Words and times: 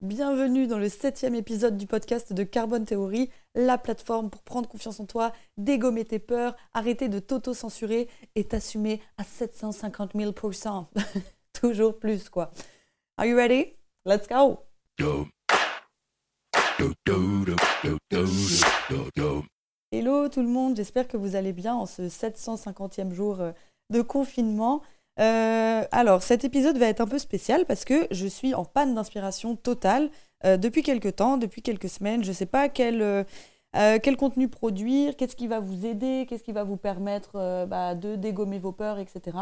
Bienvenue 0.00 0.68
dans 0.68 0.78
le 0.78 0.88
septième 0.88 1.34
épisode 1.34 1.76
du 1.76 1.88
podcast 1.88 2.32
de 2.32 2.44
Carbone 2.44 2.84
Theory, 2.84 3.30
la 3.56 3.78
plateforme 3.78 4.30
pour 4.30 4.42
prendre 4.42 4.68
confiance 4.68 5.00
en 5.00 5.06
toi, 5.06 5.32
dégommer 5.56 6.04
tes 6.04 6.20
peurs, 6.20 6.54
arrêter 6.72 7.08
de 7.08 7.18
t'auto-censurer 7.18 8.08
et 8.36 8.44
t'assumer 8.44 9.02
à 9.16 9.24
750 9.24 10.14
000% 10.14 10.86
Toujours 11.60 11.98
plus, 11.98 12.28
quoi. 12.28 12.52
Are 13.16 13.26
you 13.26 13.34
ready? 13.34 13.74
Let's 14.06 14.28
go! 14.28 14.60
Hello 19.90 20.28
tout 20.28 20.42
le 20.42 20.48
monde, 20.48 20.76
j'espère 20.76 21.08
que 21.08 21.16
vous 21.16 21.34
allez 21.34 21.52
bien 21.52 21.74
en 21.74 21.86
ce 21.86 22.02
750e 22.02 23.12
jour 23.12 23.40
euh, 23.40 23.50
de 23.90 24.02
confinement. 24.02 24.80
Euh, 25.20 25.82
alors 25.90 26.22
cet 26.22 26.44
épisode 26.44 26.78
va 26.78 26.86
être 26.86 27.00
un 27.00 27.06
peu 27.06 27.18
spécial 27.18 27.64
parce 27.66 27.84
que 27.84 28.06
je 28.10 28.26
suis 28.26 28.54
en 28.54 28.64
panne 28.64 28.94
d'inspiration 28.94 29.56
totale 29.56 30.10
euh, 30.44 30.56
depuis 30.56 30.82
quelques 30.82 31.16
temps, 31.16 31.36
depuis 31.36 31.62
quelques 31.62 31.88
semaines. 31.88 32.22
Je 32.22 32.28
ne 32.28 32.34
sais 32.34 32.46
pas 32.46 32.68
quel, 32.68 33.26
quel 33.74 34.16
contenu 34.16 34.48
produire, 34.48 35.16
qu'est-ce 35.16 35.36
qui 35.36 35.46
va 35.46 35.60
vous 35.60 35.86
aider, 35.86 36.26
qu'est-ce 36.28 36.42
qui 36.42 36.52
va 36.52 36.64
vous 36.64 36.76
permettre 36.76 37.66
bah, 37.66 37.94
de 37.94 38.16
dégommer 38.16 38.58
vos 38.58 38.72
peurs, 38.72 38.98
etc. 38.98 39.36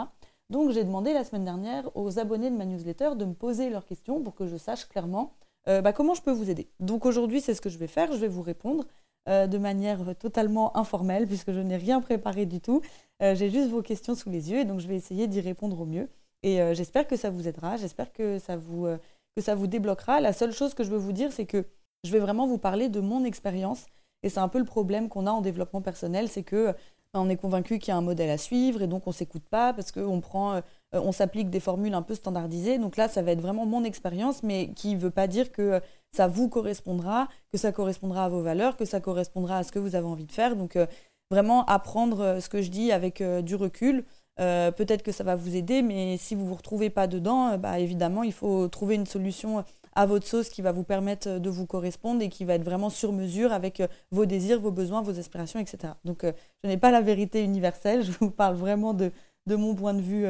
Donc 0.50 0.70
j'ai 0.70 0.84
demandé 0.84 1.12
la 1.12 1.24
semaine 1.24 1.44
dernière 1.44 1.90
aux 1.96 2.18
abonnés 2.18 2.50
de 2.50 2.56
ma 2.56 2.64
newsletter 2.64 3.10
de 3.16 3.24
me 3.24 3.34
poser 3.34 3.70
leurs 3.70 3.86
questions 3.86 4.22
pour 4.22 4.34
que 4.34 4.46
je 4.46 4.56
sache 4.56 4.88
clairement 4.88 5.32
bah, 5.66 5.92
comment 5.92 6.14
je 6.14 6.22
peux 6.22 6.32
vous 6.32 6.50
aider. 6.50 6.68
Donc 6.80 7.06
aujourd'hui 7.06 7.40
c'est 7.40 7.54
ce 7.54 7.60
que 7.60 7.70
je 7.70 7.78
vais 7.78 7.86
faire, 7.86 8.12
je 8.12 8.18
vais 8.18 8.28
vous 8.28 8.42
répondre. 8.42 8.84
Euh, 9.28 9.48
de 9.48 9.58
manière 9.58 10.14
totalement 10.16 10.76
informelle, 10.76 11.26
puisque 11.26 11.50
je 11.50 11.58
n'ai 11.58 11.76
rien 11.76 12.00
préparé 12.00 12.46
du 12.46 12.60
tout. 12.60 12.80
Euh, 13.22 13.34
j'ai 13.34 13.50
juste 13.50 13.70
vos 13.70 13.82
questions 13.82 14.14
sous 14.14 14.30
les 14.30 14.52
yeux, 14.52 14.60
et 14.60 14.64
donc 14.64 14.78
je 14.78 14.86
vais 14.86 14.94
essayer 14.94 15.26
d'y 15.26 15.40
répondre 15.40 15.80
au 15.80 15.84
mieux. 15.84 16.08
Et 16.44 16.62
euh, 16.62 16.74
j'espère 16.74 17.08
que 17.08 17.16
ça 17.16 17.28
vous 17.28 17.48
aidera, 17.48 17.76
j'espère 17.76 18.12
que, 18.12 18.38
ça 18.38 18.56
vous, 18.56 18.86
que 19.34 19.42
ça 19.42 19.56
vous 19.56 19.66
débloquera. 19.66 20.20
La 20.20 20.32
seule 20.32 20.52
chose 20.52 20.74
que 20.74 20.84
je 20.84 20.90
veux 20.90 20.98
vous 20.98 21.10
dire, 21.10 21.32
c'est 21.32 21.44
que 21.44 21.64
je 22.04 22.12
vais 22.12 22.20
vraiment 22.20 22.46
vous 22.46 22.58
parler 22.58 22.88
de 22.88 23.00
mon 23.00 23.24
expérience. 23.24 23.86
Et 24.22 24.28
c'est 24.28 24.38
un 24.38 24.48
peu 24.48 24.60
le 24.60 24.64
problème 24.64 25.08
qu'on 25.08 25.26
a 25.26 25.32
en 25.32 25.40
développement 25.40 25.82
personnel, 25.82 26.28
c'est 26.28 26.44
que 26.44 26.72
on 27.12 27.28
est 27.28 27.36
convaincu 27.36 27.80
qu'il 27.80 27.88
y 27.88 27.94
a 27.94 27.96
un 27.96 28.02
modèle 28.02 28.30
à 28.30 28.38
suivre 28.38 28.82
et 28.82 28.86
donc 28.86 29.06
on 29.06 29.12
s'écoute 29.12 29.44
pas 29.48 29.72
parce 29.72 29.90
qu'on 29.90 30.20
prend, 30.20 30.60
on 30.92 31.12
s'applique 31.12 31.50
des 31.50 31.60
formules 31.60 31.94
un 31.94 32.02
peu 32.02 32.14
standardisées. 32.14 32.78
Donc 32.78 32.96
là, 32.96 33.08
ça 33.08 33.22
va 33.22 33.32
être 33.32 33.40
vraiment 33.40 33.66
mon 33.66 33.84
expérience, 33.84 34.42
mais 34.42 34.70
qui 34.74 34.94
ne 34.94 35.00
veut 35.00 35.10
pas 35.10 35.26
dire 35.26 35.52
que 35.52 35.80
ça 36.16 36.28
vous 36.28 36.48
correspondra, 36.48 37.28
que 37.52 37.58
ça 37.58 37.72
correspondra 37.72 38.24
à 38.24 38.28
vos 38.28 38.42
valeurs, 38.42 38.76
que 38.76 38.84
ça 38.84 39.00
correspondra 39.00 39.58
à 39.58 39.62
ce 39.62 39.70
que 39.70 39.78
vous 39.78 39.94
avez 39.94 40.06
envie 40.06 40.24
de 40.24 40.32
faire. 40.32 40.56
Donc 40.56 40.76
euh, 40.76 40.86
vraiment 41.30 41.64
apprendre 41.66 42.20
euh, 42.20 42.40
ce 42.40 42.48
que 42.48 42.62
je 42.62 42.70
dis 42.70 42.90
avec 42.90 43.20
euh, 43.20 43.42
du 43.42 43.54
recul. 43.54 44.04
Peut-être 44.38 45.02
que 45.02 45.12
ça 45.12 45.24
va 45.24 45.34
vous 45.34 45.56
aider, 45.56 45.80
mais 45.80 46.18
si 46.18 46.34
vous 46.34 46.42
ne 46.42 46.48
vous 46.48 46.56
retrouvez 46.56 46.90
pas 46.90 47.06
dedans, 47.06 47.56
bah, 47.56 47.78
évidemment, 47.78 48.22
il 48.22 48.34
faut 48.34 48.68
trouver 48.68 48.94
une 48.94 49.06
solution 49.06 49.64
à 49.94 50.04
votre 50.04 50.26
sauce 50.26 50.50
qui 50.50 50.60
va 50.60 50.72
vous 50.72 50.82
permettre 50.82 51.38
de 51.38 51.48
vous 51.48 51.64
correspondre 51.64 52.20
et 52.20 52.28
qui 52.28 52.44
va 52.44 52.52
être 52.52 52.62
vraiment 52.62 52.90
sur 52.90 53.14
mesure 53.14 53.54
avec 53.54 53.82
vos 54.10 54.26
désirs, 54.26 54.60
vos 54.60 54.72
besoins, 54.72 55.00
vos 55.00 55.18
aspirations, 55.18 55.58
etc. 55.58 55.94
Donc 56.04 56.26
je 56.62 56.68
n'ai 56.68 56.76
pas 56.76 56.90
la 56.90 57.00
vérité 57.00 57.42
universelle, 57.42 58.02
je 58.04 58.12
vous 58.12 58.30
parle 58.30 58.56
vraiment 58.56 58.92
de, 58.92 59.10
de 59.46 59.56
mon 59.56 59.74
point 59.74 59.94
de 59.94 60.02
vue 60.02 60.26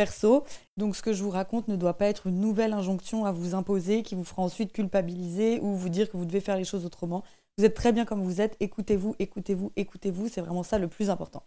perso. 0.00 0.44
Donc 0.78 0.96
ce 0.96 1.02
que 1.02 1.12
je 1.12 1.22
vous 1.22 1.28
raconte 1.28 1.68
ne 1.68 1.76
doit 1.76 1.98
pas 1.98 2.06
être 2.06 2.26
une 2.26 2.40
nouvelle 2.40 2.72
injonction 2.72 3.26
à 3.26 3.32
vous 3.32 3.54
imposer 3.54 4.02
qui 4.02 4.14
vous 4.14 4.24
fera 4.24 4.40
ensuite 4.40 4.72
culpabiliser 4.72 5.60
ou 5.60 5.74
vous 5.74 5.90
dire 5.90 6.10
que 6.10 6.16
vous 6.16 6.24
devez 6.24 6.40
faire 6.40 6.56
les 6.56 6.64
choses 6.64 6.86
autrement. 6.86 7.22
Vous 7.58 7.66
êtes 7.66 7.74
très 7.74 7.92
bien 7.92 8.06
comme 8.06 8.22
vous 8.22 8.40
êtes, 8.40 8.56
écoutez-vous, 8.60 9.14
écoutez-vous, 9.18 9.72
écoutez-vous, 9.76 10.28
c'est 10.28 10.40
vraiment 10.40 10.62
ça 10.62 10.78
le 10.78 10.88
plus 10.88 11.10
important. 11.10 11.42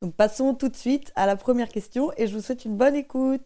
Donc 0.00 0.14
passons 0.14 0.54
tout 0.54 0.70
de 0.70 0.76
suite 0.76 1.12
à 1.14 1.26
la 1.26 1.36
première 1.36 1.68
question 1.68 2.10
et 2.16 2.26
je 2.26 2.34
vous 2.34 2.40
souhaite 2.40 2.64
une 2.64 2.78
bonne 2.78 2.96
écoute. 2.96 3.44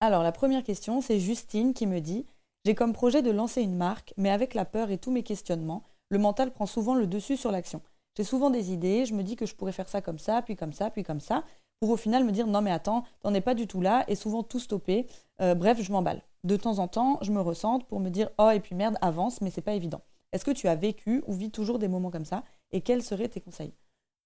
Alors 0.00 0.22
la 0.22 0.32
première 0.32 0.64
question, 0.64 1.00
c'est 1.00 1.18
Justine 1.18 1.72
qui 1.72 1.86
me 1.86 2.00
dit 2.00 2.26
J'ai 2.66 2.74
comme 2.74 2.92
projet 2.92 3.22
de 3.22 3.30
lancer 3.30 3.62
une 3.62 3.76
marque, 3.76 4.12
mais 4.18 4.28
avec 4.28 4.52
la 4.52 4.66
peur 4.66 4.90
et 4.90 4.98
tous 4.98 5.12
mes 5.12 5.22
questionnements, 5.22 5.82
le 6.10 6.18
mental 6.18 6.50
prend 6.50 6.66
souvent 6.66 6.94
le 6.94 7.06
dessus 7.06 7.38
sur 7.38 7.50
l'action. 7.50 7.80
J'ai 8.18 8.24
souvent 8.24 8.50
des 8.50 8.70
idées, 8.70 9.06
je 9.06 9.14
me 9.14 9.22
dis 9.22 9.34
que 9.34 9.46
je 9.46 9.54
pourrais 9.54 9.72
faire 9.72 9.88
ça 9.88 10.02
comme 10.02 10.18
ça, 10.18 10.42
puis 10.42 10.56
comme 10.56 10.74
ça, 10.74 10.90
puis 10.90 11.04
comme 11.04 11.20
ça, 11.20 11.42
pour 11.80 11.90
au 11.90 11.96
final 11.96 12.24
me 12.24 12.32
dire 12.32 12.46
non 12.46 12.62
mais 12.62 12.70
attends, 12.70 13.04
t'en 13.20 13.34
es 13.34 13.40
pas 13.40 13.54
du 13.54 13.66
tout 13.66 13.80
là 13.80 14.04
et 14.08 14.14
souvent 14.14 14.42
tout 14.42 14.58
stopper. 14.58 15.06
Euh, 15.40 15.54
bref, 15.54 15.80
je 15.80 15.92
m'emballe. 15.92 16.22
De 16.44 16.56
temps 16.56 16.78
en 16.78 16.88
temps, 16.88 17.18
je 17.22 17.32
me 17.32 17.40
ressente 17.40 17.86
pour 17.86 18.00
me 18.00 18.10
dire 18.10 18.30
oh 18.38 18.50
et 18.50 18.60
puis 18.60 18.74
merde, 18.74 18.96
avance, 19.00 19.40
mais 19.40 19.50
c'est 19.50 19.62
pas 19.62 19.74
évident. 19.74 20.00
Est-ce 20.32 20.44
que 20.44 20.50
tu 20.50 20.68
as 20.68 20.74
vécu 20.74 21.22
ou 21.26 21.32
vis 21.32 21.50
toujours 21.50 21.78
des 21.78 21.88
moments 21.88 22.10
comme 22.10 22.24
ça 22.24 22.42
et 22.72 22.80
quels 22.80 23.02
seraient 23.02 23.28
tes 23.28 23.40
conseils? 23.40 23.72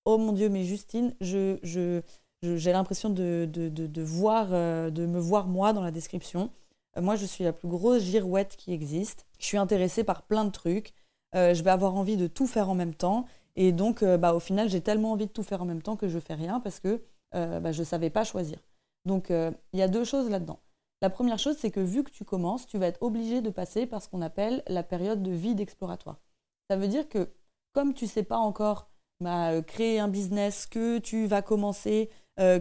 Oh 0.05 0.19
mon 0.19 0.33
Dieu, 0.33 0.49
mais 0.49 0.65
Justine, 0.65 1.15
je, 1.21 1.59
je, 1.63 2.01
j'ai 2.43 2.73
l'impression 2.73 3.11
de, 3.11 3.49
de, 3.51 3.69
de, 3.69 4.03
voir, 4.03 4.49
euh, 4.53 4.91
de 4.91 5.05
me 5.05 5.19
voir 5.19 5.49
moi 5.49 5.73
dans 5.73 5.83
la 5.83 5.91
description. 5.91 6.51
Euh, 6.97 7.03
moi, 7.03 7.17
je 7.17 7.27
suis 7.27 7.45
la 7.45 7.53
plus 7.53 7.69
grosse 7.69 8.03
girouette 8.03 8.57
qui 8.57 8.73
existe. 8.73 9.27
Je 9.39 9.45
suis 9.45 9.59
intéressée 9.59 10.05
par 10.05 10.23
plein 10.23 10.45
de 10.45 10.51
trucs. 10.51 10.95
je 11.35 11.63
vais 11.63 11.71
avoir 11.71 11.95
envie 11.95 12.17
de 12.17 12.27
tout 12.27 12.47
faire 12.47 12.71
en 12.71 12.75
même 12.75 12.95
temps. 12.95 13.27
Et 13.57 13.73
donc, 13.73 14.03
bah, 14.03 14.33
au 14.35 14.41
final, 14.41 14.71
j'ai 14.71 14.81
tellement 14.81 15.13
envie 15.13 15.27
de 15.27 15.33
tout 15.33 15.43
faire 15.43 15.61
en 15.61 15.67
même 15.67 15.83
temps 15.83 15.97
que 15.97 16.09
je 16.09 16.19
fais 16.19 16.35
rien 16.35 16.61
parce 16.61 16.81
que 16.81 17.03
euh, 17.35 17.61
bah, 17.61 17.73
je 17.73 17.81
ne 17.81 17.85
savais 17.85 18.11
pas 18.11 18.25
choisir. 18.25 18.59
Donc 19.05 19.31
euh, 19.31 19.51
il 19.73 19.79
y 19.79 19.83
a 19.83 19.89
deux 19.89 20.05
choses 20.05 20.31
là-dedans. 20.31 20.61
La 21.01 21.11
première 21.11 21.39
chose, 21.39 21.57
c'est 21.59 21.71
que 21.71 21.81
vu 21.81 22.03
que 22.03 22.11
tu 22.11 22.25
commences, 22.25 22.67
tu 22.67 22.79
vas 22.79 22.87
être 22.87 23.03
obligé 23.03 23.41
de 23.41 23.51
passer 23.51 23.87
par 23.87 24.03
ce 24.03 24.09
qu'on 24.09 24.23
appelle 24.23 24.63
la 24.67 24.83
période 24.83 25.23
de 25.23 25.31
vide 25.31 25.61
exploratoire. 25.61 26.21
Ça 26.69 26.77
veut 26.77 26.89
dire 26.89 27.09
que 27.09 27.29
comme 27.73 27.95
tu 27.95 28.05
ne 28.05 28.11
sais 28.11 28.25
pas 28.25 28.39
encore 28.39 28.91
bah, 29.21 29.53
euh, 29.53 29.63
créer 29.63 30.01
un 30.01 30.09
business, 30.09 30.67
que 30.67 30.99
tu 30.99 31.27
vas 31.27 31.43
commencer, 31.43 32.11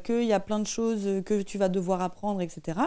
qu'il 0.04 0.24
y 0.24 0.34
a 0.34 0.40
plein 0.40 0.58
de 0.58 0.66
choses 0.66 1.22
que 1.24 1.44
tu 1.44 1.60
vas 1.60 1.70
devoir 1.70 2.02
apprendre, 2.02 2.42
etc., 2.42 2.80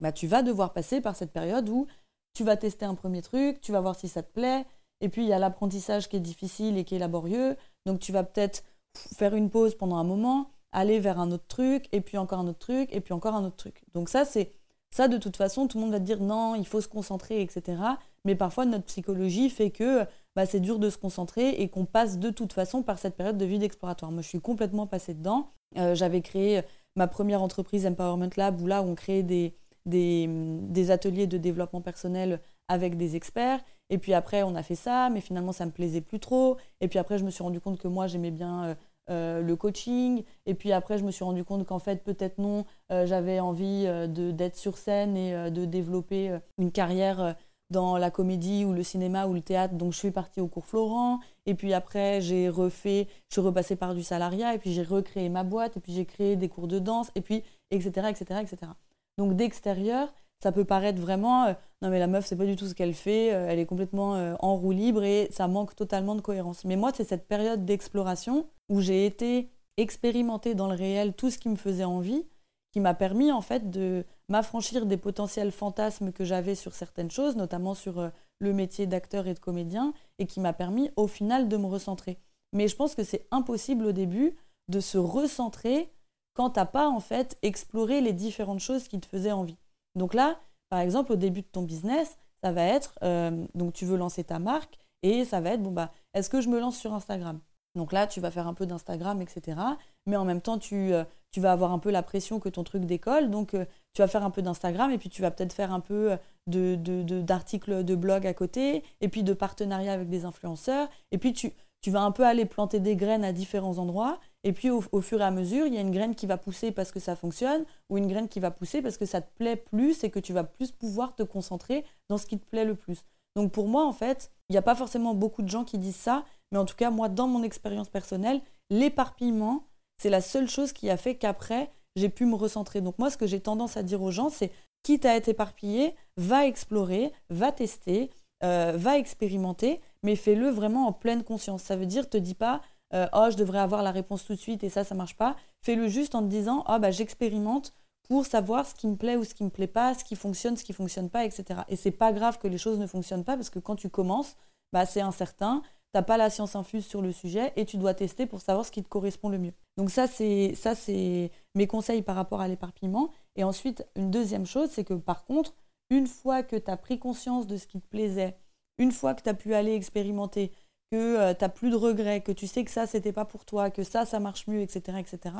bah, 0.00 0.10
tu 0.10 0.26
vas 0.26 0.42
devoir 0.42 0.72
passer 0.72 1.00
par 1.00 1.14
cette 1.14 1.30
période 1.30 1.68
où 1.68 1.86
tu 2.34 2.42
vas 2.42 2.56
tester 2.56 2.84
un 2.84 2.96
premier 2.96 3.22
truc, 3.22 3.60
tu 3.60 3.70
vas 3.70 3.80
voir 3.80 3.94
si 3.94 4.08
ça 4.08 4.22
te 4.22 4.32
plaît, 4.32 4.66
et 5.00 5.08
puis 5.08 5.22
il 5.22 5.28
y 5.28 5.32
a 5.32 5.38
l'apprentissage 5.38 6.08
qui 6.08 6.16
est 6.16 6.20
difficile 6.20 6.78
et 6.78 6.84
qui 6.84 6.96
est 6.96 6.98
laborieux, 6.98 7.56
donc 7.86 8.00
tu 8.00 8.12
vas 8.12 8.24
peut-être 8.24 8.64
faire 8.94 9.34
une 9.34 9.50
pause 9.50 9.74
pendant 9.74 9.96
un 9.96 10.04
moment, 10.04 10.50
aller 10.72 11.00
vers 11.00 11.20
un 11.20 11.30
autre 11.30 11.46
truc, 11.46 11.88
et 11.92 12.00
puis 12.00 12.18
encore 12.18 12.40
un 12.40 12.48
autre 12.48 12.58
truc, 12.58 12.88
et 12.92 13.00
puis 13.00 13.12
encore 13.12 13.34
un 13.34 13.44
autre 13.44 13.56
truc. 13.56 13.82
Donc 13.94 14.08
ça, 14.08 14.24
c'est 14.24 14.52
ça 14.90 15.08
de 15.08 15.16
toute 15.16 15.36
façon, 15.36 15.66
tout 15.66 15.78
le 15.78 15.84
monde 15.84 15.92
va 15.92 16.00
te 16.00 16.04
dire 16.04 16.20
non, 16.20 16.54
il 16.54 16.66
faut 16.66 16.80
se 16.80 16.88
concentrer, 16.88 17.40
etc. 17.40 17.78
Mais 18.24 18.34
parfois, 18.34 18.66
notre 18.66 18.84
psychologie 18.84 19.50
fait 19.50 19.70
que 19.70 20.04
bah, 20.36 20.46
c'est 20.46 20.60
dur 20.60 20.78
de 20.78 20.90
se 20.90 20.98
concentrer 20.98 21.50
et 21.50 21.68
qu'on 21.68 21.86
passe 21.86 22.18
de 22.18 22.30
toute 22.30 22.52
façon 22.52 22.82
par 22.82 22.98
cette 22.98 23.16
période 23.16 23.38
de 23.38 23.44
vide 23.44 23.62
exploratoire. 23.62 24.12
Moi, 24.12 24.22
je 24.22 24.28
suis 24.28 24.40
complètement 24.40 24.86
passée 24.86 25.14
dedans. 25.14 25.48
Euh, 25.78 25.94
j'avais 25.94 26.20
créé 26.20 26.62
ma 26.94 27.08
première 27.08 27.42
entreprise 27.42 27.86
Empowerment 27.86 28.30
Lab, 28.36 28.60
où 28.60 28.66
là, 28.66 28.82
on 28.82 28.94
crée 28.94 29.22
des, 29.22 29.54
des, 29.86 30.26
des, 30.28 30.90
ateliers 30.90 31.26
de 31.26 31.38
développement 31.38 31.80
personnel 31.80 32.40
avec 32.68 32.96
des 32.96 33.16
experts. 33.16 33.60
Et 33.88 33.98
puis 33.98 34.12
après, 34.12 34.42
on 34.42 34.54
a 34.54 34.62
fait 34.62 34.74
ça, 34.74 35.08
mais 35.10 35.22
finalement, 35.22 35.52
ça 35.52 35.66
me 35.66 35.70
plaisait 35.70 36.00
plus 36.02 36.20
trop. 36.20 36.58
Et 36.80 36.88
puis 36.88 36.98
après, 36.98 37.18
je 37.18 37.24
me 37.24 37.30
suis 37.30 37.42
rendu 37.42 37.60
compte 37.60 37.78
que 37.78 37.88
moi, 37.88 38.06
j'aimais 38.06 38.30
bien 38.30 38.76
euh, 39.10 39.32
euh, 39.32 39.42
le 39.42 39.56
coaching. 39.56 40.24
Et 40.46 40.54
puis 40.54 40.72
après, 40.72 40.98
je 40.98 41.04
me 41.04 41.10
suis 41.10 41.24
rendu 41.24 41.44
compte 41.44 41.66
qu'en 41.66 41.78
fait, 41.78 42.02
peut-être 42.04 42.38
non, 42.38 42.64
euh, 42.90 43.06
j'avais 43.06 43.40
envie 43.40 43.84
euh, 43.86 44.06
d'être 44.06 44.56
sur 44.56 44.78
scène 44.78 45.16
et 45.16 45.50
de 45.50 45.64
développer 45.64 46.38
une 46.58 46.72
carrière 46.72 47.36
dans 47.70 47.96
la 47.96 48.10
comédie 48.10 48.64
ou 48.64 48.72
le 48.72 48.82
cinéma 48.82 49.26
ou 49.26 49.34
le 49.34 49.40
théâtre. 49.40 49.74
Donc 49.74 49.92
je 49.92 49.98
suis 49.98 50.10
partie 50.10 50.40
au 50.40 50.48
cours 50.48 50.66
Florent. 50.66 51.20
Et 51.46 51.54
puis 51.54 51.72
après, 51.72 52.20
j'ai 52.20 52.48
refait, 52.48 53.08
je 53.28 53.34
suis 53.34 53.40
repassée 53.40 53.76
par 53.76 53.94
du 53.94 54.02
salariat. 54.02 54.54
Et 54.54 54.58
puis 54.58 54.72
j'ai 54.72 54.82
recréé 54.82 55.28
ma 55.28 55.44
boîte. 55.44 55.76
Et 55.76 55.80
puis 55.80 55.92
j'ai 55.92 56.04
créé 56.04 56.36
des 56.36 56.48
cours 56.48 56.68
de 56.68 56.78
danse. 56.78 57.10
Et 57.14 57.20
puis, 57.20 57.42
etc., 57.70 58.08
etc., 58.10 58.40
etc. 58.42 58.72
Donc 59.18 59.36
d'extérieur, 59.36 60.12
ça 60.42 60.50
peut 60.50 60.64
paraître 60.64 61.00
vraiment 61.00 61.44
euh, 61.44 61.52
non 61.82 61.90
mais 61.90 62.00
la 62.00 62.08
meuf 62.08 62.26
c'est 62.26 62.36
pas 62.36 62.46
du 62.46 62.56
tout 62.56 62.66
ce 62.66 62.74
qu'elle 62.74 62.94
fait, 62.94 63.32
euh, 63.32 63.46
elle 63.48 63.60
est 63.60 63.66
complètement 63.66 64.16
euh, 64.16 64.34
en 64.40 64.56
roue 64.56 64.72
libre 64.72 65.04
et 65.04 65.28
ça 65.30 65.46
manque 65.46 65.76
totalement 65.76 66.16
de 66.16 66.20
cohérence. 66.20 66.64
Mais 66.64 66.74
moi 66.74 66.90
c'est 66.92 67.04
cette 67.04 67.28
période 67.28 67.64
d'exploration 67.64 68.46
où 68.68 68.80
j'ai 68.80 69.06
été 69.06 69.50
expérimenter 69.76 70.54
dans 70.54 70.66
le 70.66 70.74
réel 70.74 71.14
tout 71.14 71.30
ce 71.30 71.38
qui 71.38 71.48
me 71.48 71.56
faisait 71.56 71.84
envie, 71.84 72.26
qui 72.72 72.80
m'a 72.80 72.94
permis 72.94 73.30
en 73.30 73.40
fait 73.40 73.70
de 73.70 74.04
m'affranchir 74.28 74.84
des 74.84 74.96
potentiels 74.96 75.52
fantasmes 75.52 76.10
que 76.10 76.24
j'avais 76.24 76.56
sur 76.56 76.74
certaines 76.74 77.10
choses, 77.10 77.36
notamment 77.36 77.74
sur 77.74 78.10
le 78.40 78.52
métier 78.52 78.86
d'acteur 78.86 79.28
et 79.28 79.34
de 79.34 79.38
comédien, 79.38 79.94
et 80.18 80.26
qui 80.26 80.40
m'a 80.40 80.52
permis 80.52 80.90
au 80.96 81.06
final 81.06 81.48
de 81.48 81.56
me 81.56 81.66
recentrer. 81.66 82.18
Mais 82.52 82.68
je 82.68 82.76
pense 82.76 82.94
que 82.94 83.04
c'est 83.04 83.26
impossible 83.30 83.86
au 83.86 83.92
début 83.92 84.36
de 84.68 84.80
se 84.80 84.98
recentrer 84.98 85.92
quand 86.34 86.50
t'as 86.50 86.66
pas 86.66 86.88
en 86.88 87.00
fait 87.00 87.38
exploré 87.42 88.00
les 88.00 88.12
différentes 88.12 88.60
choses 88.60 88.88
qui 88.88 88.98
te 89.00 89.06
faisaient 89.06 89.32
envie. 89.32 89.56
Donc 89.94 90.14
là, 90.14 90.40
par 90.68 90.80
exemple, 90.80 91.12
au 91.12 91.16
début 91.16 91.42
de 91.42 91.46
ton 91.46 91.62
business, 91.62 92.16
ça 92.42 92.52
va 92.52 92.62
être, 92.62 92.98
euh, 93.02 93.44
donc 93.54 93.72
tu 93.72 93.84
veux 93.84 93.96
lancer 93.96 94.24
ta 94.24 94.38
marque 94.38 94.78
et 95.02 95.24
ça 95.24 95.40
va 95.40 95.50
être, 95.50 95.62
bon, 95.62 95.70
bah, 95.70 95.92
est-ce 96.14 96.30
que 96.30 96.40
je 96.40 96.48
me 96.48 96.58
lance 96.58 96.78
sur 96.78 96.92
Instagram? 96.94 97.40
Donc 97.74 97.92
là, 97.92 98.06
tu 98.06 98.20
vas 98.20 98.30
faire 98.30 98.46
un 98.46 98.54
peu 98.54 98.66
d'Instagram, 98.66 99.22
etc. 99.22 99.58
Mais 100.06 100.16
en 100.16 100.24
même 100.24 100.42
temps, 100.42 100.58
tu, 100.58 100.92
euh, 100.92 101.04
tu, 101.30 101.40
vas 101.40 101.52
avoir 101.52 101.72
un 101.72 101.78
peu 101.78 101.90
la 101.90 102.02
pression 102.02 102.38
que 102.38 102.48
ton 102.48 102.64
truc 102.64 102.84
décolle. 102.84 103.30
Donc, 103.30 103.54
euh, 103.54 103.64
tu 103.94 104.02
vas 104.02 104.08
faire 104.08 104.24
un 104.24 104.30
peu 104.30 104.42
d'Instagram 104.42 104.90
et 104.90 104.98
puis 104.98 105.08
tu 105.08 105.22
vas 105.22 105.30
peut-être 105.30 105.54
faire 105.54 105.72
un 105.72 105.80
peu 105.80 106.16
d'articles 106.46 107.70
de, 107.70 107.76
de, 107.76 107.82
de, 107.82 107.94
blog 107.94 108.26
à 108.26 108.34
côté 108.34 108.82
et 109.00 109.08
puis 109.08 109.22
de 109.22 109.32
partenariats 109.32 109.92
avec 109.92 110.08
des 110.08 110.26
influenceurs. 110.26 110.88
Et 111.12 111.18
puis, 111.18 111.32
tu, 111.32 111.52
tu 111.82 111.90
vas 111.90 112.02
un 112.02 112.12
peu 112.12 112.24
aller 112.24 112.46
planter 112.46 112.80
des 112.80 112.96
graines 112.96 113.24
à 113.24 113.32
différents 113.32 113.78
endroits. 113.78 114.20
Et 114.44 114.52
puis 114.52 114.70
au, 114.70 115.00
fur 115.00 115.20
et 115.20 115.24
à 115.24 115.30
mesure, 115.30 115.66
il 115.66 115.74
y 115.74 115.78
a 115.78 115.80
une 115.80 115.90
graine 115.90 116.14
qui 116.14 116.26
va 116.26 116.36
pousser 116.36 116.72
parce 116.72 116.90
que 116.90 117.00
ça 117.00 117.14
fonctionne, 117.14 117.64
ou 117.90 117.98
une 117.98 118.08
graine 118.08 118.28
qui 118.28 118.40
va 118.40 118.50
pousser 118.50 118.82
parce 118.82 118.96
que 118.96 119.04
ça 119.04 119.20
te 119.20 119.30
plaît 119.36 119.56
plus 119.56 120.02
et 120.04 120.10
que 120.10 120.18
tu 120.18 120.32
vas 120.32 120.44
plus 120.44 120.72
pouvoir 120.72 121.14
te 121.14 121.22
concentrer 121.22 121.84
dans 122.08 122.18
ce 122.18 122.26
qui 122.26 122.38
te 122.38 122.46
plaît 122.46 122.64
le 122.64 122.74
plus. 122.74 123.04
Donc 123.36 123.52
pour 123.52 123.68
moi, 123.68 123.84
en 123.84 123.92
fait, 123.92 124.30
il 124.48 124.52
n'y 124.52 124.58
a 124.58 124.62
pas 124.62 124.74
forcément 124.74 125.14
beaucoup 125.14 125.42
de 125.42 125.48
gens 125.48 125.64
qui 125.64 125.78
disent 125.78 125.96
ça, 125.96 126.24
mais 126.50 126.58
en 126.58 126.64
tout 126.64 126.76
cas, 126.76 126.90
moi, 126.90 127.08
dans 127.08 127.28
mon 127.28 127.42
expérience 127.42 127.88
personnelle, 127.88 128.40
l'éparpillement, 128.70 129.64
c'est 129.98 130.10
la 130.10 130.20
seule 130.20 130.48
chose 130.48 130.72
qui 130.72 130.90
a 130.90 130.96
fait 130.96 131.16
qu'après, 131.16 131.70
j'ai 131.96 132.08
pu 132.08 132.26
me 132.26 132.34
recentrer. 132.34 132.80
Donc 132.80 132.98
moi, 132.98 133.10
ce 133.10 133.16
que 133.16 133.26
j'ai 133.26 133.40
tendance 133.40 133.76
à 133.76 133.82
dire 133.82 134.02
aux 134.02 134.10
gens, 134.10 134.28
c'est 134.28 134.50
quitte 134.82 135.04
à 135.04 135.16
être 135.16 135.28
éparpillé, 135.28 135.94
va 136.16 136.46
explorer, 136.46 137.12
va 137.30 137.52
tester, 137.52 138.10
euh, 138.42 138.72
va 138.76 138.98
expérimenter, 138.98 139.80
mais 140.02 140.16
fais-le 140.16 140.48
vraiment 140.48 140.86
en 140.86 140.92
pleine 140.92 141.24
conscience. 141.24 141.62
Ça 141.62 141.76
veut 141.76 141.86
dire, 141.86 142.08
te 142.08 142.16
dis 142.16 142.34
pas, 142.34 142.60
euh, 142.94 143.06
oh, 143.12 143.28
je 143.30 143.36
devrais 143.36 143.60
avoir 143.60 143.82
la 143.82 143.90
réponse 143.90 144.24
tout 144.24 144.34
de 144.34 144.38
suite 144.38 144.64
et 144.64 144.68
ça, 144.68 144.84
ça 144.84 144.94
marche 144.94 145.16
pas. 145.16 145.36
Fais-le 145.62 145.88
juste 145.88 146.14
en 146.14 146.22
te 146.22 146.28
disant, 146.28 146.64
oh, 146.68 146.78
bah, 146.78 146.90
j'expérimente 146.90 147.74
pour 148.08 148.26
savoir 148.26 148.66
ce 148.66 148.74
qui 148.74 148.88
me 148.88 148.96
plaît 148.96 149.16
ou 149.16 149.24
ce 149.24 149.34
qui 149.34 149.44
me 149.44 149.50
plaît 149.50 149.66
pas, 149.66 149.94
ce 149.94 150.04
qui 150.04 150.16
fonctionne, 150.16 150.56
ce 150.56 150.64
qui 150.64 150.72
fonctionne 150.72 151.08
pas, 151.08 151.24
etc. 151.24 151.60
Et 151.68 151.76
c'est 151.76 151.92
pas 151.92 152.12
grave 152.12 152.38
que 152.38 152.48
les 152.48 152.58
choses 152.58 152.78
ne 152.78 152.86
fonctionnent 152.86 153.24
pas 153.24 153.36
parce 153.36 153.50
que 153.50 153.58
quand 153.58 153.76
tu 153.76 153.88
commences, 153.88 154.36
bah, 154.72 154.86
c'est 154.86 155.00
incertain, 155.00 155.62
t'as 155.92 156.02
pas 156.02 156.16
la 156.16 156.30
science 156.30 156.56
infuse 156.56 156.86
sur 156.86 157.02
le 157.02 157.12
sujet 157.12 157.52
et 157.56 157.64
tu 157.64 157.76
dois 157.76 157.94
tester 157.94 158.26
pour 158.26 158.40
savoir 158.40 158.66
ce 158.66 158.70
qui 158.70 158.82
te 158.82 158.88
correspond 158.88 159.28
le 159.28 159.38
mieux. 159.38 159.52
Donc 159.76 159.90
ça, 159.90 160.06
c'est 160.06 160.54
ça, 160.54 160.74
c'est 160.74 161.30
mes 161.54 161.66
conseils 161.66 162.02
par 162.02 162.16
rapport 162.16 162.40
à 162.40 162.48
l'éparpillement. 162.48 163.10
Et 163.36 163.44
ensuite, 163.44 163.86
une 163.96 164.10
deuxième 164.10 164.46
chose, 164.46 164.70
c'est 164.70 164.84
que 164.84 164.94
par 164.94 165.24
contre, 165.24 165.54
une 165.90 166.06
fois 166.06 166.42
que 166.42 166.56
tu 166.56 166.70
as 166.70 166.76
pris 166.76 166.98
conscience 166.98 167.46
de 167.46 167.56
ce 167.56 167.66
qui 167.66 167.80
te 167.80 167.86
plaisait, 167.86 168.36
une 168.78 168.92
fois 168.92 169.14
que 169.14 169.22
tu 169.22 169.28
as 169.28 169.34
pu 169.34 169.54
aller 169.54 169.74
expérimenter, 169.74 170.52
que 170.90 171.18
euh, 171.18 171.34
tu 171.34 171.42
n'as 171.42 171.48
plus 171.48 171.70
de 171.70 171.76
regrets, 171.76 172.20
que 172.20 172.32
tu 172.32 172.46
sais 172.46 172.64
que 172.64 172.70
ça, 172.70 172.86
c'était 172.86 173.12
pas 173.12 173.24
pour 173.24 173.44
toi, 173.44 173.70
que 173.70 173.82
ça, 173.82 174.04
ça 174.04 174.20
marche 174.20 174.46
mieux, 174.46 174.60
etc., 174.60 174.98
etc., 174.98 175.34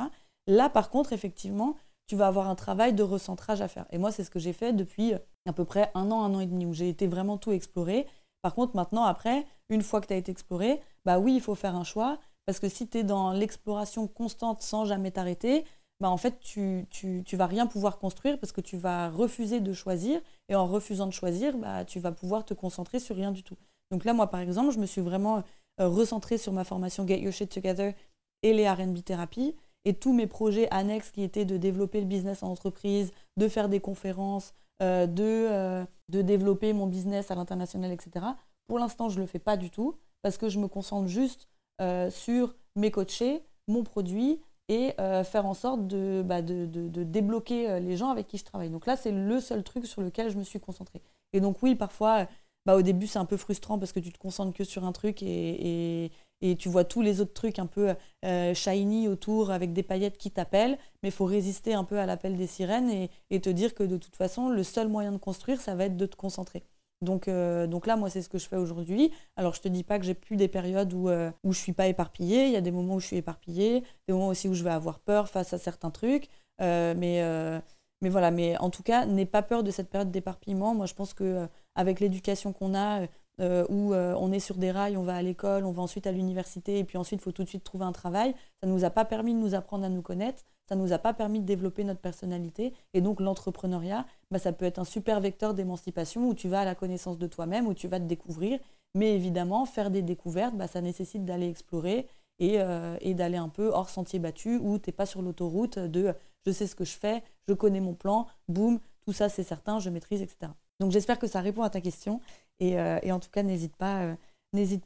là, 0.47 0.69
par 0.69 0.91
contre, 0.91 1.13
effectivement, 1.13 1.77
tu 2.07 2.17
vas 2.17 2.27
avoir 2.27 2.49
un 2.49 2.55
travail 2.55 2.95
de 2.95 3.03
recentrage 3.03 3.63
à 3.63 3.69
faire. 3.69 3.87
Et 3.91 3.99
moi, 3.99 4.13
c'est 4.13 4.25
ce 4.25 4.31
que 4.31 4.39
j'ai 4.39 4.53
fait 4.53 4.73
depuis 4.73 5.15
à 5.47 5.53
peu 5.53 5.65
près 5.65 5.91
un 5.95 6.11
an, 6.11 6.25
un 6.25 6.35
an 6.35 6.41
et 6.41 6.47
demi, 6.47 6.67
où 6.67 6.75
j'ai 6.75 6.89
été 6.89 7.07
vraiment 7.07 7.39
tout 7.39 7.53
exploré. 7.53 8.07
Par 8.43 8.55
contre, 8.55 8.77
maintenant, 8.77 9.05
après, 9.05 9.47
une 9.69 9.83
fois 9.83 10.01
que 10.01 10.07
tu 10.07 10.15
as 10.15 10.17
été 10.17 10.33
exploré, 10.33 10.81
bah 11.05 11.19
oui, 11.19 11.35
il 11.35 11.41
faut 11.41 11.55
faire 11.55 11.77
un 11.77 11.85
choix, 11.85 12.19
parce 12.47 12.59
que 12.59 12.69
si 12.69 12.89
tu 12.89 12.99
es 12.99 13.05
dans 13.05 13.33
l'exploration 13.33 14.09
constante 14.09 14.63
sans 14.63 14.85
jamais 14.85 15.11
t'arrêter, 15.11 15.65
bah 16.03 16.11
en 16.11 16.17
fait, 16.17 16.41
tu, 16.41 16.85
tu, 16.91 17.37
vas 17.37 17.47
rien 17.47 17.69
pouvoir 17.69 18.01
construire 18.01 18.37
parce 18.41 18.51
que 18.51 18.61
tu 18.61 18.77
vas 18.77 19.09
refuser 19.09 19.61
de 19.61 19.73
choisir. 19.73 20.21
Et 20.49 20.57
en 20.57 20.67
refusant 20.67 21.07
de 21.07 21.13
choisir, 21.13 21.57
bah, 21.57 21.85
tu 21.85 22.01
vas 22.01 22.11
pouvoir 22.11 22.45
te 22.45 22.55
concentrer 22.55 22.99
sur 22.99 23.15
rien 23.15 23.31
du 23.31 23.45
tout. 23.45 23.57
Donc 23.93 24.05
là, 24.05 24.13
moi, 24.13 24.27
par 24.27 24.41
exemple, 24.41 24.73
je 24.73 24.81
me 24.81 24.87
suis 24.87 25.01
vraiment 25.01 25.45
euh, 25.81 25.89
recentrée 25.89 26.39
sur 26.39 26.53
ma 26.53 26.65
formation 26.65 27.07
Get 27.07 27.21
Your 27.21 27.33
Shit 27.33 27.51
Together 27.51 27.95
et 28.43 28.53
les 28.53 28.69
RB 28.69 29.05
thérapie. 29.05 29.55
Et 29.85 29.95
tous 29.95 30.13
mes 30.13 30.27
projets 30.27 30.69
annexes 30.73 31.13
qui 31.13 31.23
étaient 31.23 31.45
de 31.45 31.57
développer 31.57 32.01
le 32.01 32.07
business 32.07 32.43
en 32.43 32.49
entreprise, 32.49 33.13
de 33.37 33.47
faire 33.47 33.69
des 33.69 33.79
conférences, 33.79 34.55
euh, 34.83 35.07
de, 35.07 35.23
euh, 35.23 35.85
de 36.09 36.21
développer 36.21 36.73
mon 36.73 36.89
business 36.89 37.31
à 37.31 37.37
l'international, 37.37 37.93
etc. 37.93 38.27
Pour 38.67 38.81
l'instant, 38.81 39.09
je 39.09 39.19
ne 39.19 39.21
le 39.21 39.29
fais 39.29 39.39
pas 39.39 39.57
du 39.57 39.71
tout 39.71 39.95
parce 40.21 40.37
que 40.37 40.49
je 40.49 40.59
me 40.59 40.67
concentre 40.67 41.07
juste 41.07 41.49
sur 42.11 42.55
mes 42.77 42.93
coachés, 42.93 43.43
mon 43.67 43.83
produit 43.83 44.41
et 44.73 44.95
euh, 45.01 45.23
faire 45.23 45.45
en 45.45 45.53
sorte 45.53 45.87
de, 45.87 46.23
bah, 46.23 46.41
débloquer 46.41 47.69
euh, 47.69 47.79
les 47.79 47.99
gens 47.99 48.09
avec 48.09 48.27
qui 48.27 48.39
je 48.39 48.45
travaille. 48.45 48.71
Donc 48.71 48.87
là, 48.87 48.97
c'est 48.97 49.13
le 49.13 49.39
seul 49.39 49.63
truc 49.63 49.87
sur 49.87 50.01
lequel 50.01 50.31
je 50.31 50.39
me 50.39 50.45
suis 50.45 50.61
concentrée. 50.61 51.03
Et 51.35 51.41
donc 51.41 51.63
oui, 51.63 51.75
parfois, 51.75 52.27
bah, 52.65 52.75
au 52.77 52.81
début, 52.81 53.07
c'est 53.07 53.19
un 53.19 53.27
peu 53.27 53.37
frustrant 53.37 53.79
parce 53.79 53.93
que 53.93 54.01
tu 54.01 54.11
te 54.11 54.19
concentres 54.19 54.57
que 54.57 54.65
sur 54.65 54.85
un 54.85 54.93
truc 54.93 55.23
et, 55.23 56.11
tu 56.59 56.69
vois 56.69 56.85
tous 56.85 57.03
les 57.03 57.21
autres 57.21 57.35
trucs 57.35 57.59
un 57.61 57.67
peu 57.67 57.95
euh, 58.25 58.55
shiny 58.55 59.07
autour 59.07 59.53
avec 59.53 59.73
des 59.73 59.85
paillettes 59.85 60.19
qui 60.19 60.31
t'appellent, 60.31 60.77
mais 61.03 61.11
il 61.11 61.13
faut 61.13 61.25
résister 61.25 61.75
un 61.75 61.85
peu 61.85 61.99
à 61.99 62.07
l'appel 62.07 62.37
des 62.37 62.49
sirènes 62.49 63.09
et 63.31 63.41
te 63.41 63.51
dire 63.51 63.75
que 63.75 63.85
de 63.85 63.97
toute 63.97 64.17
façon, 64.17 64.49
le 64.49 64.65
seul 64.65 64.89
moyen 64.89 65.13
de 65.13 65.19
construire, 65.19 65.61
ça 65.61 65.77
va 65.77 65.85
être 65.85 65.97
de 65.97 66.07
te 66.07 66.17
concentrer. 66.17 66.65
Donc, 67.03 67.29
euh, 67.29 67.67
donc 67.67 67.87
là, 67.87 67.97
moi, 67.97 68.09
c'est 68.09 68.23
ce 68.23 68.29
que 68.29 68.39
je 68.39 68.49
fais 68.49 68.57
aujourd'hui. 68.57 69.13
Alors, 69.37 69.55
je 69.55 69.61
te 69.61 69.69
dis 69.69 69.83
pas 69.83 69.99
que 69.99 70.05
j'ai 70.05 70.15
plus 70.15 70.37
des 70.37 70.49
périodes 70.49 70.93
où, 70.95 71.09
euh, 71.09 71.31
où 71.45 71.53
je 71.53 71.59
suis 71.59 71.73
pas 71.73 71.89
éparpillée. 71.89 72.47
Il 72.47 72.53
y 72.53 72.57
a 72.57 72.61
des 72.61 72.71
moments 72.71 72.95
où 72.95 73.01
je 73.01 73.07
suis 73.07 73.17
éparpillée, 73.17 73.83
des 74.07 74.15
moments 74.15 74.29
aussi 74.29 74.49
où 74.49 74.55
je 74.55 74.63
vais 74.65 74.71
avoir 74.71 75.01
peur 75.01 75.29
face 75.29 75.53
à 75.53 75.59
certains 75.59 75.91
trucs. 75.91 76.29
Euh, 76.61 76.95
mais, 76.97 77.21
mais 78.01 78.09
voilà, 78.09 78.31
mais 78.31 78.57
en 78.59 78.71
tout 78.71 78.83
cas, 78.83 79.05
n'aie 79.07 79.27
pas 79.27 79.43
peur 79.43 79.63
de 79.63 79.71
cette 79.71 79.91
période 79.91 80.11
d'éparpillement. 80.11 80.75
Moi, 80.75 80.87
je 80.87 80.95
pense 80.95 81.13
que 81.15 81.47
avec 81.75 82.01
l'éducation 82.01 82.53
qu'on 82.53 82.75
a, 82.75 83.07
où 83.41 83.95
on 83.95 84.33
est 84.33 84.41
sur 84.41 84.57
des 84.57 84.71
rails, 84.71 84.97
on 84.97 85.03
va 85.03 85.17
à 85.17 85.23
l'école, 85.23 85.65
on 85.65 85.73
va 85.73 85.83
ensuite 85.83 86.07
à 86.07 86.13
l'université, 86.13 86.79
et 86.79 86.85
puis 86.85 86.99
ensuite, 86.99 87.21
il 87.21 87.23
faut 87.23 87.33
tout 87.33 87.45
de 87.45 87.49
suite 87.49 87.65
trouver 87.65 87.85
un 87.85 87.93
travail, 87.93 88.35
ça 88.61 88.69
ne 88.69 88.73
nous 88.73 88.85
a 88.85 88.91
pas 88.91 89.05
permis 89.05 89.35
de 89.35 89.39
nous 89.39 89.55
apprendre 89.55 89.85
à 89.85 89.89
nous 89.89 90.03
connaître 90.03 90.45
ça 90.73 90.77
nous 90.77 90.93
a 90.95 90.99
pas 90.99 91.13
permis 91.13 91.41
de 91.41 91.45
développer 91.45 91.85
notre 91.85 92.01
personnalité. 92.01 92.73
Et 92.95 93.03
donc 93.03 93.21
l'entrepreneuriat, 93.21 94.07
bah, 94.31 94.39
ça 94.39 94.53
peut 94.53 94.65
être 94.65 94.79
un 94.79 94.85
super 94.85 95.21
vecteur 95.21 95.53
d'émancipation 95.53 96.27
où 96.29 96.35
tu 96.35 96.49
vas 96.49 96.61
à 96.61 96.65
la 96.65 96.75
connaissance 96.75 97.19
de 97.19 97.27
toi-même, 97.27 97.67
où 97.67 97.75
tu 97.75 97.89
vas 97.89 98.01
te 98.01 98.05
découvrir. 98.05 98.59
Mais 98.95 99.15
évidemment, 99.15 99.67
faire 99.67 99.91
des 99.91 100.01
découvertes, 100.01 100.55
bah, 100.55 100.69
ça 100.69 100.81
nécessite 100.81 101.27
d'aller 101.27 101.49
explorer 101.49 102.09
et, 102.39 102.61
euh, 102.61 102.97
et 103.03 103.13
d'aller 103.13 103.37
un 103.37 103.51
peu 103.51 103.69
hors 103.69 103.91
sentier 103.91 104.19
battu, 104.19 104.59
où 104.63 104.79
tu 104.79 104.89
n'es 104.89 104.93
pas 104.93 105.05
sur 105.05 105.21
l'autoroute 105.21 105.79
de 105.79 106.15
je 106.47 106.51
sais 106.51 106.67
ce 106.67 106.75
que 106.75 106.85
je 106.85 106.97
fais, 106.97 107.23
je 107.49 107.55
connais 107.55 107.81
mon 107.81 107.95
plan, 107.95 108.27
boum, 108.49 108.81
tout 109.05 109.13
ça 109.13 109.29
c'est 109.29 109.45
certain, 109.45 109.79
je 109.79 109.91
maîtrise, 109.91 110.23
etc. 110.23 110.53
Donc 110.83 110.91
j'espère 110.91 111.19
que 111.19 111.27
ça 111.27 111.41
répond 111.41 111.63
à 111.63 111.71
ta 111.71 111.81
question. 111.81 112.21
Et, 112.61 112.79
euh, 112.79 112.99
en 113.11 113.21
tout 113.21 113.31
cas, 113.31 113.43
n'hésite 113.43 113.77
pas, 113.77 114.03
euh, 114.03 114.15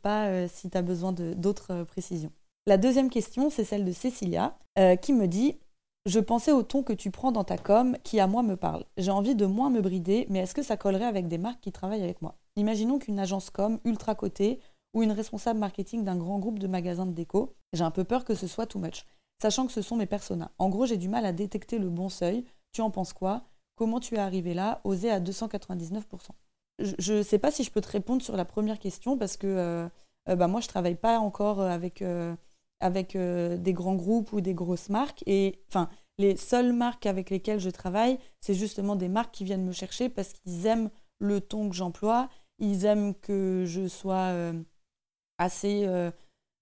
pas 0.03 0.49
si 0.49 0.71
tu 0.71 0.77
as 0.77 0.83
besoin 0.83 1.13
d'autres 1.13 1.85
précisions. 1.85 2.31
La 2.67 2.77
deuxième 2.77 3.11
question, 3.11 3.51
c'est 3.51 3.65
celle 3.65 3.85
de 3.85 3.93
Cécilia, 3.93 4.57
qui 5.01 5.13
me 5.13 5.27
dit 5.27 5.57
je 6.07 6.21
pensais 6.21 6.53
au 6.53 6.63
ton 6.63 6.85
que 6.85 6.93
tu 6.93 7.11
prends 7.11 7.33
dans 7.33 7.43
ta 7.43 7.59
com 7.59 7.97
qui 8.05 8.21
à 8.21 8.29
moi 8.29 8.45
me 8.45 8.57
parle. 8.57 8.85
J'ai 8.97 9.11
envie 9.11 9.35
de 9.35 9.45
moins 9.45 9.71
me 9.71 9.81
brider, 9.81 10.27
mais 10.31 10.39
est-ce 10.39 10.55
que 10.55 10.63
ça 10.63 10.77
collerait 10.77 11.05
avec 11.05 11.27
des 11.27 11.37
marques 11.37 11.61
qui 11.61 11.73
travaillent 11.73 12.05
avec 12.05 12.23
moi? 12.23 12.37
Imaginons 12.55 13.01
qu'une 13.01 13.19
agence 13.19 13.51
com 13.51 13.81
ultra 13.85 14.15
cotée 14.15 14.61
ou 14.95 15.03
une 15.03 15.11
responsable 15.11 15.59
marketing 15.59 16.05
d'un 16.05 16.15
grand 16.15 16.39
groupe 16.39 16.61
de 16.61 16.69
magasins 16.69 17.07
de 17.07 17.13
déco. 17.13 17.55
J'ai 17.73 17.83
un 17.83 17.91
peu 17.91 18.05
peur 18.05 18.25
que 18.25 18.37
ce 18.37 18.47
soit 18.47 18.67
too 18.67 18.79
much, 18.79 19.05
sachant 19.43 19.67
que 19.67 19.73
ce 19.73 19.83
sont 19.83 19.97
mes 19.97 20.07
personas. 20.07 20.53
En 20.59 20.69
gros, 20.69 20.87
j'ai 20.87 20.97
du 20.97 21.09
mal 21.09 21.27
à 21.27 21.33
détecter 21.33 21.81
le 21.81 21.91
bon 21.91 22.09
seuil. 22.09 22.45
Tu 22.71 22.83
en 22.83 22.93
penses 22.93 23.13
quoi? 23.13 23.43
Comment 23.77 24.01
tu 24.01 24.15
es 24.15 24.19
arrivé 24.19 24.55
là 24.55 24.81
Oser 24.85 25.11
à 25.11 25.21
299% 25.21 26.03
Je 26.99 27.15
ne 27.15 27.23
sais 27.23 27.39
pas 27.39 27.51
si 27.51 27.63
je 27.63 27.71
peux 27.71 27.83
te 27.83 27.91
répondre 27.91 28.23
sur 28.23 28.37
la 28.37 28.47
première 28.47 28.79
question 28.79 29.19
parce 29.19 29.37
que 29.37 29.47
euh, 29.47 29.89
euh, 30.31 30.37
bah, 30.37 30.49
moi, 30.49 30.61
je 30.61 30.69
travaille 30.69 30.97
pas 30.97 31.19
encore 31.21 31.61
avec... 31.61 32.03
Euh, 32.03 32.35
avec 32.79 33.17
des 33.17 33.73
grands 33.73 33.95
groupes 33.95 34.35
ou 34.35 34.43
des 34.43 34.53
grosses 34.53 34.91
marques. 34.91 35.25
Et 35.25 35.63
enfin, 35.71 35.89
les 36.19 36.37
seules 36.37 36.75
marques 36.75 37.07
avec 37.07 37.31
lesquelles 37.31 37.59
je 37.59 37.71
travaille, 37.71 38.19
c'est 38.43 38.53
justement 38.53 38.97
des 38.97 39.09
marques 39.09 39.33
qui 39.33 39.45
viennent 39.45 39.65
me 39.65 39.73
chercher 39.73 40.11
parce 40.11 40.35
qu'ils 40.35 40.67
aiment 40.67 40.91
le 41.19 41.41
ton 41.41 41.71
que 41.71 41.75
j'emploie, 41.75 42.29
ils 42.59 42.85
aiment 42.85 43.15
que 43.15 43.65
je 43.67 43.89
sois 43.89 44.31
assez 45.39 45.87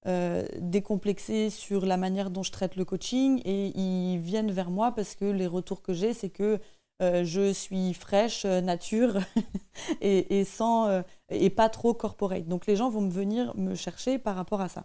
euh, 0.06 1.50
sur 1.50 1.86
la 1.86 1.96
manière 1.96 2.30
dont 2.30 2.42
je 2.42 2.52
traite 2.52 2.76
le 2.76 2.84
coaching 2.84 3.40
et 3.44 3.68
ils 3.78 4.18
viennent 4.18 4.50
vers 4.50 4.70
moi 4.70 4.92
parce 4.92 5.14
que 5.14 5.24
les 5.24 5.46
retours 5.46 5.82
que 5.82 5.94
j'ai, 5.94 6.12
c'est 6.12 6.30
que 6.30 6.60
je 7.00 7.52
suis 7.52 7.94
fraîche, 7.94 8.44
nature 8.44 9.18
et, 10.00 10.44
sans, 10.44 11.02
et 11.28 11.50
pas 11.50 11.68
trop 11.68 11.94
corporate. 11.94 12.46
Donc 12.46 12.66
les 12.66 12.76
gens 12.76 12.90
vont 12.90 13.08
venir 13.08 13.54
me 13.56 13.74
chercher 13.74 14.18
par 14.18 14.36
rapport 14.36 14.60
à 14.60 14.68
ça. 14.68 14.84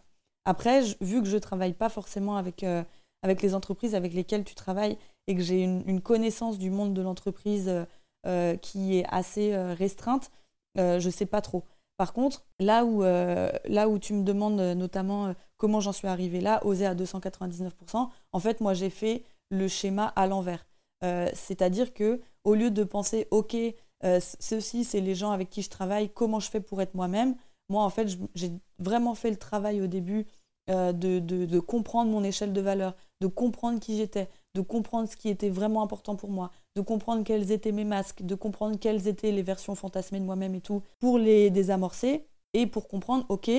Après, 0.50 0.82
vu 1.02 1.22
que 1.22 1.28
je 1.28 1.36
ne 1.36 1.40
travaille 1.40 1.74
pas 1.74 1.90
forcément 1.90 2.36
avec, 2.36 2.64
euh, 2.64 2.84
les 3.24 3.54
entreprises 3.54 3.94
avec 3.94 4.14
lesquelles 4.14 4.44
tu 4.44 4.56
travailles 4.56 4.98
et 5.28 5.36
que 5.36 5.42
j'ai 5.42 5.62
une, 5.62 6.02
connaissance 6.02 6.58
du 6.58 6.72
monde 6.72 6.96
de 6.96 7.04
l'entreprise 7.04 7.68
euh, 7.70 7.86
euh, 8.26 8.58
qui 8.58 8.98
est 8.98 9.06
assez 9.10 9.56
restreinte, 9.56 10.32
je 10.76 11.06
ne 11.06 11.12
sais 11.12 11.28
pas 11.28 11.42
trop. 11.42 11.66
Par 11.98 12.14
contre, 12.14 12.46
là 12.60 12.86
où, 12.86 13.04
là 13.04 13.90
où 13.90 14.00
tu 14.00 14.14
me 14.14 14.24
demandes 14.24 14.60
notamment 14.60 15.36
comment 15.58 15.82
j'en 15.82 15.92
suis 15.92 16.08
arrivée 16.08 16.40
là, 16.40 16.66
oser 16.66 16.86
à 16.86 16.96
299%, 16.96 18.10
en 18.32 18.40
fait, 18.40 18.62
moi, 18.62 18.74
j'ai 18.74 18.90
fait 18.90 19.24
le 19.50 19.68
schéma 19.68 20.08
à 20.16 20.26
l'envers. 20.26 20.66
C'est-à-dire 21.02 21.94
que 21.94 22.20
au 22.44 22.56
lieu 22.56 22.72
de 22.72 22.84
penser, 22.84 23.28
OK, 23.32 23.56
ceux-ci, 24.02 24.84
c'est 24.84 25.02
les 25.02 25.16
gens 25.16 25.32
avec 25.32 25.50
qui 25.50 25.62
je 25.62 25.70
travaille, 25.70 26.10
comment 26.10 26.40
je 26.40 26.50
fais 26.50 26.60
pour 26.60 26.82
être 26.82 26.94
moi-même, 26.94 27.36
moi, 27.70 27.84
en 27.84 27.90
fait, 27.90 28.08
j'ai 28.36 28.52
vraiment 28.80 29.16
fait 29.16 29.30
le 29.30 29.38
travail 29.38 29.82
au 29.82 29.88
début 29.88 30.26
euh, 30.70 30.92
de, 30.92 31.60
comprendre 31.60 32.12
mon 32.12 32.24
échelle 32.24 32.54
de 32.54 32.62
valeur, 32.62 32.96
de 33.22 33.28
comprendre 33.28 33.80
qui 33.80 33.98
j'étais, 33.98 34.30
de 34.56 34.62
comprendre 34.62 35.10
ce 35.10 35.16
qui 35.16 35.30
était 35.30 35.50
vraiment 35.50 35.82
important 35.82 36.16
pour 36.16 36.30
moi, 36.30 36.52
de 36.76 36.82
comprendre 36.82 37.24
quels 37.24 37.52
étaient 37.52 37.72
mes 37.72 37.86
masques, 37.86 38.24
de 38.24 38.36
comprendre 38.36 38.78
quelles 38.78 39.08
étaient 39.08 39.32
les 39.32 39.42
versions 39.42 39.76
fantasmées 39.76 40.20
de 40.20 40.26
moi-même 40.26 40.56
et 40.56 40.62
tout, 40.62 40.84
pour 41.00 41.18
les 41.18 41.50
désamorcer 41.50 42.28
et 42.54 42.68
pour 42.68 42.88
comprendre, 42.88 43.26
ok, 43.30 43.50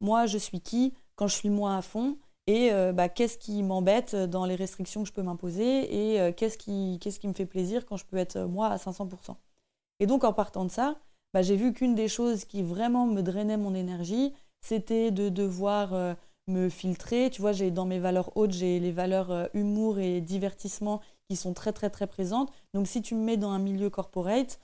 moi 0.00 0.26
je 0.26 0.38
suis 0.38 0.60
qui 0.60 0.92
quand 1.14 1.28
je 1.28 1.34
suis 1.34 1.50
moi 1.50 1.76
à 1.76 1.82
fond 1.82 2.18
et 2.46 2.72
euh, 2.72 2.92
bah, 2.92 3.08
qu'est-ce 3.08 3.38
qui 3.38 3.62
m'embête 3.62 4.14
dans 4.14 4.44
les 4.44 4.54
restrictions 4.54 5.02
que 5.02 5.08
je 5.08 5.12
peux 5.12 5.22
m'imposer 5.22 6.12
et 6.12 6.20
euh, 6.20 6.32
qu'est-ce 6.32 6.58
qui, 6.58 6.98
qu'est-ce 7.00 7.18
qui 7.18 7.28
me 7.28 7.32
fait 7.32 7.46
plaisir 7.46 7.86
quand 7.86 7.96
je 7.96 8.06
peux 8.06 8.16
être 8.16 8.38
moi 8.40 8.68
à 8.68 8.76
500%. 8.76 9.36
Et 9.98 10.06
donc 10.06 10.24
en 10.24 10.32
partant 10.32 10.64
de 10.64 10.70
ça, 10.70 10.96
bah, 11.34 11.42
j'ai 11.42 11.56
vu 11.56 11.72
qu'une 11.72 11.94
des 11.94 12.08
choses 12.08 12.44
qui 12.44 12.62
vraiment 12.62 13.06
me 13.06 13.22
drainait 13.22 13.56
mon 13.56 13.74
énergie, 13.74 14.32
c'était 14.60 15.10
de 15.10 15.28
devoir 15.28 16.16
me 16.48 16.68
filtrer. 16.68 17.30
Tu 17.30 17.40
vois, 17.40 17.52
dans 17.52 17.84
mes 17.84 17.98
valeurs 17.98 18.36
hautes, 18.36 18.52
j'ai 18.52 18.80
les 18.80 18.90
valeurs 18.92 19.48
humour 19.54 19.98
et 19.98 20.20
divertissement 20.20 21.00
qui 21.28 21.36
sont 21.36 21.52
très 21.52 21.72
très 21.72 21.90
très 21.90 22.06
présentes. 22.06 22.50
Donc 22.74 22.86
si 22.86 23.02
tu 23.02 23.14
me 23.14 23.22
mets 23.22 23.36
dans 23.36 23.50
un 23.50 23.58
milieu 23.58 23.90
corporate, 23.90 24.58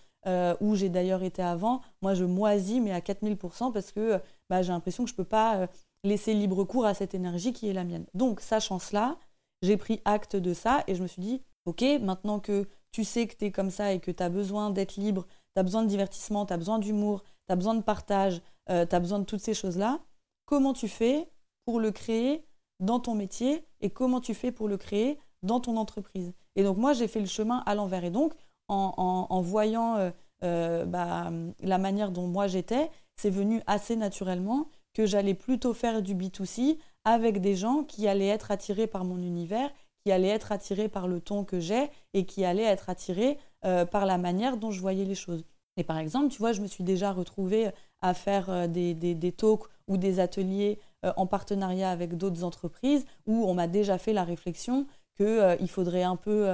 où 0.60 0.74
j'ai 0.74 0.88
d'ailleurs 0.88 1.22
été 1.22 1.42
avant, 1.42 1.82
moi 2.00 2.14
je 2.14 2.24
moisis 2.24 2.80
mais 2.80 2.92
à 2.92 3.00
4000% 3.00 3.72
parce 3.72 3.92
que 3.92 4.20
bah, 4.48 4.62
j'ai 4.62 4.72
l'impression 4.72 5.04
que 5.04 5.10
je 5.10 5.14
ne 5.14 5.18
peux 5.18 5.24
pas 5.24 5.68
laisser 6.04 6.34
libre 6.34 6.64
cours 6.64 6.86
à 6.86 6.94
cette 6.94 7.14
énergie 7.14 7.52
qui 7.52 7.68
est 7.68 7.72
la 7.72 7.84
mienne. 7.84 8.06
Donc 8.14 8.40
sachant 8.40 8.78
cela, 8.78 9.16
j'ai 9.62 9.76
pris 9.76 10.00
acte 10.04 10.36
de 10.36 10.54
ça 10.54 10.84
et 10.86 10.94
je 10.94 11.02
me 11.02 11.06
suis 11.06 11.22
dit, 11.22 11.42
ok, 11.66 11.84
maintenant 12.00 12.40
que 12.40 12.66
tu 12.90 13.04
sais 13.04 13.26
que 13.26 13.36
tu 13.36 13.46
es 13.46 13.50
comme 13.50 13.70
ça 13.70 13.92
et 13.92 14.00
que 14.00 14.10
tu 14.10 14.22
as 14.22 14.28
besoin 14.28 14.70
d'être 14.70 14.96
libre, 14.96 15.26
tu 15.54 15.60
as 15.60 15.62
besoin 15.62 15.82
de 15.82 15.88
divertissement, 15.88 16.44
tu 16.46 16.52
as 16.52 16.56
besoin 16.56 16.78
d'humour, 16.78 17.22
tu 17.46 17.52
as 17.52 17.56
besoin 17.56 17.74
de 17.74 17.82
partage, 17.82 18.42
euh, 18.70 18.84
tu 18.86 18.94
as 18.94 19.00
besoin 19.00 19.20
de 19.20 19.24
toutes 19.24 19.40
ces 19.40 19.54
choses-là, 19.54 20.00
comment 20.46 20.72
tu 20.72 20.88
fais 20.88 21.28
pour 21.64 21.80
le 21.80 21.90
créer 21.92 22.44
dans 22.80 23.00
ton 23.00 23.14
métier 23.14 23.64
et 23.80 23.90
comment 23.90 24.20
tu 24.20 24.34
fais 24.34 24.52
pour 24.52 24.68
le 24.68 24.76
créer 24.76 25.18
dans 25.42 25.60
ton 25.60 25.76
entreprise? 25.76 26.32
Et 26.56 26.64
donc 26.64 26.76
moi, 26.76 26.92
j'ai 26.92 27.08
fait 27.08 27.20
le 27.20 27.26
chemin 27.26 27.62
à 27.64 27.74
l'envers. 27.74 28.04
Et 28.04 28.10
donc, 28.10 28.34
en, 28.68 29.40
voyant 29.42 29.96
euh, 29.96 30.10
euh, 30.44 30.84
bah, 30.84 31.30
la 31.60 31.78
manière 31.78 32.10
dont 32.10 32.26
moi 32.26 32.46
j'étais, 32.46 32.90
c'est 33.16 33.30
venu 33.30 33.62
assez 33.66 33.96
naturellement 33.96 34.68
que 34.94 35.06
j'allais 35.06 35.34
plutôt 35.34 35.74
faire 35.74 36.02
du 36.02 36.14
B2C 36.14 36.78
avec 37.04 37.40
des 37.40 37.56
gens 37.56 37.82
qui 37.82 38.06
allaient 38.08 38.28
être 38.28 38.50
attirés 38.50 38.86
par 38.86 39.04
mon 39.04 39.18
univers, 39.18 39.70
qui 40.04 40.12
allaient 40.12 40.28
être 40.28 40.52
attirés 40.52 40.88
par 40.88 41.08
le 41.08 41.20
ton 41.20 41.44
que 41.44 41.60
j'ai 41.60 41.90
et 42.14 42.26
qui 42.26 42.44
allaient 42.44 42.62
être 42.62 42.90
attirés 42.90 43.38
euh, 43.64 43.84
par 43.84 44.06
la 44.06 44.18
manière 44.18 44.56
dont 44.56 44.70
je 44.70 44.80
voyais 44.80 45.04
les 45.04 45.14
choses. 45.14 45.44
Et 45.76 45.84
par 45.84 45.98
exemple, 45.98 46.28
tu 46.28 46.38
vois, 46.38 46.52
je 46.52 46.60
me 46.60 46.66
suis 46.66 46.84
déjà 46.84 47.12
retrouvée 47.12 47.70
à 48.00 48.14
faire 48.14 48.50
euh, 48.50 48.66
des, 48.66 49.32
talks 49.32 49.68
ou 49.88 49.96
des 49.96 50.20
ateliers 50.20 50.78
euh, 51.04 51.12
en 51.16 51.26
partenariat 51.26 51.90
avec 51.90 52.16
d'autres 52.16 52.44
entreprises 52.44 53.06
où 53.26 53.44
on 53.46 53.54
m'a 53.54 53.68
déjà 53.68 53.98
fait 53.98 54.12
la 54.12 54.24
réflexion 54.24 54.86
qu'il 55.16 55.68
faudrait 55.68 56.02
un 56.02 56.16
peu 56.16 56.48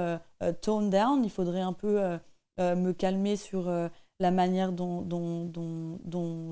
tone 0.61 0.89
down, 0.89 1.23
il 1.23 1.31
faudrait 1.31 1.61
un 1.61 1.71
peu 1.71 2.19
me 2.59 2.91
calmer 2.91 3.37
sur 3.37 3.71
la 4.19 4.31
manière 4.31 4.73
dont, 4.73 5.05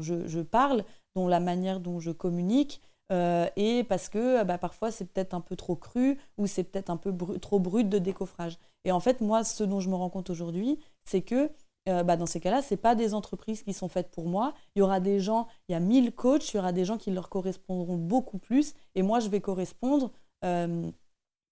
je, 0.01 0.41
parle, 0.41 0.86
la 1.25 1.39
manière 1.39 1.79
dont 1.79 2.00
je 2.00 2.12
communique, 2.12 2.81
euh, 3.12 3.47
et 3.55 3.83
parce 3.86 4.09
que 4.09 4.43
bah, 4.43 4.57
parfois 4.57 4.91
c'est 4.91 5.05
peut-être 5.05 5.33
un 5.33 5.39
peu 5.39 5.55
trop 5.55 5.75
cru 5.75 6.17
ou 6.38 6.45
c'est 6.45 6.63
peut-être 6.65 6.89
un 6.89 6.97
peu 6.97 7.15
trop 7.39 7.59
brut 7.59 7.88
de 7.88 8.00
décoffrage. 8.00 8.57
Et 8.83 8.91
en 8.91 9.00
fait, 9.00 9.21
moi, 9.21 9.43
ce 9.43 9.63
dont 9.63 9.79
je 9.79 9.89
me 9.89 9.95
rends 9.95 10.09
compte 10.09 10.29
aujourd'hui, 10.29 10.79
c'est 11.05 11.21
que 11.21 11.50
euh, 11.88 12.03
bah, 12.03 12.17
dans 12.17 12.25
ces 12.25 12.39
cas-là, 12.41 12.62
ce 12.62 12.75
pas 12.75 12.95
des 12.95 13.13
entreprises 13.13 13.63
qui 13.63 13.74
sont 13.74 13.88
faites 13.88 14.12
pour 14.12 14.27
moi. 14.27 14.53
Il 14.75 14.79
y 14.79 14.81
aura 14.81 15.00
des 15.00 15.19
gens, 15.19 15.47
il 15.69 15.71
y 15.71 15.75
a 15.75 15.79
1000 15.79 16.13
coachs, 16.13 16.53
il 16.53 16.57
y 16.57 16.59
aura 16.59 16.74
des 16.74 16.83
gens 16.86 16.97
qui 16.97 17.12
leur 17.12 17.29
correspondront 17.29 17.95
beaucoup 17.95 18.39
plus. 18.39 18.74
Et 18.95 19.03
moi, 19.03 19.19
je 19.19 19.29
vais 19.29 19.39
correspondre 19.39 20.12
euh, 20.43 20.89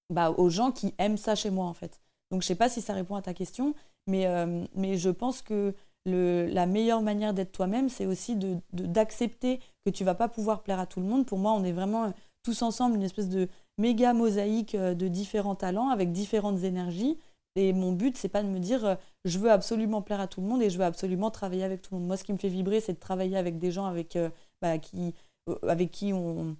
bah, 0.09 0.31
aux 0.31 0.49
gens 0.49 0.71
qui 0.71 0.93
aiment 0.97 1.17
ça 1.17 1.35
chez 1.35 1.51
moi, 1.51 1.65
en 1.65 1.73
fait. 1.73 2.01
Donc, 2.31 2.41
je 2.41 2.45
ne 2.45 2.47
sais 2.49 2.55
pas 2.55 2.69
si 2.69 2.81
ça 2.81 2.93
répond 2.93 3.15
à 3.15 3.21
ta 3.21 3.33
question, 3.33 3.75
mais, 4.07 4.27
mais 4.75 4.97
je 4.97 5.09
pense 5.09 5.41
que 5.41 5.73
la 6.05 6.65
meilleure 6.65 7.01
manière 7.01 7.33
d'être 7.33 7.51
toi-même, 7.51 7.89
c'est 7.89 8.05
aussi 8.05 8.37
d'accepter 8.73 9.59
que 9.85 9.89
tu 9.89 10.03
vas 10.03 10.15
pas 10.15 10.27
pouvoir 10.27 10.61
plaire 10.61 10.79
à 10.79 10.85
tout 10.85 10.99
le 10.99 11.05
monde. 11.05 11.25
Pour 11.25 11.37
moi, 11.37 11.53
on 11.53 11.63
est 11.63 11.71
vraiment 11.71 12.05
euh, 12.05 12.11
tous 12.43 12.61
ensemble 12.61 12.95
une 12.95 13.03
espèce 13.03 13.29
de 13.29 13.47
méga 13.77 14.13
mosaïque 14.13 14.75
euh, 14.75 14.93
de 14.93 15.07
différents 15.07 15.55
talents 15.55 15.89
avec 15.89 16.11
différentes 16.11 16.63
énergies. 16.63 17.17
Et 17.55 17.71
mon 17.73 17.93
but, 17.93 18.17
c'est 18.17 18.29
pas 18.29 18.43
de 18.43 18.47
me 18.47 18.59
dire 18.59 18.85
euh, 18.85 18.95
je 19.23 19.39
veux 19.39 19.51
absolument 19.51 20.01
plaire 20.01 20.19
à 20.19 20.27
tout 20.27 20.41
le 20.41 20.47
monde 20.47 20.61
et 20.61 20.69
je 20.69 20.77
veux 20.77 20.83
absolument 20.83 21.31
travailler 21.31 21.63
avec 21.63 21.81
tout 21.81 21.93
le 21.93 21.99
monde. 21.99 22.07
Moi, 22.07 22.17
ce 22.17 22.23
qui 22.23 22.33
me 22.33 22.37
fait 22.37 22.49
vibrer, 22.49 22.81
c'est 22.81 22.93
de 22.93 22.99
travailler 22.99 23.37
avec 23.37 23.57
des 23.57 23.71
gens 23.71 23.85
avec, 23.85 24.17
bah, 24.61 24.77
qui, 24.77 25.15
avec 25.63 25.91
qui 25.91 26.13
on, 26.13 26.55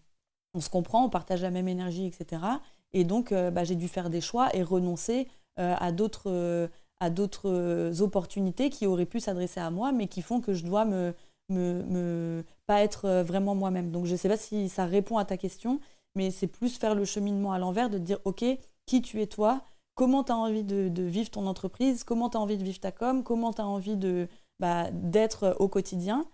se 0.60 0.70
comprend, 0.70 1.06
on 1.06 1.10
partage 1.10 1.42
la 1.42 1.52
même 1.52 1.68
énergie, 1.68 2.06
etc. 2.06 2.42
Et 2.94 3.04
donc, 3.04 3.34
bah, 3.34 3.64
j'ai 3.66 3.76
dû 3.76 3.90
faire 3.90 4.10
des 4.10 4.22
choix 4.22 4.56
et 4.56 4.64
renoncer 4.64 5.28
à 5.58 5.92
d'autres 5.92 6.70
à 7.00 7.10
d'autres 7.10 7.50
euh, 7.50 8.02
opportunités 8.02 8.70
qui 8.70 8.88
auraient 8.88 9.06
pu 9.06 9.20
s'adresser 9.20 9.60
à 9.60 9.70
moi, 9.70 9.92
mais 9.92 10.08
qui 10.08 10.22
font 10.22 10.42
que 10.42 10.54
je 10.54 10.64
dois 10.64 10.86
me, 10.86 11.14
pas 12.66 12.82
être 12.82 13.06
euh, 13.06 13.24
vraiment 13.24 13.56
moi-même. 13.56 13.92
Donc 13.92 14.06
je 14.06 14.14
ne 14.14 14.18
sais 14.18 14.30
pas 14.30 14.38
si 14.38 14.70
ça 14.70 14.86
répond 14.86 15.18
à 15.18 15.26
ta 15.26 15.38
question, 15.38 15.80
mais 16.16 16.32
c'est 16.32 16.48
plus 16.48 16.78
faire 16.78 16.96
le 16.96 17.06
cheminement 17.06 17.52
à 17.52 17.60
l'envers, 17.60 17.90
de 17.90 17.98
dire, 17.98 18.20
OK, 18.26 18.44
qui 18.86 19.02
tu 19.02 19.22
es 19.22 19.28
toi, 19.28 19.62
comment 19.96 20.24
tu 20.24 20.32
as 20.32 20.38
envie 20.38 20.64
de, 20.64 21.02
vivre 21.04 21.30
ton 21.30 21.48
entreprise, 21.48 22.04
comment 22.04 22.30
tu 22.30 22.38
as 22.38 22.40
envie 22.40 22.58
de 22.58 22.64
vivre 22.64 22.80
ta 22.80 22.92
com, 22.92 23.24
comment 23.24 23.54
tu 23.54 23.62
as 23.62 23.68
envie 23.68 23.98
de, 23.98 24.28
bah, 24.60 24.90
d'être 24.92 25.56
au 25.60 25.68
quotidien, 25.68 26.26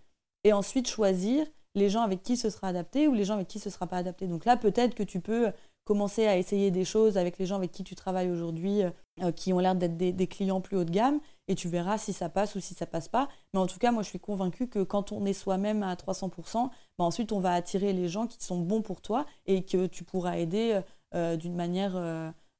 et 0.44 0.53
ensuite 0.53 0.88
choisir 0.88 1.46
les 1.75 1.89
gens 1.89 2.01
avec 2.01 2.22
qui 2.24 2.38
ce 2.38 2.50
sera 2.50 2.68
adapté 2.68 3.08
ou 3.08 3.13
les 3.13 3.24
gens 3.24 3.36
avec 3.36 3.48
qui 3.48 3.60
ce 3.60 3.70
sera 3.70 3.88
pas 3.88 3.98
adapté. 3.98 4.27
Donc 4.27 4.46
là, 4.46 4.58
peut-être 4.58 4.94
que 4.94 5.03
tu 5.03 5.20
peux 5.20 5.51
commencer 5.84 6.28
à 6.28 6.38
essayer 6.38 6.72
des 6.72 6.86
choses 6.86 7.18
avec 7.18 7.38
les 7.38 7.46
gens 7.46 7.56
avec 7.56 7.72
qui 7.72 7.84
tu 7.84 7.96
travailles 7.96 8.30
aujourd'hui, 8.30 8.84
euh, 8.84 8.92
euh, 9.22 9.32
qui 9.32 9.52
ont 9.54 9.60
l'air 9.60 9.76
d'être 9.76 9.98
des, 9.98 10.28
clients 10.28 10.62
plus 10.62 10.78
haut 10.78 10.84
de 10.84 10.92
gamme, 10.92 11.20
et 11.48 11.56
tu 11.56 11.68
verras 11.68 11.98
si 11.98 12.14
ça 12.14 12.30
passe 12.30 12.56
ou 12.56 12.60
si 12.60 12.74
ça 12.74 12.86
passe 12.86 13.08
pas. 13.08 13.28
Mais 13.54 13.60
en 13.60 13.68
tout 13.68 13.80
cas, 13.80 13.92
moi, 13.92 14.04
je 14.04 14.10
suis 14.10 14.20
convaincue 14.20 14.68
que 14.68 14.84
quand 14.84 15.12
on 15.12 15.26
est 15.26 15.34
soi-même 15.34 15.84
à 15.84 15.96
300%, 15.96 16.70
bah, 16.98 17.04
ensuite, 17.04 17.32
on 17.32 17.40
va 17.40 17.54
attirer 17.54 17.94
les 17.94 18.08
gens 18.08 18.28
qui 18.28 18.44
sont 18.44 18.60
bons 18.60 18.82
pour 18.82 19.02
toi 19.02 19.26
et 19.48 19.64
que 19.64 19.88
tu 19.88 20.04
pourras 20.04 20.38
aider 20.38 20.80
euh, 21.14 21.36
d'une 21.36 21.56
manière, 21.56 22.00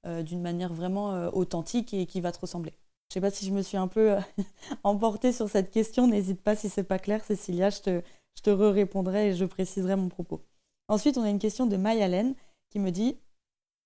d'une 0.06 0.42
manière 0.42 0.74
vraiment 0.74 1.28
authentique 1.34 1.94
et 1.94 2.06
qui 2.06 2.22
va 2.22 2.32
te 2.32 2.40
ressembler. 2.40 2.74
Je 3.10 3.16
sais 3.16 3.22
pas 3.22 3.30
si 3.30 3.46
je 3.46 3.51
me 3.51 3.62
suis 3.62 3.78
un 3.78 3.88
peu 3.88 4.16
emportée 4.84 5.32
sur 5.32 5.50
cette 5.50 5.70
question. 5.70 6.08
N'hésite 6.08 6.42
pas 6.42 6.56
si 6.56 6.70
c'est 6.70 6.84
pas 6.84 7.00
clair, 7.00 7.24
Cécilia, 7.24 7.70
je 7.70 7.82
te, 7.82 8.01
je 8.36 8.42
te 8.42 8.50
répondrai 8.50 9.30
et 9.30 9.36
je 9.36 9.46
préciserai 9.46 9.96
mon 9.96 10.10
propos. 10.10 10.42
Ensuite, 10.88 11.18
on 11.18 11.24
a 11.24 11.30
une 11.30 11.40
question 11.40 11.68
de 11.68 11.78
Mayalène 11.78 12.36
qui 12.72 12.80
me 12.80 12.90
dit 12.90 13.18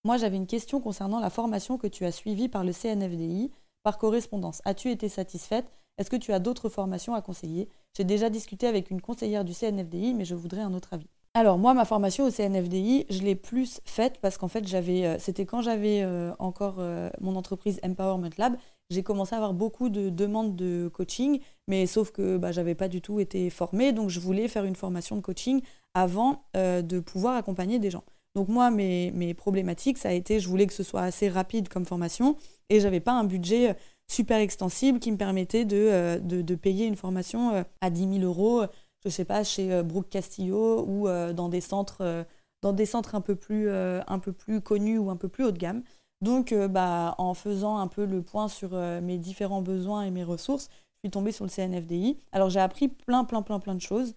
Moi, 0.05 0.17
j'avais 0.17 0.37
une 0.37 0.47
question 0.47 0.79
concernant 0.79 1.19
la 1.19 1.29
formation 1.29 1.77
que 1.77 1.87
tu 1.87 2.05
as 2.05 2.11
suivie 2.11 2.47
par 2.47 2.63
le 2.63 2.71
CNFDI 2.71 3.51
par 3.83 3.97
correspondance. 3.97 4.61
As-tu 4.65 4.89
été 4.89 5.09
satisfaite? 5.09 5.71
Est-ce 5.97 6.09
que 6.09 6.15
tu 6.15 6.33
as 6.33 6.39
d'autres 6.39 6.69
formations 6.69 7.13
à 7.13 7.21
conseiller? 7.21 7.69
J'ai 7.95 8.03
déjà 8.03 8.29
discuté 8.29 8.67
avec 8.67 8.89
une 8.89 9.01
conseillère 9.01 9.45
du 9.45 9.53
CNFDI, 9.53 10.13
mais 10.13 10.25
je 10.25 10.35
voudrais 10.35 10.61
un 10.61 10.73
autre 10.73 10.93
avis. 10.93 11.07
Alors 11.37 11.57
moi, 11.57 11.73
ma 11.73 11.83
formation 11.83 12.25
au 12.25 12.31
CNFDI, 12.31 13.05
je 13.09 13.21
l'ai 13.21 13.35
plus 13.35 13.81
faite 13.83 14.19
parce 14.21 14.37
qu'en 14.37 14.47
fait, 14.47 14.65
j'avais, 14.65 15.05
euh, 15.05 15.19
c'était 15.19 15.45
quand 15.45 15.61
j'avais 15.61 16.01
euh, 16.01 16.31
encore 16.39 16.77
euh, 16.79 17.09
mon 17.19 17.35
entreprise 17.35 17.79
Empowerment 17.83 18.29
Lab, 18.37 18.55
j'ai 18.89 19.03
commencé 19.03 19.33
à 19.35 19.39
avoir 19.39 19.53
beaucoup 19.53 19.89
de 19.89 20.09
demandes 20.09 20.55
de 20.55 20.89
coaching, 20.93 21.41
mais 21.67 21.87
sauf 21.87 22.11
que 22.11 22.37
bah, 22.37 22.53
j'avais 22.53 22.73
pas 22.73 22.87
du 22.87 23.01
tout 23.01 23.19
été 23.19 23.49
formée, 23.49 23.91
donc 23.91 24.09
je 24.09 24.21
voulais 24.21 24.47
faire 24.47 24.63
une 24.63 24.77
formation 24.77 25.17
de 25.17 25.21
coaching 25.21 25.61
avant 25.93 26.43
de 26.53 26.99
pouvoir 26.99 27.35
accompagner 27.35 27.79
des 27.79 27.89
gens. 27.89 28.03
Donc 28.35 28.49
moi, 28.49 28.69
mes, 28.69 29.33
problématiques, 29.33 29.97
ça 29.97 30.09
a 30.09 30.11
été, 30.11 30.39
je 30.39 30.49
voulais 30.49 30.67
que 30.67 30.73
ce 30.73 30.83
soit 30.83 31.01
assez 31.01 31.29
rapide 31.29 31.69
comme 31.69 31.85
formation 31.85 32.35
et 32.69 32.81
j'avais 32.81 32.99
pas 32.99 33.13
un 33.13 33.23
budget 33.23 33.71
euh, 33.71 33.73
super 34.07 34.37
extensible 34.37 34.99
qui 34.99 35.11
me 35.11 35.17
permettait 35.17 35.63
de, 35.63 35.77
euh, 35.77 36.19
de, 36.19 36.55
payer 36.55 36.85
une 36.85 36.97
formation 36.97 37.55
euh, 37.55 37.63
à 37.79 37.89
10 37.89 38.19
000 38.19 38.25
euros, 38.25 38.65
je 39.05 39.09
sais 39.09 39.23
pas, 39.23 39.43
chez 39.43 39.81
Brooke 39.83 40.09
Castillo 40.09 40.85
ou 40.85 41.07
dans 41.33 41.47
des 41.47 41.61
centres, 41.61 42.25
dans 42.63 42.73
des 42.73 42.87
centres 42.87 43.13
un, 43.13 43.21
peu 43.21 43.35
plus, 43.35 43.69
un 43.69 44.19
peu 44.19 44.31
plus 44.31 44.61
connus 44.61 44.97
ou 44.97 45.11
un 45.11 45.15
peu 45.15 45.27
plus 45.27 45.43
haut 45.43 45.51
de 45.51 45.59
gamme. 45.59 45.83
Donc, 46.21 46.55
bah, 46.55 47.13
en 47.19 47.35
faisant 47.35 47.77
un 47.77 47.87
peu 47.87 48.05
le 48.05 48.23
point 48.23 48.47
sur 48.47 48.71
mes 49.03 49.19
différents 49.19 49.61
besoins 49.61 50.01
et 50.01 50.09
mes 50.09 50.23
ressources, 50.23 50.69
je 50.71 50.99
suis 51.01 51.11
tombée 51.11 51.31
sur 51.31 51.45
le 51.45 51.51
CNFDI. 51.51 52.17
Alors, 52.31 52.49
j'ai 52.49 52.59
appris 52.59 52.87
plein, 52.87 53.25
plein, 53.25 53.43
plein, 53.43 53.59
plein 53.59 53.75
de 53.75 53.81
choses. 53.81 54.15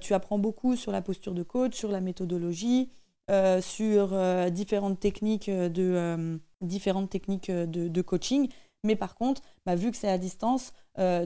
tu 0.00 0.14
apprends 0.14 0.38
beaucoup 0.38 0.76
sur 0.76 0.92
la 0.92 1.02
posture 1.02 1.34
de 1.34 1.42
coach, 1.42 1.74
sur 1.74 1.90
la 1.90 2.00
méthodologie, 2.00 2.90
euh, 3.30 3.60
sur 3.60 4.14
euh, 4.14 4.50
différentes 4.50 4.98
techniques, 4.98 5.48
de, 5.48 5.70
euh, 5.78 6.38
différentes 6.60 7.08
techniques 7.08 7.52
de, 7.52 8.02
coaching. 8.02 8.48
Mais 8.82 8.96
par 8.96 9.14
contre, 9.14 9.42
bah, 9.64 9.76
vu 9.76 9.92
que 9.92 9.96
c'est 9.96 10.08
à 10.08 10.18
distance, 10.18 10.72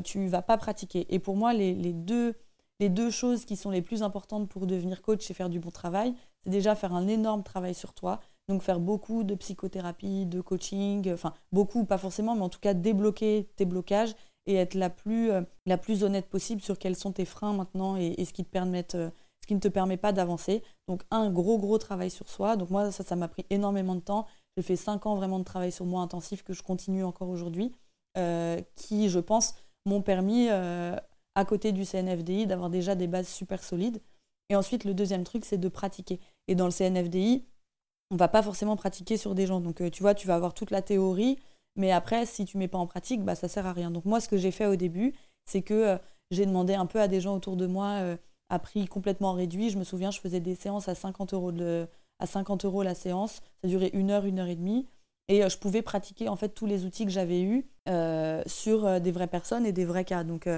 tu 0.04 0.18
ne 0.18 0.28
vas 0.28 0.42
pas 0.42 0.58
pratiquer. 0.58 1.06
Et 1.08 1.18
pour 1.18 1.36
moi, 1.36 1.54
les, 1.54 1.74
deux, 1.94 2.34
les 2.80 2.90
deux 2.90 3.10
choses 3.10 3.46
qui 3.46 3.56
sont 3.56 3.70
les 3.70 3.80
plus 3.80 4.02
importantes 4.02 4.48
pour 4.48 4.66
devenir 4.66 5.00
coach 5.00 5.30
et 5.30 5.34
faire 5.34 5.48
du 5.48 5.58
bon 5.58 5.70
travail, 5.70 6.14
c'est 6.44 6.50
déjà 6.50 6.74
faire 6.74 6.92
un 6.92 7.08
énorme 7.08 7.42
travail 7.42 7.74
sur 7.74 7.94
toi. 7.94 8.20
Donc 8.48 8.62
faire 8.62 8.78
beaucoup 8.78 9.24
de 9.24 9.34
psychothérapie, 9.34 10.26
de 10.26 10.42
coaching, 10.42 11.10
enfin 11.12 11.32
beaucoup, 11.50 11.86
pas 11.86 11.98
forcément, 11.98 12.36
mais 12.36 12.42
en 12.42 12.50
tout 12.50 12.60
cas 12.60 12.74
débloquer 12.74 13.48
tes 13.56 13.64
blocages 13.64 14.14
et 14.44 14.54
être 14.54 14.74
la 14.74 14.90
plus, 14.90 15.30
la 15.64 15.78
plus 15.78 16.04
honnête 16.04 16.28
possible 16.28 16.60
sur 16.60 16.78
quels 16.78 16.94
sont 16.94 17.10
tes 17.10 17.24
freins 17.24 17.54
maintenant 17.54 17.96
et, 17.96 18.14
et 18.18 18.24
ce 18.26 18.34
qui 18.34 18.44
te 18.44 18.50
permettent 18.50 18.98
qui 19.46 19.54
ne 19.54 19.60
te 19.60 19.68
permet 19.68 19.96
pas 19.96 20.12
d'avancer. 20.12 20.62
Donc 20.88 21.02
un 21.10 21.30
gros 21.30 21.58
gros 21.58 21.78
travail 21.78 22.10
sur 22.10 22.28
soi. 22.28 22.56
Donc 22.56 22.70
moi 22.70 22.90
ça 22.90 23.04
ça 23.04 23.16
m'a 23.16 23.28
pris 23.28 23.46
énormément 23.50 23.94
de 23.94 24.00
temps. 24.00 24.26
J'ai 24.56 24.62
fait 24.62 24.76
cinq 24.76 25.06
ans 25.06 25.14
vraiment 25.14 25.38
de 25.38 25.44
travail 25.44 25.72
sur 25.72 25.86
moi 25.86 26.02
intensif 26.02 26.42
que 26.42 26.52
je 26.52 26.62
continue 26.62 27.04
encore 27.04 27.28
aujourd'hui, 27.28 27.72
euh, 28.18 28.60
qui 28.74 29.08
je 29.08 29.18
pense 29.18 29.54
m'ont 29.84 30.02
permis 30.02 30.48
euh, 30.50 30.96
à 31.34 31.44
côté 31.44 31.72
du 31.72 31.84
CNFDI 31.84 32.46
d'avoir 32.46 32.70
déjà 32.70 32.94
des 32.94 33.06
bases 33.06 33.28
super 33.28 33.62
solides. 33.62 34.00
Et 34.48 34.56
ensuite 34.56 34.84
le 34.84 34.94
deuxième 34.94 35.24
truc 35.24 35.44
c'est 35.44 35.58
de 35.58 35.68
pratiquer. 35.68 36.20
Et 36.48 36.54
dans 36.54 36.66
le 36.66 36.72
CNFDI 36.72 37.44
on 38.10 38.16
va 38.16 38.28
pas 38.28 38.42
forcément 38.42 38.76
pratiquer 38.76 39.16
sur 39.16 39.34
des 39.34 39.46
gens. 39.46 39.60
Donc 39.60 39.80
euh, 39.80 39.90
tu 39.90 40.02
vois 40.02 40.14
tu 40.14 40.26
vas 40.26 40.34
avoir 40.34 40.54
toute 40.54 40.70
la 40.70 40.82
théorie, 40.82 41.38
mais 41.76 41.92
après 41.92 42.26
si 42.26 42.44
tu 42.44 42.58
mets 42.58 42.68
pas 42.68 42.78
en 42.78 42.86
pratique 42.86 43.24
bah 43.24 43.34
ça 43.34 43.48
sert 43.48 43.66
à 43.66 43.72
rien. 43.72 43.90
Donc 43.90 44.04
moi 44.04 44.20
ce 44.20 44.28
que 44.28 44.36
j'ai 44.36 44.50
fait 44.50 44.66
au 44.66 44.76
début 44.76 45.14
c'est 45.44 45.62
que 45.62 45.98
j'ai 46.32 46.46
demandé 46.46 46.74
un 46.74 46.86
peu 46.86 47.00
à 47.00 47.06
des 47.06 47.20
gens 47.20 47.36
autour 47.36 47.56
de 47.56 47.66
moi 47.66 48.16
à 48.48 48.58
prix 48.58 48.86
complètement 48.86 49.32
réduit. 49.32 49.70
Je 49.70 49.78
me 49.78 49.84
souviens, 49.84 50.10
je 50.10 50.20
faisais 50.20 50.40
des 50.40 50.54
séances 50.54 50.88
à 50.88 50.94
50 50.94 51.34
euros, 51.34 51.52
à 52.18 52.26
50 52.26 52.64
euros 52.64 52.82
la 52.82 52.94
séance. 52.94 53.42
Ça 53.62 53.68
durait 53.68 53.90
une 53.92 54.10
heure, 54.10 54.24
une 54.24 54.38
heure 54.38 54.48
et 54.48 54.56
demie. 54.56 54.86
Et 55.28 55.48
je 55.48 55.58
pouvais 55.58 55.82
pratiquer 55.82 56.28
en 56.28 56.36
fait 56.36 56.50
tous 56.50 56.66
les 56.66 56.84
outils 56.84 57.04
que 57.04 57.10
j'avais 57.10 57.42
eus 57.42 57.66
sur 58.46 59.00
des 59.00 59.10
vraies 59.10 59.26
personnes 59.26 59.66
et 59.66 59.72
des 59.72 59.84
vrais 59.84 60.04
cas. 60.04 60.22
Donc 60.22 60.48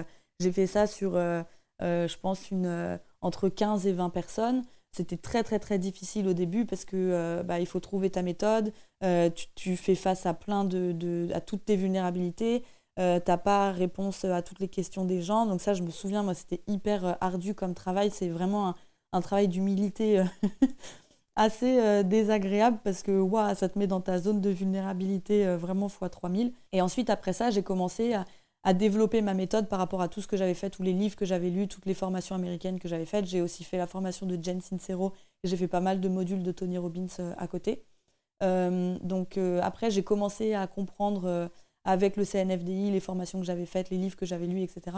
j'ai 0.40 0.52
fait 0.52 0.66
ça 0.66 0.86
sur, 0.86 1.12
je 1.80 2.16
pense, 2.18 2.50
une, 2.50 2.98
entre 3.20 3.48
15 3.48 3.86
et 3.86 3.92
20 3.92 4.10
personnes. 4.10 4.64
C'était 4.92 5.16
très 5.16 5.42
très 5.42 5.58
très 5.58 5.78
difficile 5.78 6.26
au 6.28 6.32
début 6.32 6.64
parce 6.64 6.84
que 6.84 6.96
euh, 6.96 7.42
bah, 7.42 7.60
il 7.60 7.66
faut 7.66 7.80
trouver 7.80 8.10
ta 8.10 8.22
méthode, 8.22 8.72
euh, 9.04 9.30
tu, 9.54 9.76
fais 9.76 9.94
face 9.94 10.26
à 10.26 10.34
plein 10.34 10.64
de, 10.64 11.28
à 11.34 11.40
toutes 11.40 11.66
tes 11.66 11.76
vulnérabilités, 11.76 12.64
euh, 12.98 13.20
t'as 13.20 13.36
pas 13.36 13.70
réponse 13.72 14.24
à 14.24 14.42
toutes 14.42 14.60
les 14.60 14.68
questions 14.68 15.04
des 15.04 15.22
gens. 15.22 15.46
Donc 15.46 15.60
ça, 15.60 15.74
je 15.74 15.82
me 15.82 15.90
souviens, 15.90 16.22
moi, 16.22 16.34
c'était 16.34 16.60
hyper 16.66 17.04
euh, 17.04 17.12
ardu 17.20 17.54
comme 17.54 17.74
travail. 17.74 18.10
C'est 18.10 18.28
vraiment 18.28 18.74
un, 19.12 19.20
travail 19.20 19.48
d'humilité 19.48 20.22
assez 21.36 22.04
désagréable 22.04 22.78
parce 22.84 23.02
que 23.02 23.26
ça 23.54 23.68
te 23.68 23.78
met 23.78 23.86
dans 23.86 24.00
ta 24.00 24.18
zone 24.18 24.40
de 24.40 24.50
vulnérabilité 24.50 25.46
vraiment 25.56 25.86
x 25.86 25.98
3000. 26.10 26.52
Et 26.72 26.82
ensuite, 26.82 27.08
après 27.10 27.32
ça, 27.32 27.50
j'ai 27.50 27.62
commencé 27.62 28.14
à, 28.14 28.24
développer 28.74 29.22
ma 29.22 29.32
méthode 29.32 29.66
par 29.66 29.78
rapport 29.78 30.02
à 30.02 30.08
tout 30.08 30.20
ce 30.20 30.28
que 30.28 30.36
j'avais 30.36 30.52
fait, 30.52 30.68
tous 30.68 30.82
les 30.82 30.92
livres 30.92 31.16
que 31.16 31.24
j'avais 31.24 31.48
lus, 31.48 31.68
toutes 31.68 31.86
les 31.86 31.94
formations 31.94 32.34
américaines 32.34 32.78
que 32.78 32.86
j'avais 32.86 33.06
faites. 33.06 33.24
J'ai 33.24 33.40
aussi 33.40 33.64
fait 33.64 33.78
la 33.78 33.86
formation 33.86 34.26
de 34.26 34.36
Jen 34.42 34.60
Sincero 34.60 35.14
j'ai 35.44 35.56
fait 35.56 35.68
pas 35.68 35.80
mal 35.80 36.00
de 36.00 36.08
modules 36.08 36.42
de 36.42 36.52
Tony 36.52 36.78
Robbins 36.78 37.06
euh, 37.20 37.32
à 37.38 37.46
côté. 37.46 37.84
Euh, 38.42 38.96
donc 39.02 39.36
euh, 39.38 39.60
après, 39.62 39.90
j'ai 39.90 40.02
commencé 40.02 40.54
à 40.54 40.66
comprendre 40.66 41.50
avec 41.84 42.16
le 42.16 42.24
CNFDI 42.24 42.90
les 42.90 43.00
formations 43.00 43.40
que 43.40 43.46
j'avais 43.46 43.66
faites, 43.66 43.90
les 43.90 43.98
livres 43.98 44.16
que 44.16 44.26
j'avais 44.26 44.46
lus, 44.46 44.62
etc., 44.62 44.96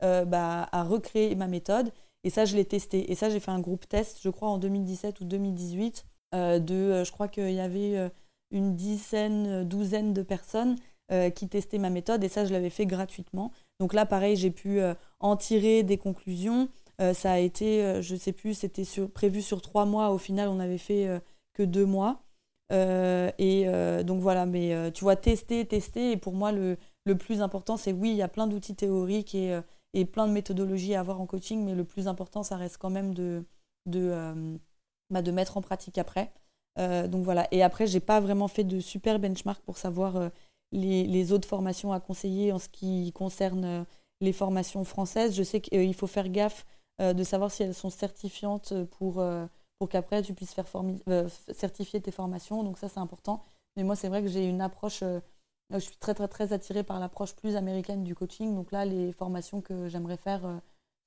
bah, 0.00 0.66
à 0.72 0.82
recréer 0.82 1.34
ma 1.34 1.46
méthode. 1.46 1.92
Et 2.24 2.30
ça, 2.30 2.46
je 2.46 2.56
l'ai 2.56 2.64
testé. 2.64 3.12
Et 3.12 3.14
ça, 3.14 3.28
j'ai 3.28 3.38
fait 3.38 3.50
un 3.50 3.60
groupe 3.60 3.86
test, 3.86 4.20
je 4.22 4.30
crois, 4.30 4.48
en 4.48 4.56
2017 4.56 5.20
ou 5.20 5.24
2018. 5.24 6.06
de, 6.32 7.04
je 7.04 7.12
crois 7.12 7.28
qu'il 7.28 7.52
y 7.52 7.60
avait 7.60 8.10
une 8.50 8.76
dizaine, 8.76 9.64
douzaine 9.64 10.14
de 10.14 10.22
personnes 10.22 10.76
euh, 11.12 11.28
qui 11.28 11.48
testait 11.48 11.78
ma 11.78 11.90
méthode 11.90 12.22
et 12.22 12.28
ça, 12.28 12.44
je 12.44 12.52
l'avais 12.52 12.70
fait 12.70 12.86
gratuitement. 12.86 13.50
Donc 13.80 13.94
là, 13.94 14.06
pareil, 14.06 14.36
j'ai 14.36 14.52
pu 14.52 14.80
euh, 14.80 14.94
en 15.18 15.36
tirer 15.36 15.82
des 15.82 15.98
conclusions. 15.98 16.68
Euh, 17.00 17.14
ça 17.14 17.32
a 17.32 17.38
été, 17.38 18.00
je 18.00 18.14
sais 18.14 18.30
plus, 18.30 18.54
c'était 18.54 18.84
prévu 19.12 19.42
sur 19.42 19.60
trois 19.60 19.86
mois. 19.86 20.10
Au 20.10 20.18
final, 20.18 20.48
on 20.48 20.54
n'avait 20.54 20.78
fait 20.78 21.08
que 21.54 21.64
deux 21.64 21.84
mois. 21.84 22.22
Et 22.70 24.02
donc 24.04 24.20
voilà, 24.20 24.46
mais 24.46 24.92
tu 24.92 25.04
vois, 25.04 25.16
tester, 25.16 25.64
tester. 25.66 26.12
Et 26.12 26.16
pour 26.16 26.34
moi, 26.34 26.52
le, 26.52 26.76
plus 27.18 27.42
important, 27.42 27.76
c'est 27.76 27.92
oui, 27.92 28.10
il 28.10 28.16
y 28.16 28.22
a 28.22 28.28
plein 28.28 28.46
d'outils 28.46 28.76
théoriques 28.76 29.34
et, 29.34 30.04
plein 30.06 30.28
de 30.28 30.32
méthodologies 30.32 30.94
à 30.94 31.00
avoir 31.00 31.20
en 31.20 31.26
coaching, 31.26 31.64
mais 31.64 31.74
le 31.74 31.84
plus 31.84 32.08
important, 32.08 32.42
ça 32.42 32.56
reste 32.56 32.78
quand 32.78 32.90
même 32.90 33.14
de, 33.14 33.44
bah, 35.10 35.22
mettre 35.32 35.56
en 35.56 35.62
pratique 35.62 35.98
après. 35.98 36.32
donc 36.76 37.24
voilà. 37.24 37.48
Et 37.50 37.62
après, 37.62 37.86
j'ai 37.86 38.00
pas 38.00 38.20
vraiment 38.20 38.48
fait 38.48 38.64
de 38.64 38.80
super 38.80 39.18
benchmark 39.18 39.62
pour 39.62 39.78
savoir 39.78 40.30
les, 40.72 41.32
autres 41.32 41.48
formations 41.48 41.92
à 41.92 42.00
conseiller 42.00 42.52
en 42.52 42.58
ce 42.58 42.68
qui 42.68 43.12
concerne 43.12 43.64
euh, 43.64 43.84
les 44.20 44.32
formations 44.32 44.84
françaises. 44.84 45.34
Je 45.34 45.42
sais 45.42 45.60
qu'il 45.60 45.94
faut 45.94 46.06
faire 46.06 46.28
gaffe 46.28 46.66
euh, 47.00 47.12
de 47.12 47.24
savoir 47.24 47.50
si 47.50 47.62
elles 47.62 47.74
sont 47.74 47.90
certifiantes 47.90 48.74
pour, 48.98 49.20
euh, 49.20 49.46
pour 49.80 49.88
qu'après 49.88 50.22
tu 50.22 50.34
puisses 50.34 50.54
faire 50.54 50.66
certifier 51.52 52.00
tes 52.00 52.12
formations. 52.12 52.62
Donc 52.62 52.78
ça, 52.78 52.88
c'est 52.88 53.00
important. 53.00 53.42
Mais 53.76 53.82
moi, 53.82 53.96
c'est 53.96 54.08
vrai 54.08 54.22
que 54.22 54.28
j'ai 54.28 54.46
une 54.46 54.60
approche, 54.60 55.02
je 55.70 55.78
suis 55.78 55.96
très, 55.96 56.14
très, 56.14 56.28
très 56.28 56.52
attirée 56.52 56.84
par 56.84 57.00
l'approche 57.00 57.34
plus 57.34 57.56
américaine 57.56 58.04
du 58.04 58.14
coaching. 58.14 58.54
Donc 58.54 58.70
là, 58.70 58.84
les 58.84 59.12
formations 59.12 59.60
que 59.60 59.88
j'aimerais 59.88 60.18
faire, 60.18 60.42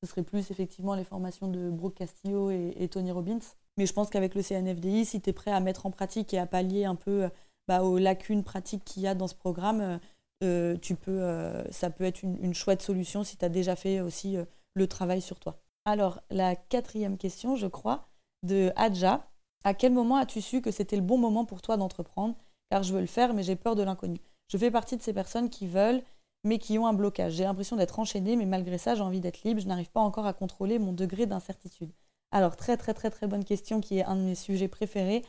ce 0.03 0.10
serait 0.10 0.24
plus 0.24 0.51
effectivement 0.51 0.96
les 0.96 1.03
formations 1.06 1.48
de 1.48 1.70
Brooke 1.70 1.96
Castillo 1.96 2.51
et, 2.51 2.89
Tony 2.92 3.12
Robbins. 3.12 3.39
Mais 3.77 3.86
je 3.86 3.94
pense 3.94 4.10
qu'avec 4.10 4.36
le 4.36 4.42
CNFDI, 4.42 5.06
si 5.06 5.22
tu 5.22 5.30
es 5.30 5.34
prêt 5.34 5.51
à 5.51 5.60
mettre 5.60 5.86
en 5.86 5.92
pratique 5.92 6.34
et 6.34 6.39
à 6.39 6.46
pallier 6.46 6.86
un 6.86 6.96
peu 6.96 7.30
bah, 7.68 7.84
aux 7.84 7.98
lacunes 7.98 8.44
pratiques 8.44 8.84
qu'il 8.84 9.03
y 9.03 9.08
a 9.08 9.15
dans 9.15 9.27
ce 9.27 9.36
programme, 9.36 9.82
euh, 9.82 9.98
euh, 10.44 10.77
tu 10.77 10.96
peux, 10.96 11.22
euh, 11.22 11.63
ça 11.72 11.89
peut 11.89 12.03
être 12.03 12.24
une, 12.24 12.53
chouette 12.53 12.82
solution 12.82 13.24
si 13.24 13.38
tu 13.38 13.46
as 13.46 13.50
déjà 13.50 13.75
fait 13.75 14.01
aussi 14.01 14.36
le 14.74 14.88
travail 14.88 15.22
sur 15.22 15.39
toi. 15.39 15.62
Alors, 15.86 16.22
la 16.30 16.56
quatrième 16.56 17.18
question, 17.18 17.56
je 17.56 17.68
crois, 17.68 18.10
de 18.43 18.71
Adja. 18.75 19.27
À 19.63 19.74
quel 19.74 19.94
moment 19.94 20.18
as-tu 20.18 20.41
su 20.41 20.61
que 20.61 20.72
c'était 20.72 20.96
le 20.96 21.01
bon 21.01 21.18
moment 21.18 21.46
pour 21.46 21.61
toi 21.61 21.77
d'entreprendre? 21.77 22.35
Car 22.70 22.83
je 22.83 22.94
veux 22.94 23.01
le 23.01 23.07
faire, 23.07 23.33
mais 23.33 23.44
j'ai 23.44 23.55
peur 23.55 23.75
de 23.75 23.83
l'inconnu. 23.83 24.20
Je 24.50 24.57
fais 24.57 24.72
partie 24.72 24.98
de 24.98 25.01
ces 25.01 25.13
personnes 25.13 25.50
qui 25.50 25.68
veulent, 25.68 26.01
mais 26.44 26.57
qui 26.59 26.77
ont 26.77 26.85
un 26.85 26.94
blocage. 26.94 27.33
J'ai 27.33 27.46
l'impression 27.46 27.75
d'être 27.77 28.00
enchaînée, 28.00 28.35
mais 28.35 28.46
malgré 28.46 28.77
ça, 28.77 28.96
j'ai 28.96 29.01
envie 29.01 29.22
d'être 29.22 29.44
libre. 29.44 29.61
Je 29.61 29.68
n'arrive 29.68 29.91
pas 29.91 30.01
encore 30.01 30.25
à 30.25 30.33
contrôler 30.33 30.79
mon 30.79 30.94
degré 30.94 31.25
d'incertitude. 31.25 31.91
Alors, 32.31 32.57
très, 32.57 32.77
très, 32.77 32.94
très, 32.94 33.09
très 33.09 33.27
bonne 33.27 33.46
question 33.46 33.79
qui 33.79 34.00
est 34.00 34.03
un 34.03 34.15
de 34.15 34.22
mes 34.22 34.35
sujets 34.35 34.68
préférés. 34.68 35.24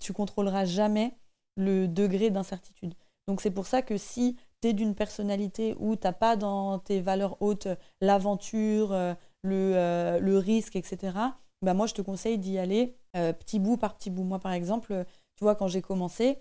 tu 0.00 0.12
contrôleras 0.12 0.64
jamais 0.64 1.14
le 1.56 1.86
degré 1.86 2.30
d'incertitude. 2.30 2.94
Donc 3.28 3.40
c'est 3.40 3.50
pour 3.50 3.66
ça 3.66 3.82
que 3.82 3.96
si 3.96 4.36
tu 4.60 4.68
es 4.68 4.72
d'une 4.72 4.94
personnalité 4.94 5.76
où 5.78 5.96
tu 5.96 6.06
n'as 6.06 6.12
pas 6.12 6.36
dans 6.36 6.78
tes 6.78 7.00
valeurs 7.00 7.40
hautes 7.40 7.68
l'aventure, 8.00 8.92
euh, 8.92 9.14
le, 9.42 9.72
euh, 9.76 10.18
le, 10.18 10.38
risque, 10.38 10.76
etc., 10.76 11.16
bah 11.62 11.74
moi 11.74 11.86
je 11.86 11.94
te 11.94 12.02
conseille 12.02 12.38
d'y 12.38 12.58
aller 12.58 12.94
euh, 13.16 13.32
petit 13.32 13.58
bout 13.58 13.76
par 13.76 13.96
petit 13.96 14.10
bout. 14.10 14.24
Moi 14.24 14.38
par 14.38 14.52
exemple, 14.52 15.04
tu 15.36 15.44
vois, 15.44 15.54
quand 15.54 15.68
j'ai 15.68 15.82
commencé, 15.82 16.38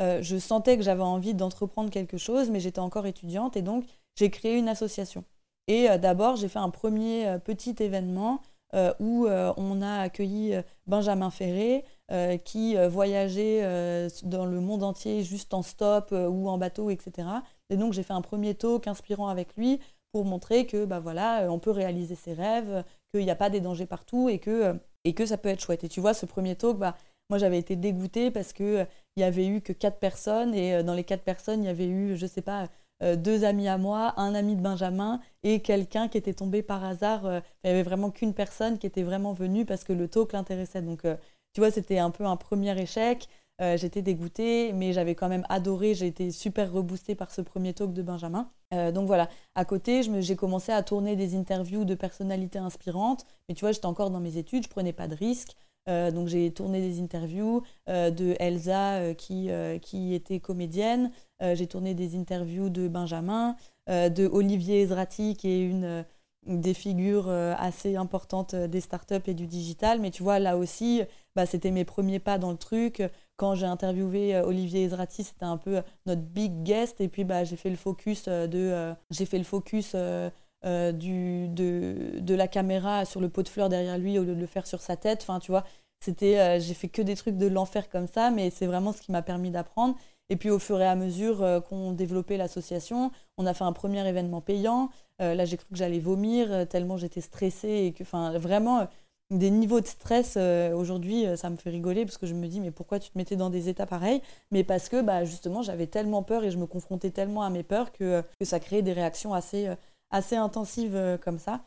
je 0.00 0.36
sentais 0.36 0.76
que 0.76 0.82
j'avais 0.82 1.02
envie 1.02 1.32
d'entreprendre 1.32 1.88
quelque 1.88 2.16
chose, 2.16 2.50
mais 2.50 2.58
j'étais 2.58 2.80
encore 2.80 3.06
étudiante 3.06 3.56
et 3.56 3.62
donc 3.62 3.84
j'ai 4.16 4.30
créé 4.30 4.58
une 4.58 4.68
association. 4.68 5.22
Et 5.68 5.86
d'abord, 5.98 6.34
j'ai 6.34 6.48
fait 6.48 6.58
un 6.58 6.70
premier 6.70 7.38
petit 7.44 7.76
événement 7.78 8.42
où 8.98 9.28
on 9.28 9.80
a 9.80 10.00
accueilli 10.00 10.56
Benjamin 10.88 11.30
Ferré, 11.30 11.84
euh, 12.12 12.36
qui 12.36 12.76
euh, 12.76 12.90
voyageait 12.90 13.60
euh, 13.62 14.10
dans 14.24 14.44
le 14.44 14.60
monde 14.60 14.82
entier 14.82 15.22
juste 15.22 15.54
en 15.54 15.62
stop 15.62 16.12
ou 16.12 16.50
en 16.50 16.58
bateau, 16.58 16.90
etc. 16.90 17.26
Et 17.70 17.78
donc 17.78 17.94
j'ai 17.94 18.02
fait 18.02 18.12
un 18.12 18.20
premier 18.20 18.54
talk 18.54 18.86
inspirant 18.86 19.28
avec 19.28 19.56
lui 19.56 19.80
pour 20.12 20.26
montrer 20.26 20.66
que 20.66 20.84
bah 20.84 21.00
voilà, 21.00 21.46
on 21.50 21.58
peut 21.58 21.70
réaliser 21.70 22.14
ses 22.14 22.34
rêves, 22.34 22.84
qu'il 23.12 23.24
n'y 23.24 23.30
a 23.30 23.36
pas 23.36 23.50
des 23.50 23.60
dangers 23.60 23.86
partout 23.86 24.28
et 24.28 24.38
que, 24.38 24.74
et 25.04 25.14
que 25.14 25.26
ça 25.26 25.38
peut 25.38 25.48
être 25.48 25.60
chouette. 25.60 25.84
Et 25.84 25.88
tu 25.88 26.00
vois, 26.00 26.14
ce 26.14 26.26
premier 26.26 26.56
talk, 26.56 26.78
bah, 26.78 26.96
moi 27.30 27.38
j'avais 27.38 27.58
été 27.58 27.76
dégoûtée 27.76 28.30
parce 28.30 28.52
qu'il 28.52 28.86
il 29.16 29.20
y 29.20 29.24
avait 29.24 29.46
eu 29.46 29.60
que 29.60 29.72
quatre 29.72 29.98
personnes 29.98 30.54
et 30.54 30.82
dans 30.82 30.94
les 30.94 31.04
quatre 31.04 31.22
personnes, 31.22 31.62
il 31.62 31.66
y 31.66 31.70
avait 31.70 31.86
eu, 31.86 32.16
je 32.16 32.26
sais 32.26 32.42
pas, 32.42 32.68
deux 33.16 33.44
amis 33.44 33.68
à 33.68 33.78
moi, 33.78 34.14
un 34.16 34.34
ami 34.34 34.54
de 34.56 34.60
Benjamin 34.62 35.20
et 35.42 35.60
quelqu'un 35.60 36.08
qui 36.08 36.18
était 36.18 36.34
tombé 36.34 36.62
par 36.62 36.84
hasard. 36.84 37.22
il 37.24 37.42
n'y 37.64 37.70
avait 37.70 37.82
vraiment 37.82 38.10
qu'une 38.10 38.34
personne 38.34 38.78
qui 38.78 38.86
était 38.86 39.02
vraiment 39.02 39.32
venue 39.32 39.64
parce 39.64 39.84
que 39.84 39.92
le 39.92 40.08
talk 40.08 40.32
l'intéressait. 40.32 40.82
Donc 40.82 41.04
tu 41.52 41.60
vois, 41.60 41.70
c'était 41.70 41.98
un 41.98 42.10
peu 42.10 42.24
un 42.24 42.36
premier 42.36 42.78
échec. 42.80 43.28
Euh, 43.60 43.76
j'étais 43.76 44.02
dégoûtée, 44.02 44.72
mais 44.72 44.92
j'avais 44.92 45.14
quand 45.14 45.28
même 45.28 45.44
adoré. 45.48 45.94
J'ai 45.94 46.06
été 46.06 46.30
super 46.30 46.72
reboostée 46.72 47.14
par 47.14 47.30
ce 47.30 47.42
premier 47.42 47.74
talk 47.74 47.92
de 47.92 48.02
Benjamin. 48.02 48.50
Euh, 48.72 48.92
donc 48.92 49.06
voilà, 49.06 49.28
à 49.54 49.64
côté, 49.64 50.02
j'ai 50.20 50.36
commencé 50.36 50.72
à 50.72 50.82
tourner 50.82 51.16
des 51.16 51.36
interviews 51.36 51.84
de 51.84 51.94
personnalités 51.94 52.58
inspirantes. 52.58 53.26
Mais 53.48 53.54
tu 53.54 53.60
vois, 53.60 53.72
j'étais 53.72 53.86
encore 53.86 54.10
dans 54.10 54.20
mes 54.20 54.36
études, 54.36 54.64
je 54.64 54.68
prenais 54.68 54.92
pas 54.92 55.08
de 55.08 55.14
risques. 55.14 55.56
Euh, 55.88 56.12
donc 56.12 56.28
j'ai 56.28 56.52
tourné 56.52 56.80
des 56.80 57.00
interviews 57.00 57.62
de 57.88 58.36
Elsa 58.38 59.14
qui, 59.14 59.50
qui 59.82 60.14
était 60.14 60.40
comédienne. 60.40 61.10
j'ai 61.40 61.66
tourné 61.66 61.94
des 61.94 62.16
interviews 62.16 62.70
de 62.70 62.88
Benjamin, 62.88 63.56
de 63.88 64.28
Olivier 64.28 64.82
Ezrati 64.82 65.34
qui 65.34 65.48
est 65.48 65.64
une 65.64 66.04
des 66.46 66.74
figures 66.74 67.28
assez 67.28 67.96
importantes 67.96 68.54
des 68.54 68.80
startups 68.80 69.26
et 69.26 69.34
du 69.34 69.48
digital. 69.48 70.00
Mais 70.00 70.10
tu 70.12 70.22
vois, 70.22 70.38
là 70.38 70.56
aussi, 70.56 71.02
bah, 71.34 71.46
c'était 71.46 71.72
mes 71.72 71.84
premiers 71.84 72.20
pas 72.20 72.38
dans 72.38 72.52
le 72.52 72.58
truc. 72.58 73.02
Quand 73.42 73.56
j'ai 73.56 73.66
interviewé 73.66 74.36
euh, 74.36 74.44
Olivier 74.44 74.84
Ezrati, 74.84 75.24
c'était 75.24 75.44
un 75.44 75.56
peu 75.56 75.82
notre 76.06 76.22
big 76.22 76.62
guest. 76.62 77.00
Et 77.00 77.08
puis 77.08 77.24
bah, 77.24 77.42
j'ai 77.42 77.56
fait 77.56 77.70
le 77.70 77.76
focus 77.76 78.26
euh, 78.28 78.46
de, 78.46 78.56
euh, 78.56 78.94
j'ai 79.10 79.26
fait 79.26 79.38
le 79.38 79.42
focus 79.42 79.96
du, 80.64 81.48
de, 81.48 82.20
de, 82.20 82.34
la 82.36 82.46
caméra 82.46 83.04
sur 83.04 83.20
le 83.20 83.28
pot 83.28 83.42
de 83.42 83.48
fleurs 83.48 83.68
derrière 83.68 83.98
lui 83.98 84.16
au 84.16 84.22
lieu 84.22 84.36
de 84.36 84.40
le 84.40 84.46
faire 84.46 84.64
sur 84.64 84.80
sa 84.80 84.94
tête. 84.94 85.22
Enfin, 85.22 85.40
tu 85.40 85.50
vois, 85.50 85.64
c'était, 85.98 86.60
j'ai 86.60 86.72
fait 86.72 86.86
que 86.86 87.02
des 87.02 87.16
trucs 87.16 87.36
de 87.36 87.48
l'enfer 87.48 87.88
comme 87.88 88.06
ça, 88.06 88.30
mais 88.30 88.50
c'est 88.50 88.66
vraiment 88.66 88.92
ce 88.92 89.02
qui 89.02 89.10
m'a 89.10 89.22
permis 89.22 89.50
d'apprendre. 89.50 89.96
Et 90.30 90.36
puis 90.36 90.50
au 90.50 90.60
fur 90.60 90.80
et 90.80 90.86
à 90.86 90.94
mesure 90.94 91.44
qu'on 91.68 91.90
développait 91.90 92.36
l'association, 92.36 93.10
on 93.38 93.46
a 93.46 93.54
fait 93.54 93.64
un 93.64 93.72
premier 93.72 94.06
événement 94.06 94.40
payant. 94.40 94.88
là, 95.18 95.44
j'ai 95.44 95.56
cru 95.56 95.66
que 95.68 95.76
j'allais 95.76 95.98
vomir 95.98 96.68
tellement 96.68 96.96
j'étais 96.96 97.20
stressée 97.20 97.86
et 97.86 97.92
que, 97.92 98.04
enfin, 98.04 98.38
vraiment, 98.38 98.86
des 99.32 99.50
niveaux 99.50 99.80
de 99.80 99.86
stress 99.86 100.34
euh, 100.36 100.74
aujourd'hui, 100.74 101.26
euh, 101.26 101.36
ça 101.36 101.50
me 101.50 101.56
fait 101.56 101.70
rigoler 101.70 102.04
parce 102.04 102.18
que 102.18 102.26
je 102.26 102.34
me 102.34 102.46
dis 102.46 102.60
mais 102.60 102.70
pourquoi 102.70 102.98
tu 102.98 103.10
te 103.10 103.18
mettais 103.18 103.36
dans 103.36 103.50
des 103.50 103.68
états 103.68 103.86
pareils? 103.86 104.22
Mais 104.50 104.62
parce 104.62 104.88
que 104.88 105.00
bah, 105.00 105.24
justement 105.24 105.62
j'avais 105.62 105.86
tellement 105.86 106.22
peur 106.22 106.44
et 106.44 106.50
je 106.50 106.58
me 106.58 106.66
confrontais 106.66 107.10
tellement 107.10 107.42
à 107.42 107.50
mes 107.50 107.62
peurs 107.62 107.92
que, 107.92 108.22
que 108.38 108.44
ça 108.44 108.60
créait 108.60 108.82
des 108.82 108.92
réactions 108.92 109.34
assez, 109.34 109.68
euh, 109.68 109.74
assez 110.10 110.36
intensives 110.36 111.18
comme 111.24 111.38
ça. 111.38 111.62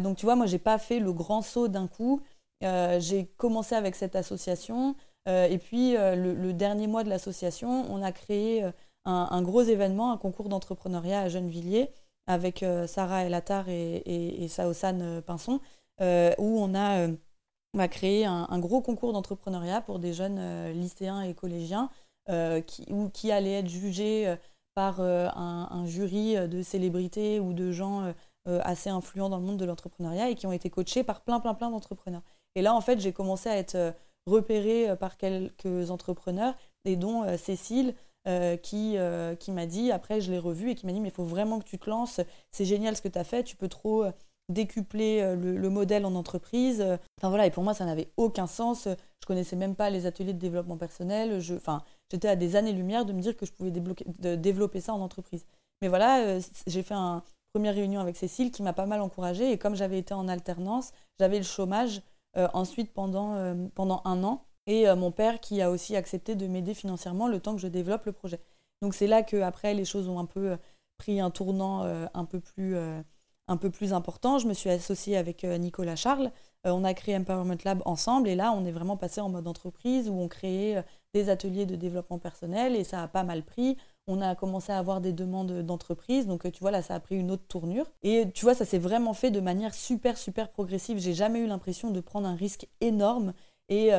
donc 0.00 0.16
tu 0.18 0.26
vois, 0.26 0.36
moi 0.36 0.46
j'ai 0.46 0.58
pas 0.58 0.78
fait 0.78 1.00
le 1.00 1.12
grand 1.12 1.40
saut 1.40 1.68
d'un 1.68 1.86
coup. 1.86 2.20
j'ai 2.60 3.26
commencé 3.38 3.74
avec 3.74 3.94
cette 3.94 4.14
association 4.14 4.94
et 5.26 5.58
puis 5.58 5.94
le, 5.96 6.52
dernier 6.52 6.86
mois 6.86 7.02
de 7.02 7.08
l'association, 7.08 7.86
on 7.90 8.02
a 8.02 8.12
créé 8.12 8.62
un, 9.06 9.42
gros 9.42 9.62
événement, 9.62 10.12
un 10.12 10.18
concours 10.18 10.50
d'entrepreneuriat 10.50 11.22
à 11.22 11.28
Gennevilliers 11.30 11.90
avec 12.26 12.62
Sarah 12.86 13.24
Elatar 13.24 13.70
et, 13.70 13.96
et, 14.04 14.44
et 14.44 14.48
Saosan 14.48 15.22
Pinson. 15.22 15.58
Où 16.00 16.60
on 16.60 16.74
a, 16.74 17.88
créé 17.88 18.24
un, 18.24 18.58
gros 18.58 18.80
concours 18.80 19.12
d'entrepreneuriat 19.12 19.80
pour 19.80 19.98
des 19.98 20.12
jeunes 20.12 20.70
lycéens 20.72 21.22
et 21.22 21.34
collégiens 21.34 21.90
qui, 22.66 22.86
qui 23.12 23.32
allaient 23.32 23.60
être 23.60 23.68
jugés 23.68 24.34
par 24.74 25.00
un, 25.00 25.86
jury 25.86 26.36
de 26.48 26.62
célébrités 26.62 27.40
ou 27.40 27.52
de 27.52 27.72
gens 27.72 28.12
assez 28.46 28.90
influents 28.90 29.28
dans 29.28 29.38
le 29.38 29.44
monde 29.44 29.58
de 29.58 29.64
l'entrepreneuriat 29.64 30.30
et 30.30 30.34
qui 30.34 30.46
ont 30.46 30.52
été 30.52 30.70
coachés 30.70 31.04
par 31.04 31.20
plein, 31.20 31.40
plein, 31.40 31.54
plein 31.54 31.70
d'entrepreneurs. 31.70 32.22
Et 32.54 32.62
là, 32.62 32.74
en 32.74 32.80
fait, 32.80 33.00
j'ai 33.00 33.12
commencé 33.12 33.48
à 33.48 33.56
être 33.56 33.94
repérée 34.26 34.96
par 34.98 35.16
quelques 35.16 35.90
entrepreneurs, 35.90 36.54
et 36.84 36.96
dont 36.96 37.24
Cécile, 37.36 37.94
euh, 38.28 38.58
qui, 38.58 38.98
euh, 38.98 39.34
qui 39.36 39.52
m'a 39.52 39.64
dit, 39.64 39.90
après 39.90 40.20
je 40.20 40.30
l'ai 40.30 40.38
revu 40.38 40.70
et 40.70 40.74
qui 40.74 40.84
m'a 40.84 40.92
dit, 40.92 41.00
mais 41.00 41.08
il 41.08 41.14
faut 41.14 41.24
vraiment 41.24 41.60
que 41.60 41.64
tu 41.64 41.78
te 41.78 41.88
lances, 41.88 42.20
c'est 42.50 42.66
génial 42.66 42.94
ce 42.94 43.00
que 43.00 43.08
tu 43.08 43.18
as 43.18 43.24
fait, 43.24 43.42
tu 43.42 43.56
peux 43.56 43.68
trop 43.68 44.04
euh, 44.04 44.12
décupler 44.48 45.34
le, 45.36 45.70
modèle 45.70 46.06
en 46.06 46.14
entreprise. 46.14 46.80
Enfin 47.18 47.28
voilà, 47.28 47.46
et 47.46 47.50
pour 47.50 47.64
moi 47.64 47.74
ça 47.74 47.84
n'avait 47.84 48.08
aucun 48.16 48.46
sens, 48.46 48.86
je 48.86 49.26
connaissais 49.26 49.56
même 49.56 49.74
pas 49.74 49.90
les 49.90 50.06
ateliers 50.06 50.32
de 50.32 50.38
développement 50.38 50.76
personnel, 50.76 51.40
je, 51.40 51.54
enfin, 51.54 51.82
j'étais 52.10 52.28
à 52.28 52.36
des 52.36 52.56
années-lumière 52.56 53.04
de 53.04 53.12
me 53.12 53.20
dire 53.20 53.36
que 53.36 53.44
je 53.44 53.52
pouvais 53.52 53.70
développer 54.36 54.80
ça 54.80 54.94
en 54.94 55.00
entreprise. 55.00 55.44
Mais 55.82 55.88
voilà, 55.88 56.38
j'ai 56.66 56.82
fait 56.82 56.94
une 56.94 57.20
première 57.52 57.74
réunion 57.74 58.00
avec 58.00 58.16
Cécile 58.16 58.50
qui 58.50 58.62
m'a 58.62 58.72
pas 58.72 58.86
mal 58.86 59.00
encouragée 59.00 59.52
et 59.52 59.58
comme 59.58 59.74
j'avais 59.74 59.98
été 59.98 60.14
en 60.14 60.28
alternance, 60.28 60.92
j'avais 61.20 61.38
le 61.38 61.44
chômage 61.44 62.02
ensuite 62.34 62.92
pendant, 62.92 63.54
pendant 63.74 64.02
un 64.04 64.24
an 64.24 64.44
et 64.68 64.86
euh, 64.86 64.94
mon 64.94 65.10
père 65.10 65.40
qui 65.40 65.60
a 65.62 65.70
aussi 65.70 65.96
accepté 65.96 66.36
de 66.36 66.46
m'aider 66.46 66.74
financièrement 66.74 67.26
le 67.26 67.40
temps 67.40 67.56
que 67.56 67.60
je 67.60 67.66
développe 67.66 68.04
le 68.04 68.12
projet. 68.12 68.38
Donc 68.82 68.94
c'est 68.94 69.08
là 69.08 69.24
que 69.24 69.38
après 69.38 69.74
les 69.74 69.84
choses 69.84 70.08
ont 70.08 70.20
un 70.20 70.26
peu 70.26 70.52
euh, 70.52 70.56
pris 70.98 71.20
un 71.20 71.30
tournant 71.30 71.84
euh, 71.84 72.06
un 72.14 72.24
peu 72.26 72.38
plus 72.38 72.76
un 73.48 73.56
peu 73.56 73.70
plus 73.70 73.92
important. 73.92 74.38
Je 74.38 74.46
me 74.46 74.54
suis 74.54 74.70
associée 74.70 75.16
avec 75.16 75.44
Nicolas 75.44 75.96
Charles. 75.96 76.30
on 76.64 76.84
a 76.84 76.94
créé 76.94 77.16
Empowerment 77.16 77.58
Lab 77.64 77.82
ensemble 77.84 78.28
et 78.28 78.34
là 78.34 78.52
on 78.52 78.64
est 78.64 78.72
vraiment 78.72 78.96
passé 78.96 79.20
en 79.20 79.28
mode 79.28 79.48
entreprise 79.48 80.08
où 80.08 80.14
on 80.14 80.28
créait 80.28 80.84
des 81.14 81.30
ateliers 81.30 81.66
de 81.66 81.76
développement 81.76 82.18
personnel 82.18 82.76
et 82.76 82.84
ça 82.84 83.02
a 83.02 83.08
pas 83.08 83.24
mal 83.24 83.42
pris. 83.42 83.76
On 84.06 84.20
a 84.20 84.34
commencé 84.34 84.72
à 84.72 84.78
avoir 84.78 85.00
des 85.00 85.12
demandes 85.12 85.62
d'entreprise, 85.62 86.26
donc 86.26 86.50
tu 86.50 86.60
vois 86.60 86.70
là 86.70 86.82
ça 86.82 86.94
a 86.94 87.00
pris 87.00 87.16
une 87.16 87.30
autre 87.30 87.46
tournure. 87.48 87.86
Et 88.02 88.30
tu 88.32 88.44
vois 88.44 88.54
ça 88.54 88.64
s'est 88.64 88.78
vraiment 88.78 89.14
fait 89.14 89.30
de 89.30 89.40
manière 89.40 89.74
super 89.74 90.18
super 90.18 90.50
progressive. 90.50 90.98
J'ai 90.98 91.14
jamais 91.14 91.40
eu 91.40 91.46
l'impression 91.46 91.90
de 91.90 92.00
prendre 92.00 92.28
un 92.28 92.34
risque 92.34 92.68
énorme 92.80 93.32
et, 93.68 93.90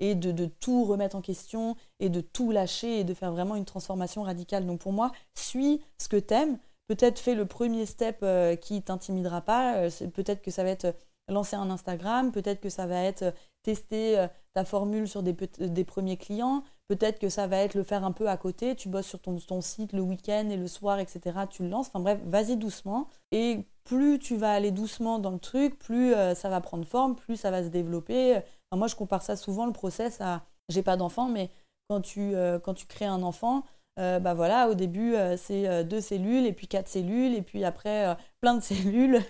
et 0.00 0.14
de, 0.14 0.46
tout 0.46 0.84
remettre 0.84 1.16
en 1.16 1.20
question 1.20 1.76
et 2.00 2.08
de 2.08 2.20
tout 2.20 2.50
lâcher 2.50 3.00
et 3.00 3.04
de 3.04 3.14
faire 3.14 3.32
vraiment 3.32 3.56
une 3.56 3.64
transformation 3.64 4.22
radicale. 4.22 4.66
Donc 4.66 4.80
pour 4.80 4.92
moi, 4.92 5.12
suis 5.34 5.80
ce 5.98 6.08
que 6.08 6.16
t'aimes. 6.16 6.58
Peut-être 6.86 7.18
fais 7.18 7.34
le 7.34 7.46
premier 7.46 7.86
step 7.86 8.18
euh, 8.22 8.56
qui 8.56 8.82
t'intimidera 8.82 9.40
pas. 9.40 9.76
Euh, 9.76 9.90
peut-être 10.12 10.42
que 10.42 10.50
ça 10.50 10.64
va 10.64 10.70
être 10.70 10.94
lancer 11.28 11.56
un 11.56 11.70
Instagram. 11.70 12.32
Peut-être 12.32 12.60
que 12.60 12.68
ça 12.68 12.86
va 12.86 13.02
être 13.02 13.34
tester 13.62 14.18
euh, 14.18 14.28
ta 14.52 14.64
formule 14.64 15.08
sur 15.08 15.22
des, 15.22 15.84
premiers 15.84 16.16
clients. 16.16 16.62
Peut-être 16.88 17.18
que 17.18 17.30
ça 17.30 17.46
va 17.46 17.58
être 17.58 17.74
le 17.74 17.82
faire 17.82 18.04
un 18.04 18.12
peu 18.12 18.28
à 18.28 18.36
côté. 18.36 18.76
Tu 18.76 18.88
bosses 18.88 19.06
sur 19.06 19.20
ton, 19.20 19.36
ton 19.36 19.60
site 19.60 19.92
le 19.94 20.02
week-end 20.02 20.48
et 20.50 20.56
le 20.56 20.68
soir, 20.68 20.98
etc. 20.98 21.20
Tu 21.50 21.62
le 21.62 21.70
lances. 21.70 21.88
Enfin 21.88 22.00
bref, 22.00 22.20
vas-y 22.26 22.56
doucement. 22.56 23.08
Et 23.32 23.66
plus 23.84 24.18
tu 24.18 24.36
vas 24.36 24.52
aller 24.52 24.70
doucement 24.70 25.18
dans 25.18 25.30
le 25.30 25.38
truc, 25.38 25.78
plus 25.78 26.14
ça 26.34 26.48
va 26.48 26.60
prendre 26.62 26.86
forme, 26.86 27.16
plus 27.16 27.36
ça 27.36 27.50
va 27.50 27.62
se 27.62 27.68
développer 27.68 28.40
moi, 28.76 28.88
je 28.88 28.96
compare 28.96 29.22
ça 29.22 29.36
souvent, 29.36 29.66
le 29.66 29.72
process, 29.72 30.20
à. 30.20 30.44
J'ai 30.70 30.82
pas 30.82 30.96
d'enfant, 30.96 31.28
mais 31.28 31.50
quand 31.88 32.00
tu, 32.00 32.34
euh, 32.34 32.58
quand 32.58 32.72
tu 32.72 32.86
crées 32.86 33.04
un 33.04 33.22
enfant, 33.22 33.64
euh, 33.98 34.18
bah 34.18 34.34
voilà, 34.34 34.68
au 34.68 34.74
début, 34.74 35.14
euh, 35.14 35.36
c'est 35.36 35.84
deux 35.84 36.00
cellules, 36.00 36.46
et 36.46 36.52
puis 36.52 36.66
quatre 36.66 36.88
cellules, 36.88 37.34
et 37.34 37.42
puis 37.42 37.64
après, 37.64 38.16
plein 38.40 38.54
de 38.54 38.60
cellules, 38.62 39.20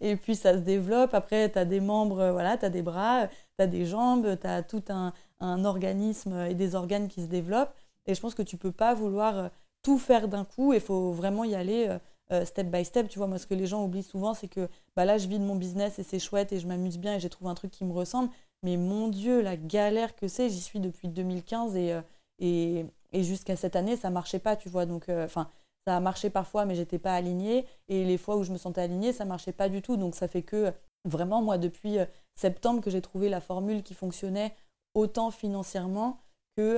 et 0.00 0.16
puis 0.16 0.36
ça 0.36 0.54
se 0.54 0.58
développe. 0.58 1.14
Après, 1.14 1.50
tu 1.50 1.58
as 1.58 1.64
des 1.64 1.80
membres, 1.80 2.30
voilà, 2.30 2.56
tu 2.56 2.64
as 2.64 2.70
des 2.70 2.82
bras, 2.82 3.28
tu 3.28 3.62
as 3.62 3.66
des 3.66 3.86
jambes, 3.86 4.38
tu 4.40 4.46
as 4.46 4.62
tout 4.62 4.84
un, 4.88 5.12
un, 5.40 5.64
organisme 5.64 6.46
et 6.48 6.54
des 6.54 6.74
organes 6.74 7.08
qui 7.08 7.22
se 7.22 7.28
développent. 7.28 7.74
Et 8.06 8.14
je 8.14 8.20
pense 8.20 8.34
que 8.34 8.42
tu 8.42 8.56
peux 8.56 8.72
pas 8.72 8.94
vouloir 8.94 9.50
tout 9.82 9.98
faire 9.98 10.28
d'un 10.28 10.44
coup, 10.44 10.72
il 10.74 10.80
faut 10.80 11.12
vraiment 11.12 11.44
y 11.44 11.54
aller 11.54 11.96
step 12.44 12.68
by 12.68 12.84
step. 12.84 13.08
Tu 13.08 13.18
vois, 13.18 13.28
moi, 13.28 13.38
ce 13.38 13.46
que 13.46 13.54
les 13.54 13.66
gens 13.66 13.84
oublient 13.84 14.02
souvent, 14.02 14.34
c'est 14.34 14.48
que 14.48 14.68
bah 14.96 15.04
là, 15.04 15.18
je 15.18 15.26
vis 15.28 15.38
de 15.38 15.44
mon 15.44 15.56
business 15.56 15.98
et 15.98 16.02
c'est 16.02 16.18
chouette 16.18 16.52
et 16.52 16.60
je 16.60 16.66
m'amuse 16.66 16.98
bien 16.98 17.14
et 17.16 17.20
j'ai 17.20 17.30
trouvé 17.30 17.50
un 17.50 17.54
truc 17.54 17.70
qui 17.70 17.84
me 17.84 17.92
ressemble. 17.92 18.30
Mais 18.62 18.76
mon 18.76 19.08
Dieu, 19.08 19.40
la 19.40 19.56
galère 19.56 20.14
que 20.14 20.28
c'est, 20.28 20.50
j'y 20.50 20.60
suis 20.60 20.80
depuis 20.80 21.08
2015 21.08 21.72
euh, 21.76 22.02
et, 22.38 22.84
et, 23.12 23.22
jusqu'à 23.22 23.56
cette 23.56 23.76
année, 23.76 23.96
ça 23.96 24.10
marchait 24.10 24.38
pas, 24.38 24.56
tu 24.56 24.68
vois. 24.68 24.86
Donc, 24.86 25.08
euh, 25.08 25.24
enfin, 25.24 25.48
ça 25.86 25.96
a 25.96 26.00
marché 26.00 26.30
parfois, 26.30 26.64
mais 26.64 26.74
j'étais 26.74 26.98
pas 26.98 27.14
alignée. 27.14 27.66
Et 27.88 28.04
les 28.04 28.18
fois 28.18 28.36
où 28.36 28.42
je 28.44 28.52
me 28.52 28.58
sentais 28.58 28.80
alignée, 28.80 29.12
ça 29.12 29.24
marchait 29.24 29.52
pas 29.52 29.68
du 29.68 29.82
tout. 29.82 29.96
Donc, 29.96 30.14
ça 30.14 30.28
fait 30.28 30.42
que 30.42 30.72
vraiment, 31.04 31.42
moi, 31.42 31.58
depuis 31.58 31.98
euh, 31.98 32.04
septembre, 32.34 32.80
que 32.82 32.90
j'ai 32.90 33.00
trouvé 33.00 33.28
la 33.28 33.40
formule 33.40 33.82
qui 33.82 33.94
fonctionnait 33.94 34.54
autant 34.94 35.30
financièrement 35.30 36.18
que, 36.56 36.76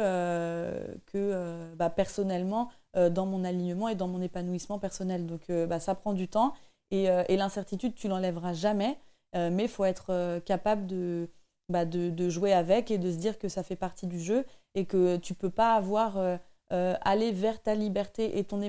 que 1.07 1.75
bah, 1.75 1.89
personnellement 1.91 2.71
dans 2.95 3.25
mon 3.25 3.43
alignement 3.43 3.89
et 3.89 3.95
dans 3.95 4.07
mon 4.07 4.21
épanouissement 4.21 4.79
personnel. 4.79 5.27
Donc, 5.27 5.51
bah, 5.51 5.81
ça 5.81 5.95
prend 5.95 6.13
du 6.13 6.29
temps. 6.29 6.53
Et, 6.91 7.07
l'incertitude, 7.37 7.95
tu 7.95 8.07
l'enlèveras 8.07 8.53
jamais. 8.53 8.99
mais 9.35 9.65
il 9.65 9.69
faut 9.69 9.87
être 9.87 10.41
capable 10.45 10.87
de 10.87 11.31
bah, 11.73 11.87
de, 11.87 12.29
jouer 12.29 12.53
avec 12.53 12.91
et 12.91 12.99
de 12.99 13.11
se 13.11 13.17
dire 13.17 13.39
que 13.39 13.49
ça 13.49 13.63
fait 13.63 13.77
partie 13.77 14.07
du 14.07 14.21
jeu 14.21 14.45
et 14.75 14.87
que 14.87 15.17
tu 15.17 15.35
peux 15.35 15.51
pas 15.51 15.75
avoir 15.75 16.19
euh, 16.19 16.37
euh, 16.73 16.95
aller 17.03 17.33
vers 17.33 17.61
ta 17.61 17.75
liberté 17.75 18.39
et 18.39 18.45
ton, 18.45 18.61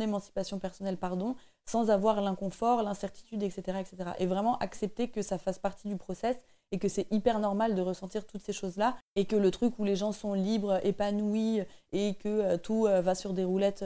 émancipation 0.00 0.58
personnelle 0.58 0.96
pardon, 0.96 1.36
sans 1.66 1.90
avoir 1.90 2.20
l'inconfort, 2.20 2.82
l'incertitude, 2.82 3.42
etc., 3.42 3.78
etc. 3.80 4.10
Et 4.18 4.26
vraiment 4.26 4.58
accepter 4.58 5.08
que 5.08 5.22
ça 5.22 5.38
fasse 5.38 5.58
partie 5.58 5.88
du 5.88 5.96
process 5.96 6.36
et 6.72 6.78
que 6.78 6.88
c'est 6.88 7.06
hyper 7.12 7.38
normal 7.38 7.74
de 7.74 7.82
ressentir 7.82 8.26
toutes 8.26 8.42
ces 8.42 8.52
choses-là 8.52 8.96
et 9.16 9.26
que 9.26 9.36
le 9.36 9.50
truc 9.50 9.78
où 9.78 9.84
les 9.84 9.96
gens 9.96 10.12
sont 10.12 10.34
libres, 10.34 10.80
épanouis 10.84 11.60
et 11.92 12.14
que 12.14 12.28
euh, 12.28 12.56
tout 12.56 12.84
va 12.84 13.14
sur 13.14 13.34
des 13.34 13.44
roulettes 13.44 13.84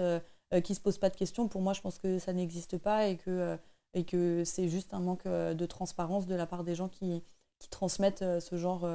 qui 0.64 0.74
se 0.74 0.80
posent 0.80 0.98
pas 0.98 1.10
de 1.10 1.16
questions, 1.16 1.46
pour 1.46 1.60
moi 1.60 1.74
je 1.74 1.82
pense 1.82 1.98
que 1.98 2.18
ça 2.18 2.32
n'existe 2.32 2.78
pas 2.78 3.06
et 3.06 3.16
que, 3.16 3.58
et 3.92 4.04
que 4.04 4.44
c'est 4.44 4.68
juste 4.68 4.94
un 4.94 5.00
manque 5.00 5.28
de 5.28 5.66
transparence 5.66 6.26
de 6.26 6.34
la 6.34 6.46
part 6.46 6.64
des 6.64 6.74
gens 6.74 6.88
qui, 6.88 7.22
qui 7.58 7.68
transmettent 7.68 8.24
ce 8.40 8.56
genre, 8.56 8.88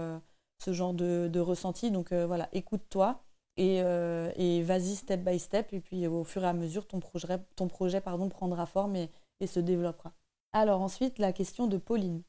ce 0.64 0.74
genre 0.74 0.94
de, 0.94 1.40
ressenti. 1.40 1.92
Donc 1.92 2.12
euh, 2.12 2.26
voilà, 2.26 2.50
écoute-toi 2.54 3.22
et, 3.58 3.78
et 3.78 4.64
vas-y 4.64 4.96
step 4.96 5.22
by 5.24 5.38
step. 5.40 5.74
Et 5.74 5.80
puis 5.80 6.08
au 6.08 6.24
fur 6.24 6.44
et 6.44 6.48
à 6.48 6.54
mesure, 6.54 6.88
ton 6.88 7.00
projet, 7.00 8.02
prendra 8.02 8.66
forme 8.66 8.96
et, 8.96 9.10
et 9.40 9.48
se 9.48 9.60
développera. 9.60 10.14
Alors 10.54 10.82
ensuite, 10.82 11.20
la 11.20 11.34
question 11.34 11.68
de 11.68 11.78
Pauline. 11.78 12.24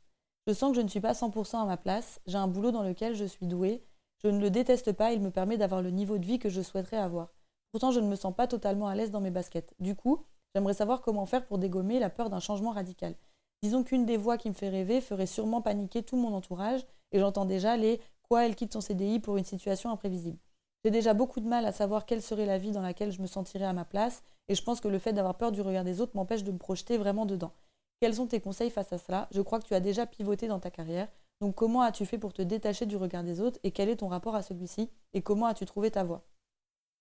Je 0.47 0.53
sens 0.53 0.71
que 0.73 0.77
je 0.77 0.83
ne 0.83 0.89
suis 0.89 1.01
pas 1.01 1.13
100% 1.13 1.63
à 1.63 1.65
ma 1.65 1.77
place. 1.77 2.21
J'ai 2.27 2.37
un 2.37 2.49
boulot 2.49 2.71
dans 2.71 2.83
lequel 2.83 3.15
je 3.15 3.25
suis 3.25 3.47
douée. 3.47 3.83
Je 4.23 4.29
ne 4.29 4.41
le 4.41 4.51
déteste 4.51 4.93
pas, 4.93 5.13
il 5.13 5.21
me 5.21 5.31
permet 5.31 5.59
d'avoir 5.59 5.83
le 5.83 5.91
niveau 5.91 6.17
de 6.17 6.25
vie 6.25 6.39
que 6.39 6.49
je 6.49 6.63
souhaiterais 6.63 6.97
avoir. 6.97 7.29
Pourtant, 7.73 7.91
je 7.91 8.01
ne 8.01 8.09
me 8.09 8.17
sens 8.17 8.35
pas 8.35 8.47
totalement 8.47 8.89
à 8.89 8.95
l'aise 8.95 9.11
dans 9.11 9.21
mes 9.21 9.31
baskets. 9.31 9.75
Du 9.81 9.95
coup, 9.95 10.25
j'aimerais 10.55 10.75
savoir 10.75 11.03
comment 11.03 11.27
faire 11.27 11.45
pour 11.45 11.59
dégommer 11.59 11.99
la 11.99 12.09
peur 12.09 12.31
d'un 12.31 12.41
changement 12.41 12.71
radical. 12.71 13.15
Disons 13.63 13.85
qu'une 13.85 14.07
des 14.07 14.17
voix 14.17 14.39
qui 14.39 14.49
me 14.49 14.55
fait 14.55 14.69
rêver 14.69 15.01
ferait 15.03 15.27
sûrement 15.27 15.61
paniquer 15.61 16.03
tout 16.03 16.17
mon 16.17 16.33
entourage, 16.35 16.87
et 17.13 17.19
j'entends 17.19 17.45
déjà 17.45 17.77
les 17.77 18.01
quoi 18.29 18.45
elle 18.45 18.57
quitte 18.57 18.73
son 18.73 18.81
CDI 18.81 19.21
pour 19.21 19.37
une 19.37 19.45
situation 19.45 19.91
imprévisible. 19.91 20.39
J'ai 20.85 20.91
déjà 20.91 21.15
beaucoup 21.15 21.41
de 21.41 21.49
mal 21.49 21.65
à 21.65 21.73
savoir 21.73 22.05
quelle 22.05 22.21
serait 22.21 22.45
la 22.45 22.59
vie 22.59 22.73
dans 22.73 22.83
laquelle 22.83 23.11
je 23.11 23.23
me 23.23 23.27
sentirais 23.27 23.65
à 23.65 23.73
ma 23.73 23.85
place, 23.85 24.23
et 24.49 24.55
je 24.55 24.63
pense 24.63 24.81
que 24.81 24.89
le 24.89 24.99
fait 24.99 25.13
d'avoir 25.13 25.37
peur 25.37 25.53
du 25.53 25.63
regard 25.63 25.85
des 25.85 26.01
autres 26.01 26.15
m'empêche 26.15 26.45
de 26.45 26.53
me 26.53 26.59
projeter 26.59 26.99
vraiment 26.99 27.25
dedans. 27.25 27.53
Quels 28.01 28.15
sont 28.15 28.27
tes 28.27 28.41
conseils 28.41 28.71
face 28.71 28.93
à 28.93 28.99
cela? 28.99 29.29
Je 29.31 29.41
crois 29.41 29.61
que 29.61 29.67
tu 29.67 29.75
as 29.75 29.81
déjà 29.81 30.05
pivoté 30.05 30.47
dans 30.47 30.61
ta 30.61 30.71
carrière, 30.71 31.09
donc 31.41 31.55
comment 31.55 31.81
as-tu 31.81 32.05
fait 32.05 32.19
pour 32.19 32.33
te 32.33 32.43
détacher 32.43 32.85
du 32.85 32.97
regard 32.97 33.25
des 33.25 33.41
autres, 33.41 33.59
et 33.63 33.71
quel 33.71 33.89
est 33.89 33.97
ton 33.97 34.09
rapport 34.09 34.35
à 34.35 34.43
celui-ci, 34.43 34.91
et 35.15 35.23
comment 35.23 35.47
as-tu 35.47 35.65
trouvé 35.65 35.91
ta 35.91 36.05
voie? 36.05 36.23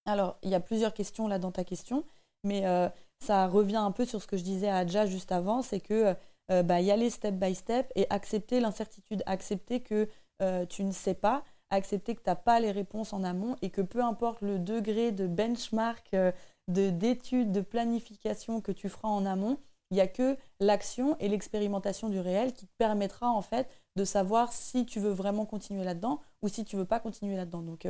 Alors, 0.05 0.37
il 0.43 0.49
y 0.49 0.55
a 0.55 0.59
plusieurs 0.59 0.93
questions 0.93 1.27
là 1.27 1.39
dans 1.39 1.51
ta 1.51 1.63
question, 1.63 2.05
mais 2.43 2.65
euh, 2.65 2.89
ça 3.19 3.47
revient 3.47 3.77
un 3.77 3.91
peu 3.91 4.05
sur 4.05 4.21
ce 4.21 4.27
que 4.27 4.37
je 4.37 4.43
disais 4.43 4.67
à 4.67 4.77
Adja 4.77 5.05
juste 5.05 5.31
avant, 5.31 5.61
c'est 5.61 5.79
que 5.79 5.93
euh, 5.93 6.13
euh, 6.51 6.63
bah, 6.63 6.81
y 6.81 6.91
aller 6.91 7.09
step 7.09 7.35
by 7.35 7.55
step 7.55 7.91
et 7.95 8.05
accepter 8.09 8.59
l'incertitude, 8.59 9.23
accepter 9.25 9.81
que 9.81 10.09
euh, 10.41 10.65
tu 10.65 10.83
ne 10.83 10.91
sais 10.91 11.13
pas, 11.13 11.43
accepter 11.69 12.15
que 12.15 12.21
tu 12.21 12.29
n'as 12.29 12.35
pas 12.35 12.59
les 12.59 12.71
réponses 12.71 13.13
en 13.13 13.23
amont 13.23 13.55
et 13.61 13.69
que 13.69 13.81
peu 13.81 14.03
importe 14.03 14.41
le 14.41 14.59
degré 14.59 15.11
de 15.11 15.27
benchmark, 15.27 16.13
euh, 16.13 16.31
de 16.67 16.89
d'étude, 16.89 17.51
de 17.51 17.61
planification 17.61 18.61
que 18.61 18.71
tu 18.71 18.89
feras 18.89 19.09
en 19.09 19.25
amont, 19.25 19.57
il 19.91 19.95
n'y 19.95 20.01
a 20.01 20.07
que 20.07 20.37
l'action 20.59 21.17
et 21.19 21.27
l'expérimentation 21.27 22.09
du 22.09 22.19
réel 22.19 22.53
qui 22.53 22.65
te 22.65 22.73
permettra 22.77 23.29
en 23.29 23.41
fait 23.41 23.69
de 23.95 24.05
savoir 24.05 24.53
si 24.53 24.85
tu 24.85 24.99
veux 24.99 25.11
vraiment 25.11 25.45
continuer 25.45 25.83
là-dedans 25.83 26.19
ou 26.41 26.47
si 26.47 26.65
tu 26.65 26.75
veux 26.75 26.85
pas 26.85 26.99
continuer 26.99 27.35
là-dedans. 27.35 27.61
Donc 27.61 27.87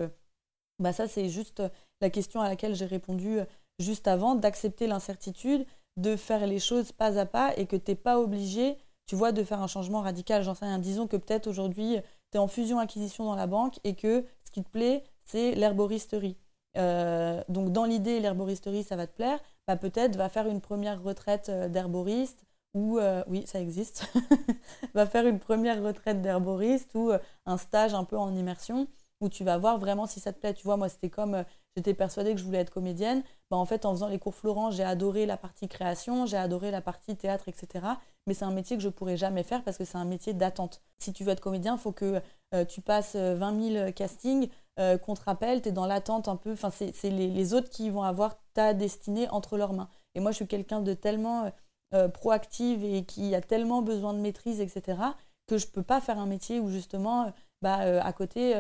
bah 0.80 0.92
ça 0.92 1.08
c'est 1.08 1.30
juste 1.30 1.64
la 2.02 2.10
question 2.10 2.42
à 2.42 2.50
laquelle 2.50 2.76
j'ai 2.76 2.88
répondu 2.88 3.40
juste 3.80 4.08
avant, 4.08 4.36
d'accepter 4.36 4.88
l'incertitude, 4.88 5.66
de 5.98 6.16
faire 6.16 6.48
les 6.48 6.60
choses 6.60 6.92
pas 6.92 7.20
à 7.20 7.26
pas 7.26 7.56
et 7.58 7.66
que 7.66 7.76
tu 7.76 7.92
n'es 7.92 7.96
pas 7.96 8.20
obligé, 8.20 8.78
tu 9.06 9.16
vois, 9.16 9.32
de 9.32 9.44
faire 9.44 9.62
un 9.62 9.68
changement 9.68 10.02
radical. 10.02 10.44
J'en 10.44 10.56
sais 10.56 10.66
rien. 10.66 10.80
Disons 10.80 11.08
que 11.08 11.18
peut-être 11.18 11.48
aujourd'hui, 11.48 11.98
tu 12.34 12.38
en 12.40 12.48
fusion-acquisition 12.48 13.26
dans 13.26 13.36
la 13.36 13.48
banque 13.48 13.80
et 13.84 13.96
que 13.96 14.26
ce 14.44 14.52
qui 14.52 14.64
te 14.64 14.70
plaît, 14.70 15.04
c'est 15.26 15.56
l'herboristerie. 15.56 16.38
Euh, 16.78 17.42
donc 17.50 17.72
dans 17.72 17.86
l'idée, 17.86 18.20
l'herboristerie, 18.20 18.84
ça 18.84 18.96
va 18.96 19.08
te 19.08 19.16
plaire. 19.16 19.40
Bah, 19.68 19.78
peut-être 19.78 20.18
va 20.18 20.28
faire 20.30 20.48
une 20.48 20.60
première 20.60 21.02
retraite 21.02 21.50
euh, 21.50 21.70
d'herboriste 21.70 22.46
ou 22.76 23.00
oui, 23.28 23.44
ça 23.46 23.62
existe, 23.62 24.12
va 24.96 25.06
faire 25.06 25.28
une 25.28 25.38
première 25.38 25.84
retraite 25.84 26.24
d'herboriste 26.24 26.90
ou 26.96 27.12
un 27.46 27.58
stage 27.58 27.94
un 27.94 28.04
peu 28.04 28.18
en 28.18 28.36
immersion 28.36 28.88
où 29.24 29.30
tu 29.30 29.44
vas 29.44 29.58
voir 29.58 29.78
vraiment 29.78 30.06
si 30.06 30.20
ça 30.20 30.34
te 30.34 30.40
plaît. 30.40 30.54
Tu 30.54 30.64
vois, 30.64 30.78
moi, 30.78 30.90
c'était 30.90 31.10
comme 31.10 31.44
j'étais 31.76 31.94
persuadée 31.94 32.34
que 32.34 32.40
je 32.40 32.46
voulais 32.46 32.60
être 32.60 32.72
comédienne. 32.72 33.24
Bah, 33.50 33.58
en 33.58 33.66
fait, 33.66 33.86
en 33.86 33.92
faisant 33.94 34.08
les 34.08 34.20
cours 34.20 34.36
Florent, 34.36 34.72
j'ai 34.72 34.84
adoré 34.84 35.26
la 35.26 35.38
partie 35.38 35.68
création, 35.68 36.26
j'ai 36.26 36.38
adoré 36.38 36.72
la 36.72 36.82
partie 36.82 37.16
théâtre, 37.16 37.48
etc. 37.48 37.86
Mais 38.28 38.34
c'est 38.34 38.46
un 38.46 38.52
métier 38.52 38.78
que 38.78 38.84
je 38.84 38.90
pourrais 38.90 39.18
jamais 39.18 39.44
faire 39.44 39.64
parce 39.64 39.78
que 39.78 39.86
c'est 39.86 39.98
un 39.98 40.06
métier 40.06 40.34
d'attente. 40.34 40.82
Si 41.00 41.14
tu 41.14 41.24
veux 41.24 41.32
être 41.32 41.42
comédien, 41.42 41.76
il 41.76 41.80
faut 41.80 41.92
que 41.92 42.22
euh, 42.54 42.66
tu 42.66 42.82
passes 42.82 43.16
20 43.16 43.54
euh, 43.54 43.74
000 43.74 43.92
castings, 43.92 44.50
euh, 44.80 44.98
qu'on 44.98 45.16
te 45.16 45.24
rappelle, 45.24 45.62
tu 45.62 45.70
es 45.70 45.72
dans 45.72 45.86
l'attente 45.86 46.28
un 46.28 46.36
peu. 46.36 46.54
Enfin, 46.54 46.70
c'est 46.70 47.10
les, 47.10 47.54
autres 47.54 47.70
qui 47.70 47.90
vont 47.90 48.04
avoir 48.04 48.38
ta 48.54 48.74
destinée 48.74 49.28
entre 49.30 49.58
leurs 49.58 49.74
mains. 49.74 49.90
Et 50.16 50.20
moi, 50.20 50.32
je 50.32 50.38
suis 50.38 50.48
quelqu'un 50.48 50.82
de 50.82 50.94
tellement 50.94 51.52
proactive 52.16 52.84
et 52.84 53.06
qui 53.06 53.36
a 53.36 53.42
tellement 53.42 53.84
besoin 53.84 54.16
de 54.16 54.20
maîtrise, 54.20 54.60
etc., 54.62 54.98
que 55.46 55.60
je 55.60 55.68
peux 55.68 55.84
pas 55.84 56.02
faire 56.02 56.18
un 56.18 56.26
métier 56.26 56.60
où 56.60 56.68
justement, 56.68 57.32
bah, 57.62 57.76
à 58.04 58.14
côté, 58.14 58.56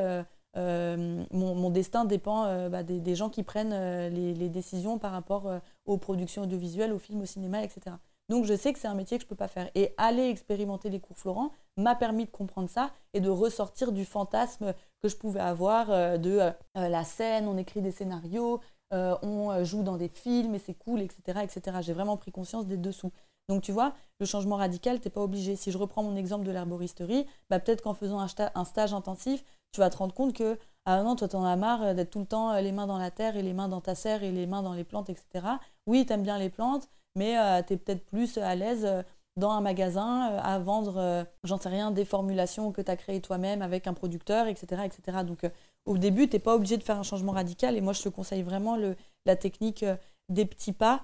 euh, 0.55 1.23
mon, 1.31 1.69
destin 1.69 2.05
dépend 2.05 2.45
euh, 2.45 2.69
bah, 2.69 2.83
des, 2.83 3.15
gens 3.15 3.29
qui 3.29 3.43
prennent 3.43 3.73
euh, 3.73 4.09
les, 4.09 4.49
décisions 4.49 4.99
par 4.99 5.11
rapport 5.11 5.51
aux 5.85 5.97
productions 5.97 6.43
audiovisuelles, 6.43 6.93
aux 6.93 6.99
films, 6.99 7.21
au 7.21 7.25
cinéma, 7.25 7.63
etc. 7.63 7.95
Donc 8.29 8.45
je 8.45 8.53
sais 8.55 8.71
que 8.71 8.79
c'est 8.79 8.87
un 8.87 8.95
métier 8.95 9.17
que 9.17 9.23
je 9.23 9.25
ne 9.25 9.29
peux 9.29 9.35
pas 9.35 9.47
faire. 9.47 9.69
Et 9.75 9.93
aller 9.97 10.29
expérimenter 10.29 10.89
les 10.89 10.99
cours 10.99 11.17
Florent 11.17 11.51
m'a 11.77 11.95
permis 11.95 12.25
de 12.25 12.31
comprendre 12.31 12.69
ça 12.69 12.91
et 13.13 13.19
de 13.19 13.29
ressortir 13.29 13.91
du 13.91 14.05
fantasme 14.05 14.73
que 15.01 15.09
je 15.09 15.17
pouvais 15.17 15.41
avoir 15.41 15.87
de 16.19 16.51
la 16.75 17.03
scène, 17.03 17.47
on 17.47 17.57
écrit 17.57 17.81
des 17.81 17.91
scénarios, 17.91 18.61
on 18.91 19.63
joue 19.65 19.83
dans 19.83 19.97
des 19.97 20.07
films 20.07 20.55
et 20.55 20.59
c'est 20.59 20.73
cool, 20.73 21.01
etc. 21.01 21.41
etc. 21.43 21.77
J'ai 21.81 21.93
vraiment 21.93 22.15
pris 22.15 22.31
conscience 22.31 22.65
des 22.65 22.77
dessous. 22.77 23.11
Donc 23.49 23.61
tu 23.61 23.71
vois, 23.71 23.93
le 24.19 24.25
changement 24.25 24.55
radical, 24.55 24.99
tu 24.99 25.07
n'es 25.07 25.11
pas 25.11 25.21
obligé. 25.21 25.55
Si 25.55 25.71
je 25.71 25.77
reprends 25.77 26.03
mon 26.03 26.15
exemple 26.15 26.45
de 26.45 26.51
l'herboristerie, 26.51 27.25
bah, 27.49 27.59
peut-être 27.59 27.81
qu'en 27.81 27.93
faisant 27.93 28.19
un, 28.19 28.65
stage 28.65 28.93
intensif, 28.93 29.43
tu 29.73 29.81
vas 29.81 29.89
te 29.89 29.97
rendre 29.97 30.13
compte 30.13 30.33
que, 30.33 30.57
ah 30.85 31.01
non, 31.03 31.15
toi, 31.15 31.27
en 31.35 31.43
as 31.43 31.55
marre 31.55 31.83
euh, 31.83 31.93
d'être 31.93 32.11
tout 32.11 32.19
le 32.19 32.25
temps 32.25 32.51
euh, 32.51 32.61
les 32.61 32.71
mains 32.71 32.87
dans 32.87 32.97
la 32.97 33.11
terre 33.11 33.35
et 33.35 33.41
les 33.41 33.53
mains 33.53 33.67
dans 33.67 33.81
ta 33.81 33.95
serre 33.95 34.23
et 34.23 34.31
les 34.31 34.45
mains 34.45 34.61
dans 34.61 34.73
les 34.73 34.83
plantes, 34.83 35.09
etc. 35.09 35.45
Oui, 35.87 36.05
tu 36.05 36.13
aimes 36.13 36.23
bien 36.23 36.37
les 36.37 36.49
plantes, 36.49 36.87
mais 37.15 37.37
euh, 37.37 37.61
tu 37.65 37.73
es 37.73 37.77
peut-être 37.77 38.05
plus 38.05 38.37
à 38.37 38.55
l'aise 38.55 38.87
dans 39.35 39.51
un 39.51 39.61
magasin 39.61 40.37
à 40.43 40.59
vendre, 40.59 41.25
j'en 41.43 41.57
sais 41.57 41.69
rien, 41.69 41.89
des 41.89 42.05
formulations 42.05 42.71
que 42.71 42.83
tu 42.83 42.91
as 42.91 42.95
créées 42.95 43.19
toi-même 43.19 43.63
avec 43.63 43.87
un 43.87 43.93
producteur, 43.95 44.45
etc. 44.47 44.83
etc. 44.85 45.23
Donc 45.25 45.49
au 45.85 45.97
début, 45.97 46.29
tu 46.29 46.35
n'es 46.35 46.39
pas 46.39 46.53
obligé 46.53 46.77
de 46.77 46.83
faire 46.83 46.99
un 46.99 47.03
changement 47.03 47.31
radical 47.31 47.75
et 47.75 47.81
moi, 47.81 47.93
je 47.93 48.03
te 48.03 48.09
conseille 48.09 48.43
vraiment 48.43 48.77
la 49.25 49.35
technique 49.35 49.83
des 50.29 50.45
petits 50.45 50.71
pas 50.71 51.01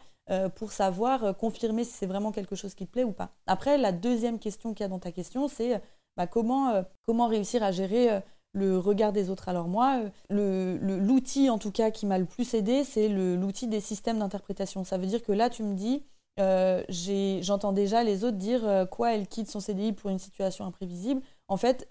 pour 0.54 0.72
savoir 0.72 1.36
confirmer 1.38 1.84
si 1.84 1.94
c'est 1.94 2.06
vraiment 2.06 2.32
quelque 2.32 2.56
chose 2.56 2.76
qui 2.76 2.86
te 2.86 2.92
plaît 2.92 3.04
ou 3.04 3.14
pas. 3.14 3.32
Après, 3.48 3.80
la 3.80 3.92
deuxième 3.92 4.38
question 4.38 4.76
qu'il 4.76 4.84
y 4.84 4.86
a 4.86 4.90
dans 4.90 5.00
ta 5.00 5.12
question, 5.12 5.48
c'est 5.48 5.82
bah, 6.16 6.28
comment, 6.28 6.84
comment 7.08 7.28
réussir 7.28 7.64
à 7.64 7.72
gérer 7.72 8.22
le 8.54 8.78
regard 8.78 9.14
des 9.14 9.30
autres. 9.30 9.50
Alors 9.50 9.68
moi, 9.68 10.02
euh, 10.32 10.78
l'outil 10.82 11.50
en 11.50 11.58
tout 11.58 11.72
cas 11.72 11.92
qui 11.92 12.06
m'a 12.06 12.18
le 12.18 12.26
plus 12.26 12.54
aidé, 12.54 12.84
c'est 12.84 13.08
l'outil 13.08 13.68
des 13.68 13.80
systèmes 13.80 14.20
d'interprétation. 14.20 14.84
Ça 14.84 14.98
veut 14.98 15.06
dire 15.06 15.24
que 15.24 15.32
là, 15.32 15.50
tu 15.50 15.64
me 15.64 15.76
dis, 15.76 16.04
euh, 16.40 16.84
j'entends 17.42 17.74
déjà 17.74 18.04
les 18.04 18.24
autres 18.24 18.38
dire 18.38 18.68
euh, 18.68 18.86
quoi, 18.86 19.14
elle 19.14 19.28
quitte 19.28 19.50
son 19.50 19.60
CDI 19.60 19.94
pour 19.94 20.10
une 20.10 20.20
situation 20.20 20.66
imprévisible. 20.66 21.22
En 21.48 21.58
fait, 21.58 21.88